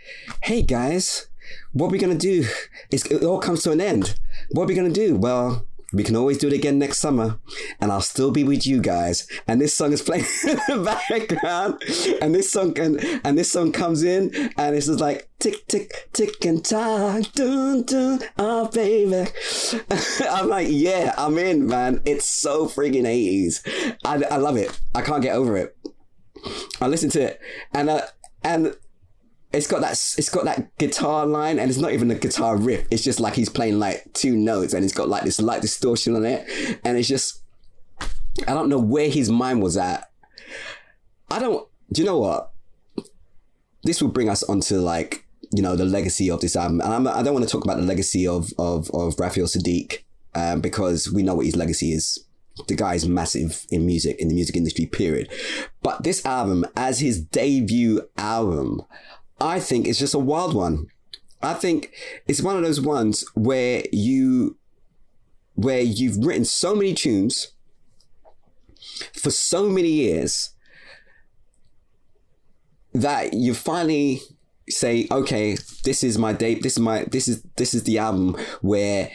hey 0.43 0.61
guys, 0.61 1.27
what 1.73 1.87
are 1.87 1.91
we 1.91 1.99
gonna 1.99 2.15
do? 2.15 2.47
It's, 2.91 3.05
it 3.05 3.23
all 3.23 3.39
comes 3.39 3.61
to 3.63 3.71
an 3.71 3.81
end. 3.81 4.17
What 4.51 4.63
are 4.63 4.67
we 4.67 4.73
gonna 4.73 4.89
do? 4.89 5.15
Well, 5.15 5.67
we 5.91 6.03
can 6.03 6.15
always 6.15 6.37
do 6.37 6.47
it 6.47 6.53
again 6.53 6.77
next 6.77 6.99
summer, 6.99 7.39
and 7.79 7.91
I'll 7.91 8.01
still 8.01 8.31
be 8.31 8.43
with 8.43 8.65
you 8.65 8.81
guys. 8.81 9.27
And 9.47 9.59
this 9.59 9.73
song 9.73 9.91
is 9.91 10.01
playing 10.01 10.25
in 10.47 10.59
the 10.67 10.83
background, 10.83 11.81
and 12.21 12.35
this 12.35 12.51
song 12.51 12.73
can, 12.73 12.99
and 13.23 13.37
this 13.37 13.51
song 13.51 13.71
comes 13.71 14.03
in, 14.03 14.51
and 14.57 14.75
it's 14.75 14.87
just 14.87 14.99
like 14.99 15.29
tick 15.39 15.65
tick 15.67 16.09
tick 16.13 16.45
and 16.45 16.63
tock, 16.63 17.23
dun 17.33 17.83
dun, 17.83 18.19
oh 18.37 18.67
baby. 18.69 19.29
I'm 20.29 20.49
like, 20.49 20.67
yeah, 20.69 21.13
I'm 21.17 21.37
in, 21.37 21.67
man. 21.67 22.01
It's 22.05 22.25
so 22.25 22.67
freaking 22.67 23.03
80s. 23.03 23.97
I, 24.05 24.23
I 24.33 24.37
love 24.37 24.57
it. 24.57 24.79
I 24.93 25.01
can't 25.01 25.23
get 25.23 25.35
over 25.35 25.57
it. 25.57 25.75
I 26.79 26.87
listen 26.87 27.09
to 27.11 27.21
it, 27.21 27.39
and 27.73 27.89
uh, 27.89 28.01
and 28.43 28.75
it's 29.51 29.65
got 29.65 29.81
that 29.81 29.91
it's 29.91 30.29
got 30.29 30.45
that 30.45 30.77
guitar 30.77 31.25
line 31.25 31.57
and 31.57 31.69
it's 31.69 31.79
not 31.79 31.91
even 31.91 32.11
a 32.11 32.15
guitar 32.15 32.55
riff. 32.55 32.85
It's 32.91 33.03
just 33.03 33.19
like 33.19 33.33
he's 33.33 33.49
playing 33.49 33.79
like 33.79 34.13
two 34.13 34.35
notes 34.35 34.73
and 34.73 34.85
it's 34.85 34.93
got 34.93 35.09
like 35.09 35.23
this 35.23 35.41
light 35.41 35.61
distortion 35.61 36.15
on 36.15 36.25
it. 36.25 36.47
And 36.83 36.97
it's 36.97 37.07
just 37.07 37.41
i 38.47 38.53
don't 38.53 38.69
know 38.69 38.79
where 38.79 39.09
his 39.09 39.29
mind 39.29 39.61
was 39.61 39.75
at. 39.75 40.11
I 41.31 41.39
don't 41.39 41.67
do 41.91 42.01
you 42.01 42.05
know 42.05 42.19
what? 42.19 42.51
This 43.83 44.01
will 44.01 44.09
bring 44.09 44.29
us 44.29 44.43
onto 44.43 44.77
like 44.77 45.25
you 45.51 45.63
know 45.63 45.75
the 45.75 45.85
legacy 45.85 46.29
of 46.29 46.41
this 46.41 46.55
album. 46.55 46.81
And 46.81 46.93
I'm, 46.93 47.07
i 47.07 47.19
do 47.19 47.25
not 47.25 47.33
want 47.33 47.45
to 47.45 47.51
talk 47.51 47.63
about 47.63 47.77
the 47.77 47.83
legacy 47.83 48.27
of 48.27 48.53
of 48.59 48.91
of 48.91 49.19
Raphael 49.19 49.47
Saadiq 49.47 50.03
um, 50.35 50.61
because 50.61 51.11
we 51.11 51.23
know 51.23 51.33
what 51.33 51.47
his 51.47 51.55
legacy 51.55 51.91
is. 51.91 52.23
The 52.67 52.75
guy's 52.75 53.07
massive 53.07 53.65
in 53.71 53.85
music 53.85 54.19
in 54.19 54.27
the 54.27 54.35
music 54.35 54.57
industry 54.57 54.85
period. 54.85 55.31
But 55.81 56.03
this 56.03 56.23
album 56.25 56.65
as 56.75 56.99
his 56.99 57.19
debut 57.19 58.01
album 58.17 58.83
I 59.41 59.59
think 59.59 59.87
it's 59.87 59.99
just 59.99 60.13
a 60.13 60.19
wild 60.19 60.53
one. 60.53 60.87
I 61.41 61.53
think 61.53 61.93
it's 62.27 62.41
one 62.41 62.57
of 62.57 62.63
those 62.63 62.81
ones 62.81 63.23
where 63.33 63.83
you 63.91 64.57
where 65.55 65.81
you've 65.81 66.25
written 66.25 66.45
so 66.45 66.75
many 66.75 66.93
tunes 66.93 67.53
for 69.13 69.29
so 69.29 69.69
many 69.69 69.89
years 69.89 70.51
that 72.93 73.33
you 73.33 73.53
finally 73.53 74.21
say, 74.69 75.07
okay, 75.11 75.57
this 75.83 76.03
is 76.03 76.17
my 76.17 76.33
date, 76.33 76.63
this 76.63 76.73
is 76.73 76.79
my 76.79 77.05
this 77.05 77.27
is 77.27 77.43
this 77.55 77.73
is 77.73 77.83
the 77.83 77.97
album 77.97 78.35
where 78.61 79.11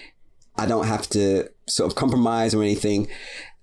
I 0.57 0.67
don't 0.67 0.87
have 0.87 1.09
to 1.11 1.51
sort 1.67 1.91
of 1.91 1.97
compromise 1.97 2.55
or 2.55 2.63
anything. 2.63 3.09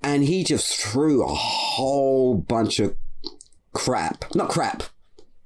And 0.04 0.24
he 0.24 0.44
just 0.44 0.78
threw 0.78 1.24
a 1.24 1.34
whole 1.34 2.36
bunch 2.36 2.80
of 2.80 2.96
crap. 3.74 4.26
Not 4.36 4.50
crap 4.50 4.84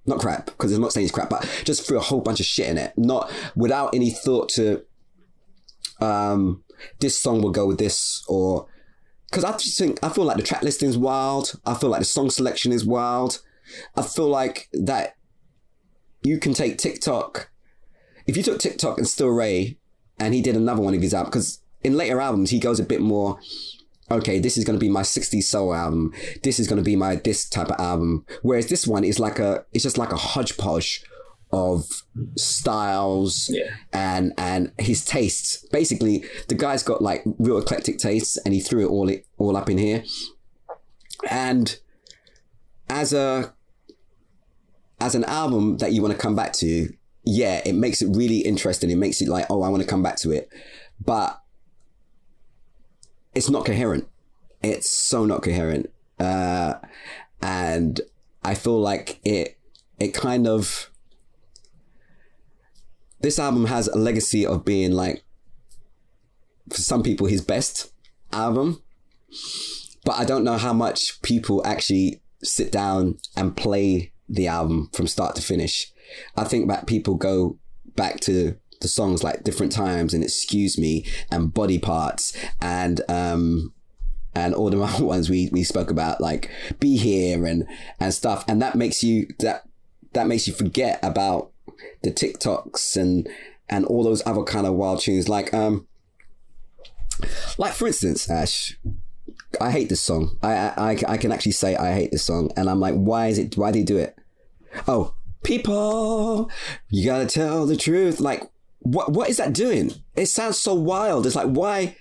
not 0.06 0.20
crap 0.20 0.46
because 0.46 0.72
I'm 0.72 0.82
not 0.82 0.94
saying 0.94 1.06
it's 1.06 1.14
crap, 1.14 1.30
but 1.30 1.48
just 1.64 1.88
threw 1.88 1.98
a 1.98 2.02
whole 2.02 2.22
bunch 2.22 2.40
of 2.40 2.46
shit 2.46 2.68
in 2.68 2.78
it, 2.78 2.94
not 2.98 3.32
without 3.56 3.94
any 3.94 4.12
thought 4.12 4.50
to 4.50 4.84
um 6.02 6.64
this 7.00 7.18
song 7.18 7.42
will 7.42 7.52
go 7.52 7.66
with 7.66 7.78
this 7.78 8.24
or 8.28 8.68
because 9.30 9.44
I 9.44 9.52
just 9.54 9.78
think 9.78 10.00
I 10.04 10.10
feel 10.10 10.26
like 10.26 10.38
the 10.38 10.44
track 10.44 10.62
listing 10.62 10.90
is 10.90 10.98
wild. 10.98 11.60
I 11.66 11.74
feel 11.74 11.90
like 11.90 12.00
the 12.00 12.06
song 12.06 12.30
selection 12.30 12.72
is 12.72 12.86
wild. 12.86 13.42
I 13.96 14.02
feel 14.02 14.28
like 14.28 14.70
that 14.74 15.16
you 16.24 16.40
can 16.40 16.54
take 16.54 16.78
TikTok. 16.78 17.50
If 18.28 18.38
you 18.38 18.44
took 18.44 18.60
TikTok 18.60 18.98
and 18.98 19.08
Still 19.08 19.30
Ray, 19.30 19.78
and 20.20 20.34
he 20.34 20.42
did 20.42 20.56
another 20.56 20.82
one 20.82 20.94
of 20.94 21.02
his 21.02 21.14
albums, 21.14 21.32
because 21.32 21.62
in 21.84 21.98
later 21.98 22.22
albums 22.22 22.50
he 22.50 22.60
goes 22.60 22.80
a 22.80 22.84
bit 22.84 23.02
more 23.02 23.40
okay, 24.12 24.40
this 24.40 24.58
is 24.58 24.64
going 24.64 24.78
to 24.78 24.84
be 24.84 24.90
my 24.90 25.02
60s 25.02 25.44
soul 25.44 25.74
album. 25.74 26.14
This 26.44 26.60
is 26.60 26.68
going 26.68 26.78
to 26.78 26.84
be 26.84 26.96
my 26.96 27.16
this 27.16 27.48
type 27.48 27.70
of 27.70 27.80
album. 27.80 28.26
Whereas 28.42 28.68
this 28.68 28.88
one 28.88 29.04
is 29.04 29.20
like 29.20 29.40
a, 29.40 29.66
it's 29.74 29.84
just 29.84 29.98
like 29.98 30.12
a 30.12 30.18
hodgepodge 30.18 31.04
of 31.52 32.04
styles 32.36 33.50
yeah. 33.52 33.76
and 33.94 34.34
and 34.38 34.72
his 34.78 35.06
tastes. 35.06 35.66
Basically, 35.72 36.26
the 36.48 36.56
guy's 36.56 36.84
got 36.84 37.02
like 37.02 37.24
real 37.40 37.58
eclectic 37.58 37.98
tastes, 37.98 38.38
and 38.38 38.54
he 38.54 38.60
threw 38.60 38.86
it 38.86 38.90
all 38.90 39.10
it 39.10 39.26
all 39.38 39.56
up 39.56 39.70
in 39.70 39.78
here. 39.78 40.04
And 41.30 41.78
as 42.90 43.14
a 43.14 43.54
as 45.00 45.16
an 45.16 45.24
album 45.26 45.78
that 45.78 45.94
you 45.94 46.02
want 46.02 46.14
to 46.14 46.20
come 46.20 46.36
back 46.36 46.54
to, 46.54 46.94
yeah, 47.24 47.62
it 47.66 47.74
makes 47.74 48.02
it 48.02 48.16
really 48.16 48.40
interesting. 48.40 48.90
It 48.90 48.98
makes 48.98 49.22
it 49.22 49.28
like, 49.28 49.46
oh, 49.50 49.62
I 49.62 49.70
want 49.70 49.82
to 49.82 49.90
come 49.90 50.04
back 50.04 50.18
to 50.18 50.32
it. 50.32 50.50
But 51.04 51.40
it's 53.36 53.50
not 53.50 53.66
coherent. 53.66 54.08
It's 54.64 54.90
so 54.90 55.26
not 55.26 55.44
coherent. 55.44 55.92
Uh, 56.20 56.76
and 57.42 58.02
I 58.44 58.56
feel 58.56 58.80
like 58.80 59.20
it 59.24 59.58
it 60.00 60.14
kind 60.14 60.48
of 60.48 60.90
this 63.20 63.40
album 63.40 63.66
has 63.66 63.88
a 63.88 63.98
legacy 63.98 64.46
of 64.46 64.66
being 64.66 64.92
like 64.92 65.24
for 66.70 66.78
some 66.78 67.04
people 67.04 67.28
his 67.28 67.42
best 67.42 67.92
album 68.32 68.82
but 70.06 70.20
I 70.20 70.24
don't 70.24 70.44
know 70.44 70.58
how 70.58 70.72
much 70.72 71.22
people 71.24 71.66
actually 71.66 72.22
sit 72.44 72.72
down 72.72 73.18
and 73.36 73.58
play 73.58 74.14
the 74.30 74.48
album 74.48 74.90
from 74.94 75.08
start 75.08 75.36
to 75.36 75.42
finish. 75.42 75.92
I 76.36 76.44
think 76.44 76.70
that 76.70 76.86
people 76.88 77.16
go 77.16 77.58
back 77.96 78.20
to 78.22 78.56
the 78.86 78.90
songs 78.90 79.24
like 79.24 79.44
different 79.44 79.72
times 79.72 80.14
and 80.14 80.24
excuse 80.24 80.78
me 80.78 81.04
and 81.32 81.54
body 81.54 81.80
parts 81.80 82.38
and 82.62 83.02
um 83.10 83.74
and 84.36 84.54
all 84.54 84.70
the 84.70 84.82
other 84.82 85.04
ones 85.04 85.30
we 85.30 85.50
we 85.52 85.64
spoke 85.64 85.90
about 85.90 86.22
like 86.22 86.52
be 86.80 86.98
here 86.98 87.46
and 87.46 87.68
and 88.00 88.14
stuff 88.14 88.46
and 88.48 88.62
that 88.62 88.76
makes 88.76 89.04
you 89.04 89.28
that 89.40 89.64
that 90.14 90.28
makes 90.28 90.48
you 90.48 90.54
forget 90.54 91.00
about 91.04 91.52
the 92.04 92.12
TikToks 92.12 92.96
and 92.96 93.28
and 93.68 93.86
all 93.86 94.04
those 94.04 94.26
other 94.26 94.44
kind 94.44 94.68
of 94.68 94.76
wild 94.76 95.00
tunes 95.02 95.28
like 95.28 95.54
um 95.54 95.88
like 97.58 97.74
for 97.74 97.88
instance 97.88 98.30
Ash 98.30 98.78
I 99.60 99.72
hate 99.72 99.90
this 99.90 100.02
song. 100.02 100.38
I, 100.42 100.54
I 100.54 100.98
I 101.08 101.18
can 101.18 101.32
actually 101.32 101.54
say 101.54 101.76
I 101.76 101.94
hate 101.94 102.12
this 102.12 102.24
song, 102.24 102.52
and 102.56 102.70
I'm 102.70 102.80
like, 102.80 102.96
why 102.96 103.28
is 103.28 103.38
it? 103.38 103.58
Why 103.58 103.72
do 103.72 103.80
you 103.80 103.86
do 103.86 103.98
it? 103.98 104.18
Oh, 104.88 105.14
people, 105.44 106.50
you 106.90 107.06
gotta 107.06 107.26
tell 107.26 107.66
the 107.66 107.78
truth. 107.78 108.20
Like, 108.20 108.44
what 108.86 109.12
what 109.12 109.30
is 109.30 109.38
that 109.38 109.52
doing? 109.54 109.92
It 110.16 110.28
sounds 110.28 110.60
so 110.60 110.76
wild. 110.76 111.26
It's 111.26 111.36
like 111.36 111.48
why? 111.48 111.98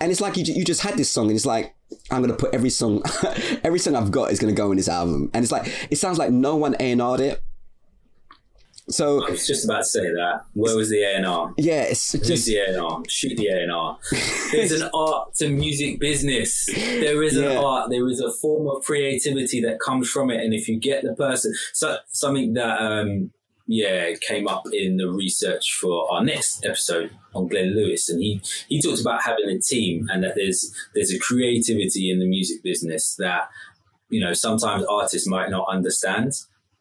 And 0.00 0.10
it's 0.10 0.20
like 0.20 0.36
you 0.36 0.44
you 0.44 0.64
just 0.64 0.82
had 0.82 0.96
this 0.96 1.08
song, 1.08 1.28
and 1.28 1.36
it's 1.36 1.46
like 1.46 1.74
I'm 2.10 2.20
gonna 2.20 2.34
put 2.34 2.52
every 2.52 2.70
song, 2.70 3.02
every 3.64 3.78
song 3.78 3.94
I've 3.94 4.10
got 4.10 4.32
is 4.32 4.40
gonna 4.40 4.52
go 4.52 4.72
in 4.72 4.76
this 4.76 4.88
album, 4.88 5.30
and 5.32 5.44
it's 5.44 5.52
like 5.52 5.72
it 5.88 5.96
sounds 5.96 6.18
like 6.18 6.30
no 6.32 6.56
one 6.56 6.74
A 6.80 6.92
and 6.92 7.00
R'd 7.00 7.20
it. 7.20 7.42
So 8.88 9.24
I 9.24 9.30
was 9.30 9.46
just 9.46 9.64
about 9.64 9.78
to 9.78 9.84
say 9.84 10.00
that. 10.00 10.46
Where 10.54 10.76
was 10.76 10.90
the 10.90 11.00
A 11.04 11.14
and 11.14 11.26
R? 11.26 11.54
Yeah, 11.56 11.82
it's 11.82 12.10
Who's 12.10 12.26
just 12.26 12.46
the 12.46 12.56
A 12.56 12.66
and 12.70 12.80
R? 12.80 13.02
Shoot 13.08 13.36
the 13.36 13.46
A 13.46 13.62
and 13.62 13.70
R. 13.70 13.98
There's 14.50 14.72
an 14.72 14.90
art 14.92 15.34
to 15.36 15.48
music 15.48 16.00
business. 16.00 16.66
There 16.74 17.22
is 17.22 17.36
an 17.36 17.56
art. 17.56 17.90
There 17.90 18.08
is 18.08 18.18
a 18.18 18.32
form 18.32 18.66
of 18.66 18.82
creativity 18.82 19.60
that 19.60 19.78
comes 19.78 20.10
from 20.10 20.28
it, 20.30 20.42
and 20.42 20.52
if 20.52 20.68
you 20.68 20.76
get 20.80 21.04
the 21.04 21.14
person, 21.14 21.54
so 21.72 21.98
something 22.08 22.54
that 22.54 22.82
um 22.82 23.30
yeah 23.70 24.12
came 24.26 24.48
up 24.48 24.64
in 24.72 24.96
the 24.96 25.08
research 25.08 25.72
for 25.80 26.12
our 26.12 26.24
next 26.24 26.64
episode 26.64 27.10
on 27.34 27.48
Glenn 27.48 27.74
Lewis, 27.74 28.08
and 28.08 28.20
he 28.20 28.40
he 28.68 28.82
talked 28.82 29.00
about 29.00 29.22
having 29.22 29.48
a 29.48 29.58
team 29.58 30.08
and 30.10 30.22
that 30.24 30.34
there's 30.34 30.74
there's 30.94 31.12
a 31.12 31.18
creativity 31.18 32.10
in 32.10 32.18
the 32.18 32.26
music 32.26 32.62
business 32.62 33.14
that 33.16 33.48
you 34.08 34.20
know 34.20 34.32
sometimes 34.32 34.84
artists 34.84 35.28
might 35.28 35.50
not 35.50 35.68
understand 35.68 36.32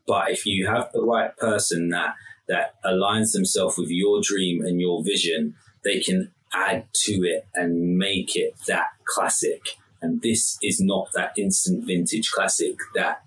but 0.07 0.31
if 0.31 0.45
you 0.45 0.65
have 0.65 0.89
the 0.91 1.03
right 1.03 1.37
person 1.37 1.89
that 1.89 2.15
that 2.47 2.73
aligns 2.83 3.33
themselves 3.33 3.77
with 3.77 3.89
your 3.89 4.19
dream 4.23 4.65
and 4.65 4.81
your 4.81 5.03
vision 5.03 5.53
they 5.83 5.99
can 5.99 6.31
add 6.53 6.87
to 6.93 7.23
it 7.23 7.47
and 7.53 7.97
make 7.97 8.35
it 8.35 8.55
that 8.67 8.87
classic. 9.05 9.61
And 10.01 10.21
this 10.21 10.57
is 10.61 10.79
not 10.79 11.09
that 11.13 11.33
instant 11.37 11.85
vintage 11.85 12.31
classic 12.31 12.75
that 12.95 13.21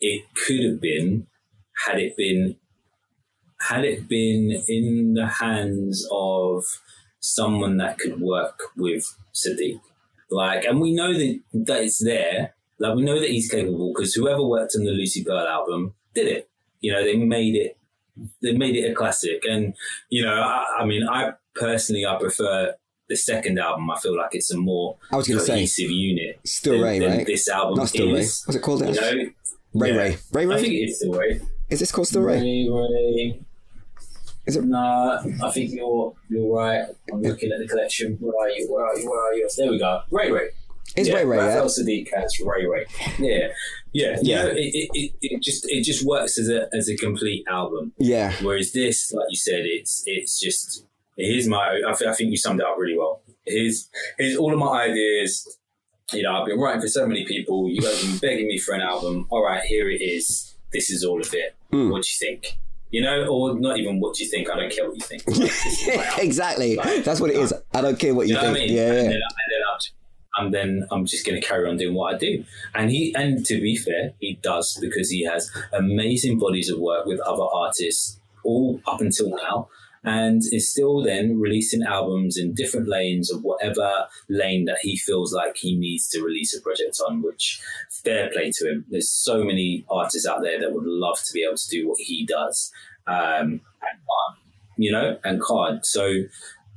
it 0.00 0.24
could 0.34 0.64
have 0.64 0.80
been 0.80 1.26
had 1.86 1.98
it 1.98 2.16
been 2.16 2.56
had 3.60 3.84
it 3.84 4.08
been 4.08 4.62
in 4.68 5.14
the 5.14 5.26
hands 5.26 6.06
of 6.12 6.64
someone 7.20 7.76
that 7.78 7.98
could 7.98 8.20
work 8.20 8.60
with 8.76 9.16
Saadiq 9.34 9.80
like 10.30 10.64
and 10.64 10.80
we 10.80 10.94
know 10.94 11.12
that 11.12 11.40
that 11.52 11.82
it's 11.82 12.02
there 12.04 12.54
like 12.78 12.94
we 12.94 13.02
know 13.02 13.18
that 13.18 13.30
he's 13.30 13.50
capable 13.50 13.92
because 13.94 14.14
whoever 14.14 14.42
worked 14.42 14.74
on 14.76 14.84
the 14.84 14.92
Lucy 14.92 15.24
Pearl 15.24 15.46
album 15.46 15.94
did 16.14 16.28
it. 16.28 16.50
You 16.80 16.92
know, 16.92 17.02
they 17.02 17.16
made 17.16 17.54
it. 17.56 17.76
They 18.42 18.52
made 18.52 18.74
it 18.74 18.90
a 18.90 18.94
classic, 18.94 19.44
and 19.48 19.74
you 20.10 20.24
know, 20.24 20.34
I, 20.34 20.80
I 20.80 20.86
mean, 20.86 21.06
I 21.08 21.32
personally 21.54 22.04
I 22.04 22.16
prefer 22.16 22.74
the 23.08 23.16
second 23.16 23.58
album. 23.58 23.90
I 23.90 23.98
feel 23.98 24.16
like 24.16 24.30
it's 24.32 24.52
a 24.52 24.56
more 24.56 24.96
I 25.12 25.16
was 25.16 25.28
gonna 25.28 25.40
say 25.40 25.54
cohesive 25.54 25.90
unit. 25.90 26.40
Still 26.44 26.74
than, 26.74 26.82
Ray, 26.82 26.98
than 26.98 27.18
right? 27.18 27.26
This 27.26 27.48
album 27.48 27.78
not 27.78 27.88
still 27.88 28.12
Ray. 28.12 28.20
is. 28.20 28.42
What's 28.44 28.56
it 28.56 28.60
called? 28.60 28.80
You 28.80 28.92
know, 28.92 29.30
Ray 29.74 29.90
yeah. 29.90 30.16
Ray 30.32 30.46
Ray 30.46 30.54
I 30.54 30.60
think 30.60 30.74
it 30.74 30.90
is 30.90 30.98
still 30.98 31.12
Ray. 31.12 31.40
Is 31.70 31.80
this 31.80 31.92
called 31.92 32.08
still 32.08 32.22
Ray? 32.22 32.40
Ray 32.40 32.68
Ray. 32.68 33.40
Is 34.48 34.56
it- 34.56 34.64
Nah, 34.64 35.22
I 35.44 35.50
think 35.52 35.72
you're 35.72 36.14
you're 36.28 36.54
right. 36.56 36.86
I'm 37.12 37.22
looking 37.22 37.52
at 37.52 37.58
the 37.60 37.68
collection. 37.68 38.16
Where 38.20 38.34
are 38.46 38.50
you? 38.50 38.66
Where 38.72 38.84
are 38.86 38.98
you? 38.98 39.08
Where 39.10 39.20
are 39.20 39.34
you? 39.34 39.48
There 39.56 39.70
we 39.70 39.78
go. 39.78 40.00
Ray 40.10 40.30
Ray. 40.32 40.48
It's 40.96 41.08
yeah, 41.08 41.16
Ray 41.16 41.24
Ray. 41.26 41.36
Raphael 41.36 41.64
Yeah? 41.64 41.68
Saadiq 41.84 42.08
has 42.16 42.40
Ray 42.40 42.64
Ray. 42.66 42.86
Yeah, 43.18 43.48
yeah, 43.92 44.16
You 44.16 44.18
Yeah. 44.22 44.42
know, 44.44 44.48
it, 44.48 44.56
it, 44.74 44.88
it, 44.94 45.12
it 45.20 45.42
just 45.42 45.68
it 45.68 45.84
just 45.84 46.04
works 46.04 46.38
as 46.38 46.48
a 46.48 46.68
as 46.72 46.88
a 46.88 46.96
complete 46.96 47.44
album. 47.46 47.92
Yeah. 47.98 48.32
Whereas 48.42 48.72
this, 48.72 49.12
like 49.12 49.26
you 49.30 49.36
said, 49.36 49.60
it's 49.64 50.02
it's 50.06 50.40
just 50.40 50.84
here's 51.16 51.46
my. 51.46 51.80
I, 51.86 51.92
thi- 51.94 52.06
I 52.06 52.14
think 52.14 52.30
you 52.30 52.36
summed 52.38 52.60
it 52.60 52.66
up 52.66 52.76
really 52.78 52.96
well. 52.96 53.20
Here's 53.44 53.88
here's 54.18 54.36
all 54.36 54.52
of 54.52 54.58
my 54.58 54.84
ideas. 54.84 55.58
You 56.14 56.22
know, 56.22 56.32
I've 56.40 56.46
been 56.46 56.58
writing 56.58 56.80
for 56.80 56.88
so 56.88 57.06
many 57.06 57.26
people. 57.26 57.68
You 57.68 57.82
guys 57.82 58.00
have 58.02 58.10
been 58.20 58.30
begging 58.30 58.46
me 58.48 58.56
for 58.58 58.72
an 58.74 58.80
album. 58.80 59.26
All 59.28 59.44
right, 59.44 59.62
here 59.62 59.90
it 59.90 60.00
is. 60.00 60.54
This 60.72 60.90
is 60.90 61.04
all 61.04 61.20
of 61.20 61.32
it. 61.34 61.54
Mm. 61.72 61.90
What 61.90 62.02
do 62.02 62.08
you 62.08 62.18
think? 62.18 62.56
You 62.90 63.02
know, 63.02 63.26
or 63.26 63.58
not 63.58 63.78
even 63.78 64.00
what 64.00 64.14
do 64.16 64.24
you 64.24 64.30
think? 64.30 64.48
I 64.50 64.56
don't 64.56 64.72
care 64.72 64.86
what 64.88 64.96
you 64.96 65.02
think. 65.02 65.24
This 65.26 65.66
is 65.66 65.96
my 65.96 66.16
exactly. 66.20 66.76
That's 67.04 67.20
what 67.20 67.30
it 67.30 67.36
is. 67.36 67.52
I 67.74 67.80
don't 67.82 67.98
care 67.98 68.14
what 68.14 68.26
you, 68.28 68.34
You 68.34 68.40
know 68.40 68.54
think. 68.54 68.54
what 68.54 68.62
I 68.62 68.66
mean? 68.66 68.76
Yeah, 68.76 68.82
And 68.86 68.96
yeah. 68.96 69.02
then, 69.02 69.12
and 69.12 69.22
then 69.50 69.60
I'm, 69.70 70.44
and 70.44 70.54
then 70.54 70.86
I'm 70.90 71.04
just 71.06 71.26
going 71.26 71.40
to 71.40 71.46
carry 71.46 71.68
on 71.68 71.76
doing 71.76 71.94
what 71.94 72.14
I 72.14 72.18
do. 72.18 72.44
And 72.74 72.90
he, 72.90 73.14
and 73.16 73.44
to 73.46 73.60
be 73.60 73.76
fair, 73.76 74.12
he 74.20 74.38
does 74.42 74.78
because 74.80 75.10
he 75.10 75.24
has 75.24 75.50
amazing 75.72 76.38
bodies 76.38 76.70
of 76.70 76.78
work 76.78 77.04
with 77.06 77.20
other 77.20 77.42
artists 77.52 78.20
all 78.44 78.80
up 78.86 79.00
until 79.00 79.30
now, 79.30 79.68
and 80.04 80.42
is 80.52 80.70
still 80.70 81.02
then 81.02 81.38
releasing 81.38 81.82
albums 81.82 82.36
in 82.36 82.54
different 82.54 82.88
lanes 82.88 83.32
of 83.32 83.42
whatever 83.42 84.06
lane 84.28 84.64
that 84.66 84.78
he 84.82 84.96
feels 84.96 85.32
like 85.32 85.56
he 85.56 85.76
needs 85.76 86.08
to 86.10 86.22
release 86.22 86.56
a 86.56 86.60
project 86.60 86.98
on. 87.06 87.22
Which 87.22 87.60
fair 87.90 88.30
play 88.30 88.50
to 88.54 88.70
him. 88.70 88.84
There's 88.88 89.10
so 89.10 89.44
many 89.44 89.84
artists 89.90 90.26
out 90.26 90.42
there 90.42 90.60
that 90.60 90.72
would 90.72 90.86
love 90.86 91.18
to 91.24 91.32
be 91.32 91.42
able 91.42 91.56
to 91.56 91.68
do 91.68 91.88
what 91.88 91.98
he 91.98 92.24
does, 92.24 92.72
um, 93.06 93.60
and 93.82 93.98
you 94.76 94.92
know, 94.92 95.18
and 95.24 95.42
can't. 95.46 95.84
So 95.84 96.06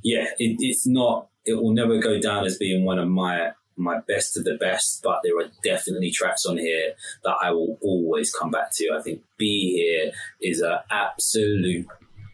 yeah, 0.02 0.26
it, 0.38 0.56
it's 0.60 0.86
not. 0.86 1.28
It 1.44 1.54
will 1.54 1.72
never 1.72 1.98
go 1.98 2.20
down 2.20 2.44
as 2.44 2.56
being 2.56 2.84
one 2.84 2.98
of 2.98 3.08
my 3.08 3.52
my 3.76 4.00
best 4.00 4.36
of 4.36 4.44
the 4.44 4.56
best, 4.56 5.02
but 5.02 5.20
there 5.22 5.36
are 5.38 5.50
definitely 5.64 6.10
tracks 6.10 6.44
on 6.44 6.58
here 6.58 6.92
that 7.24 7.36
I 7.40 7.52
will 7.52 7.78
always 7.80 8.32
come 8.32 8.50
back 8.50 8.70
to. 8.74 8.96
I 8.98 9.02
think 9.02 9.22
"Be 9.38 9.76
Here 9.76 10.12
is 10.40 10.60
an 10.60 10.78
absolute 10.90 11.86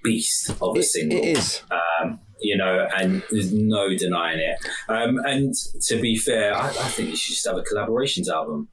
beast 0.02 0.50
of 0.50 0.76
a 0.76 0.78
It, 0.80 0.82
single. 0.84 1.18
it 1.18 1.24
is. 1.38 1.62
Um, 1.70 2.20
you 2.40 2.56
know, 2.56 2.86
and 2.96 3.22
there's 3.30 3.52
no 3.52 3.88
denying 3.96 4.38
it. 4.38 4.58
Um, 4.88 5.18
and 5.24 5.54
to 5.86 6.00
be 6.00 6.16
fair, 6.16 6.54
I, 6.54 6.68
I 6.68 6.70
think 6.70 7.10
you 7.10 7.16
should 7.16 7.34
just 7.34 7.46
have 7.46 7.56
a 7.56 7.62
collaborations 7.62 8.28
album. 8.28 8.68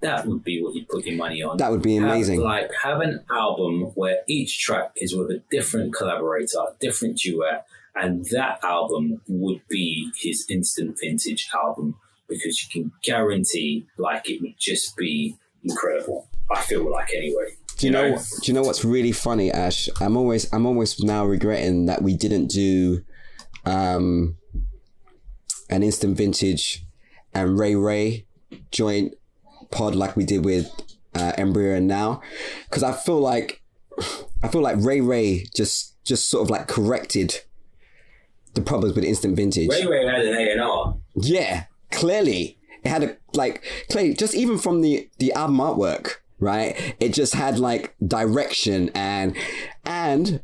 That 0.00 0.26
would 0.26 0.44
be 0.44 0.62
what 0.62 0.76
you'd 0.76 0.88
put 0.88 1.04
your 1.04 1.16
money 1.16 1.42
on. 1.42 1.56
That 1.56 1.72
would 1.72 1.82
be 1.82 1.96
amazing. 1.96 2.36
Have, 2.36 2.44
like 2.44 2.70
have 2.84 3.00
an 3.00 3.24
album 3.32 3.90
where 3.96 4.18
each 4.28 4.60
track 4.60 4.92
is 4.94 5.16
with 5.16 5.30
a 5.30 5.42
different 5.50 5.92
collaborator, 5.92 6.60
different 6.78 7.18
duet, 7.18 7.66
and 7.96 8.24
that 8.26 8.62
album 8.62 9.20
would 9.26 9.60
be 9.68 10.12
his 10.16 10.46
instant 10.48 10.96
vintage 11.02 11.48
album 11.52 11.96
because 12.28 12.62
you 12.62 12.68
can 12.82 12.92
guarantee 13.02 13.88
like 13.96 14.30
it 14.30 14.40
would 14.40 14.54
just 14.60 14.96
be 14.96 15.36
incredible. 15.64 16.28
I 16.48 16.60
feel 16.60 16.88
like 16.88 17.10
anyway. 17.12 17.56
Do 17.78 17.86
you 17.86 17.92
know? 17.92 18.16
Do 18.16 18.42
you 18.44 18.52
know 18.52 18.62
what's 18.62 18.84
really 18.84 19.12
funny, 19.12 19.50
Ash? 19.50 19.88
I'm 20.00 20.16
always, 20.16 20.52
I'm 20.52 20.66
almost 20.66 21.02
now 21.02 21.24
regretting 21.24 21.86
that 21.86 22.02
we 22.02 22.14
didn't 22.14 22.48
do, 22.48 23.02
um, 23.64 24.36
an 25.70 25.82
instant 25.82 26.16
vintage, 26.16 26.84
and 27.32 27.58
Ray 27.58 27.74
Ray 27.76 28.26
joint 28.70 29.14
pod 29.70 29.94
like 29.94 30.16
we 30.16 30.24
did 30.24 30.44
with 30.44 30.70
uh, 31.14 31.32
Embrya 31.38 31.76
and 31.76 31.86
now, 31.86 32.20
because 32.64 32.82
I 32.82 32.92
feel 32.92 33.20
like, 33.20 33.62
I 34.42 34.48
feel 34.48 34.62
like 34.62 34.76
Ray 34.78 35.00
Ray 35.00 35.46
just, 35.54 36.02
just 36.04 36.28
sort 36.28 36.42
of 36.42 36.50
like 36.50 36.66
corrected 36.66 37.40
the 38.54 38.62
problems 38.62 38.96
with 38.96 39.04
instant 39.04 39.36
vintage. 39.36 39.68
Ray 39.70 39.86
Ray 39.86 40.06
had 40.06 40.26
an 40.26 40.34
A 40.34 40.52
and 40.52 40.60
R. 40.60 40.96
Yeah, 41.14 41.64
clearly 41.92 42.58
it 42.82 42.88
had 42.88 43.04
a 43.04 43.16
like 43.34 43.62
clearly 43.90 44.14
just 44.14 44.34
even 44.34 44.58
from 44.58 44.80
the 44.80 45.08
the 45.18 45.32
album 45.32 45.58
artwork, 45.58 46.16
right? 46.40 46.96
It 47.00 47.14
just 47.14 47.34
had 47.34 47.58
like 47.58 47.94
direction 48.06 48.90
and 48.94 49.36
and 49.84 50.42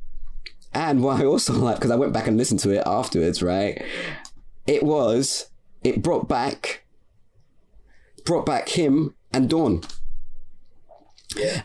and 0.73 1.03
what 1.03 1.21
I 1.21 1.25
also 1.25 1.53
like 1.53 1.77
because 1.77 1.91
I 1.91 1.97
went 1.97 2.13
back 2.13 2.27
and 2.27 2.37
listened 2.37 2.61
to 2.61 2.71
it 2.71 2.83
afterwards, 2.87 3.43
right? 3.43 3.83
It 4.67 4.83
was 4.83 5.51
it 5.83 6.03
brought 6.03 6.29
back 6.29 6.85
brought 8.25 8.47
back 8.47 8.71
him 8.71 9.15
and 9.33 9.49
Dawn. 9.49 9.83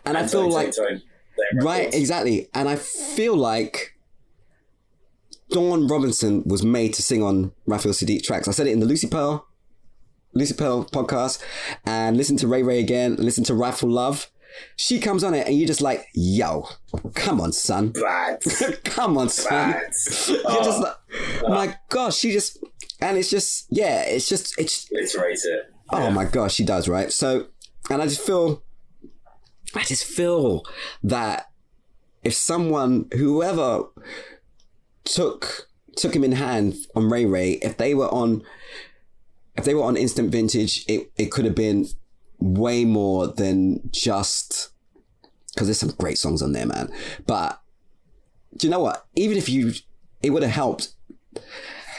And 0.06 0.18
I 0.18 0.27
feel 0.27 0.49
like. 0.49 0.73
Right, 1.61 1.93
exactly. 1.93 2.49
And 2.53 2.68
I 2.68 2.76
feel 2.76 3.35
like 3.35 3.95
Dawn 5.51 5.88
Robinson 5.88 6.43
was 6.45 6.64
made 6.64 6.93
to 6.95 7.01
sing 7.01 7.23
on 7.23 7.53
Raphael 7.65 7.93
Saadiq 7.93 8.23
tracks. 8.23 8.47
I 8.47 8.51
said 8.51 8.68
it 8.68 8.72
in 8.72 8.81
the 8.81 8.85
Lucy 8.85 9.07
Pearl 9.07 9.47
Lucy 10.39 10.53
Pearl 10.53 10.85
podcast 10.85 11.43
and 11.85 12.15
listen 12.15 12.37
to 12.37 12.47
Ray 12.47 12.63
Ray 12.63 12.79
again, 12.79 13.17
listen 13.17 13.43
to 13.43 13.53
Rifle 13.53 13.89
Love. 13.89 14.31
She 14.77 14.99
comes 14.99 15.23
on 15.23 15.33
it 15.33 15.45
and 15.45 15.57
you're 15.57 15.67
just 15.67 15.81
like, 15.81 16.07
yo, 16.13 16.67
come 17.13 17.41
on, 17.41 17.51
son. 17.51 17.93
Come 18.83 19.17
on, 19.17 19.29
son. 19.29 19.71
You're 19.73 19.83
just 19.83 20.37
oh. 20.47 20.81
like, 20.81 20.95
oh 21.43 21.49
my 21.49 21.75
gosh, 21.89 22.17
she 22.17 22.31
just, 22.31 22.57
and 22.99 23.17
it's 23.17 23.29
just, 23.29 23.67
yeah, 23.69 24.01
it's 24.03 24.27
just, 24.27 24.57
it's, 24.57 24.89
Reiterate 24.91 25.39
it. 25.43 25.73
oh 25.91 26.09
my 26.09 26.25
gosh, 26.25 26.55
she 26.55 26.63
does, 26.63 26.87
right? 26.89 27.11
So, 27.11 27.47
and 27.89 28.01
I 28.01 28.05
just 28.05 28.21
feel, 28.21 28.63
I 29.75 29.83
just 29.83 30.03
feel 30.03 30.65
that 31.03 31.49
if 32.23 32.33
someone, 32.33 33.07
whoever 33.13 33.83
took, 35.03 35.69
took 35.95 36.15
him 36.15 36.23
in 36.23 36.33
hand 36.33 36.75
on 36.95 37.09
Ray 37.09 37.25
Ray, 37.25 37.53
if 37.53 37.77
they 37.77 37.93
were 37.93 38.09
on, 38.09 38.43
if 39.60 39.65
they 39.65 39.76
were 39.76 39.84
on 39.84 39.95
instant 39.95 40.31
vintage, 40.31 40.86
it, 40.88 41.11
it 41.18 41.31
could 41.31 41.45
have 41.45 41.56
been 41.56 41.88
way 42.40 42.86
more 42.86 43.27
than 43.27 43.81
just, 43.91 44.72
because 45.53 45.68
there's 45.68 45.80
some 45.80 45.91
great 45.91 46.18
songs 46.18 46.41
on 46.41 46.53
there, 46.53 46.65
man. 46.65 46.91
But 47.27 47.61
do 48.57 48.68
you 48.68 48.72
know 48.72 48.80
what? 48.80 49.06
Even 49.15 49.38
if 49.38 49.49
you, 49.49 49.73
it 50.23 50.31
would 50.31 50.44
have 50.44 50.52
helped. 50.52 50.94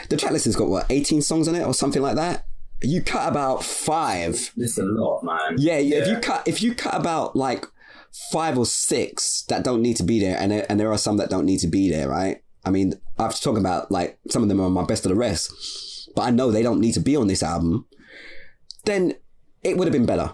The 0.09 0.17
track 0.17 0.31
list 0.31 0.45
has 0.45 0.55
got 0.55 0.67
what, 0.67 0.87
18 0.89 1.21
songs 1.21 1.47
on 1.47 1.55
it 1.55 1.63
or 1.63 1.73
something 1.73 2.01
like 2.01 2.15
that? 2.15 2.45
You 2.83 3.01
cut 3.01 3.29
about 3.29 3.63
five. 3.63 4.51
It's 4.57 4.77
a 4.77 4.83
lot, 4.83 5.23
man. 5.23 5.55
Yeah, 5.57 5.77
yeah. 5.77 5.97
If 5.97 6.07
you 6.07 6.17
cut, 6.17 6.47
if 6.47 6.63
you 6.63 6.73
cut 6.73 6.95
about 6.95 7.35
like 7.35 7.65
five 8.31 8.57
or 8.57 8.65
six 8.65 9.43
that 9.43 9.63
don't 9.63 9.83
need 9.83 9.97
to 9.97 10.03
be 10.03 10.19
there, 10.19 10.35
and 10.37 10.51
there, 10.51 10.65
and 10.67 10.79
there 10.79 10.91
are 10.91 10.97
some 10.97 11.17
that 11.17 11.29
don't 11.29 11.45
need 11.45 11.59
to 11.59 11.67
be 11.67 11.91
there, 11.91 12.09
right? 12.09 12.41
I 12.65 12.71
mean, 12.71 12.99
I've 13.19 13.39
talking 13.39 13.59
about 13.59 13.91
like 13.91 14.17
some 14.29 14.41
of 14.41 14.49
them 14.49 14.59
are 14.59 14.69
my 14.69 14.83
best 14.83 15.05
of 15.05 15.09
the 15.09 15.15
rest, 15.15 15.51
but 16.15 16.23
I 16.23 16.31
know 16.31 16.51
they 16.51 16.63
don't 16.63 16.79
need 16.79 16.93
to 16.93 16.99
be 16.99 17.15
on 17.15 17.27
this 17.27 17.43
album. 17.43 17.85
Then 18.85 19.15
it 19.63 19.77
would 19.77 19.87
have 19.87 19.93
been 19.93 20.05
better, 20.05 20.33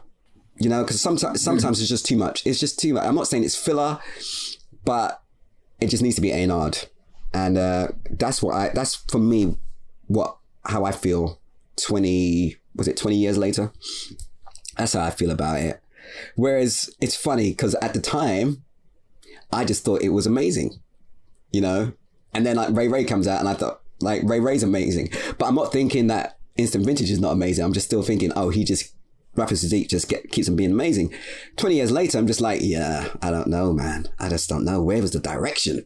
you 0.59 0.69
know, 0.69 0.83
because 0.83 1.01
sometimes 1.01 1.41
sometimes 1.41 1.79
it's 1.79 1.89
just 1.89 2.05
too 2.05 2.17
much. 2.17 2.45
It's 2.45 2.59
just 2.59 2.79
too 2.79 2.93
much. 2.93 3.03
I'm 3.03 3.15
not 3.15 3.27
saying 3.27 3.43
it's 3.43 3.55
filler, 3.55 3.99
but 4.85 5.21
it 5.79 5.87
just 5.87 6.03
needs 6.03 6.15
to 6.15 6.21
be 6.21 6.31
A 6.31 6.43
and 6.43 6.87
and 7.33 7.57
uh, 7.57 7.89
that's 8.09 8.41
what 8.41 8.55
I. 8.55 8.69
That's 8.69 8.95
for 8.95 9.19
me, 9.19 9.57
what 10.07 10.37
how 10.65 10.85
I 10.85 10.91
feel. 10.91 11.39
Twenty 11.75 12.57
was 12.75 12.87
it 12.87 12.97
twenty 12.97 13.17
years 13.17 13.37
later? 13.37 13.71
That's 14.77 14.93
how 14.93 15.03
I 15.03 15.11
feel 15.11 15.31
about 15.31 15.59
it. 15.59 15.81
Whereas 16.35 16.89
it's 17.01 17.15
funny 17.15 17.49
because 17.51 17.75
at 17.75 17.93
the 17.93 17.99
time, 17.99 18.63
I 19.51 19.65
just 19.65 19.83
thought 19.83 20.01
it 20.01 20.09
was 20.09 20.25
amazing, 20.25 20.79
you 21.51 21.61
know. 21.61 21.93
And 22.33 22.45
then 22.45 22.55
like 22.55 22.75
Ray 22.75 22.87
Ray 22.87 23.03
comes 23.03 23.27
out, 23.27 23.39
and 23.39 23.49
I 23.49 23.53
thought 23.53 23.81
like 24.01 24.21
Ray 24.23 24.39
Ray's 24.39 24.63
amazing, 24.63 25.09
but 25.37 25.45
I'm 25.45 25.55
not 25.55 25.71
thinking 25.71 26.07
that 26.07 26.37
Instant 26.57 26.85
Vintage 26.85 27.11
is 27.11 27.19
not 27.19 27.33
amazing. 27.33 27.63
I'm 27.63 27.73
just 27.73 27.87
still 27.87 28.03
thinking, 28.03 28.31
oh, 28.35 28.49
he 28.49 28.63
just 28.63 28.93
Raphael 29.35 29.57
Saadiq 29.57 29.87
just 29.87 30.09
get, 30.09 30.31
keeps 30.31 30.49
on 30.49 30.55
being 30.55 30.71
amazing. 30.71 31.13
Twenty 31.55 31.75
years 31.75 31.91
later, 31.91 32.17
I'm 32.17 32.27
just 32.27 32.41
like, 32.41 32.61
yeah, 32.63 33.09
I 33.21 33.31
don't 33.31 33.47
know, 33.47 33.71
man. 33.71 34.07
I 34.19 34.29
just 34.29 34.49
don't 34.49 34.65
know. 34.65 34.81
Where 34.81 35.01
was 35.01 35.11
the 35.11 35.19
direction? 35.19 35.85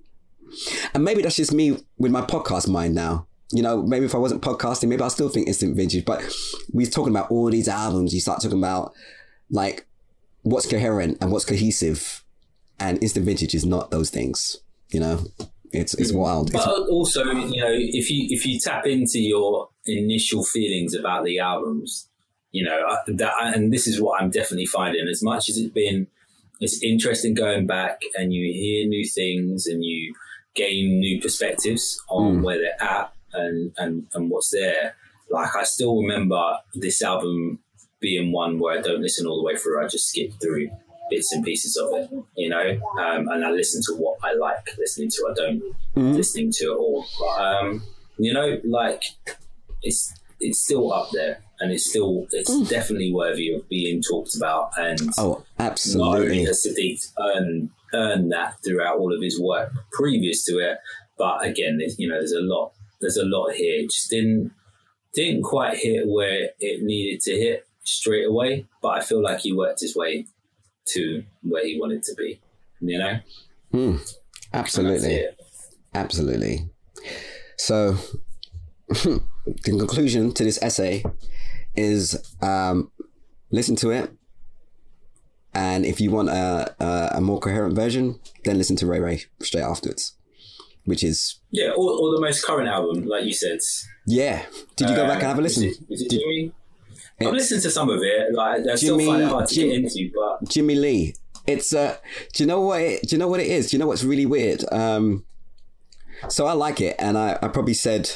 And 0.94 1.04
maybe 1.04 1.22
that's 1.22 1.36
just 1.36 1.54
me 1.54 1.78
with 1.98 2.12
my 2.12 2.22
podcast 2.22 2.68
mind 2.68 2.96
now. 2.96 3.28
You 3.52 3.62
know, 3.62 3.84
maybe 3.84 4.06
if 4.06 4.16
I 4.16 4.20
wasn't 4.20 4.42
podcasting, 4.42 4.88
maybe 4.88 5.04
I 5.04 5.10
still 5.10 5.28
think 5.28 5.48
instant 5.48 5.76
vintage. 5.76 6.06
But 6.06 6.24
we're 6.72 6.88
talking 6.88 7.14
about 7.14 7.30
all 7.30 7.50
these 7.50 7.68
albums. 7.68 8.14
You 8.14 8.22
start 8.22 8.42
talking 8.42 8.58
about 8.58 8.94
like 9.50 9.86
what's 10.44 10.70
coherent 10.70 11.18
and 11.22 11.32
what's 11.32 11.46
cohesive, 11.46 12.24
and 12.80 13.02
instant 13.04 13.26
vintage 13.26 13.54
is 13.54 13.66
not 13.66 13.92
those 13.92 14.10
things. 14.10 14.58
You 14.92 15.02
know, 15.02 15.26
it's 15.74 15.94
it's 15.96 16.12
hmm. 16.12 16.18
wild. 16.18 16.52
But 16.52 16.62
It's, 16.62 16.90
also, 16.90 17.24
you 17.32 17.62
know, 17.62 17.72
if 17.72 18.10
you 18.10 18.28
if 18.30 18.46
you 18.46 18.60
tap 18.60 18.86
into 18.86 19.20
your 19.20 19.70
initial 19.86 20.44
feelings 20.44 20.94
about 20.94 21.26
the 21.26 21.40
albums, 21.40 22.10
you 22.52 22.64
know 22.66 22.98
that, 23.08 23.34
and 23.56 23.72
this 23.72 23.88
is 23.88 24.02
what 24.02 24.22
I'm 24.22 24.30
definitely 24.30 24.66
finding. 24.66 25.08
As 25.08 25.24
much 25.24 25.50
as 25.50 25.58
it's 25.58 25.72
been, 25.72 26.08
it's 26.60 26.84
interesting 26.84 27.34
going 27.34 27.68
back 27.68 28.02
and 28.16 28.34
you 28.34 28.52
hear 28.54 28.88
new 28.88 29.08
things 29.08 29.68
and 29.68 29.84
you 29.84 30.14
gain 30.54 31.00
new 31.00 31.22
perspectives 31.22 32.02
on 32.10 32.38
hmm. 32.38 32.44
where 32.44 32.58
they're 32.60 32.84
at 32.84 33.14
and 33.34 33.72
and 33.78 34.08
and 34.14 34.30
what's 34.30 34.52
there. 34.52 34.96
Like 35.30 35.56
I 35.56 35.64
still 35.64 36.02
remember 36.02 36.58
this 36.74 37.02
album 37.02 37.60
being 38.02 38.32
one 38.32 38.60
where 38.60 38.78
I 38.78 38.82
don't 38.82 39.02
listen 39.02 39.28
all 39.28 39.38
the 39.38 39.46
way 39.46 39.56
through. 39.56 39.84
I 39.84 39.88
just 39.88 40.10
skip 40.10 40.34
through 40.42 40.70
bits 41.12 41.32
and 41.32 41.44
pieces 41.44 41.78
of 41.78 41.90
it, 41.94 42.10
you 42.36 42.50
know, 42.50 42.80
um, 43.00 43.28
and 43.28 43.46
I 43.46 43.52
listen 43.52 43.82
to 43.88 44.02
what 44.02 44.18
I 44.24 44.34
like 44.34 44.76
listening 44.80 45.10
to. 45.10 45.28
I 45.30 45.34
don't 45.34 45.64
listening 45.96 46.52
to 46.54 46.66
it 46.66 46.78
all. 46.78 47.06
But, 47.20 47.42
um, 47.44 47.84
you 48.18 48.34
know, 48.34 48.60
like 48.64 49.04
it's 49.84 50.14
it's 50.40 50.60
still 50.60 50.92
up 50.92 51.10
there, 51.12 51.44
and 51.60 51.72
it's 51.72 51.88
still 51.88 52.28
it's 52.32 52.70
definitely 52.70 53.14
worthy 53.14 53.54
of 53.54 53.68
being 53.70 54.02
talked 54.02 54.36
about. 54.36 54.72
And 54.78 55.12
oh, 55.18 55.28
not 55.28 55.38
only 55.38 55.46
absolutely. 55.60 56.46
has 56.46 56.66
Saadiq 56.66 57.12
earned 57.20 57.70
earned 57.94 58.32
that 58.32 58.56
throughout 58.64 58.98
all 58.98 59.14
of 59.14 59.22
his 59.22 59.40
work 59.40 59.72
previous 59.92 60.46
to 60.46 60.58
it, 60.60 60.78
but 61.18 61.46
again, 61.46 61.78
there's, 61.78 62.00
you 62.00 62.08
know, 62.08 62.16
there's 62.16 62.32
a 62.32 62.42
lot 62.42 62.72
there's 63.02 63.18
a 63.18 63.26
lot 63.26 63.52
here. 63.52 63.82
It 63.82 63.92
just 63.92 64.10
didn't 64.10 64.52
didn't 65.14 65.44
quite 65.44 65.78
hit 65.78 66.08
where 66.08 66.50
it 66.60 66.84
needed 66.84 67.20
to 67.22 67.32
hit 67.32 67.68
straight 67.84 68.26
away, 68.26 68.66
but 68.82 68.90
I 68.90 69.02
feel 69.02 69.22
like 69.22 69.42
he 69.42 69.54
worked 69.54 69.82
his 69.82 69.96
way 69.96 70.28
to 70.94 71.24
where 71.44 71.66
he 71.66 71.80
wanted 71.80 72.04
to 72.04 72.16
be. 72.16 72.42
You 72.80 72.98
know, 73.00 73.20
Hmm. 73.72 73.96
Absolutely. 74.54 75.26
Absolutely. 75.94 76.70
So, 77.58 77.96
the 78.90 79.22
conclusion 79.64 80.34
to 80.34 80.44
this 80.44 80.60
essay 80.62 81.04
is 81.76 82.18
um, 82.42 82.92
listen 83.52 83.76
to 83.78 83.92
it. 83.92 84.12
And 85.54 85.86
if 85.86 86.00
you 86.00 86.12
want 86.12 86.30
a, 86.30 86.76
a, 86.80 87.12
a 87.18 87.22
more 87.22 87.40
coherent 87.40 87.76
version, 87.76 88.20
then 88.46 88.58
listen 88.58 88.76
to 88.78 88.86
Ray 88.88 89.00
Ray 89.00 89.24
straight 89.42 89.64
afterwards, 89.64 90.16
which 90.86 91.04
is, 91.04 91.40
Yeah, 91.52 91.72
or, 91.72 91.92
or 91.92 92.16
the 92.16 92.22
most 92.22 92.46
current 92.46 92.70
album, 92.70 93.06
like 93.06 93.26
you 93.26 93.34
said. 93.34 93.60
yeah. 94.08 94.46
Did 94.78 94.90
you 94.90 94.96
go 94.96 95.06
back 95.08 95.18
and 95.20 95.28
have 95.28 95.38
a 95.38 95.42
Uh, 95.42 95.44
listen? 95.44 95.66
Was 95.68 95.78
it, 95.78 95.90
was 95.90 96.02
it 96.04 96.10
Did- 96.10 96.20
Jimmy? 96.22 96.52
I've 97.28 97.34
listened 97.34 97.62
to 97.64 97.72
some 97.72 97.90
of 97.90 98.02
it. 98.02 98.34
Like 98.34 98.62
I 98.68 98.76
still 98.76 98.98
Jimmy- 98.98 99.06
find 99.06 99.24
it 99.24 99.30
hard 99.30 99.48
to 99.48 99.56
Jim- 99.56 99.70
get 99.70 99.78
into, 99.84 100.12
but 100.16 100.50
Jimmy 100.50 100.76
Lee. 100.76 101.16
It's 101.48 101.74
uh 101.74 101.98
do 102.34 102.44
you 102.44 102.48
know 102.48 102.62
what 102.62 102.82
it, 102.82 103.02
do 103.04 103.16
you 103.16 103.18
know 103.18 103.28
what 103.28 103.40
it 103.40 103.48
is? 103.48 103.72
Do 103.72 103.76
you 103.78 103.80
know 103.80 103.88
what's 103.88 104.04
really 104.04 104.26
weird? 104.26 104.64
Um 104.72 105.26
so 106.30 106.46
I 106.46 106.54
like 106.54 106.80
it 106.82 106.96
and 107.00 107.18
I, 107.18 107.38
I 107.42 107.48
probably 107.48 107.74
said 107.74 108.10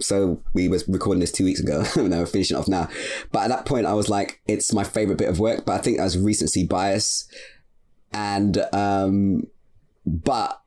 so 0.00 0.40
we 0.54 0.68
was 0.68 0.88
recording 0.88 1.20
this 1.20 1.32
two 1.32 1.44
weeks 1.44 1.60
ago 1.60 1.84
and 1.96 2.10
we're 2.10 2.24
finishing 2.26 2.56
off 2.56 2.68
now. 2.68 2.88
But 3.32 3.40
at 3.40 3.48
that 3.48 3.66
point 3.66 3.86
I 3.86 3.92
was 3.94 4.08
like, 4.08 4.40
it's 4.46 4.72
my 4.72 4.84
favorite 4.84 5.18
bit 5.18 5.28
of 5.28 5.38
work, 5.38 5.66
but 5.66 5.74
I 5.74 5.78
think 5.78 5.98
that 5.98 6.04
was 6.04 6.16
recency 6.16 6.64
bias. 6.66 7.28
And 8.12 8.64
um 8.72 9.46
but 10.06 10.60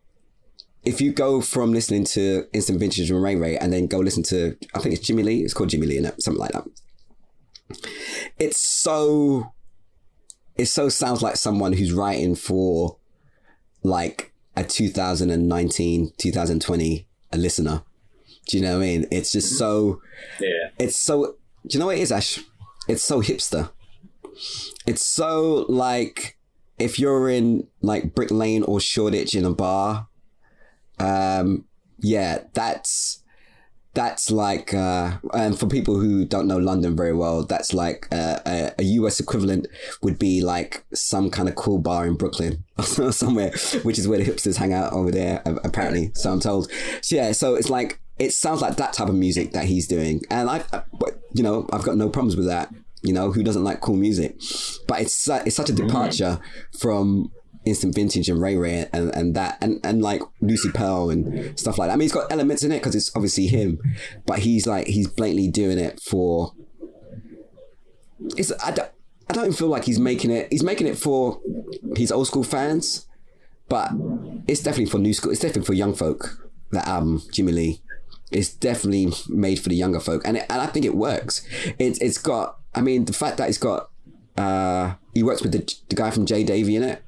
if 0.84 1.00
you 1.02 1.12
go 1.12 1.42
from 1.42 1.74
listening 1.74 2.04
to 2.06 2.48
Instant 2.54 2.80
Vintage 2.80 3.10
and 3.10 3.22
Ray 3.22 3.36
Ray 3.36 3.58
and 3.58 3.72
then 3.74 3.88
go 3.88 4.00
listen 4.00 4.24
to 4.24 4.56
I 4.76 4.80
think 4.80 4.94
it's 4.96 5.06
Jimmy 5.06 5.24
Lee, 5.24 5.40
it's 5.42 5.54
called 5.54 5.70
Jimmy 5.70 5.88
Lee, 5.88 5.98
is 5.98 6.14
Something 6.24 6.40
like 6.40 6.52
that. 6.52 6.66
It's 8.40 8.60
so 8.60 9.54
it 10.56 10.66
so 10.66 10.90
sounds 10.90 11.22
like 11.22 11.38
someone 11.38 11.74
who's 11.74 11.94
writing 11.94 12.36
for 12.36 12.98
like 13.84 14.34
a 14.56 14.64
2019 14.64 16.14
2020 16.18 17.08
a 17.32 17.38
listener. 17.38 17.84
Do 18.48 18.58
you 18.58 18.64
know 18.64 18.78
what 18.78 18.84
i 18.84 18.88
mean? 18.88 19.08
It's 19.12 19.32
just 19.32 19.58
so 19.58 20.02
yeah, 20.40 20.70
it's 20.80 20.98
so 20.98 21.36
do 21.68 21.76
you 21.76 21.80
know 21.80 21.88
what 21.88 21.98
it 21.98 22.02
is 22.02 22.12
ash? 22.12 22.40
It's 22.88 23.04
so 23.04 23.22
hipster. 23.22 23.72
It's 24.86 25.06
so 25.06 25.66
like 25.70 26.38
if 26.80 27.00
you're 27.00 27.30
in 27.30 27.68
like 27.82 28.16
brick 28.16 28.32
lane 28.32 28.64
or 28.64 28.80
shoreditch 28.80 29.36
in 29.36 29.46
a 29.46 29.54
bar 29.54 30.08
um 31.00 31.66
yeah 32.00 32.40
that's 32.54 33.21
that's 33.94 34.32
like 34.32 34.74
uh 34.74 35.18
and 35.34 35.60
for 35.60 35.68
people 35.68 36.00
who 36.00 36.24
don't 36.26 36.48
know 36.48 36.58
london 36.58 36.96
very 36.96 37.14
well 37.14 37.44
that's 37.44 37.74
like 37.74 38.08
uh, 38.12 38.40
a, 38.46 38.72
a 38.80 38.84
us 38.84 39.20
equivalent 39.20 39.68
would 40.02 40.18
be 40.18 40.42
like 40.42 40.84
some 40.94 41.30
kind 41.30 41.50
of 41.50 41.56
cool 41.56 41.78
bar 41.78 42.08
in 42.08 42.16
brooklyn 42.16 42.64
or 42.78 42.84
somewhere 43.12 43.52
which 43.84 44.00
is 44.00 44.08
where 44.08 44.18
the 44.18 44.26
hipsters 44.26 44.56
hang 44.56 44.72
out 44.74 44.94
over 44.94 45.12
there 45.12 45.42
apparently 45.64 46.12
so 46.16 46.32
i'm 46.32 46.40
told. 46.40 46.72
So 47.02 47.16
yeah 47.16 47.32
so 47.34 47.56
it's 47.56 47.70
like 47.70 48.00
it 48.18 48.32
sounds 48.32 48.62
like 48.62 48.78
that 48.78 48.94
type 48.94 49.10
of 49.10 49.16
music 49.16 49.52
that 49.52 49.66
he's 49.66 49.88
doing 49.88 50.22
and 50.30 50.50
i 50.50 50.64
I- 50.72 50.84
you 51.34 51.44
know 51.44 51.68
i've 51.74 51.84
got 51.84 51.98
no 51.98 52.10
problems 52.10 52.36
with 52.36 52.46
that 52.46 52.74
you 53.04 53.14
know 53.14 53.32
who 53.32 53.42
doesn't 53.42 53.64
like 53.64 53.82
cool 53.82 53.96
music? 53.96 54.36
But 54.88 55.02
it's 55.02 55.28
it's 55.28 55.56
such 55.56 55.72
a 55.72 55.74
departure 55.74 56.40
from 56.78 57.32
instant 57.66 57.94
vintage 57.94 58.28
and 58.30 58.42
Ray 58.42 58.56
Ray 58.56 58.88
and, 58.92 59.14
and 59.16 59.36
that 59.36 59.58
and, 59.62 59.80
and 59.84 60.02
like 60.02 60.22
Lucy 60.42 60.72
Pearl 60.72 61.10
and 61.10 61.58
stuff 61.60 61.78
like 61.78 61.90
that. 61.90 61.94
I 61.94 61.96
mean, 61.96 62.06
he's 62.06 62.14
got 62.14 62.32
elements 62.32 62.64
in 62.64 62.72
it 62.72 62.80
because 62.80 62.96
it's 62.96 63.16
obviously 63.16 63.48
him, 63.48 63.80
but 64.26 64.40
he's 64.40 64.66
like 64.66 64.88
he's 64.88 65.08
blatantly 65.08 65.50
doing 65.50 65.78
it 65.78 66.00
for. 66.00 66.54
It's 68.38 68.52
I 68.64 68.72
don't, 68.72 68.92
I 69.30 69.34
don't 69.34 69.54
feel 69.54 69.68
like 69.68 69.86
he's 69.86 70.00
making 70.00 70.32
it. 70.32 70.48
He's 70.52 70.64
making 70.64 70.88
it 70.88 70.98
for 70.98 71.40
his 71.96 72.12
old 72.12 72.28
school 72.28 72.44
fans, 72.44 73.08
but 73.70 73.92
it's 74.48 74.62
definitely 74.62 74.92
for 74.92 75.00
new 75.00 75.14
school. 75.14 75.32
It's 75.32 75.42
definitely 75.42 75.66
for 75.66 75.74
young 75.74 75.94
folk. 75.94 76.38
That 76.72 76.88
album, 76.88 77.22
Jimmy 77.34 77.52
Lee, 77.52 77.82
it's 78.32 78.54
definitely 78.54 79.12
made 79.28 79.60
for 79.60 79.70
the 79.70 79.76
younger 79.76 80.00
folk, 80.00 80.22
and 80.26 80.38
it, 80.38 80.46
and 80.50 80.62
I 80.62 80.68
think 80.68 80.86
it 80.86 80.96
works. 80.96 81.46
It's 81.78 82.00
it's 82.00 82.18
got. 82.18 82.58
I 82.74 82.82
mean, 82.82 83.06
the 83.06 83.14
fact 83.14 83.38
that 83.38 83.50
it's 83.50 83.58
got. 83.58 83.90
Uh, 84.38 84.96
he 85.14 85.22
works 85.22 85.42
with 85.42 85.52
the, 85.52 85.76
the 85.90 85.96
guy 85.96 86.10
from 86.10 86.26
J*Davey 86.26 86.78
in 86.78 86.84
it, 86.84 87.04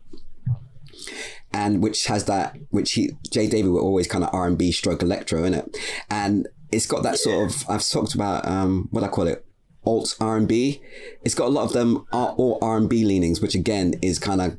and 1.51 1.81
which 1.83 2.05
has 2.05 2.25
that 2.25 2.55
which 2.69 2.93
he 2.93 3.11
J*Davey 3.31 3.69
were 3.69 3.81
always 3.81 4.07
kind 4.07 4.23
of 4.23 4.29
R 4.33 4.47
and 4.47 4.57
B 4.57 4.71
stroke 4.71 5.01
electro 5.01 5.43
in 5.43 5.53
it, 5.53 5.77
and 6.09 6.47
it's 6.71 6.85
got 6.85 7.03
that 7.03 7.17
sort 7.17 7.49
of 7.49 7.69
I've 7.69 7.87
talked 7.87 8.15
about 8.15 8.47
um 8.47 8.87
what 8.91 9.03
I 9.03 9.07
call 9.07 9.27
it 9.27 9.45
alt 9.85 10.15
R 10.19 10.37
and 10.37 10.47
B. 10.47 10.81
It's 11.23 11.35
got 11.35 11.47
a 11.47 11.51
lot 11.51 11.63
of 11.63 11.73
them 11.73 12.05
all 12.11 12.57
R 12.61 12.77
and 12.77 12.89
B 12.89 13.03
leanings, 13.05 13.41
which 13.41 13.55
again 13.55 13.95
is 14.01 14.19
kind 14.19 14.41
of 14.41 14.57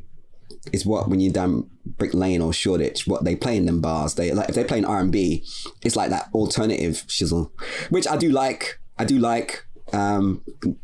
is 0.72 0.86
what 0.86 1.08
when 1.08 1.20
you're 1.20 1.32
down 1.32 1.68
Brick 1.84 2.14
Lane 2.14 2.40
or 2.40 2.52
Shoreditch, 2.52 3.06
what 3.06 3.24
they 3.24 3.36
play 3.36 3.56
in 3.56 3.66
them 3.66 3.80
bars. 3.80 4.14
They 4.14 4.32
like 4.32 4.48
if 4.48 4.54
they 4.54 4.64
play 4.64 4.78
in 4.78 4.84
R 4.84 5.00
and 5.00 5.12
B, 5.12 5.44
it's 5.82 5.96
like 5.96 6.10
that 6.10 6.28
alternative 6.34 7.04
shizzle, 7.08 7.50
which 7.90 8.06
I 8.06 8.16
do 8.16 8.30
like. 8.30 8.78
I 8.96 9.04
do 9.04 9.18
like, 9.18 9.66
um, 9.92 10.42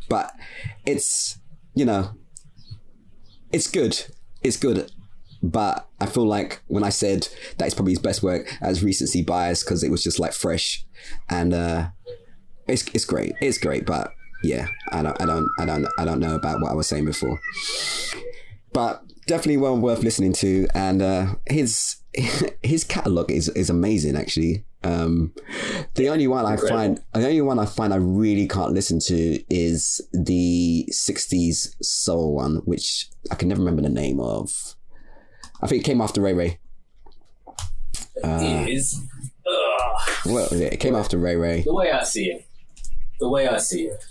but 0.09 0.33
it's 0.85 1.39
you 1.75 1.85
know, 1.85 2.11
it's 3.53 3.71
good. 3.71 4.05
It's 4.43 4.57
good. 4.57 4.91
But 5.43 5.89
I 6.01 6.07
feel 6.07 6.27
like 6.27 6.63
when 6.67 6.85
I 6.85 6.91
said 6.91 7.29
that 7.57 7.67
it's 7.67 7.75
probably 7.75 7.93
his 7.93 7.99
best 7.99 8.23
work 8.23 8.57
as 8.61 8.85
recency 8.85 9.23
bias 9.23 9.65
because 9.65 9.83
it 9.83 9.91
was 9.91 10.03
just 10.03 10.19
like 10.19 10.33
fresh 10.33 10.85
and 11.29 11.55
uh, 11.55 11.89
it's 12.67 12.87
it's 12.95 13.05
great. 13.05 13.33
It's 13.41 13.59
great, 13.59 13.87
but 13.87 14.13
yeah, 14.43 14.69
I 14.91 15.03
don't 15.03 15.21
I 15.21 15.27
don't 15.27 15.49
I 15.59 15.65
don't 15.67 15.87
I 15.99 16.05
don't 16.05 16.21
know 16.21 16.35
about 16.35 16.61
what 16.61 16.71
I 16.71 16.75
was 16.75 16.87
saying 16.87 17.05
before. 17.05 17.41
But 18.73 19.03
definitely 19.27 19.59
one 19.59 19.81
worth 19.81 20.03
listening 20.03 20.33
to, 20.35 20.69
and 20.75 21.03
uh, 21.03 21.35
his 21.49 21.97
his 22.63 22.85
catalog 22.85 23.31
is 23.31 23.49
is 23.51 23.71
amazing. 23.71 24.17
Actually, 24.17 24.65
um, 24.83 25.33
the 25.95 26.09
only 26.09 26.27
one 26.27 26.47
I 26.47 26.57
find 26.57 27.01
the 27.13 27.27
only 27.27 27.43
one 27.43 27.59
I 27.59 27.67
find 27.67 27.93
I 27.93 27.97
really 27.97 28.49
can't 28.49 28.73
listen 28.73 28.99
to 29.07 29.43
is 29.53 30.01
the 30.13 30.89
'60s 30.93 31.83
soul 31.83 32.35
one, 32.35 32.57
which 32.65 33.09
I 33.31 33.35
can 33.35 33.49
never 33.49 33.61
remember 33.61 33.83
the 33.83 33.89
name 33.89 34.21
of. 34.21 34.77
I 35.63 35.67
think 35.67 35.83
it 35.83 35.85
came 35.85 36.01
after 36.01 36.21
Ray 36.21 36.33
Ray. 36.33 36.59
Uh, 38.23 38.39
it 38.41 38.69
is. 38.71 39.01
What 40.25 40.51
was 40.51 40.61
it? 40.61 40.73
It 40.73 40.81
came 40.81 40.95
after 40.95 41.19
Ray 41.19 41.37
Ray. 41.37 41.63
The 41.63 41.75
way 41.75 41.91
I 41.91 42.05
see 42.05 42.27
it. 42.27 42.47
The 43.19 43.29
way 43.29 43.49
I 43.49 43.59
see 43.59 43.89
it. 43.89 44.05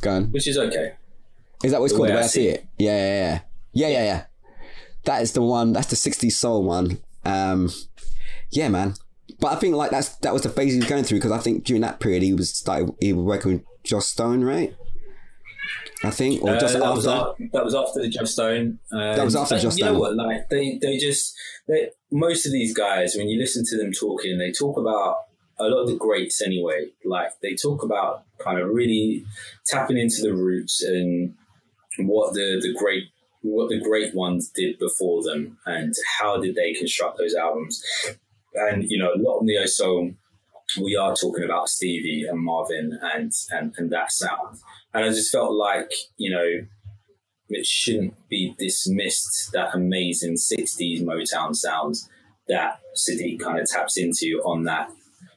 Gun. 0.00 0.30
Which 0.30 0.48
is 0.48 0.58
okay. 0.58 0.94
Is 1.62 1.72
that 1.72 1.80
what 1.80 1.86
it's 1.86 1.94
the 1.94 1.98
called? 1.98 2.10
the 2.10 2.14
way 2.14 2.20
I, 2.20 2.26
see 2.26 2.48
it? 2.48 2.60
it? 2.60 2.66
Yeah, 2.78 2.96
yeah, 2.96 3.14
yeah, 3.14 3.40
yeah, 3.72 3.88
yeah, 3.88 4.04
yeah. 4.04 4.24
That 5.04 5.22
is 5.22 5.32
the 5.32 5.42
one. 5.42 5.72
That's 5.72 5.86
the 5.86 5.96
'60s 5.96 6.32
soul 6.32 6.62
one. 6.64 6.98
Um, 7.24 7.70
yeah, 8.50 8.68
man. 8.68 8.94
But 9.40 9.52
I 9.52 9.56
think 9.56 9.74
like 9.74 9.90
that's 9.90 10.16
that 10.16 10.32
was 10.32 10.42
the 10.42 10.48
phase 10.48 10.72
he 10.72 10.78
was 10.78 10.88
going 10.88 11.04
through 11.04 11.18
because 11.18 11.32
I 11.32 11.38
think 11.38 11.64
during 11.64 11.82
that 11.82 12.00
period 12.00 12.22
he 12.22 12.34
was 12.34 12.50
started 12.52 12.94
he 13.00 13.12
was 13.12 13.24
working 13.24 13.52
with 13.52 13.62
Joss 13.82 14.06
Stone, 14.06 14.44
right? 14.44 14.74
I 16.04 16.10
think, 16.10 16.42
or 16.42 16.56
just 16.58 16.76
uh, 16.76 16.78
that 16.78 16.84
after. 16.84 16.96
Was 16.96 17.06
after, 17.06 17.48
that 17.52 17.64
was 17.64 17.74
after 17.74 18.02
the 18.02 18.08
Joss 18.08 18.32
Stone. 18.32 18.78
Um, 18.92 19.00
that 19.00 19.24
was 19.24 19.36
after 19.36 19.58
Joss 19.58 19.74
Stone. 19.74 19.86
You 19.88 19.92
know 19.94 19.98
what? 19.98 20.16
Like 20.16 20.48
they, 20.48 20.78
they 20.80 20.98
just 20.98 21.34
they, 21.68 21.90
most 22.12 22.46
of 22.46 22.52
these 22.52 22.74
guys, 22.74 23.14
when 23.16 23.28
you 23.28 23.38
listen 23.38 23.64
to 23.66 23.78
them 23.78 23.92
talking, 23.92 24.38
they 24.38 24.52
talk 24.52 24.78
about 24.78 25.18
a 25.58 25.64
lot 25.64 25.82
of 25.82 25.88
the 25.88 25.96
greats 25.96 26.42
anyway. 26.42 26.88
Like 27.04 27.30
they 27.42 27.54
talk 27.54 27.82
about 27.82 28.24
kind 28.38 28.58
of 28.58 28.68
really 28.70 29.24
tapping 29.66 29.98
into 29.98 30.22
the 30.22 30.34
roots 30.34 30.82
and 30.82 31.34
what 31.98 32.34
the 32.34 32.60
the 32.60 32.74
great 32.76 33.04
what 33.42 33.68
the 33.68 33.80
great 33.80 34.14
ones 34.14 34.50
did 34.54 34.78
before 34.78 35.22
them 35.22 35.58
and 35.66 35.94
how 36.18 36.38
did 36.38 36.54
they 36.54 36.72
construct 36.72 37.18
those 37.18 37.34
albums. 37.34 37.82
And 38.54 38.84
you 38.88 38.98
know, 38.98 39.12
a 39.12 39.20
lot 39.20 39.38
of 39.38 39.44
neo 39.44 39.66
soul, 39.66 40.12
we 40.80 40.96
are 40.96 41.14
talking 41.14 41.44
about 41.44 41.68
Stevie 41.68 42.26
and 42.28 42.40
Marvin 42.40 42.98
and 43.02 43.32
and 43.50 43.74
and 43.76 43.90
that 43.90 44.12
sound. 44.12 44.58
And 44.92 45.04
I 45.04 45.08
just 45.08 45.32
felt 45.32 45.52
like 45.52 45.90
you 46.16 46.30
know 46.30 46.66
it 47.48 47.66
shouldn't 47.66 48.14
be 48.28 48.54
dismissed 48.58 49.52
that 49.52 49.74
amazing 49.74 50.34
60s 50.34 51.02
Motown 51.02 51.54
sounds 51.54 52.08
that 52.48 52.80
Saadiq 52.96 53.38
kind 53.38 53.60
of 53.60 53.68
taps 53.68 53.98
into 53.98 54.40
on 54.44 54.64
that 54.64 54.90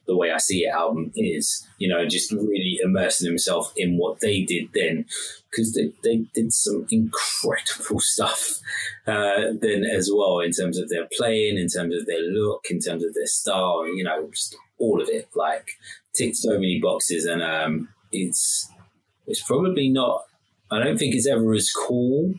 the 0.08 0.16
way 0.16 0.32
I 0.32 0.38
see 0.38 0.64
it 0.64 0.74
album 0.74 1.12
is, 1.14 1.68
you 1.76 1.86
know, 1.86 2.08
just 2.08 2.32
really 2.32 2.80
immersing 2.82 3.28
himself 3.28 3.72
in 3.76 3.98
what 3.98 4.20
they 4.20 4.42
did 4.42 4.70
then, 4.72 5.04
because 5.50 5.74
they, 5.74 5.92
they 6.02 6.24
did 6.34 6.52
some 6.52 6.86
incredible 6.90 8.00
stuff 8.00 8.58
uh, 9.06 9.52
then 9.60 9.84
as 9.84 10.10
well 10.12 10.40
in 10.40 10.50
terms 10.50 10.78
of 10.78 10.88
their 10.88 11.06
playing, 11.16 11.58
in 11.58 11.68
terms 11.68 11.94
of 11.94 12.06
their 12.06 12.22
look, 12.22 12.64
in 12.70 12.80
terms 12.80 13.04
of 13.04 13.12
their 13.12 13.26
style, 13.26 13.86
you 13.86 14.02
know, 14.02 14.28
just 14.30 14.56
all 14.78 15.00
of 15.00 15.08
it. 15.08 15.28
Like 15.34 15.68
ticked 16.14 16.36
so 16.36 16.54
many 16.54 16.80
boxes, 16.80 17.24
and 17.24 17.42
um, 17.42 17.88
it's 18.12 18.70
it's 19.26 19.42
probably 19.42 19.88
not. 19.88 20.24
I 20.70 20.82
don't 20.82 20.98
think 20.98 21.14
it's 21.14 21.26
ever 21.26 21.54
as 21.54 21.72
cool 21.72 22.34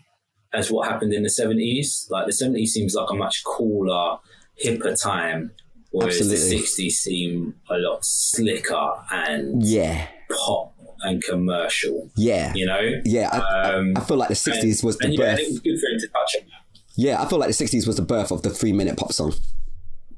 as 0.54 0.72
what 0.72 0.88
happened 0.88 1.14
in 1.14 1.24
the 1.24 1.30
seventies. 1.30 2.08
Like 2.10 2.26
the 2.28 2.34
seventies 2.34 2.74
seems 2.74 2.96
like 2.96 3.10
a 3.10 3.16
much 3.16 3.44
cooler, 3.44 4.18
hipper 4.64 5.02
time 5.02 5.52
Whereas 5.92 6.22
Absolutely. 6.22 6.58
the 6.58 6.64
60s 6.64 6.92
seem 6.92 7.56
a 7.70 7.78
lot 7.78 8.06
slicker 8.06 8.92
and 9.12 9.66
yeah 9.66 10.08
pop 10.30 10.76
and 11.02 11.24
commercial. 11.24 12.10
Yeah. 12.16 12.54
You 12.54 12.66
know? 12.66 13.02
Yeah. 13.06 13.30
I, 13.32 13.72
um, 13.74 13.94
I, 13.96 14.02
I 14.02 14.04
feel 14.04 14.18
like 14.18 14.28
the 14.28 14.36
60s 14.36 14.84
was 14.84 14.98
the 14.98 15.08
and, 15.08 15.18
birth. 15.18 15.40
Yeah, 15.40 15.46
it 15.46 15.50
was 15.50 15.60
good 15.60 15.80
for 15.80 15.88
him 15.88 16.00
to 16.00 16.08
touch 16.08 16.36
on 16.42 16.48
Yeah, 16.96 17.22
I 17.22 17.26
feel 17.28 17.40
like 17.40 17.56
the 17.56 17.66
60s 17.66 17.88
was 17.88 17.96
the 17.96 18.04
birth 18.04 18.32
of 18.32 18.42
the 18.42 18.50
three 18.50 18.74
minute 18.74 18.98
pop 18.98 19.14
song. 19.14 19.34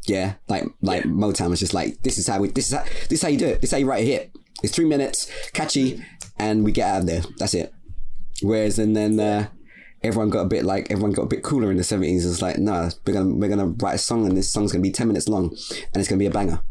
Yeah, 0.07 0.34
like 0.48 0.65
like 0.82 1.06
yeah. 1.06 1.11
Motown 1.11 1.49
was 1.49 1.60
just 1.60 1.73
like 1.73 2.02
this 2.02 2.18
is 2.18 2.28
how 2.28 2.40
we 2.40 2.49
this 2.49 2.72
is 2.72 2.78
how 2.78 2.84
this 2.84 3.19
is 3.19 3.22
how 3.22 3.28
you 3.28 3.38
do 3.38 3.48
it. 3.48 3.61
This 3.61 3.69
is 3.69 3.72
how 3.72 3.78
you 3.78 3.90
write 3.90 4.03
a 4.03 4.06
hit. 4.06 4.32
It's 4.64 4.73
three 4.73 4.86
minutes, 4.86 5.32
catchy, 5.53 6.03
and 6.38 6.64
we 6.64 6.72
get 6.72 6.90
out 6.90 7.02
of 7.02 7.07
there. 7.07 7.22
That's 7.38 7.53
it. 7.53 7.73
Whereas 8.41 8.80
and 8.80 8.95
then 8.95 9.19
uh, 9.19 9.48
everyone 10.03 10.30
got 10.30 10.41
a 10.41 10.48
bit 10.48 10.65
like 10.65 10.90
everyone 10.90 11.11
got 11.11 11.23
a 11.23 11.28
bit 11.28 11.44
cooler 11.44 11.72
in 11.72 11.78
the 11.78 11.84
seventies. 11.84 12.26
It's 12.26 12.41
like, 12.41 12.57
no, 12.57 12.90
we're 13.06 13.14
gonna 13.14 13.36
we're 13.36 13.49
gonna 13.49 13.68
write 13.68 13.95
a 13.95 13.99
song 13.99 14.26
and 14.26 14.36
this 14.36 14.49
song's 14.49 14.72
gonna 14.72 14.82
be 14.82 14.91
ten 14.91 15.07
minutes 15.07 15.28
long 15.28 15.49
and 15.49 15.98
it's 15.98 16.07
gonna 16.07 16.19
be 16.19 16.26
a 16.26 16.32
banger. 16.32 16.61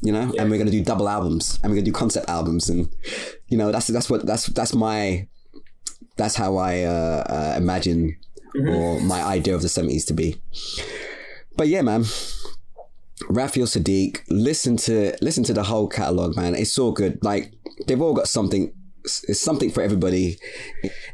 You 0.00 0.12
know, 0.12 0.32
yeah. 0.34 0.42
and 0.42 0.50
we're 0.50 0.58
gonna 0.58 0.70
do 0.70 0.84
double 0.84 1.08
albums 1.08 1.58
and 1.62 1.70
we're 1.70 1.76
gonna 1.76 1.86
do 1.86 1.92
concept 1.92 2.28
albums 2.28 2.68
and 2.68 2.88
you 3.48 3.56
know 3.56 3.72
that's 3.72 3.86
that's 3.88 4.10
what 4.10 4.26
that's 4.26 4.46
that's 4.46 4.74
my 4.74 5.28
that's 6.16 6.34
how 6.34 6.56
I 6.56 6.82
uh, 6.82 7.24
uh, 7.28 7.54
imagine 7.56 8.16
mm-hmm. 8.54 8.68
or 8.68 9.00
my 9.00 9.22
idea 9.22 9.54
of 9.54 9.62
the 9.62 9.68
seventies 9.68 10.04
to 10.06 10.14
be. 10.14 10.40
But 11.58 11.68
yeah, 11.68 11.82
man. 11.82 12.04
Raphael 13.28 13.66
Saadiq, 13.66 14.20
listen 14.30 14.76
to 14.76 15.14
listen 15.20 15.42
to 15.44 15.52
the 15.52 15.64
whole 15.64 15.88
catalog, 15.88 16.36
man. 16.36 16.54
It's 16.54 16.72
so 16.72 16.92
good. 16.92 17.18
Like 17.22 17.52
they've 17.86 18.00
all 18.00 18.14
got 18.14 18.28
something 18.28 18.72
it's 19.04 19.40
something 19.40 19.70
for 19.70 19.82
everybody. 19.82 20.38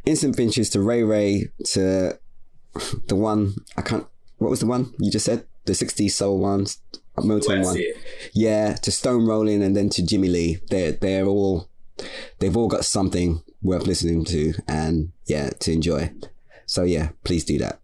Instant 0.05 0.37
Vintage 0.37 0.71
to 0.71 0.81
Ray 0.81 1.03
Ray 1.03 1.49
to 1.73 2.19
the 3.09 3.17
one 3.17 3.55
I 3.77 3.83
can't. 3.83 4.07
What 4.37 4.51
was 4.51 4.61
the 4.61 4.67
one 4.67 4.93
you 4.99 5.11
just 5.11 5.25
said? 5.25 5.47
The 5.65 5.73
'60s 5.73 6.11
soul 6.11 6.39
ones, 6.39 6.79
Motown 7.17 7.65
one. 7.65 7.79
Yeah, 8.35 8.75
to 8.75 8.91
Stone 8.91 9.27
Rolling 9.27 9.63
and 9.63 9.75
then 9.75 9.89
to 9.91 10.05
Jimmy 10.05 10.29
Lee. 10.29 10.59
They're 10.69 10.93
they're 10.93 11.27
all 11.27 11.71
they've 12.39 12.57
all 12.57 12.69
got 12.69 12.85
something 12.85 13.43
worth 13.63 13.87
listening 13.87 14.27
to 14.27 14.53
and 14.69 15.13
yeah 15.25 15.51
to 15.61 15.73
enjoy. 15.73 16.13
So 16.67 16.83
yeah, 16.83 17.11
please 17.25 17.45
do 17.45 17.57
that. 17.59 17.81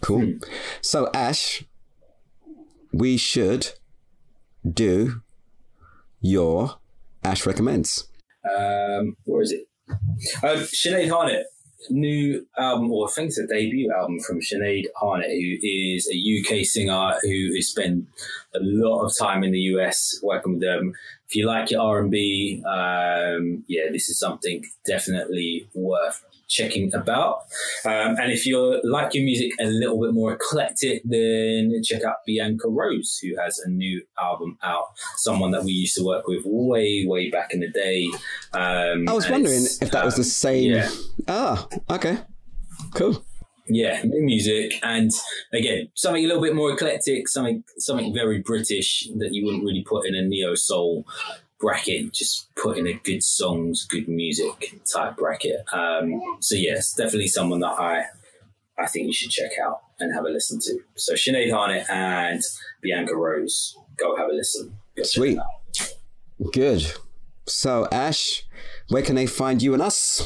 Cool. 0.00 0.20
Hmm. 0.20 0.32
So 0.80 1.10
Ash, 1.14 1.64
we 2.92 3.16
should 3.16 3.72
do 4.68 5.22
your 6.20 6.76
Ash 7.22 7.46
recommends. 7.46 8.08
Um, 8.44 9.16
where 9.24 9.42
is 9.42 9.52
it? 9.52 9.66
Um, 10.42 10.58
Sinead 10.60 11.08
Harnett, 11.10 11.44
new 11.90 12.46
album, 12.56 12.90
or 12.90 13.08
I 13.08 13.12
think 13.12 13.28
it's 13.28 13.38
a 13.38 13.46
debut 13.46 13.92
album 13.92 14.20
from 14.20 14.40
Sinead 14.40 14.84
Harnett, 15.00 15.28
who 15.28 15.56
is 15.62 16.08
a 16.10 16.16
UK 16.16 16.64
singer 16.64 17.14
who 17.22 17.54
has 17.54 17.68
spent 17.68 18.06
a 18.54 18.58
lot 18.60 19.04
of 19.04 19.16
time 19.16 19.42
in 19.42 19.52
the 19.52 19.60
US 19.60 20.18
working 20.22 20.54
with 20.54 20.62
them. 20.62 20.94
If 21.28 21.36
you 21.36 21.46
like 21.46 21.70
your 21.70 21.82
R 21.82 22.00
and 22.00 22.10
B, 22.10 22.62
um, 22.66 23.64
yeah, 23.66 23.90
this 23.90 24.08
is 24.08 24.18
something 24.18 24.64
definitely 24.86 25.68
worth 25.74 26.24
checking 26.48 26.92
about. 26.94 27.42
Um, 27.84 28.16
and 28.18 28.32
if 28.32 28.46
you 28.46 28.80
like 28.84 29.14
your 29.14 29.24
music 29.24 29.52
a 29.60 29.66
little 29.66 30.00
bit 30.00 30.12
more 30.12 30.32
eclectic, 30.32 31.02
then 31.04 31.80
check 31.84 32.02
out 32.02 32.16
Bianca 32.26 32.68
Rose, 32.68 33.18
who 33.22 33.36
has 33.40 33.58
a 33.60 33.70
new 33.70 34.02
album 34.18 34.58
out. 34.62 34.84
Someone 35.16 35.50
that 35.52 35.64
we 35.64 35.72
used 35.72 35.96
to 35.96 36.04
work 36.04 36.26
with 36.26 36.42
way, 36.44 37.04
way 37.06 37.30
back 37.30 37.52
in 37.52 37.60
the 37.60 37.70
day. 37.70 38.08
Um, 38.52 39.08
I 39.08 39.12
was 39.12 39.28
wondering 39.28 39.64
if 39.80 39.90
that 39.90 40.04
was 40.04 40.14
the 40.14 40.20
um, 40.20 40.24
same. 40.24 40.72
Yeah. 40.72 40.90
Ah, 41.28 41.66
okay, 41.90 42.18
cool. 42.94 43.24
Yeah, 43.66 44.02
new 44.04 44.22
music, 44.22 44.74
and 44.82 45.10
again, 45.54 45.88
something 45.94 46.22
a 46.22 46.26
little 46.26 46.42
bit 46.42 46.54
more 46.54 46.72
eclectic, 46.72 47.28
something 47.28 47.64
something 47.78 48.12
very 48.12 48.40
British 48.40 49.08
that 49.16 49.32
you 49.32 49.46
wouldn't 49.46 49.64
really 49.64 49.82
put 49.88 50.06
in 50.06 50.14
a 50.14 50.20
neo 50.20 50.54
soul 50.54 51.06
bracket, 51.64 52.12
just 52.12 52.54
put 52.54 52.76
in 52.78 52.86
a 52.86 52.92
good 52.92 53.22
songs, 53.22 53.86
good 53.88 54.08
music 54.08 54.74
type 54.92 55.16
bracket. 55.16 55.60
Um, 55.72 56.20
so 56.40 56.54
yes, 56.54 56.92
definitely 56.94 57.28
someone 57.28 57.60
that 57.60 57.76
I 57.78 58.04
I 58.78 58.86
think 58.86 59.06
you 59.06 59.12
should 59.12 59.30
check 59.30 59.52
out. 59.64 59.80
and 60.00 60.12
have 60.14 60.24
a 60.24 60.28
listen 60.28 60.58
to. 60.60 60.78
So 60.96 61.14
Sinead 61.14 61.50
Harnett 61.50 61.88
and 61.88 62.42
Bianca 62.82 63.14
Rose, 63.14 63.76
go 63.96 64.16
have 64.16 64.28
a 64.28 64.34
listen. 64.34 64.76
Go 64.96 65.02
Sweet. 65.04 65.38
Good. 66.52 66.82
So, 67.46 67.86
Ash, 67.92 68.42
where 68.88 69.02
can 69.02 69.14
they 69.14 69.26
find 69.26 69.62
you 69.62 69.72
and 69.74 69.82
us? 69.82 70.22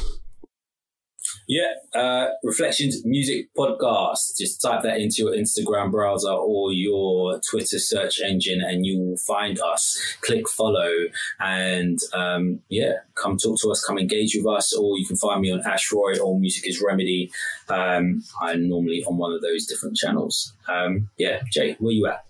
Yeah, 1.49 1.73
uh, 1.95 2.29
Reflections 2.43 3.07
Music 3.07 3.49
Podcast. 3.57 4.37
Just 4.39 4.61
type 4.61 4.83
that 4.83 5.01
into 5.01 5.23
your 5.23 5.33
Instagram 5.33 5.91
browser 5.91 6.31
or 6.31 6.75
your 6.75 7.41
Twitter 7.41 7.79
search 7.79 8.21
engine, 8.21 8.61
and 8.61 8.85
you 8.85 8.99
will 8.99 9.17
find 9.17 9.59
us. 9.59 9.99
Click 10.21 10.47
follow, 10.47 10.93
and 11.41 11.99
um, 12.13 12.61
yeah, 12.69 12.97
come 13.15 13.39
talk 13.39 13.59
to 13.63 13.71
us, 13.71 13.83
come 13.83 13.99
engage 13.99 14.37
with 14.37 14.47
us, 14.47 14.75
or 14.75 14.99
you 14.99 15.07
can 15.07 15.17
find 15.17 15.41
me 15.41 15.51
on 15.51 15.63
Ash 15.67 15.91
Roy 15.91 16.19
or 16.19 16.39
Music 16.39 16.69
is 16.69 16.83
Remedy. 16.87 17.31
Um, 17.71 18.23
I'm 18.43 18.69
normally 18.69 19.03
on 19.09 19.17
one 19.17 19.33
of 19.33 19.41
those 19.41 19.65
different 19.65 19.97
channels. 19.97 20.53
Um, 20.69 21.09
yeah, 21.17 21.41
Jay, 21.51 21.77
where 21.79 21.93
you 21.93 22.07
at? 22.09 22.27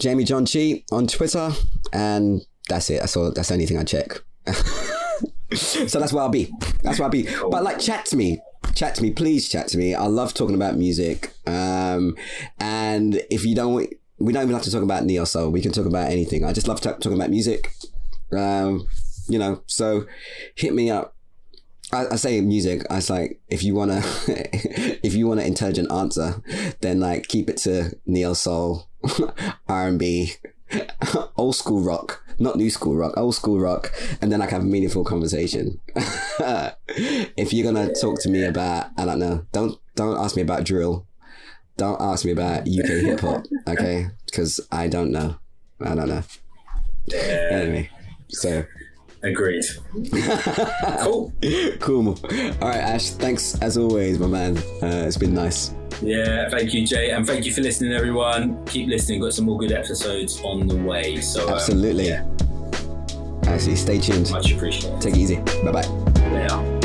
Jamie 0.00 0.24
John 0.24 0.44
Chi 0.44 0.82
on 0.90 1.06
Twitter, 1.06 1.52
and 1.92 2.44
that's 2.68 2.90
it. 2.90 2.98
That's 2.98 3.16
all. 3.16 3.30
That's 3.30 3.46
the 3.46 3.54
only 3.54 3.66
thing 3.66 3.78
I 3.78 3.84
check. 3.84 4.22
so 5.54 5.98
that's 5.98 6.12
where 6.12 6.22
I'll 6.22 6.28
be. 6.28 6.52
That's 6.82 6.98
where 6.98 7.06
I'll 7.06 7.10
be. 7.10 7.28
But 7.50 7.62
like, 7.62 7.78
chat 7.78 8.06
to 8.06 8.16
me. 8.16 8.40
Chat 8.74 8.94
to 8.96 9.02
me, 9.02 9.10
please. 9.10 9.48
Chat 9.48 9.68
to 9.68 9.78
me. 9.78 9.94
I 9.94 10.06
love 10.06 10.34
talking 10.34 10.54
about 10.54 10.76
music. 10.76 11.32
Um, 11.46 12.16
and 12.58 13.22
if 13.30 13.44
you 13.44 13.54
don't, 13.54 13.92
we 14.18 14.32
don't 14.32 14.42
even 14.42 14.54
have 14.54 14.62
to 14.62 14.70
talk 14.70 14.82
about 14.82 15.04
neo 15.04 15.24
soul. 15.24 15.50
We 15.50 15.60
can 15.60 15.72
talk 15.72 15.86
about 15.86 16.10
anything. 16.10 16.44
I 16.44 16.52
just 16.52 16.68
love 16.68 16.80
ta- 16.80 16.92
talking 16.92 17.14
about 17.14 17.30
music. 17.30 17.72
Um, 18.32 18.86
you 19.28 19.38
know, 19.38 19.62
so 19.66 20.06
hit 20.54 20.74
me 20.74 20.90
up. 20.90 21.16
I, 21.92 22.06
I 22.12 22.16
say 22.16 22.40
music. 22.40 22.84
I 22.90 22.96
was 22.96 23.10
like, 23.10 23.40
if 23.48 23.62
you 23.62 23.74
wanna, 23.74 24.02
if 24.26 25.14
you 25.14 25.26
want 25.26 25.40
an 25.40 25.46
intelligent 25.46 25.90
answer, 25.90 26.42
then 26.80 27.00
like 27.00 27.26
keep 27.28 27.50
it 27.50 27.56
to 27.58 27.96
neo 28.06 28.34
soul, 28.34 28.88
R 29.68 29.88
and 29.88 29.98
B, 29.98 30.34
old 31.36 31.56
school 31.56 31.80
rock, 31.80 32.24
not 32.38 32.56
new 32.56 32.70
school 32.70 32.96
rock, 32.96 33.14
old 33.16 33.34
school 33.34 33.58
rock, 33.58 33.92
and 34.20 34.30
then 34.30 34.42
I 34.42 34.46
can 34.46 34.56
have 34.56 34.62
a 34.62 34.66
meaningful 34.66 35.04
conversation. 35.04 35.80
if 37.36 37.52
you're 37.52 37.72
gonna 37.72 37.92
talk 37.94 38.20
to 38.22 38.28
me 38.28 38.44
about, 38.44 38.88
I 38.96 39.04
don't 39.04 39.18
know, 39.18 39.46
don't 39.52 39.78
don't 39.96 40.18
ask 40.18 40.36
me 40.36 40.42
about 40.42 40.64
drill, 40.64 41.06
don't 41.76 42.00
ask 42.00 42.24
me 42.24 42.32
about 42.32 42.68
UK 42.68 43.04
hip 43.04 43.20
hop, 43.20 43.44
okay? 43.66 44.08
Because 44.26 44.60
I 44.70 44.88
don't 44.88 45.10
know, 45.10 45.36
I 45.80 45.94
don't 45.94 46.08
know. 46.08 46.22
Anyway, 47.12 47.90
so 48.28 48.64
Agreed. 49.22 49.64
cool. 51.02 51.32
cool. 51.78 52.08
All 52.60 52.68
right, 52.68 52.78
Ash. 52.78 53.10
Thanks 53.10 53.58
as 53.60 53.76
always, 53.76 54.18
my 54.18 54.26
man. 54.26 54.56
Uh, 54.82 55.04
it's 55.06 55.18
been 55.18 55.34
nice. 55.34 55.74
Yeah, 56.00 56.48
thank 56.48 56.72
you, 56.72 56.86
Jay, 56.86 57.10
and 57.10 57.26
thank 57.26 57.44
you 57.44 57.52
for 57.52 57.60
listening, 57.60 57.92
everyone. 57.92 58.64
Keep 58.66 58.88
listening. 58.88 59.20
Got 59.20 59.34
some 59.34 59.44
more 59.44 59.58
good 59.58 59.72
episodes 59.72 60.40
on 60.42 60.66
the 60.66 60.76
way. 60.76 61.20
So 61.20 61.46
um, 61.48 61.54
Absolutely. 61.54 62.08
yeah, 62.08 62.26
Actually, 63.46 63.76
stay 63.76 63.98
tuned. 63.98 64.30
much 64.30 64.52
appreciated. 64.52 65.00
Take 65.00 65.14
it 65.14 65.18
easy. 65.20 65.36
Bye 65.64 65.72
bye. 65.72 65.84
Yeah. 66.16 66.79